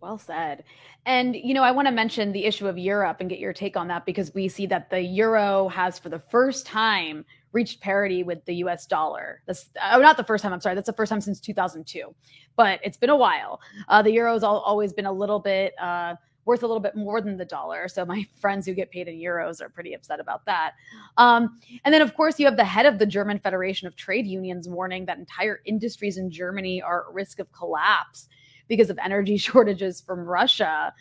Well 0.00 0.18
said. 0.18 0.64
And, 1.04 1.36
you 1.36 1.52
know, 1.52 1.62
I 1.62 1.72
want 1.72 1.86
to 1.86 1.92
mention 1.92 2.32
the 2.32 2.44
issue 2.44 2.66
of 2.66 2.78
Europe 2.78 3.18
and 3.20 3.28
get 3.28 3.38
your 3.38 3.52
take 3.52 3.76
on 3.76 3.88
that 3.88 4.06
because 4.06 4.32
we 4.34 4.48
see 4.48 4.66
that 4.66 4.88
the 4.88 5.00
euro 5.00 5.68
has, 5.68 5.98
for 5.98 6.08
the 6.08 6.18
first 6.18 6.66
time, 6.66 7.24
reached 7.52 7.80
parity 7.80 8.22
with 8.22 8.44
the 8.46 8.54
US 8.56 8.86
dollar. 8.86 9.42
That's 9.46 9.68
oh, 9.92 10.00
not 10.00 10.16
the 10.16 10.24
first 10.24 10.42
time, 10.42 10.52
I'm 10.52 10.60
sorry. 10.60 10.74
That's 10.74 10.86
the 10.86 10.94
first 10.94 11.10
time 11.10 11.20
since 11.20 11.40
2002, 11.40 12.14
but 12.56 12.80
it's 12.82 12.96
been 12.96 13.10
a 13.10 13.16
while. 13.16 13.60
Uh, 13.88 14.00
the 14.02 14.12
euro 14.12 14.32
has 14.32 14.42
always 14.42 14.92
been 14.92 15.06
a 15.06 15.12
little 15.12 15.38
bit 15.38 15.74
uh, 15.78 16.14
worth 16.44 16.62
a 16.62 16.66
little 16.66 16.80
bit 16.80 16.96
more 16.96 17.20
than 17.20 17.36
the 17.36 17.44
dollar. 17.44 17.88
So 17.88 18.04
my 18.04 18.26
friends 18.40 18.66
who 18.66 18.74
get 18.74 18.90
paid 18.90 19.08
in 19.08 19.16
euros 19.16 19.60
are 19.60 19.68
pretty 19.68 19.94
upset 19.94 20.20
about 20.20 20.44
that. 20.46 20.72
Um, 21.16 21.58
and 21.84 21.94
then, 21.94 22.02
of 22.02 22.14
course, 22.14 22.38
you 22.38 22.46
have 22.46 22.56
the 22.56 22.64
head 22.64 22.86
of 22.86 22.98
the 22.98 23.06
German 23.06 23.38
Federation 23.38 23.86
of 23.86 23.96
Trade 23.96 24.26
Unions 24.26 24.68
warning 24.68 25.06
that 25.06 25.18
entire 25.18 25.60
industries 25.64 26.16
in 26.16 26.30
Germany 26.30 26.82
are 26.82 27.06
at 27.08 27.14
risk 27.14 27.38
of 27.38 27.50
collapse 27.52 28.28
because 28.68 28.90
of 28.90 28.98
energy 28.98 29.36
shortages 29.38 30.00
from 30.00 30.20
Russia, 30.20 30.92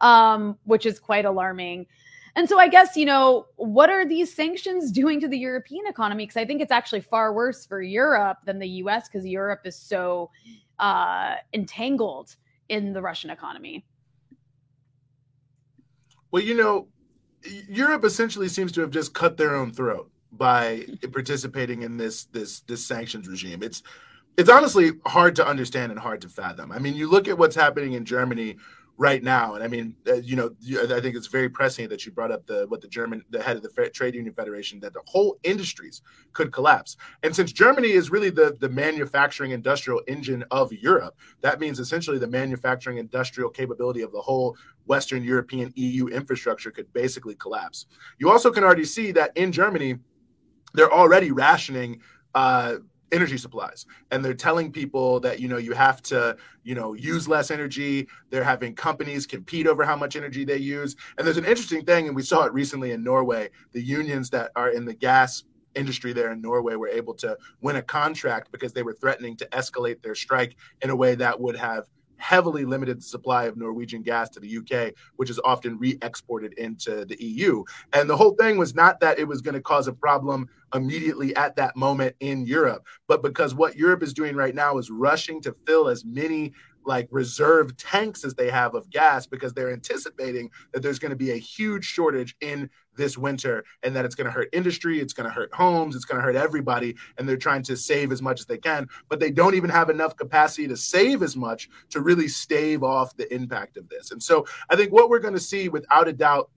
um, 0.00 0.58
which 0.64 0.86
is 0.86 0.98
quite 0.98 1.24
alarming. 1.24 1.86
And 2.36 2.48
so 2.48 2.58
I 2.58 2.68
guess, 2.68 2.96
you 2.96 3.06
know, 3.06 3.46
what 3.56 3.90
are 3.90 4.06
these 4.06 4.32
sanctions 4.32 4.90
doing 5.00 5.20
to 5.20 5.28
the 5.28 5.38
European 5.38 5.86
economy? 5.86 6.24
Because 6.24 6.36
I 6.36 6.44
think 6.44 6.60
it's 6.60 6.72
actually 6.72 7.00
far 7.00 7.32
worse 7.32 7.66
for 7.66 7.82
Europe 7.82 8.38
than 8.44 8.58
the 8.58 8.68
US 8.68 9.08
because 9.08 9.26
Europe 9.26 9.60
is 9.64 9.76
so 9.76 10.30
uh, 10.78 11.36
entangled 11.52 12.36
in 12.68 12.92
the 12.92 13.02
Russian 13.02 13.30
economy. 13.30 13.84
Well, 16.34 16.42
you 16.42 16.56
know, 16.56 16.88
Europe 17.68 18.04
essentially 18.04 18.48
seems 18.48 18.72
to 18.72 18.80
have 18.80 18.90
just 18.90 19.14
cut 19.14 19.36
their 19.36 19.54
own 19.54 19.70
throat 19.70 20.10
by 20.32 20.84
participating 21.12 21.82
in 21.82 21.96
this 21.96 22.24
this 22.24 22.58
this 22.62 22.84
sanctions 22.84 23.28
regime. 23.28 23.62
It's 23.62 23.84
it's 24.36 24.50
honestly 24.50 24.94
hard 25.06 25.36
to 25.36 25.46
understand 25.46 25.92
and 25.92 26.00
hard 26.00 26.20
to 26.22 26.28
fathom. 26.28 26.72
I 26.72 26.80
mean, 26.80 26.94
you 26.94 27.08
look 27.08 27.28
at 27.28 27.38
what's 27.38 27.54
happening 27.54 27.92
in 27.92 28.04
Germany 28.04 28.56
right 28.96 29.22
now, 29.22 29.54
and 29.54 29.64
I 29.64 29.68
mean, 29.68 29.96
uh, 30.06 30.14
you 30.14 30.36
know, 30.36 30.50
I 30.94 31.00
think 31.00 31.16
it's 31.16 31.26
very 31.26 31.48
pressing 31.48 31.88
that 31.88 32.06
you 32.06 32.12
brought 32.12 32.30
up 32.30 32.46
the 32.46 32.66
what 32.68 32.80
the 32.80 32.88
German, 32.88 33.24
the 33.30 33.42
head 33.42 33.56
of 33.56 33.62
the 33.62 33.90
trade 33.90 34.14
union 34.14 34.34
federation, 34.34 34.78
that 34.80 34.92
the 34.92 35.02
whole 35.06 35.36
industries 35.42 36.02
could 36.32 36.52
collapse. 36.52 36.96
And 37.22 37.34
since 37.34 37.52
Germany 37.52 37.90
is 37.90 38.10
really 38.10 38.30
the 38.30 38.56
the 38.60 38.68
manufacturing 38.68 39.50
industrial 39.50 40.00
engine 40.06 40.44
of 40.50 40.72
Europe, 40.72 41.16
that 41.40 41.58
means 41.58 41.80
essentially 41.80 42.18
the 42.18 42.28
manufacturing 42.28 42.98
industrial 42.98 43.50
capability 43.50 44.02
of 44.02 44.12
the 44.12 44.20
whole 44.20 44.56
Western 44.86 45.24
European 45.24 45.72
EU 45.74 46.06
infrastructure 46.08 46.70
could 46.70 46.92
basically 46.92 47.34
collapse. 47.34 47.86
You 48.18 48.30
also 48.30 48.50
can 48.52 48.62
already 48.62 48.84
see 48.84 49.10
that 49.12 49.36
in 49.36 49.50
Germany, 49.50 49.96
they're 50.74 50.92
already 50.92 51.32
rationing. 51.32 52.00
Uh, 52.34 52.76
energy 53.14 53.38
supplies. 53.38 53.86
And 54.10 54.24
they're 54.24 54.34
telling 54.34 54.72
people 54.72 55.20
that 55.20 55.40
you 55.40 55.48
know 55.48 55.56
you 55.56 55.72
have 55.72 56.02
to 56.02 56.36
you 56.64 56.74
know 56.74 56.94
use 56.94 57.28
less 57.28 57.50
energy. 57.50 58.08
They're 58.30 58.44
having 58.44 58.74
companies 58.74 59.26
compete 59.26 59.66
over 59.66 59.84
how 59.84 59.96
much 59.96 60.16
energy 60.16 60.44
they 60.44 60.58
use. 60.58 60.96
And 61.16 61.26
there's 61.26 61.38
an 61.38 61.44
interesting 61.44 61.84
thing 61.84 62.06
and 62.06 62.16
we 62.16 62.22
saw 62.22 62.44
it 62.44 62.52
recently 62.52 62.92
in 62.92 63.02
norway. 63.04 63.50
The 63.72 63.82
unions 63.82 64.30
that 64.30 64.50
are 64.56 64.70
in 64.70 64.84
the 64.84 64.94
gas 64.94 65.44
industry 65.74 66.12
there 66.12 66.32
in 66.32 66.40
Norway 66.40 66.76
were 66.76 66.88
able 66.88 67.14
to 67.14 67.36
win 67.60 67.76
a 67.76 67.82
contract 67.82 68.52
because 68.52 68.72
they 68.72 68.82
were 68.82 68.92
threatening 68.92 69.36
to 69.36 69.46
escalate 69.46 70.02
their 70.02 70.14
strike 70.14 70.56
in 70.82 70.90
a 70.90 70.96
way 70.96 71.14
that 71.16 71.40
would 71.40 71.56
have 71.56 71.88
heavily 72.16 72.64
limited 72.64 72.98
the 72.98 73.02
supply 73.02 73.44
of 73.44 73.56
Norwegian 73.56 74.02
gas 74.02 74.30
to 74.30 74.40
the 74.40 74.58
UK, 74.58 74.94
which 75.16 75.30
is 75.30 75.40
often 75.44 75.78
re 75.78 75.98
exported 76.02 76.52
into 76.54 77.04
the 77.04 77.16
EU. 77.22 77.64
And 77.92 78.08
the 78.08 78.16
whole 78.16 78.34
thing 78.34 78.56
was 78.58 78.74
not 78.74 79.00
that 79.00 79.18
it 79.18 79.26
was 79.28 79.40
going 79.40 79.54
to 79.54 79.60
cause 79.60 79.88
a 79.88 79.92
problem 79.92 80.48
immediately 80.74 81.34
at 81.36 81.56
that 81.56 81.76
moment 81.76 82.16
in 82.20 82.46
Europe, 82.46 82.84
but 83.06 83.22
because 83.22 83.54
what 83.54 83.76
Europe 83.76 84.02
is 84.02 84.12
doing 84.12 84.34
right 84.34 84.54
now 84.54 84.78
is 84.78 84.90
rushing 84.90 85.40
to 85.42 85.54
fill 85.66 85.88
as 85.88 86.04
many 86.04 86.52
like 86.86 87.08
reserve 87.10 87.76
tanks 87.76 88.24
as 88.24 88.34
they 88.34 88.50
have 88.50 88.74
of 88.74 88.88
gas 88.90 89.26
because 89.26 89.52
they're 89.52 89.72
anticipating 89.72 90.50
that 90.72 90.82
there's 90.82 90.98
going 90.98 91.10
to 91.10 91.16
be 91.16 91.32
a 91.32 91.36
huge 91.36 91.84
shortage 91.84 92.36
in 92.40 92.68
this 92.96 93.18
winter 93.18 93.64
and 93.82 93.94
that 93.96 94.04
it's 94.04 94.14
going 94.14 94.26
to 94.26 94.30
hurt 94.30 94.48
industry, 94.52 95.00
it's 95.00 95.12
going 95.12 95.28
to 95.28 95.34
hurt 95.34 95.52
homes, 95.52 95.96
it's 95.96 96.04
going 96.04 96.20
to 96.20 96.24
hurt 96.24 96.36
everybody. 96.36 96.94
And 97.18 97.28
they're 97.28 97.36
trying 97.36 97.62
to 97.64 97.76
save 97.76 98.12
as 98.12 98.22
much 98.22 98.40
as 98.40 98.46
they 98.46 98.58
can, 98.58 98.88
but 99.08 99.20
they 99.20 99.30
don't 99.30 99.54
even 99.54 99.70
have 99.70 99.90
enough 99.90 100.16
capacity 100.16 100.68
to 100.68 100.76
save 100.76 101.22
as 101.22 101.36
much 101.36 101.68
to 101.90 102.00
really 102.00 102.28
stave 102.28 102.82
off 102.82 103.16
the 103.16 103.32
impact 103.34 103.76
of 103.76 103.88
this. 103.88 104.10
And 104.10 104.22
so 104.22 104.46
I 104.70 104.76
think 104.76 104.92
what 104.92 105.10
we're 105.10 105.18
going 105.18 105.34
to 105.34 105.40
see 105.40 105.68
without 105.68 106.08
a 106.08 106.12
doubt 106.12 106.50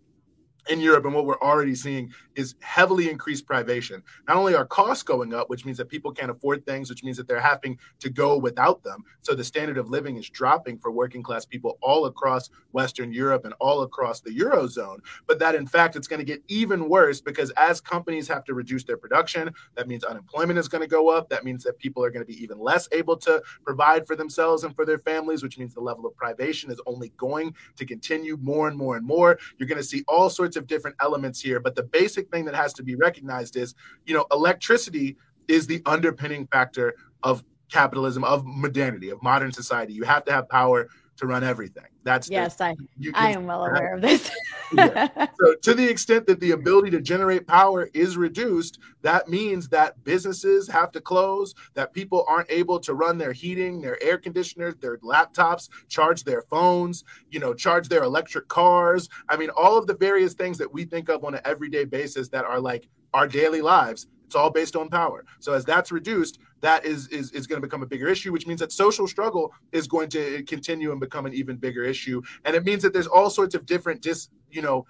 in 0.70 0.80
Europe 0.80 1.06
and 1.06 1.14
what 1.14 1.26
we're 1.26 1.40
already 1.40 1.76
seeing 1.76 2.12
is 2.36 2.56
heavily 2.62 3.10
increased 3.10 3.46
privation. 3.46 4.04
Not 4.28 4.38
only 4.38 4.56
are 4.56 4.66
costs 4.66 5.04
going 5.04 5.34
up, 5.34 5.50
which 5.50 5.66
means 5.66 5.78
that 5.78 5.90
people 5.90 6.12
can't 6.12 6.32
afford 6.32 6.66
things, 6.66 6.90
which 6.90 7.04
means 7.04 7.18
that 7.18 7.28
they're 7.28 7.40
having 7.40 7.80
to 8.00 8.10
go 8.10 8.38
without 8.38 8.84
them. 8.84 9.04
So 9.22 9.34
the 9.34 9.44
standard 9.44 9.78
of 9.78 9.90
living 9.90 10.18
is 10.18 10.30
dropping 10.30 10.80
for 10.80 10.92
working 10.92 11.24
class 11.24 11.46
people 11.46 11.78
all 11.82 12.06
across 12.06 12.50
Western 12.72 13.12
Europe 13.12 13.46
and 13.46 13.54
all 13.60 13.82
across 13.82 14.22
the 14.22 14.30
Eurozone. 14.30 15.00
But 15.26 15.40
that 15.40 15.56
in 15.56 15.66
fact, 15.66 15.96
it's 15.96 16.08
going 16.08 16.20
to 16.20 16.26
get 16.26 16.44
even 16.48 16.90
worse 16.90 17.22
because 17.22 17.52
as 17.52 17.82
companies 17.82 18.28
have 18.28 18.44
to 18.46 18.54
reduce 18.54 18.84
their 18.84 18.98
production, 18.98 19.54
that 19.76 19.88
means 19.88 20.04
unemployment 20.04 20.60
is 20.60 20.68
going 20.68 20.82
to 20.84 20.88
go 20.88 21.10
up. 21.10 21.30
That 21.30 21.44
means 21.44 21.64
that 21.64 21.80
people 21.80 22.04
are 22.04 22.12
going 22.12 22.26
to 22.26 22.32
be 22.32 22.42
even 22.42 22.60
less 22.60 22.88
able 22.92 23.18
to 23.18 23.42
provide 23.64 24.06
for 24.06 24.16
themselves 24.16 24.64
and 24.64 24.76
for 24.76 24.86
their 24.86 25.00
families, 25.00 25.44
which 25.44 25.58
means 25.58 25.74
the 25.74 25.82
level 25.82 26.06
of 26.06 26.16
privation 26.16 26.72
is 26.72 26.82
only 26.86 27.10
going 27.18 27.56
to 27.78 27.86
continue 27.86 28.38
more 28.38 28.68
and 28.68 28.78
more 28.78 28.98
and 28.98 29.06
more. 29.06 29.40
You're 29.58 29.68
going 29.68 29.78
to 29.78 29.84
see 29.84 30.04
all 30.08 30.30
sorts 30.30 30.57
of 30.58 30.68
different 30.68 30.96
elements 31.00 31.40
here, 31.40 31.60
but 31.60 31.76
the 31.76 31.84
basic 31.84 32.30
thing 32.30 32.46
that 32.46 32.56
has 32.56 32.74
to 32.74 32.84
be 32.84 32.96
recognized 32.96 33.56
is, 33.56 33.76
you 34.06 34.14
know, 34.14 34.26
electricity 34.32 35.18
is 35.48 35.68
the 35.68 35.82
underpinning 35.86 36.48
factor 36.48 36.96
of 37.24 37.44
capitalism, 37.72 38.24
of 38.24 38.46
modernity, 38.46 39.10
of 39.10 39.22
modern 39.24 39.52
society. 39.52 39.94
You 39.94 40.04
have 40.04 40.26
to 40.26 40.32
have 40.32 40.50
power 40.50 40.90
to 41.18 41.28
run 41.28 41.44
everything. 41.44 41.86
That's 42.04 42.30
yes, 42.30 42.56
the, 42.56 42.66
I 42.66 42.76
I 43.14 43.32
am 43.32 43.46
well 43.46 43.66
aware 43.66 43.94
of 43.94 44.02
this. 44.02 44.32
yeah. 44.74 45.08
So 45.40 45.54
to 45.54 45.74
the 45.74 45.88
extent 45.88 46.26
that 46.28 46.40
the 46.40 46.52
ability 46.52 46.90
to 46.92 47.02
generate 47.02 47.48
power 47.48 47.90
is 47.94 48.18
reduced, 48.18 48.80
that 49.02 49.28
means 49.28 49.70
that 49.70 50.04
businesses 50.04 50.68
have 50.68 50.92
to 50.94 51.02
close, 51.02 51.54
that 51.74 51.94
people 51.94 52.26
aren't 52.28 52.50
able 52.50 52.80
to 52.80 52.94
run 52.94 53.18
their 53.18 53.34
heating, 53.34 53.82
their 53.82 54.02
air 54.02 54.18
conditioners, 54.18 54.76
their 54.76 54.98
laptops, 55.00 55.70
charge 55.90 56.24
their 56.24 56.42
phones, 56.44 57.04
you 57.30 57.40
know, 57.40 57.54
charge 57.54 57.90
their 57.90 58.04
electric 58.04 58.48
cars. 58.48 59.10
I 59.30 59.38
mean, 59.38 59.50
all 59.50 59.78
of 59.78 59.88
the 59.88 59.96
various 59.96 60.34
things 60.34 60.58
that 60.58 60.72
we 60.72 60.86
think 60.86 61.10
of 61.10 61.24
on 61.24 61.36
an 61.36 61.42
everyday 61.46 61.86
basis 61.86 62.30
that 62.30 62.46
are 62.46 62.60
like 62.60 62.88
our 63.14 63.28
daily 63.28 63.62
lives 63.62 64.08
it's 64.28 64.36
all 64.36 64.50
based 64.50 64.76
on 64.76 64.90
power. 64.90 65.24
So 65.40 65.54
as 65.54 65.64
that's 65.64 65.90
reduced, 65.90 66.40
that 66.62 66.86
is 66.86 67.08
is 67.10 67.32
is 67.32 67.48
going 67.48 67.62
to 67.62 67.66
become 67.66 67.84
a 67.84 67.86
bigger 67.86 68.08
issue, 68.08 68.32
which 68.32 68.48
means 68.48 68.60
that 68.60 68.72
social 68.72 69.08
struggle 69.08 69.54
is 69.72 69.88
going 69.88 70.10
to 70.10 70.44
continue 70.44 70.92
and 70.92 71.00
become 71.00 71.26
an 71.26 71.34
even 71.34 71.56
bigger 71.56 71.84
issue. 71.84 72.22
And 72.46 72.56
it 72.56 72.64
means 72.66 72.84
that 72.84 72.94
there's 72.94 73.08
all 73.08 73.30
sorts 73.30 73.56
of 73.56 73.66
different 73.66 74.02
dis, 74.02 74.30
you 74.52 74.62
know, 74.62 74.86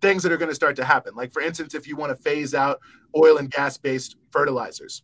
things 0.00 0.22
that 0.22 0.32
are 0.32 0.36
going 0.36 0.50
to 0.50 0.54
start 0.54 0.76
to 0.76 0.84
happen. 0.84 1.14
Like 1.14 1.32
for 1.32 1.42
instance, 1.42 1.74
if 1.74 1.86
you 1.86 1.96
want 1.96 2.16
to 2.16 2.22
phase 2.22 2.54
out 2.54 2.80
oil 3.16 3.38
and 3.38 3.50
gas 3.50 3.76
based 3.76 4.16
fertilizers, 4.30 5.02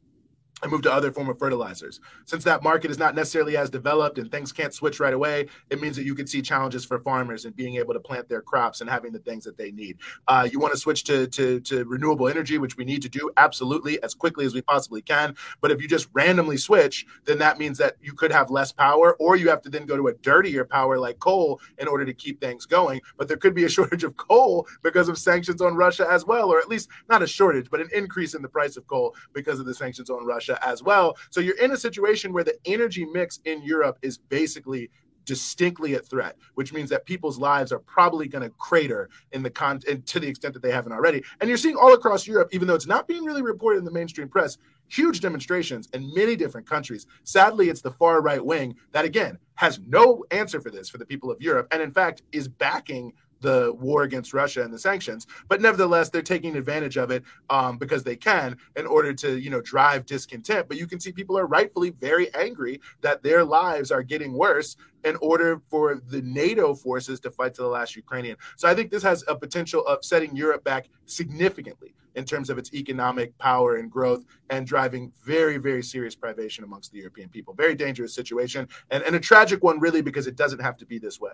and 0.62 0.72
move 0.72 0.82
to 0.82 0.92
other 0.92 1.12
form 1.12 1.28
of 1.28 1.38
fertilizers. 1.38 2.00
Since 2.24 2.44
that 2.44 2.62
market 2.62 2.90
is 2.90 2.98
not 2.98 3.14
necessarily 3.14 3.58
as 3.58 3.68
developed 3.68 4.18
and 4.18 4.30
things 4.30 4.52
can't 4.52 4.72
switch 4.72 5.00
right 5.00 5.12
away, 5.12 5.46
it 5.68 5.82
means 5.82 5.96
that 5.96 6.04
you 6.04 6.14
could 6.14 6.28
see 6.28 6.40
challenges 6.40 6.84
for 6.84 6.98
farmers 7.00 7.44
in 7.44 7.52
being 7.52 7.76
able 7.76 7.92
to 7.92 8.00
plant 8.00 8.28
their 8.28 8.40
crops 8.40 8.80
and 8.80 8.88
having 8.88 9.12
the 9.12 9.18
things 9.18 9.44
that 9.44 9.58
they 9.58 9.70
need. 9.70 9.98
Uh, 10.28 10.48
you 10.50 10.58
want 10.58 10.72
to 10.72 10.78
switch 10.78 11.04
to, 11.04 11.26
to, 11.28 11.60
to 11.60 11.84
renewable 11.84 12.26
energy, 12.26 12.56
which 12.56 12.78
we 12.78 12.86
need 12.86 13.02
to 13.02 13.08
do 13.08 13.30
absolutely 13.36 14.02
as 14.02 14.14
quickly 14.14 14.46
as 14.46 14.54
we 14.54 14.62
possibly 14.62 15.02
can. 15.02 15.36
But 15.60 15.72
if 15.72 15.82
you 15.82 15.88
just 15.88 16.08
randomly 16.14 16.56
switch, 16.56 17.06
then 17.26 17.38
that 17.38 17.58
means 17.58 17.76
that 17.78 17.96
you 18.00 18.14
could 18.14 18.32
have 18.32 18.50
less 18.50 18.72
power, 18.72 19.14
or 19.16 19.36
you 19.36 19.50
have 19.50 19.60
to 19.62 19.68
then 19.68 19.84
go 19.84 19.96
to 19.96 20.08
a 20.08 20.14
dirtier 20.14 20.64
power 20.64 20.98
like 20.98 21.18
coal 21.18 21.60
in 21.78 21.86
order 21.86 22.06
to 22.06 22.14
keep 22.14 22.40
things 22.40 22.64
going. 22.64 23.02
But 23.18 23.28
there 23.28 23.36
could 23.36 23.54
be 23.54 23.64
a 23.64 23.68
shortage 23.76 24.04
of 24.04 24.16
coal 24.16 24.66
because 24.82 25.10
of 25.10 25.18
sanctions 25.18 25.60
on 25.60 25.74
Russia 25.76 26.06
as 26.10 26.24
well, 26.24 26.50
or 26.50 26.58
at 26.58 26.68
least 26.68 26.88
not 27.10 27.22
a 27.22 27.26
shortage, 27.26 27.68
but 27.70 27.80
an 27.80 27.90
increase 27.92 28.32
in 28.34 28.40
the 28.40 28.48
price 28.48 28.78
of 28.78 28.86
coal 28.86 29.14
because 29.34 29.60
of 29.60 29.66
the 29.66 29.74
sanctions 29.74 30.08
on 30.08 30.24
Russia 30.24 30.45
as 30.48 30.82
well. 30.82 31.16
So 31.30 31.40
you're 31.40 31.58
in 31.58 31.72
a 31.72 31.76
situation 31.76 32.32
where 32.32 32.44
the 32.44 32.56
energy 32.64 33.04
mix 33.04 33.40
in 33.44 33.62
Europe 33.62 33.98
is 34.02 34.18
basically 34.18 34.90
distinctly 35.26 35.94
at 35.94 36.06
threat, 36.06 36.36
which 36.54 36.72
means 36.72 36.88
that 36.88 37.04
people's 37.04 37.38
lives 37.38 37.72
are 37.72 37.80
probably 37.80 38.28
going 38.28 38.44
to 38.44 38.50
crater 38.58 39.10
in 39.32 39.42
the 39.42 39.50
con 39.50 39.80
to 39.80 40.20
the 40.20 40.28
extent 40.28 40.54
that 40.54 40.62
they 40.62 40.70
haven't 40.70 40.92
already. 40.92 41.22
And 41.40 41.48
you're 41.48 41.58
seeing 41.58 41.76
all 41.76 41.92
across 41.92 42.26
Europe, 42.26 42.48
even 42.52 42.66
though 42.68 42.76
it's 42.76 42.86
not 42.86 43.08
being 43.08 43.24
really 43.24 43.42
reported 43.42 43.78
in 43.78 43.84
the 43.84 43.90
mainstream 43.90 44.28
press, 44.28 44.56
huge 44.88 45.20
demonstrations 45.20 45.88
in 45.92 46.14
many 46.14 46.36
different 46.36 46.68
countries. 46.68 47.06
Sadly, 47.24 47.68
it's 47.68 47.82
the 47.82 47.90
far 47.90 48.22
right 48.22 48.44
wing 48.44 48.76
that 48.92 49.04
again 49.04 49.38
has 49.56 49.80
no 49.80 50.24
answer 50.30 50.60
for 50.60 50.70
this 50.70 50.88
for 50.88 50.98
the 50.98 51.06
people 51.06 51.30
of 51.30 51.42
Europe, 51.42 51.66
and 51.72 51.82
in 51.82 51.90
fact 51.90 52.22
is 52.30 52.46
backing 52.46 53.12
the 53.40 53.74
war 53.78 54.02
against 54.02 54.32
Russia 54.32 54.62
and 54.62 54.72
the 54.72 54.78
sanctions, 54.78 55.26
but 55.48 55.60
nevertheless 55.60 56.08
they're 56.08 56.22
taking 56.22 56.56
advantage 56.56 56.96
of 56.96 57.10
it 57.10 57.22
um, 57.50 57.78
because 57.78 58.02
they 58.02 58.16
can 58.16 58.56
in 58.76 58.86
order 58.86 59.12
to 59.14 59.38
you 59.38 59.50
know 59.50 59.60
drive 59.60 60.06
discontent. 60.06 60.68
But 60.68 60.78
you 60.78 60.86
can 60.86 61.00
see 61.00 61.12
people 61.12 61.38
are 61.38 61.46
rightfully 61.46 61.90
very 61.90 62.34
angry 62.34 62.80
that 63.00 63.22
their 63.22 63.44
lives 63.44 63.90
are 63.90 64.02
getting 64.02 64.32
worse 64.32 64.76
in 65.04 65.16
order 65.16 65.62
for 65.70 66.02
the 66.08 66.22
NATO 66.22 66.74
forces 66.74 67.20
to 67.20 67.30
fight 67.30 67.54
to 67.54 67.62
the 67.62 67.68
last 67.68 67.94
Ukrainian. 67.94 68.36
So 68.56 68.68
I 68.68 68.74
think 68.74 68.90
this 68.90 69.02
has 69.04 69.24
a 69.28 69.36
potential 69.36 69.86
of 69.86 70.04
setting 70.04 70.34
Europe 70.34 70.64
back 70.64 70.88
significantly 71.06 71.94
in 72.16 72.24
terms 72.24 72.50
of 72.50 72.58
its 72.58 72.72
economic 72.74 73.36
power 73.38 73.76
and 73.76 73.90
growth 73.90 74.24
and 74.50 74.66
driving 74.66 75.12
very, 75.22 75.58
very 75.58 75.82
serious 75.82 76.16
privation 76.16 76.64
amongst 76.64 76.90
the 76.90 76.98
European 76.98 77.28
people. 77.28 77.54
Very 77.54 77.74
dangerous 77.74 78.14
situation 78.14 78.66
and, 78.90 79.02
and 79.04 79.14
a 79.14 79.20
tragic 79.20 79.62
one, 79.62 79.78
really, 79.78 80.02
because 80.02 80.26
it 80.26 80.34
doesn't 80.34 80.60
have 80.60 80.76
to 80.78 80.86
be 80.86 80.98
this 80.98 81.20
way. 81.20 81.32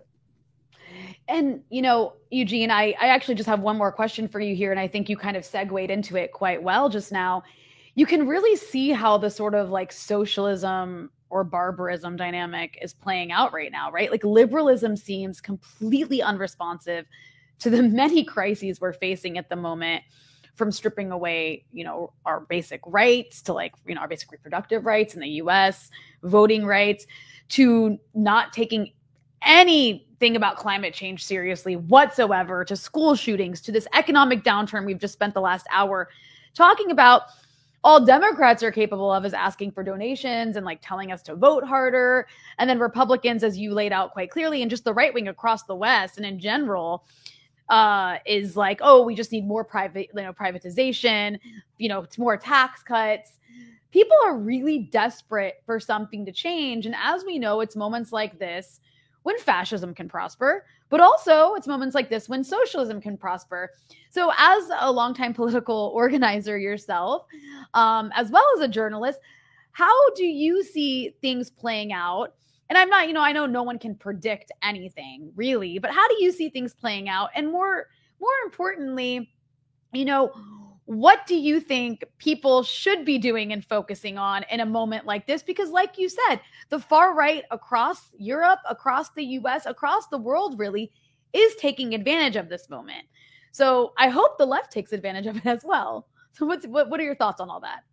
And, 1.29 1.63
you 1.71 1.83
know, 1.83 2.15
Eugene, 2.31 2.71
I, 2.71 2.95
I 3.01 3.09
actually 3.09 3.37
just 3.37 3.49
have 3.49 3.61
one 3.61 3.77
more 3.77 3.93
question 3.93 4.29
for 4.29 4.41
you 4.41 4.55
here. 4.55 4.71
And 4.71 4.81
I 4.81 4.89
think 4.89 5.09
you 5.09 5.17
kind 5.17 5.37
of 5.37 5.45
segued 5.45 5.91
into 5.91 6.17
it 6.17 6.33
quite 6.33 6.63
well 6.63 6.89
just 6.89 7.13
now. 7.13 7.43
You 7.95 8.07
can 8.07 8.27
really 8.27 8.57
see 8.57 8.91
how 8.91 9.19
the 9.19 9.31
sort 9.31 9.55
of 9.55 9.71
like 9.71 9.93
socialism 9.93 11.11
or 11.31 11.45
barbarism 11.45 12.17
dynamic 12.17 12.79
is 12.83 12.93
playing 12.93 13.33
out 13.33 13.53
right 13.53 13.73
now, 13.73 13.91
right? 13.91 14.11
Like 14.11 14.25
liberalism 14.25 14.97
seems 14.97 15.41
completely 15.41 16.21
unresponsive 16.23 17.07
to 17.61 17.71
the 17.71 17.83
many 18.01 18.25
crises 18.25 18.81
we're 18.81 18.93
facing 18.93 19.39
at 19.39 19.49
the 19.49 19.57
moment 19.57 20.03
from 20.55 20.71
stripping 20.71 21.11
away, 21.11 21.65
you 21.73 21.85
know, 21.85 22.13
our 22.27 22.41
basic 22.41 22.81
rights 22.87 23.41
to 23.43 23.55
like, 23.55 23.73
you 23.87 23.95
know, 23.95 24.03
our 24.03 24.09
basic 24.09 24.31
reproductive 24.31 24.85
rights 24.85 25.15
in 25.15 25.21
the 25.21 25.29
US, 25.29 25.91
voting 26.23 26.67
rights, 26.67 27.07
to 27.49 27.99
not 28.15 28.53
taking 28.53 28.93
anything 29.45 30.37
about 30.37 30.57
climate 30.57 30.95
change 30.95 31.25
seriously 31.25 31.77
whatsoever, 31.77 32.65
to 32.65 32.77
school 32.77 33.15
shootings, 33.15 33.61
to 33.63 33.73
this 33.73 33.87
economic 33.95 34.45
downturn 34.45 34.85
we've 34.87 34.99
just 34.99 35.15
spent 35.15 35.35
the 35.35 35.41
last 35.41 35.67
hour 35.71 36.09
talking 36.55 36.91
about. 36.91 37.23
All 37.85 38.05
Democrats 38.05 38.63
are 38.63 38.71
capable 38.71 39.11
of 39.11 39.25
is 39.25 39.35
asking 39.35 39.73
for 39.73 39.83
donations 39.83 40.55
and 40.55 40.65
like 40.65 40.79
telling 40.83 41.11
us 41.11 41.21
to 41.25 41.35
vote 41.35 41.65
harder. 41.65 42.29
And 42.59 42.71
then 42.71 42.79
Republicans, 42.79 43.43
as 43.43 43.59
you 43.59 43.75
laid 43.75 43.93
out 43.93 44.13
quite 44.13 44.31
clearly, 44.31 44.63
and 44.63 44.71
just 44.71 44.85
the 44.85 44.95
right 44.95 45.13
wing 45.13 45.27
across 45.27 45.65
the 45.65 45.75
West 45.75 46.17
and 46.17 46.25
in 46.25 46.39
general, 46.39 47.05
uh, 47.69 48.19
is 48.25 48.57
like, 48.57 48.79
oh, 48.83 49.03
we 49.03 49.15
just 49.15 49.33
need 49.33 49.47
more 49.47 49.65
private, 49.65 50.09
you 50.15 50.23
know, 50.23 50.33
privatization, 50.33 51.41
you 51.79 51.89
know, 51.89 52.07
more 52.19 52.37
tax 52.37 52.83
cuts. 52.83 53.39
People 53.91 54.17
are 54.25 54.37
really 54.39 54.79
desperate 54.79 55.63
for 55.67 55.81
something 55.81 56.25
to 56.25 56.33
change. 56.33 56.87
And 56.87 56.95
as 57.03 57.25
we 57.25 57.39
know, 57.39 57.61
it's 57.61 57.75
moments 57.75 58.13
like 58.13 58.39
this 58.39 58.79
when 59.23 59.39
fascism 59.39 59.95
can 59.95 60.09
prosper, 60.09 60.65
but 60.89 61.01
also 61.01 61.55
it's 61.55 61.67
moments 61.67 61.95
like 61.95 62.11
this 62.11 62.29
when 62.29 62.43
socialism 62.43 63.01
can 63.01 63.17
prosper. 63.17 63.71
So, 64.11 64.33
as 64.37 64.71
a 64.81 64.91
longtime 64.91 65.35
political 65.43 65.93
organizer 65.95 66.59
yourself, 66.59 67.27
um, 67.75 68.11
as 68.15 68.31
well 68.31 68.45
as 68.57 68.63
a 68.63 68.69
journalist, 68.69 69.21
how 69.73 70.11
do 70.15 70.25
you 70.25 70.63
see 70.63 71.15
things 71.23 71.51
playing 71.51 71.93
out? 71.93 72.35
And 72.69 72.79
I'm 72.79 72.89
not, 72.89 73.07
you 73.09 73.15
know, 73.15 73.21
I 73.21 73.33
know 73.33 73.47
no 73.47 73.63
one 73.63 73.79
can 73.79 73.95
predict 73.95 74.51
anything 74.63 75.31
really, 75.37 75.79
but 75.79 75.91
how 75.91 76.07
do 76.09 76.17
you 76.21 76.33
see 76.33 76.49
things 76.49 76.75
playing 76.75 77.09
out? 77.09 77.31
And 77.35 77.51
more, 77.51 77.89
more 78.21 78.31
importantly, 78.45 79.31
you 79.93 80.05
know, 80.05 80.33
what 80.99 81.27
do 81.27 81.35
you 81.35 81.61
think 81.61 82.05
people 82.19 82.63
should 82.63 83.05
be 83.05 83.19
doing 83.19 83.53
and 83.53 83.65
focusing 83.65 84.19
on 84.19 84.45
in 84.51 84.61
a 84.61 84.67
moment 84.67 85.07
like 85.07 85.27
this? 85.27 85.43
Because, 85.43 85.71
like 85.71 85.99
you 85.99 86.09
said, 86.09 86.41
the 86.69 86.79
far 86.79 87.15
right 87.15 87.45
across 87.51 88.11
Europe, 88.19 88.59
across 88.69 89.11
the 89.11 89.25
US, 89.25 89.67
across 89.67 90.09
the 90.09 90.19
world 90.19 90.59
really 90.59 90.93
is 91.33 91.55
taking 91.57 91.95
advantage 91.95 92.37
of 92.37 92.49
this 92.49 92.69
moment. 92.69 93.05
So 93.53 93.93
I 93.99 94.09
hope 94.09 94.39
the 94.39 94.47
left 94.47 94.73
takes 94.73 94.93
advantage 94.93 95.27
of 95.27 95.37
it 95.37 95.47
as 95.47 95.63
well. 95.65 96.09
So, 96.33 96.47
what's, 96.47 96.67
what, 96.67 96.89
what 96.89 97.01
are 97.01 97.05
your 97.05 97.15
thoughts 97.15 97.41
on 97.41 97.51
all 97.51 97.61
that? 97.61 97.85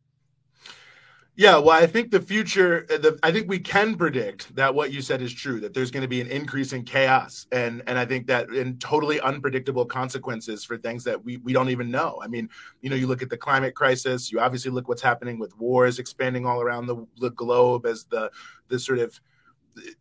Yeah, 1.40 1.58
well, 1.58 1.70
I 1.70 1.88
think 1.88 2.12
the 2.12 2.20
future, 2.20 2.86
uh, 2.94 2.98
the, 2.98 3.18
I 3.24 3.32
think 3.32 3.48
we 3.48 3.60
can 3.60 3.96
predict 3.96 4.54
that 4.58 4.76
what 4.76 4.92
you 4.92 5.02
said 5.02 5.22
is 5.22 5.34
true. 5.34 5.62
That 5.62 5.74
there's 5.74 5.90
going 5.90 6.02
to 6.02 6.08
be 6.10 6.20
an 6.20 6.28
increase 6.28 6.74
in 6.74 6.84
chaos, 6.84 7.48
and 7.54 7.82
and 7.88 7.98
I 7.98 8.04
think 8.04 8.28
that 8.28 8.50
in 8.50 8.78
totally 8.80 9.22
unpredictable 9.22 9.86
consequences 9.86 10.66
for 10.66 10.78
things 10.78 11.06
that 11.06 11.24
we 11.24 11.38
we 11.38 11.54
don't 11.54 11.70
even 11.70 11.90
know. 11.90 12.20
I 12.22 12.28
mean, 12.28 12.50
you 12.82 12.90
know, 12.90 12.98
you 12.98 13.08
look 13.08 13.22
at 13.22 13.30
the 13.30 13.38
climate 13.38 13.74
crisis. 13.74 14.34
You 14.34 14.42
obviously 14.42 14.70
look 14.72 14.90
what's 14.90 15.02
happening 15.02 15.40
with 15.40 15.58
wars 15.58 15.98
expanding 15.98 16.46
all 16.46 16.60
around 16.60 16.88
the, 16.88 17.08
the 17.22 17.32
globe 17.32 17.86
as 17.86 18.04
the 18.04 18.30
the 18.68 18.78
sort 18.78 19.00
of 19.00 19.18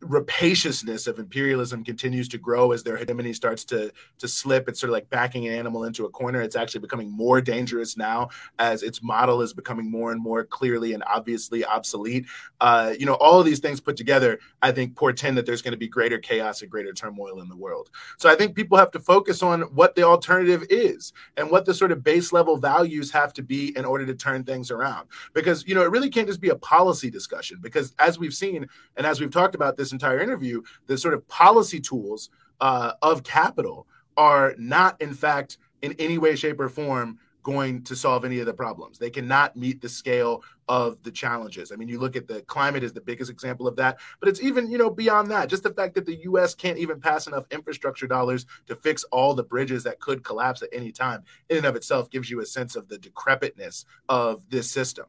rapaciousness 0.01 1.07
of 1.07 1.19
imperialism 1.19 1.85
continues 1.85 2.29
to 2.29 2.39
grow 2.39 2.73
as 2.73 2.83
their 2.83 2.97
hegemony 2.97 3.33
starts 3.33 3.65
to 3.67 3.93
to 4.19 4.29
slip. 4.29 4.69
It's 4.69 4.81
sort 4.81 4.91
of 4.91 4.95
like 4.95 5.11
backing 5.11 5.47
an 5.47 5.55
animal 5.55 5.85
into 5.85 6.05
a 6.05 6.11
corner. 6.11 6.41
It's 6.41 6.57
actually 6.57 6.81
becoming 6.81 7.11
more 7.11 7.41
dangerous 7.41 7.97
now 7.97 8.31
as 8.59 8.83
its 8.83 9.03
model 9.03 9.43
is 9.43 9.53
becoming 9.53 9.91
more 9.91 10.13
and 10.13 10.21
more 10.21 10.45
clearly 10.45 10.93
and 10.93 11.03
obviously 11.07 11.65
obsolete. 11.65 12.27
Uh, 12.61 12.95
you 12.99 13.07
know 13.07 13.15
all 13.15 13.41
of 13.41 13.47
these 13.47 13.61
things 13.61 13.81
put 13.81 13.97
together 13.97 14.39
i 14.63 14.73
think 14.73 14.97
portend 14.97 15.37
that 15.37 15.47
there's 15.47 15.63
going 15.63 15.73
to 15.73 15.79
be 15.79 15.89
greater 15.89 16.19
chaos 16.19 16.63
and 16.63 16.71
greater 16.71 16.93
turmoil 16.93 17.41
in 17.41 17.49
the 17.49 17.57
world. 17.57 17.91
So 18.17 18.29
i 18.29 18.35
think 18.35 18.55
people 18.55 18.79
have 18.79 18.91
to 18.93 19.01
focus 19.01 19.43
on 19.43 19.63
what 19.75 19.95
the 19.95 20.03
alternative 20.03 20.65
is 20.71 21.13
and 21.37 21.51
what 21.51 21.65
the 21.65 21.75
sort 21.75 21.93
of 21.93 22.03
base 22.03 22.33
level 22.33 22.57
values 22.57 23.11
have 23.11 23.33
to 23.35 23.43
be 23.43 23.77
in 23.77 23.85
order 23.85 24.07
to 24.07 24.15
turn 24.15 24.45
things 24.45 24.71
around. 24.71 25.09
Because 25.35 25.67
you 25.67 25.75
know 25.75 25.83
it 25.83 25.91
really 25.91 26.11
can't 26.11 26.27
just 26.27 26.41
be 26.41 26.49
a 26.49 26.57
policy 26.57 27.11
discussion 27.11 27.59
because 27.61 27.95
as 27.99 28.19
we've 28.19 28.35
seen 28.35 28.67
and 28.97 29.07
as 29.07 29.21
we've 29.21 29.31
talked 29.31 29.55
about 29.55 29.68
this 29.77 29.93
entire 29.93 30.21
interview, 30.21 30.63
the 30.87 30.99
sort 30.99 31.15
of 31.15 31.27
policy 31.29 31.81
tools 31.81 32.31
uh, 32.61 32.93
of 33.03 33.23
capital 33.23 33.87
are 34.17 34.55
not, 34.59 35.01
in 35.01 35.15
fact, 35.15 35.59
in 35.83 35.95
any 35.99 36.19
way, 36.19 36.35
shape, 36.35 36.61
or 36.61 36.69
form 36.69 37.19
going 37.43 37.83
to 37.85 37.97
solve 37.97 38.25
any 38.25 38.41
of 38.41 38.47
the 38.47 38.53
problems. 38.53 38.99
They 38.99 39.11
cannot 39.11 39.57
meet 39.57 39.81
the 39.81 39.89
scale 39.89 40.43
of 40.69 41.03
the 41.03 41.11
challenges. 41.11 41.73
I 41.73 41.77
mean, 41.77 41.89
you 41.89 41.99
look 41.99 42.17
at 42.17 42.27
the 42.27 42.43
climate 42.43 42.83
is 42.83 42.93
the 42.93 43.01
biggest 43.01 43.31
example 43.31 43.67
of 43.67 43.77
that, 43.77 43.99
but 44.21 44.29
it's 44.29 44.43
even, 44.43 44.71
you 44.71 44.79
know, 44.79 44.91
beyond 44.91 45.31
that. 45.31 45.49
Just 45.49 45.63
the 45.63 45.73
fact 45.73 45.95
that 45.95 46.07
the 46.07 46.17
US 46.23 46.55
can't 46.55 46.79
even 46.79 47.01
pass 47.01 47.27
enough 47.27 47.45
infrastructure 47.51 48.07
dollars 48.07 48.47
to 48.67 48.77
fix 48.77 49.05
all 49.05 49.35
the 49.35 49.43
bridges 49.43 49.85
that 49.85 50.01
could 50.01 50.23
collapse 50.23 50.63
at 50.63 50.69
any 50.73 50.93
time 50.93 51.23
in 51.49 51.59
and 51.59 51.67
of 51.67 51.77
itself 51.77 52.11
gives 52.11 52.31
you 52.31 52.41
a 52.41 52.47
sense 52.47 52.77
of 52.77 52.89
the 52.89 52.99
decrepitness 52.99 53.85
of 54.09 54.43
this 54.51 54.71
system. 54.71 55.07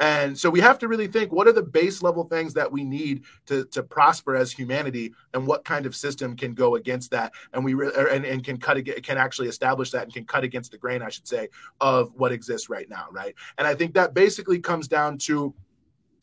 And 0.00 0.38
so 0.38 0.50
we 0.50 0.60
have 0.60 0.78
to 0.80 0.88
really 0.88 1.06
think 1.06 1.32
what 1.32 1.46
are 1.46 1.52
the 1.52 1.62
base 1.62 2.02
level 2.02 2.24
things 2.24 2.54
that 2.54 2.70
we 2.70 2.84
need 2.84 3.24
to 3.46 3.64
to 3.66 3.82
prosper 3.82 4.36
as 4.36 4.52
humanity 4.52 5.12
and 5.34 5.46
what 5.46 5.64
kind 5.64 5.86
of 5.86 5.94
system 5.94 6.36
can 6.36 6.54
go 6.54 6.76
against 6.76 7.10
that 7.10 7.32
and 7.52 7.64
we 7.64 7.74
re- 7.74 7.92
er, 7.96 8.06
and, 8.06 8.24
and 8.24 8.44
can 8.44 8.56
cut 8.58 8.76
can 9.02 9.18
actually 9.18 9.48
establish 9.48 9.90
that 9.90 10.04
and 10.04 10.12
can 10.12 10.24
cut 10.24 10.44
against 10.44 10.70
the 10.72 10.78
grain, 10.78 11.02
I 11.02 11.10
should 11.10 11.28
say, 11.28 11.48
of 11.80 12.14
what 12.14 12.32
exists 12.32 12.68
right 12.68 12.88
now, 12.88 13.06
right? 13.10 13.34
And 13.58 13.66
I 13.66 13.74
think 13.74 13.94
that 13.94 14.14
basically 14.14 14.58
comes 14.58 14.88
down 14.88 15.01
down 15.02 15.18
to 15.18 15.54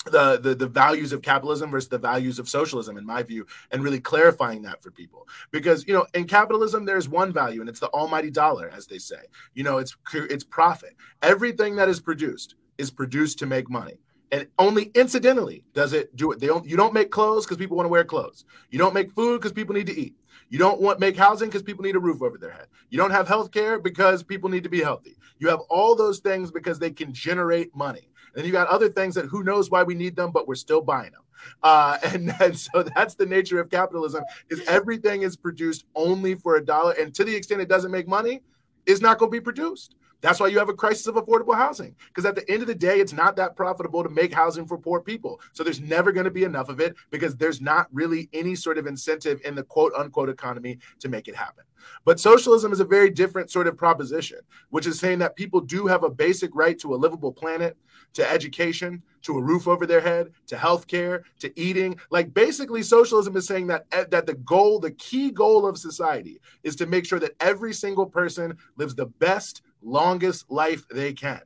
the, 0.05 0.39
the 0.39 0.55
the 0.55 0.67
values 0.67 1.11
of 1.11 1.21
capitalism 1.21 1.69
versus 1.71 1.89
the 1.89 1.97
values 1.97 2.39
of 2.39 2.47
socialism 2.47 2.97
in 2.97 3.05
my 3.05 3.21
view 3.21 3.45
and 3.71 3.83
really 3.83 3.99
clarifying 3.99 4.61
that 4.61 4.81
for 4.81 4.91
people. 4.91 5.27
Because 5.51 5.85
you 5.87 5.93
know 5.93 6.05
in 6.13 6.25
capitalism 6.25 6.85
there's 6.85 7.09
one 7.09 7.33
value 7.33 7.59
and 7.59 7.69
it's 7.69 7.81
the 7.81 7.89
almighty 7.89 8.31
dollar 8.31 8.69
as 8.69 8.87
they 8.87 8.97
say. 8.97 9.21
You 9.53 9.63
know 9.63 9.77
it's 9.77 9.95
it's 10.13 10.43
profit. 10.43 10.95
Everything 11.21 11.75
that 11.75 11.89
is 11.89 11.99
produced 11.99 12.55
is 12.77 12.89
produced 12.91 13.39
to 13.39 13.45
make 13.45 13.69
money. 13.69 13.99
And 14.31 14.47
only 14.57 14.85
incidentally 14.93 15.65
does 15.73 15.93
it 15.93 16.15
do 16.15 16.31
it. 16.31 16.39
They 16.39 16.47
don't 16.47 16.65
you 16.65 16.77
don't 16.77 16.93
make 16.93 17.11
clothes 17.11 17.45
because 17.45 17.57
people 17.57 17.75
want 17.75 17.85
to 17.85 17.91
wear 17.91 18.05
clothes. 18.05 18.45
You 18.69 18.79
don't 18.79 18.93
make 18.93 19.11
food 19.11 19.39
because 19.39 19.51
people 19.51 19.75
need 19.75 19.87
to 19.87 19.99
eat. 19.99 20.15
You 20.49 20.59
don't 20.59 20.81
want 20.81 20.99
make 20.99 21.17
housing 21.17 21.49
because 21.49 21.61
people 21.61 21.83
need 21.83 21.95
a 21.95 21.99
roof 21.99 22.21
over 22.21 22.37
their 22.37 22.51
head. 22.51 22.67
You 22.89 22.97
don't 22.97 23.11
have 23.11 23.27
health 23.27 23.51
care 23.51 23.79
because 23.79 24.23
people 24.23 24.49
need 24.49 24.63
to 24.63 24.69
be 24.69 24.81
healthy. 24.81 25.17
You 25.39 25.49
have 25.49 25.59
all 25.69 25.95
those 25.95 26.19
things 26.19 26.51
because 26.51 26.79
they 26.79 26.91
can 26.91 27.13
generate 27.13 27.75
money 27.75 28.08
then 28.33 28.45
you 28.45 28.51
got 28.51 28.67
other 28.67 28.89
things 28.89 29.15
that 29.15 29.25
who 29.25 29.43
knows 29.43 29.69
why 29.69 29.83
we 29.83 29.95
need 29.95 30.15
them, 30.15 30.31
but 30.31 30.47
we're 30.47 30.55
still 30.55 30.81
buying 30.81 31.11
them. 31.11 31.21
Uh, 31.63 31.97
and, 32.03 32.33
and 32.41 32.57
so 32.57 32.83
that's 32.83 33.15
the 33.15 33.25
nature 33.25 33.59
of 33.59 33.69
capitalism 33.69 34.23
is 34.49 34.61
everything 34.67 35.23
is 35.23 35.35
produced 35.35 35.85
only 35.95 36.35
for 36.35 36.55
a 36.55 36.65
dollar. 36.65 36.93
And 36.93 37.13
to 37.15 37.23
the 37.23 37.35
extent 37.35 37.61
it 37.61 37.69
doesn't 37.69 37.91
make 37.91 38.07
money, 38.07 38.41
it's 38.85 39.01
not 39.01 39.19
going 39.19 39.31
to 39.31 39.37
be 39.37 39.41
produced 39.41 39.95
That's 40.21 40.39
why 40.39 40.47
you 40.47 40.59
have 40.59 40.69
a 40.69 40.73
crisis 40.73 41.07
of 41.07 41.15
affordable 41.15 41.55
housing. 41.55 41.95
Because 42.07 42.25
at 42.25 42.35
the 42.35 42.49
end 42.51 42.61
of 42.61 42.67
the 42.67 42.75
day, 42.75 42.99
it's 42.99 43.13
not 43.13 43.35
that 43.37 43.55
profitable 43.55 44.03
to 44.03 44.09
make 44.09 44.33
housing 44.33 44.65
for 44.65 44.77
poor 44.77 44.99
people. 44.99 45.39
So 45.53 45.63
there's 45.63 45.79
never 45.79 46.11
going 46.11 46.25
to 46.25 46.31
be 46.31 46.43
enough 46.43 46.69
of 46.69 46.79
it 46.79 46.95
because 47.09 47.35
there's 47.35 47.61
not 47.61 47.87
really 47.91 48.29
any 48.33 48.55
sort 48.55 48.77
of 48.77 48.87
incentive 48.87 49.39
in 49.45 49.55
the 49.55 49.63
quote 49.63 49.93
unquote 49.97 50.29
economy 50.29 50.79
to 50.99 51.09
make 51.09 51.27
it 51.27 51.35
happen. 51.35 51.63
But 52.05 52.19
socialism 52.19 52.71
is 52.71 52.79
a 52.79 52.85
very 52.85 53.09
different 53.09 53.51
sort 53.51 53.67
of 53.67 53.77
proposition, 53.77 54.39
which 54.69 54.87
is 54.87 54.99
saying 54.99 55.19
that 55.19 55.35
people 55.35 55.61
do 55.61 55.87
have 55.87 56.03
a 56.03 56.09
basic 56.09 56.51
right 56.53 56.77
to 56.79 56.93
a 56.93 56.97
livable 56.97 57.31
planet, 57.31 57.77
to 58.13 58.29
education, 58.29 59.01
to 59.21 59.37
a 59.37 59.41
roof 59.41 59.67
over 59.67 59.85
their 59.85 60.01
head, 60.01 60.31
to 60.47 60.57
health 60.57 60.87
care, 60.87 61.23
to 61.39 61.59
eating. 61.59 61.99
Like 62.09 62.33
basically 62.33 62.83
socialism 62.83 63.35
is 63.35 63.45
saying 63.45 63.67
that 63.67 63.85
eh, 63.91 64.05
that 64.09 64.25
the 64.25 64.35
goal, 64.35 64.79
the 64.79 64.91
key 64.91 65.31
goal 65.31 65.65
of 65.65 65.77
society 65.77 66.41
is 66.63 66.75
to 66.77 66.85
make 66.85 67.05
sure 67.05 67.19
that 67.19 67.35
every 67.39 67.73
single 67.73 68.05
person 68.05 68.57
lives 68.77 68.95
the 68.95 69.05
best, 69.05 69.61
longest 69.81 70.49
life 70.49 70.87
they 70.89 71.13
can. 71.13 71.41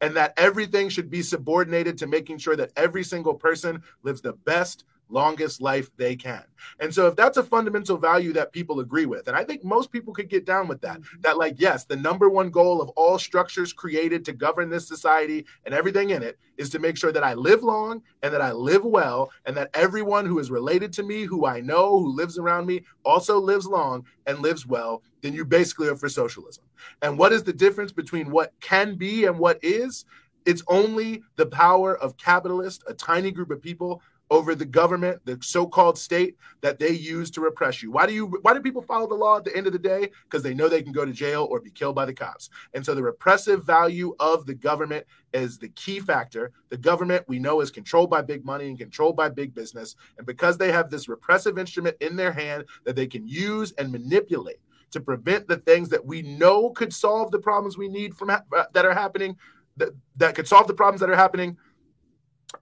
And 0.00 0.16
that 0.16 0.32
everything 0.36 0.88
should 0.88 1.10
be 1.10 1.22
subordinated 1.22 1.98
to 1.98 2.06
making 2.06 2.38
sure 2.38 2.56
that 2.56 2.70
every 2.76 3.02
single 3.02 3.34
person 3.34 3.82
lives 4.04 4.20
the 4.20 4.32
best, 4.32 4.84
longest 5.08 5.60
life 5.60 5.90
they 5.96 6.16
can. 6.16 6.44
And 6.80 6.92
so 6.92 7.06
if 7.06 7.16
that's 7.16 7.36
a 7.36 7.42
fundamental 7.42 7.96
value 7.96 8.32
that 8.34 8.52
people 8.52 8.80
agree 8.80 9.06
with, 9.06 9.28
and 9.28 9.36
I 9.36 9.44
think 9.44 9.64
most 9.64 9.90
people 9.90 10.12
could 10.12 10.28
get 10.28 10.44
down 10.44 10.68
with 10.68 10.80
that, 10.82 11.00
mm-hmm. 11.00 11.20
that 11.22 11.38
like 11.38 11.54
yes, 11.58 11.84
the 11.84 11.96
number 11.96 12.28
one 12.28 12.50
goal 12.50 12.80
of 12.80 12.88
all 12.90 13.18
structures 13.18 13.72
created 13.72 14.24
to 14.26 14.32
govern 14.32 14.68
this 14.68 14.86
society 14.86 15.46
and 15.64 15.74
everything 15.74 16.10
in 16.10 16.22
it 16.22 16.38
is 16.56 16.70
to 16.70 16.78
make 16.78 16.96
sure 16.96 17.12
that 17.12 17.24
I 17.24 17.34
live 17.34 17.62
long 17.62 18.02
and 18.22 18.32
that 18.32 18.42
I 18.42 18.52
live 18.52 18.84
well 18.84 19.30
and 19.46 19.56
that 19.56 19.70
everyone 19.74 20.26
who 20.26 20.38
is 20.38 20.50
related 20.50 20.92
to 20.94 21.02
me, 21.02 21.24
who 21.24 21.46
I 21.46 21.60
know, 21.60 21.98
who 21.98 22.14
lives 22.14 22.38
around 22.38 22.66
me 22.66 22.84
also 23.04 23.38
lives 23.38 23.66
long 23.66 24.04
and 24.26 24.40
lives 24.40 24.66
well, 24.66 25.02
then 25.22 25.32
you 25.32 25.44
basically 25.44 25.88
are 25.88 25.96
for 25.96 26.08
socialism. 26.08 26.64
And 27.02 27.18
what 27.18 27.32
is 27.32 27.44
the 27.44 27.52
difference 27.52 27.92
between 27.92 28.30
what 28.30 28.52
can 28.60 28.96
be 28.96 29.24
and 29.24 29.38
what 29.38 29.58
is? 29.62 30.04
It's 30.46 30.62
only 30.68 31.22
the 31.36 31.46
power 31.46 31.96
of 31.96 32.16
capitalists, 32.16 32.84
a 32.86 32.94
tiny 32.94 33.30
group 33.30 33.50
of 33.50 33.60
people 33.60 34.02
over 34.30 34.54
the 34.54 34.64
government, 34.64 35.20
the 35.24 35.38
so-called 35.40 35.98
state 35.98 36.36
that 36.60 36.78
they 36.78 36.90
use 36.90 37.30
to 37.30 37.40
repress 37.40 37.82
you. 37.82 37.90
Why 37.90 38.06
do 38.06 38.12
you 38.12 38.26
why 38.42 38.52
do 38.52 38.60
people 38.60 38.82
follow 38.82 39.08
the 39.08 39.14
law 39.14 39.38
at 39.38 39.44
the 39.44 39.56
end 39.56 39.66
of 39.66 39.72
the 39.72 39.78
day? 39.78 40.10
Because 40.24 40.42
they 40.42 40.54
know 40.54 40.68
they 40.68 40.82
can 40.82 40.92
go 40.92 41.04
to 41.04 41.12
jail 41.12 41.46
or 41.50 41.60
be 41.60 41.70
killed 41.70 41.94
by 41.94 42.04
the 42.04 42.12
cops. 42.12 42.50
And 42.74 42.84
so 42.84 42.94
the 42.94 43.02
repressive 43.02 43.64
value 43.64 44.14
of 44.20 44.46
the 44.46 44.54
government 44.54 45.06
is 45.32 45.58
the 45.58 45.68
key 45.70 46.00
factor. 46.00 46.52
The 46.68 46.76
government 46.76 47.24
we 47.28 47.38
know 47.38 47.60
is 47.60 47.70
controlled 47.70 48.10
by 48.10 48.22
big 48.22 48.44
money 48.44 48.68
and 48.68 48.78
controlled 48.78 49.16
by 49.16 49.28
big 49.28 49.54
business. 49.54 49.96
And 50.18 50.26
because 50.26 50.58
they 50.58 50.72
have 50.72 50.90
this 50.90 51.08
repressive 51.08 51.58
instrument 51.58 51.96
in 52.00 52.16
their 52.16 52.32
hand 52.32 52.64
that 52.84 52.96
they 52.96 53.06
can 53.06 53.26
use 53.26 53.72
and 53.72 53.90
manipulate 53.90 54.60
to 54.90 55.00
prevent 55.00 55.48
the 55.48 55.56
things 55.58 55.88
that 55.88 56.04
we 56.04 56.22
know 56.22 56.70
could 56.70 56.92
solve 56.92 57.30
the 57.30 57.38
problems 57.38 57.76
we 57.76 57.88
need 57.88 58.14
from 58.14 58.30
ha- 58.30 58.44
uh, 58.56 58.64
that 58.72 58.84
are 58.84 58.94
happening 58.94 59.36
that, 59.76 59.90
that 60.16 60.34
could 60.34 60.48
solve 60.48 60.66
the 60.66 60.74
problems 60.74 61.00
that 61.00 61.10
are 61.10 61.16
happening 61.16 61.56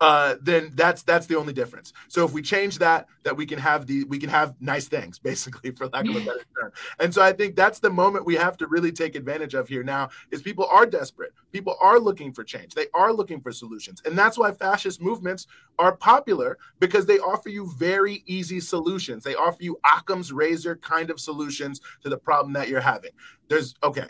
uh, 0.00 0.34
then 0.40 0.72
that's 0.74 1.02
that's 1.04 1.26
the 1.26 1.36
only 1.36 1.52
difference. 1.52 1.92
So 2.08 2.24
if 2.24 2.32
we 2.32 2.42
change 2.42 2.78
that, 2.78 3.06
that 3.22 3.36
we 3.36 3.46
can 3.46 3.58
have 3.58 3.86
the 3.86 4.04
we 4.04 4.18
can 4.18 4.28
have 4.28 4.54
nice 4.60 4.88
things, 4.88 5.18
basically, 5.30 5.70
for 5.70 5.86
lack 5.88 6.08
of 6.08 6.16
a 6.16 6.20
better 6.20 6.44
term. 6.60 6.72
And 6.98 7.14
so 7.14 7.22
I 7.22 7.32
think 7.32 7.54
that's 7.54 7.78
the 7.78 7.90
moment 7.90 8.26
we 8.26 8.34
have 8.34 8.56
to 8.58 8.66
really 8.66 8.90
take 8.90 9.14
advantage 9.14 9.54
of 9.54 9.68
here 9.68 9.84
now. 9.84 10.08
Is 10.30 10.42
people 10.42 10.66
are 10.66 10.86
desperate, 10.86 11.32
people 11.52 11.76
are 11.80 12.00
looking 12.00 12.32
for 12.32 12.42
change, 12.42 12.74
they 12.74 12.86
are 12.94 13.12
looking 13.12 13.40
for 13.40 13.52
solutions, 13.52 14.02
and 14.04 14.18
that's 14.18 14.36
why 14.36 14.50
fascist 14.50 15.00
movements 15.00 15.46
are 15.78 15.96
popular 15.96 16.58
because 16.80 17.06
they 17.06 17.18
offer 17.18 17.48
you 17.48 17.70
very 17.76 18.24
easy 18.26 18.58
solutions. 18.58 19.22
They 19.22 19.36
offer 19.36 19.62
you 19.62 19.78
Occam's 19.84 20.32
razor 20.32 20.76
kind 20.76 21.10
of 21.10 21.20
solutions 21.20 21.80
to 22.02 22.08
the 22.08 22.18
problem 22.18 22.52
that 22.54 22.68
you're 22.68 22.80
having. 22.80 23.12
There's 23.48 23.74
okay, 23.84 24.08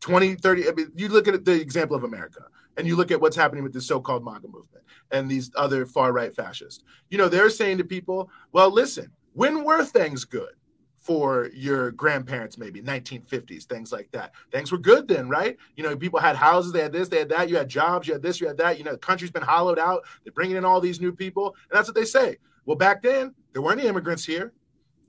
20, 0.00 0.36
30. 0.36 0.68
I 0.68 0.72
mean, 0.72 0.92
you 0.94 1.08
look 1.08 1.26
at 1.26 1.44
the 1.44 1.60
example 1.60 1.96
of 1.96 2.04
America 2.04 2.42
and 2.76 2.86
you 2.86 2.96
look 2.96 3.10
at 3.10 3.20
what's 3.20 3.36
happening 3.36 3.62
with 3.62 3.72
the 3.72 3.80
so-called 3.80 4.24
MAGA 4.24 4.48
movement 4.48 4.84
and 5.10 5.30
these 5.30 5.50
other 5.56 5.84
far-right 5.84 6.34
fascists. 6.34 6.84
You 7.08 7.18
know, 7.18 7.28
they're 7.28 7.50
saying 7.50 7.78
to 7.78 7.84
people, 7.84 8.30
"Well, 8.52 8.70
listen, 8.70 9.10
when 9.34 9.64
were 9.64 9.84
things 9.84 10.24
good 10.24 10.54
for 10.96 11.50
your 11.54 11.90
grandparents? 11.92 12.58
Maybe 12.58 12.82
1950s, 12.82 13.64
things 13.64 13.92
like 13.92 14.10
that. 14.12 14.32
Things 14.52 14.70
were 14.70 14.78
good 14.78 15.08
then, 15.08 15.28
right? 15.28 15.56
You 15.76 15.82
know, 15.82 15.96
people 15.96 16.20
had 16.20 16.36
houses, 16.36 16.72
they 16.72 16.82
had 16.82 16.92
this, 16.92 17.08
they 17.08 17.18
had 17.18 17.28
that. 17.30 17.48
You 17.48 17.56
had 17.56 17.68
jobs, 17.68 18.06
you 18.06 18.12
had 18.12 18.22
this, 18.22 18.40
you 18.40 18.46
had 18.46 18.58
that. 18.58 18.78
You 18.78 18.84
know, 18.84 18.92
the 18.92 18.98
country's 18.98 19.30
been 19.30 19.42
hollowed 19.42 19.78
out. 19.78 20.04
They're 20.24 20.32
bringing 20.32 20.56
in 20.56 20.64
all 20.64 20.80
these 20.80 21.00
new 21.00 21.12
people, 21.12 21.54
and 21.70 21.76
that's 21.76 21.88
what 21.88 21.94
they 21.94 22.04
say. 22.04 22.38
Well, 22.66 22.76
back 22.76 23.02
then 23.02 23.34
there 23.52 23.62
weren't 23.62 23.80
any 23.80 23.88
immigrants 23.88 24.24
here. 24.24 24.52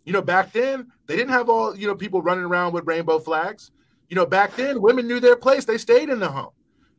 You 0.06 0.14
know, 0.14 0.22
back 0.22 0.52
then 0.52 0.92
they 1.06 1.16
didn't 1.16 1.34
have 1.34 1.50
all 1.50 1.76
you 1.76 1.88
know 1.88 1.96
people 1.96 2.22
running 2.22 2.46
around 2.46 2.74
with 2.74 2.88
rainbow 2.88 3.20
flags. 3.20 3.72
You 4.10 4.16
know, 4.16 4.26
back 4.26 4.56
then 4.56 4.82
women 4.82 5.08
knew 5.08 5.20
their 5.20 5.36
place; 5.36 5.66
they 5.66 5.78
stayed 5.78 6.10
in 6.10 6.20
the 6.20 6.30
home 6.30 6.52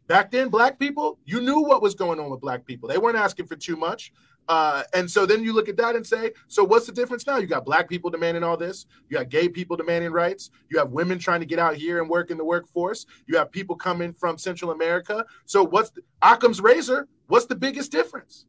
Back 0.08 0.30
then, 0.30 0.48
black 0.48 0.78
people, 0.78 1.18
you 1.24 1.40
knew 1.40 1.60
what 1.60 1.80
was 1.80 1.94
going 1.94 2.18
on 2.18 2.30
with 2.30 2.40
black 2.40 2.64
people. 2.66 2.88
They 2.88 2.98
weren't 2.98 3.16
asking 3.16 3.46
for 3.46 3.56
too 3.56 3.76
much. 3.76 4.12
Uh, 4.48 4.82
and 4.92 5.08
so 5.08 5.24
then 5.24 5.42
you 5.42 5.52
look 5.52 5.68
at 5.68 5.76
that 5.76 5.94
and 5.94 6.04
say, 6.06 6.32
so 6.48 6.64
what's 6.64 6.86
the 6.86 6.92
difference 6.92 7.26
now? 7.26 7.36
You 7.36 7.46
got 7.46 7.64
black 7.64 7.88
people 7.88 8.10
demanding 8.10 8.42
all 8.42 8.56
this. 8.56 8.86
You 9.08 9.18
got 9.18 9.28
gay 9.28 9.48
people 9.48 9.76
demanding 9.76 10.10
rights. 10.10 10.50
You 10.68 10.78
have 10.78 10.90
women 10.90 11.18
trying 11.18 11.40
to 11.40 11.46
get 11.46 11.58
out 11.58 11.76
here 11.76 12.00
and 12.00 12.10
work 12.10 12.30
in 12.30 12.38
the 12.38 12.44
workforce. 12.44 13.06
You 13.26 13.38
have 13.38 13.52
people 13.52 13.76
coming 13.76 14.12
from 14.12 14.36
Central 14.38 14.72
America. 14.72 15.24
So 15.46 15.64
what's 15.64 15.90
the, 15.90 16.02
Occam's 16.22 16.60
razor? 16.60 17.08
What's 17.28 17.46
the 17.46 17.54
biggest 17.54 17.92
difference? 17.92 18.46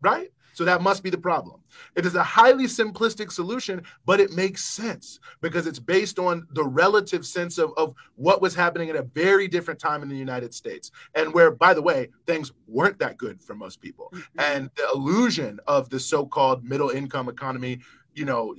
Right? 0.00 0.32
So 0.54 0.64
that 0.64 0.80
must 0.80 1.02
be 1.02 1.10
the 1.10 1.18
problem. 1.18 1.60
It 1.96 2.06
is 2.06 2.14
a 2.14 2.22
highly 2.22 2.64
simplistic 2.64 3.30
solution, 3.30 3.82
but 4.06 4.20
it 4.20 4.32
makes 4.32 4.64
sense 4.64 5.20
because 5.40 5.66
it's 5.66 5.78
based 5.78 6.18
on 6.18 6.46
the 6.52 6.64
relative 6.64 7.26
sense 7.26 7.58
of, 7.58 7.72
of 7.76 7.94
what 8.14 8.40
was 8.40 8.54
happening 8.54 8.88
at 8.88 8.96
a 8.96 9.02
very 9.02 9.48
different 9.48 9.80
time 9.80 10.02
in 10.02 10.08
the 10.08 10.16
United 10.16 10.54
States. 10.54 10.90
And 11.14 11.34
where, 11.34 11.50
by 11.50 11.74
the 11.74 11.82
way, 11.82 12.08
things 12.26 12.52
weren't 12.68 12.98
that 13.00 13.18
good 13.18 13.42
for 13.42 13.54
most 13.54 13.80
people. 13.80 14.10
Mm-hmm. 14.14 14.40
And 14.40 14.70
the 14.76 14.88
illusion 14.94 15.58
of 15.66 15.90
the 15.90 16.00
so 16.00 16.24
called 16.24 16.64
middle 16.64 16.90
income 16.90 17.28
economy 17.28 17.80
you 18.14 18.24
know, 18.24 18.54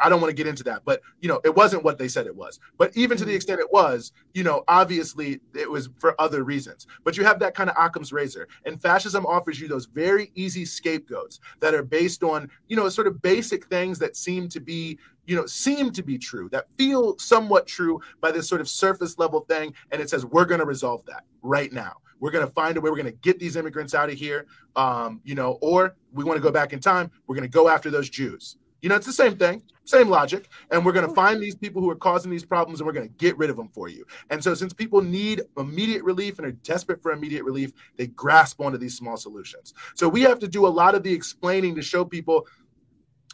I 0.00 0.08
don't 0.08 0.20
want 0.20 0.30
to 0.30 0.36
get 0.36 0.46
into 0.46 0.62
that, 0.64 0.82
but 0.84 1.00
you 1.20 1.28
know, 1.28 1.40
it 1.44 1.54
wasn't 1.54 1.84
what 1.84 1.98
they 1.98 2.08
said 2.08 2.26
it 2.26 2.36
was. 2.36 2.60
But 2.76 2.96
even 2.96 3.16
to 3.16 3.24
the 3.24 3.30
mm-hmm. 3.30 3.36
extent 3.36 3.60
it 3.60 3.72
was, 3.72 4.12
you 4.34 4.42
know, 4.42 4.64
obviously 4.68 5.40
it 5.54 5.70
was 5.70 5.88
for 5.98 6.20
other 6.20 6.44
reasons. 6.44 6.86
But 7.04 7.16
you 7.16 7.24
have 7.24 7.38
that 7.40 7.54
kind 7.54 7.70
of 7.70 7.76
Occam's 7.76 8.12
razor, 8.12 8.48
and 8.64 8.80
fascism 8.80 9.26
offers 9.26 9.60
you 9.60 9.68
those 9.68 9.86
very 9.86 10.30
easy 10.34 10.64
scapegoats 10.64 11.40
that 11.60 11.74
are 11.74 11.82
based 11.82 12.22
on, 12.22 12.50
you 12.68 12.76
know, 12.76 12.88
sort 12.88 13.06
of 13.06 13.20
basic 13.22 13.66
things 13.66 13.98
that 13.98 14.16
seem 14.16 14.48
to 14.48 14.60
be, 14.60 14.98
you 15.26 15.36
know, 15.36 15.46
seem 15.46 15.90
to 15.92 16.02
be 16.02 16.18
true, 16.18 16.48
that 16.50 16.66
feel 16.76 17.18
somewhat 17.18 17.66
true 17.66 18.00
by 18.20 18.30
this 18.30 18.48
sort 18.48 18.60
of 18.60 18.68
surface 18.68 19.18
level 19.18 19.40
thing, 19.40 19.74
and 19.90 20.00
it 20.00 20.10
says 20.10 20.24
we're 20.26 20.44
going 20.44 20.60
to 20.60 20.66
resolve 20.66 21.04
that 21.06 21.24
right 21.42 21.72
now. 21.72 21.94
We're 22.20 22.32
going 22.32 22.46
to 22.46 22.52
find 22.52 22.76
a 22.76 22.80
way. 22.80 22.90
We're 22.90 22.96
going 22.96 23.12
to 23.12 23.18
get 23.20 23.38
these 23.38 23.54
immigrants 23.54 23.94
out 23.94 24.10
of 24.10 24.16
here, 24.16 24.46
um, 24.74 25.20
you 25.24 25.36
know, 25.36 25.58
or 25.60 25.94
we 26.12 26.24
want 26.24 26.36
to 26.36 26.42
go 26.42 26.50
back 26.50 26.72
in 26.72 26.80
time. 26.80 27.10
We're 27.26 27.36
going 27.36 27.48
to 27.48 27.52
go 27.52 27.68
after 27.68 27.90
those 27.90 28.10
Jews 28.10 28.56
you 28.82 28.88
know, 28.88 28.94
it's 28.94 29.06
the 29.06 29.12
same 29.12 29.36
thing, 29.36 29.62
same 29.84 30.08
logic. 30.08 30.48
And 30.70 30.84
we're 30.84 30.92
going 30.92 31.06
to 31.06 31.12
oh, 31.12 31.14
find 31.14 31.42
these 31.42 31.56
people 31.56 31.82
who 31.82 31.90
are 31.90 31.96
causing 31.96 32.30
these 32.30 32.44
problems 32.44 32.80
and 32.80 32.86
we're 32.86 32.92
going 32.92 33.08
to 33.08 33.14
get 33.14 33.36
rid 33.38 33.50
of 33.50 33.56
them 33.56 33.68
for 33.68 33.88
you. 33.88 34.04
And 34.30 34.42
so, 34.42 34.54
since 34.54 34.72
people 34.72 35.02
need 35.02 35.42
immediate 35.56 36.04
relief 36.04 36.38
and 36.38 36.46
are 36.46 36.52
desperate 36.52 37.02
for 37.02 37.12
immediate 37.12 37.44
relief, 37.44 37.72
they 37.96 38.06
grasp 38.08 38.60
onto 38.60 38.78
these 38.78 38.96
small 38.96 39.16
solutions. 39.16 39.74
So, 39.94 40.08
we 40.08 40.22
have 40.22 40.38
to 40.40 40.48
do 40.48 40.66
a 40.66 40.68
lot 40.68 40.94
of 40.94 41.02
the 41.02 41.12
explaining 41.12 41.74
to 41.76 41.82
show 41.82 42.04
people 42.04 42.46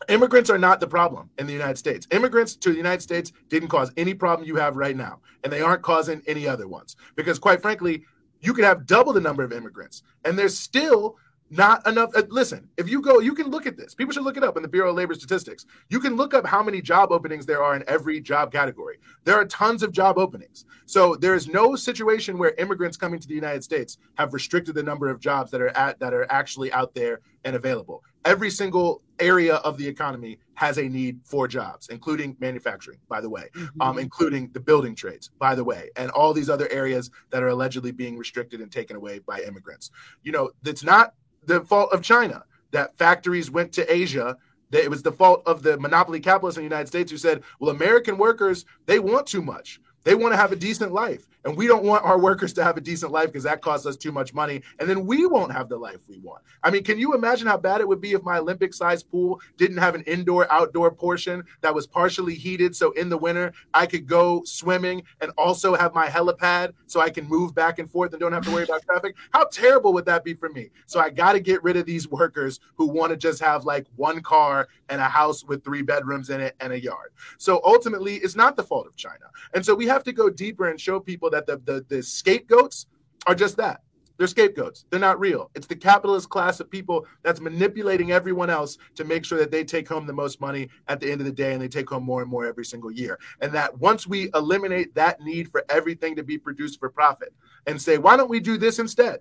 immigrants 0.09 0.51
are 0.51 0.59
not 0.59 0.81
the 0.81 0.87
problem 0.87 1.31
in 1.39 1.47
the 1.47 1.53
United 1.53 1.79
States. 1.79 2.07
Immigrants 2.11 2.57
to 2.57 2.71
the 2.71 2.77
United 2.77 3.01
States 3.03 3.33
didn't 3.49 3.69
cause 3.69 3.93
any 3.97 4.15
problem 4.15 4.47
you 4.47 4.57
have 4.57 4.77
right 4.77 4.97
now, 4.97 5.21
and 5.43 5.53
they 5.53 5.61
aren't 5.61 5.83
causing 5.83 6.23
any 6.27 6.47
other 6.47 6.69
ones. 6.69 6.97
Because, 7.17 7.39
quite 7.39 7.63
frankly, 7.63 8.05
you 8.41 8.53
could 8.53 8.65
have 8.65 8.87
double 8.87 9.13
the 9.13 9.21
number 9.21 9.43
of 9.43 9.53
immigrants, 9.53 10.03
and 10.25 10.39
there's 10.39 10.59
still 10.59 11.17
not 11.51 11.87
enough. 11.87 12.11
Uh, 12.17 12.23
listen, 12.29 12.69
if 12.77 12.89
you 12.89 13.01
go, 13.01 13.21
you 13.21 13.35
can 13.35 13.49
look 13.49 13.67
at 13.67 13.77
this. 13.77 13.95
People 13.95 14.13
should 14.13 14.25
look 14.25 14.37
it 14.37 14.45
up 14.45 14.57
in 14.57 14.63
the 14.63 14.69
Bureau 14.69 14.91
of 14.91 14.97
Labor 14.97 15.15
Statistics. 15.15 15.67
You 15.89 16.01
can 16.01 16.17
look 16.17 16.35
up 16.35 16.47
how 16.47 16.63
many 16.63 16.81
job 16.81 17.13
openings 17.13 17.47
there 17.47 17.63
are 17.63 17.77
in 17.77 17.85
every 17.87 18.21
job 18.21 18.51
category. 18.51 18.99
There 19.25 19.37
are 19.37 19.45
tons 19.45 19.83
of 19.83 19.93
job 19.93 20.19
openings. 20.19 20.65
So 20.87 21.15
there 21.15 21.35
is 21.35 21.49
no 21.49 21.77
situation 21.77 22.39
where 22.39 22.55
immigrants 22.55 22.97
coming 22.97 23.21
to 23.21 23.29
the 23.29 23.35
United 23.35 23.63
States 23.63 23.99
have 24.15 24.35
restricted 24.35 24.75
the 24.75 24.83
number 24.83 25.09
of 25.09 25.21
jobs 25.21 25.51
that 25.51 25.61
are 25.61 25.77
at 25.77 25.99
that 26.01 26.15
are 26.15 26.31
actually 26.31 26.73
out 26.73 26.95
there 26.95 27.21
and 27.45 27.57
available. 27.57 28.03
Every 28.25 28.51
single 28.51 29.03
area 29.21 29.57
of 29.57 29.77
the 29.77 29.87
economy 29.87 30.39
has 30.55 30.79
a 30.79 30.89
need 30.89 31.21
for 31.25 31.47
jobs, 31.47 31.89
including 31.89 32.37
manufacturing, 32.41 32.99
by 33.09 33.21
the 33.21 33.29
way, 33.29 33.49
mm-hmm. 33.55 33.83
um, 33.83 33.99
including 33.99 34.51
the 34.53 34.61
building 34.61 34.95
trades, 34.95 35.31
by 35.39 35.55
the 35.55 35.63
way, 35.63 35.91
and 35.97 36.11
all 36.11 36.33
these 36.33 36.49
other 36.49 36.69
areas 36.71 37.11
that 37.31 37.43
are 37.43 37.49
allegedly 37.49 37.93
being 37.93 38.17
restricted 38.17 38.61
and 38.61 38.73
taken 38.73 38.97
away 38.97 39.19
by 39.19 39.41
immigrants. 39.43 39.91
You 40.23 40.33
know, 40.33 40.51
it's 40.65 40.85
not 40.85 41.15
the 41.47 41.61
fault 41.61 41.93
of 41.93 42.03
China 42.03 42.45
that 42.71 42.97
factories 42.99 43.51
went 43.51 43.73
to 43.73 43.93
Asia. 43.93 44.37
That 44.71 44.83
it 44.83 44.91
was 44.91 45.03
the 45.03 45.13
fault 45.13 45.43
of 45.47 45.63
the 45.63 45.79
monopoly 45.79 46.19
capitalists 46.19 46.59
in 46.59 46.63
the 46.63 46.69
United 46.69 46.89
States 46.89 47.11
who 47.11 47.19
said, 47.19 47.43
well, 47.61 47.71
American 47.71 48.19
workers, 48.19 48.65
they 48.87 48.99
want 48.99 49.27
too 49.27 49.43
much. 49.43 49.81
They 50.03 50.15
want 50.15 50.33
to 50.33 50.37
have 50.37 50.53
a 50.53 50.57
decent 50.57 50.93
life. 50.93 51.29
And 51.45 51.57
we 51.57 51.67
don't 51.67 51.85
want 51.85 52.05
our 52.05 52.19
workers 52.19 52.53
to 52.55 52.65
have 52.65 52.77
a 52.77 52.81
decent 52.81 53.13
life 53.13 53.27
because 53.27 53.45
that 53.45 53.61
costs 53.61 53.87
us 53.87 53.97
too 53.97 54.13
much 54.13 54.33
money. 54.33 54.63
And 54.79 54.89
then 54.89 55.07
we 55.07 55.27
won't 55.27 55.53
have 55.53 55.69
the 55.69 55.77
life 55.77 55.99
we 56.09 56.19
want. 56.19 56.43
I 56.63 56.71
mean, 56.71 56.83
can 56.83 56.99
you 56.99 57.15
imagine 57.15 57.47
how 57.47 57.59
bad 57.59 57.81
it 57.81 57.89
would 57.89 58.01
be 58.01 58.13
if 58.13 58.23
my 58.23 58.39
Olympic 58.39 58.73
sized 58.73 59.11
pool 59.11 59.41
didn't 59.59 59.77
have 59.77 59.95
an 59.95 60.03
indoor 60.03 60.51
outdoor 60.51 60.91
portion 60.91 61.45
that 61.61 61.75
was 61.75 61.87
partially 61.87 62.35
heated? 62.35 62.75
So 62.75 62.93
in 62.93 63.09
the 63.09 63.19
winter, 63.19 63.53
I 63.75 63.87
could 63.87 64.07
go 64.07 64.43
swimming 64.45 65.03
and 65.21 65.33
also 65.37 65.75
have 65.75 65.95
my 65.95 66.07
helipad 66.07 66.73
so 66.87 67.01
I 67.01 67.11
can 67.11 67.29
move 67.29 67.55
back 67.55 67.79
and 67.79 67.91
forth 67.91 68.13
and 68.13 68.21
don't 68.21 68.33
have 68.33 68.45
to 68.47 68.51
worry 68.51 68.65
about 68.65 68.83
traffic. 68.87 69.15
How 69.33 69.45
terrible 69.45 69.93
would 69.93 70.07
that 70.07 70.25
be 70.25 70.35
for 70.35 70.49
me? 70.49 70.71
So 70.87 70.99
I 70.99 71.11
got 71.11 71.35
to 71.35 71.41
get 71.41 71.63
rid 71.63 71.77
of 71.77 71.85
these 71.85 72.09
workers 72.09 72.61
who 72.77 72.87
want 72.87 73.11
to 73.11 73.17
just 73.17 73.41
have 73.43 73.65
like 73.65 73.87
one 73.97 74.23
car 74.23 74.69
and 74.89 75.01
a 75.01 75.05
house 75.05 75.45
with 75.45 75.63
three 75.63 75.83
bedrooms 75.83 76.31
in 76.31 76.41
it 76.41 76.57
and 76.61 76.73
a 76.73 76.81
yard. 76.81 77.11
So 77.37 77.61
ultimately, 77.65 78.17
it's 78.17 78.37
not 78.37 78.57
the 78.57 78.63
fault 78.63 78.87
of 78.87 78.97
China. 78.97 79.27
And 79.53 79.65
so 79.65 79.75
we 79.75 79.87
have 79.87 80.05
to 80.05 80.13
go 80.13 80.31
deeper 80.31 80.69
and 80.71 80.81
show 80.81 80.99
people 81.01 81.31
that 81.35 81.47
the, 81.47 81.57
the, 81.65 81.85
the 81.89 82.03
scapegoats 82.03 82.87
are 83.27 83.35
just 83.35 83.57
that. 83.57 83.81
They're 84.17 84.29
scapegoats. 84.29 84.87
They're 84.91 85.01
not 85.01 85.19
real. 85.19 85.51
It's 85.57 85.67
the 85.67 85.75
capitalist 85.75 86.29
class 86.29 86.61
of 86.61 86.71
people 86.71 87.05
that's 87.25 87.41
manipulating 87.41 88.13
everyone 88.13 88.49
else 88.49 88.79
to 88.95 89.05
make 89.05 89.25
sure 89.25 89.39
that 89.39 89.51
they 89.51 89.65
take 89.65 89.89
home 89.89 90.07
the 90.07 90.13
most 90.13 90.41
money 90.41 90.69
at 90.87 91.01
the 91.01 91.11
end 91.11 91.21
of 91.21 91.27
the 91.27 91.33
day 91.33 91.53
and 91.53 91.61
they 91.61 91.67
take 91.67 91.91
home 91.91 92.05
more 92.05 92.23
and 92.23 92.31
more 92.31 92.47
every 92.47 92.65
single 92.65 92.93
year. 92.93 93.19
And 93.41 93.53
that 93.53 93.77
once 93.79 94.07
we 94.07 94.31
eliminate 94.35 94.95
that 94.95 95.21
need 95.21 95.51
for 95.51 95.65
everything 95.69 96.15
to 96.15 96.23
be 96.23 96.39
produced 96.39 96.79
for 96.79 96.89
profit 96.91 97.35
and 97.67 97.81
say, 97.81 97.99
why 97.99 98.17
don't 98.17 98.31
we 98.31 98.39
do 98.39 98.57
this 98.57 98.79
instead? 98.79 99.19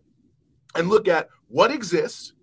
And 0.76 0.90
look 0.90 1.07
at 1.07 1.27
what 1.48 1.72
exists, 1.72 2.34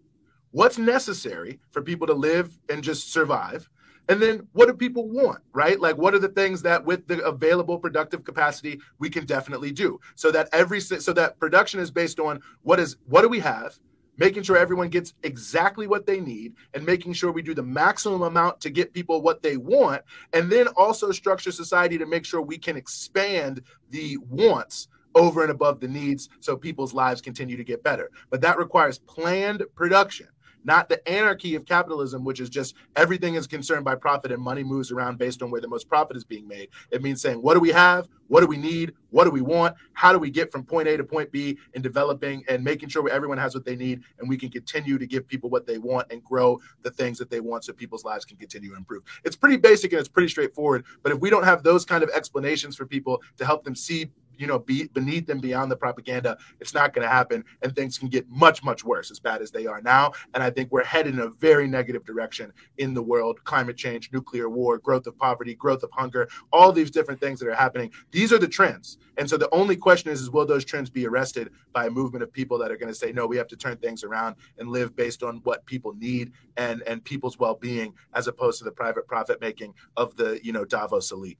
what's 0.50 0.78
necessary 0.78 1.60
for 1.70 1.82
people 1.82 2.08
to 2.08 2.14
live 2.14 2.58
and 2.68 2.82
just 2.82 3.12
survive, 3.12 3.68
and 4.08 4.20
then 4.20 4.46
what 4.52 4.66
do 4.66 4.74
people 4.74 5.08
want, 5.08 5.40
right? 5.52 5.78
Like, 5.78 5.96
what 5.96 6.14
are 6.14 6.18
the 6.18 6.28
things 6.28 6.62
that 6.62 6.84
with 6.84 7.06
the 7.06 7.24
available 7.24 7.78
productive 7.78 8.24
capacity 8.24 8.80
we 8.98 9.10
can 9.10 9.24
definitely 9.24 9.72
do 9.72 10.00
so 10.14 10.30
that 10.32 10.48
every, 10.52 10.80
so 10.80 11.12
that 11.12 11.38
production 11.38 11.80
is 11.80 11.90
based 11.90 12.18
on 12.18 12.40
what 12.62 12.80
is, 12.80 12.96
what 13.06 13.22
do 13.22 13.28
we 13.28 13.40
have? 13.40 13.78
Making 14.16 14.42
sure 14.42 14.58
everyone 14.58 14.88
gets 14.88 15.14
exactly 15.22 15.86
what 15.86 16.06
they 16.06 16.20
need 16.20 16.54
and 16.74 16.84
making 16.84 17.14
sure 17.14 17.32
we 17.32 17.40
do 17.40 17.54
the 17.54 17.62
maximum 17.62 18.22
amount 18.22 18.60
to 18.60 18.70
get 18.70 18.92
people 18.92 19.22
what 19.22 19.42
they 19.42 19.56
want. 19.56 20.02
And 20.34 20.50
then 20.50 20.68
also 20.76 21.10
structure 21.10 21.52
society 21.52 21.96
to 21.96 22.04
make 22.04 22.26
sure 22.26 22.42
we 22.42 22.58
can 22.58 22.76
expand 22.76 23.62
the 23.90 24.18
wants 24.28 24.88
over 25.14 25.42
and 25.42 25.50
above 25.50 25.80
the 25.80 25.88
needs 25.88 26.28
so 26.40 26.56
people's 26.56 26.94
lives 26.94 27.20
continue 27.20 27.56
to 27.56 27.64
get 27.64 27.82
better. 27.82 28.10
But 28.28 28.40
that 28.42 28.58
requires 28.58 28.98
planned 28.98 29.62
production 29.74 30.28
not 30.64 30.88
the 30.88 31.06
anarchy 31.08 31.54
of 31.54 31.64
capitalism, 31.64 32.24
which 32.24 32.40
is 32.40 32.50
just 32.50 32.74
everything 32.96 33.34
is 33.34 33.46
concerned 33.46 33.84
by 33.84 33.94
profit 33.94 34.32
and 34.32 34.42
money 34.42 34.62
moves 34.62 34.90
around 34.90 35.18
based 35.18 35.42
on 35.42 35.50
where 35.50 35.60
the 35.60 35.68
most 35.68 35.88
profit 35.88 36.16
is 36.16 36.24
being 36.24 36.46
made. 36.46 36.68
It 36.90 37.02
means 37.02 37.20
saying, 37.20 37.42
what 37.42 37.54
do 37.54 37.60
we 37.60 37.70
have? 37.70 38.08
What 38.28 38.40
do 38.40 38.46
we 38.46 38.56
need? 38.56 38.92
What 39.10 39.24
do 39.24 39.30
we 39.30 39.40
want? 39.40 39.74
How 39.92 40.12
do 40.12 40.18
we 40.18 40.30
get 40.30 40.52
from 40.52 40.64
point 40.64 40.86
A 40.86 40.96
to 40.96 41.04
point 41.04 41.32
B 41.32 41.58
in 41.74 41.82
developing 41.82 42.44
and 42.48 42.62
making 42.62 42.88
sure 42.88 43.08
everyone 43.08 43.38
has 43.38 43.54
what 43.54 43.64
they 43.64 43.74
need 43.74 44.02
and 44.18 44.28
we 44.28 44.36
can 44.36 44.50
continue 44.50 44.98
to 44.98 45.06
give 45.06 45.26
people 45.26 45.50
what 45.50 45.66
they 45.66 45.78
want 45.78 46.12
and 46.12 46.22
grow 46.22 46.60
the 46.82 46.90
things 46.90 47.18
that 47.18 47.30
they 47.30 47.40
want 47.40 47.64
so 47.64 47.72
people's 47.72 48.04
lives 48.04 48.24
can 48.24 48.36
continue 48.36 48.70
to 48.70 48.76
improve. 48.76 49.02
It's 49.24 49.36
pretty 49.36 49.56
basic 49.56 49.92
and 49.92 49.98
it's 49.98 50.08
pretty 50.08 50.28
straightforward. 50.28 50.84
But 51.02 51.12
if 51.12 51.18
we 51.18 51.30
don't 51.30 51.44
have 51.44 51.62
those 51.62 51.84
kind 51.84 52.04
of 52.04 52.10
explanations 52.10 52.76
for 52.76 52.86
people 52.86 53.20
to 53.38 53.44
help 53.44 53.64
them 53.64 53.74
see 53.74 54.10
you 54.40 54.46
know, 54.46 54.58
be 54.58 54.88
beneath 54.88 55.28
and 55.28 55.42
beyond 55.42 55.70
the 55.70 55.76
propaganda, 55.76 56.38
it's 56.60 56.72
not 56.72 56.94
going 56.94 57.06
to 57.06 57.12
happen. 57.12 57.44
And 57.62 57.76
things 57.76 57.98
can 57.98 58.08
get 58.08 58.28
much, 58.30 58.64
much 58.64 58.84
worse 58.84 59.10
as 59.10 59.20
bad 59.20 59.42
as 59.42 59.50
they 59.50 59.66
are 59.66 59.82
now. 59.82 60.12
And 60.32 60.42
I 60.42 60.50
think 60.50 60.72
we're 60.72 60.84
headed 60.84 61.14
in 61.14 61.20
a 61.20 61.28
very 61.28 61.68
negative 61.68 62.04
direction 62.04 62.52
in 62.78 62.94
the 62.94 63.02
world 63.02 63.44
climate 63.44 63.76
change, 63.76 64.10
nuclear 64.12 64.48
war, 64.48 64.78
growth 64.78 65.06
of 65.06 65.16
poverty, 65.18 65.54
growth 65.54 65.82
of 65.82 65.90
hunger, 65.92 66.28
all 66.52 66.72
these 66.72 66.90
different 66.90 67.20
things 67.20 67.38
that 67.40 67.48
are 67.48 67.54
happening. 67.54 67.90
These 68.12 68.32
are 68.32 68.38
the 68.38 68.48
trends. 68.48 68.96
And 69.18 69.28
so 69.28 69.36
the 69.36 69.52
only 69.52 69.76
question 69.76 70.10
is, 70.10 70.22
is 70.22 70.30
will 70.30 70.46
those 70.46 70.64
trends 70.64 70.88
be 70.88 71.06
arrested 71.06 71.50
by 71.74 71.86
a 71.86 71.90
movement 71.90 72.22
of 72.22 72.32
people 72.32 72.56
that 72.58 72.70
are 72.70 72.76
going 72.78 72.92
to 72.92 72.98
say, 72.98 73.12
no, 73.12 73.26
we 73.26 73.36
have 73.36 73.48
to 73.48 73.56
turn 73.56 73.76
things 73.76 74.04
around 74.04 74.36
and 74.58 74.70
live 74.70 74.96
based 74.96 75.22
on 75.22 75.40
what 75.44 75.66
people 75.66 75.92
need 75.98 76.32
and, 76.56 76.82
and 76.82 77.04
people's 77.04 77.38
well 77.38 77.54
being 77.54 77.92
as 78.14 78.26
opposed 78.26 78.58
to 78.58 78.64
the 78.64 78.72
private 78.72 79.06
profit 79.06 79.38
making 79.42 79.74
of 79.98 80.16
the, 80.16 80.40
you 80.42 80.52
know, 80.52 80.64
Davos 80.64 81.12
elite. 81.12 81.38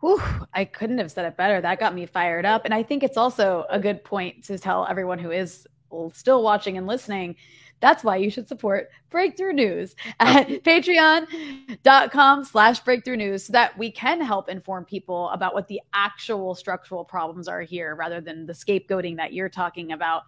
Whew, 0.00 0.22
I 0.52 0.64
couldn't 0.64 0.98
have 0.98 1.10
said 1.10 1.24
it 1.24 1.36
better. 1.36 1.60
That 1.60 1.80
got 1.80 1.94
me 1.94 2.06
fired 2.06 2.44
up. 2.44 2.64
And 2.64 2.74
I 2.74 2.82
think 2.82 3.02
it's 3.02 3.16
also 3.16 3.64
a 3.70 3.80
good 3.80 4.04
point 4.04 4.44
to 4.44 4.58
tell 4.58 4.86
everyone 4.86 5.18
who 5.18 5.30
is 5.30 5.66
still 6.12 6.42
watching 6.42 6.76
and 6.76 6.86
listening. 6.86 7.36
That's 7.80 8.04
why 8.04 8.16
you 8.16 8.30
should 8.30 8.48
support 8.48 8.88
Breakthrough 9.10 9.52
News 9.52 9.94
at 10.20 10.48
patreon.com 10.64 12.44
slash 12.44 12.80
breakthrough 12.80 13.16
news 13.16 13.44
so 13.44 13.52
that 13.52 13.76
we 13.76 13.90
can 13.90 14.20
help 14.20 14.48
inform 14.48 14.84
people 14.84 15.28
about 15.30 15.54
what 15.54 15.68
the 15.68 15.80
actual 15.92 16.54
structural 16.54 17.04
problems 17.04 17.46
are 17.46 17.60
here 17.60 17.94
rather 17.94 18.20
than 18.20 18.46
the 18.46 18.52
scapegoating 18.52 19.16
that 19.16 19.32
you're 19.32 19.48
talking 19.48 19.92
about. 19.92 20.22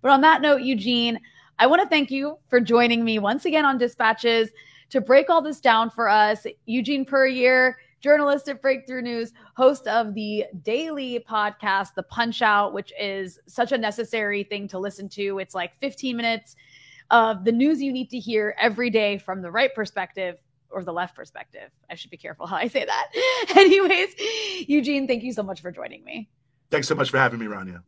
But 0.00 0.10
on 0.10 0.20
that 0.22 0.40
note, 0.42 0.62
Eugene, 0.62 1.20
I 1.58 1.66
want 1.66 1.82
to 1.82 1.88
thank 1.88 2.10
you 2.10 2.38
for 2.48 2.60
joining 2.60 3.04
me 3.04 3.18
once 3.18 3.44
again 3.44 3.64
on 3.64 3.78
Dispatches 3.78 4.50
to 4.90 5.00
break 5.00 5.30
all 5.30 5.42
this 5.42 5.60
down 5.60 5.90
for 5.90 6.08
us. 6.08 6.46
Eugene 6.64 7.04
Puryear 7.04 7.76
journalist 8.02 8.48
at 8.48 8.60
Breakthrough 8.60 9.00
News, 9.00 9.32
host 9.56 9.86
of 9.86 10.12
the 10.12 10.44
daily 10.62 11.24
podcast, 11.26 11.94
The 11.94 12.02
Punch 12.02 12.42
Out, 12.42 12.74
which 12.74 12.92
is 13.00 13.38
such 13.46 13.72
a 13.72 13.78
necessary 13.78 14.44
thing 14.44 14.68
to 14.68 14.78
listen 14.78 15.08
to. 15.10 15.38
It's 15.38 15.54
like 15.54 15.78
15 15.80 16.16
minutes 16.16 16.56
of 17.10 17.44
the 17.44 17.52
news 17.52 17.80
you 17.80 17.92
need 17.92 18.10
to 18.10 18.18
hear 18.18 18.54
every 18.58 18.90
day 18.90 19.18
from 19.18 19.40
the 19.40 19.50
right 19.50 19.74
perspective 19.74 20.38
or 20.70 20.82
the 20.82 20.92
left 20.92 21.14
perspective. 21.14 21.70
I 21.90 21.94
should 21.94 22.10
be 22.10 22.16
careful 22.16 22.46
how 22.46 22.56
I 22.56 22.66
say 22.66 22.84
that. 22.84 23.10
Anyways, 23.56 24.14
Eugene, 24.68 25.06
thank 25.06 25.22
you 25.22 25.32
so 25.32 25.42
much 25.42 25.60
for 25.60 25.70
joining 25.70 26.02
me. 26.04 26.28
Thanks 26.70 26.88
so 26.88 26.94
much 26.94 27.10
for 27.10 27.18
having 27.18 27.38
me, 27.38 27.46
Rania. 27.46 27.82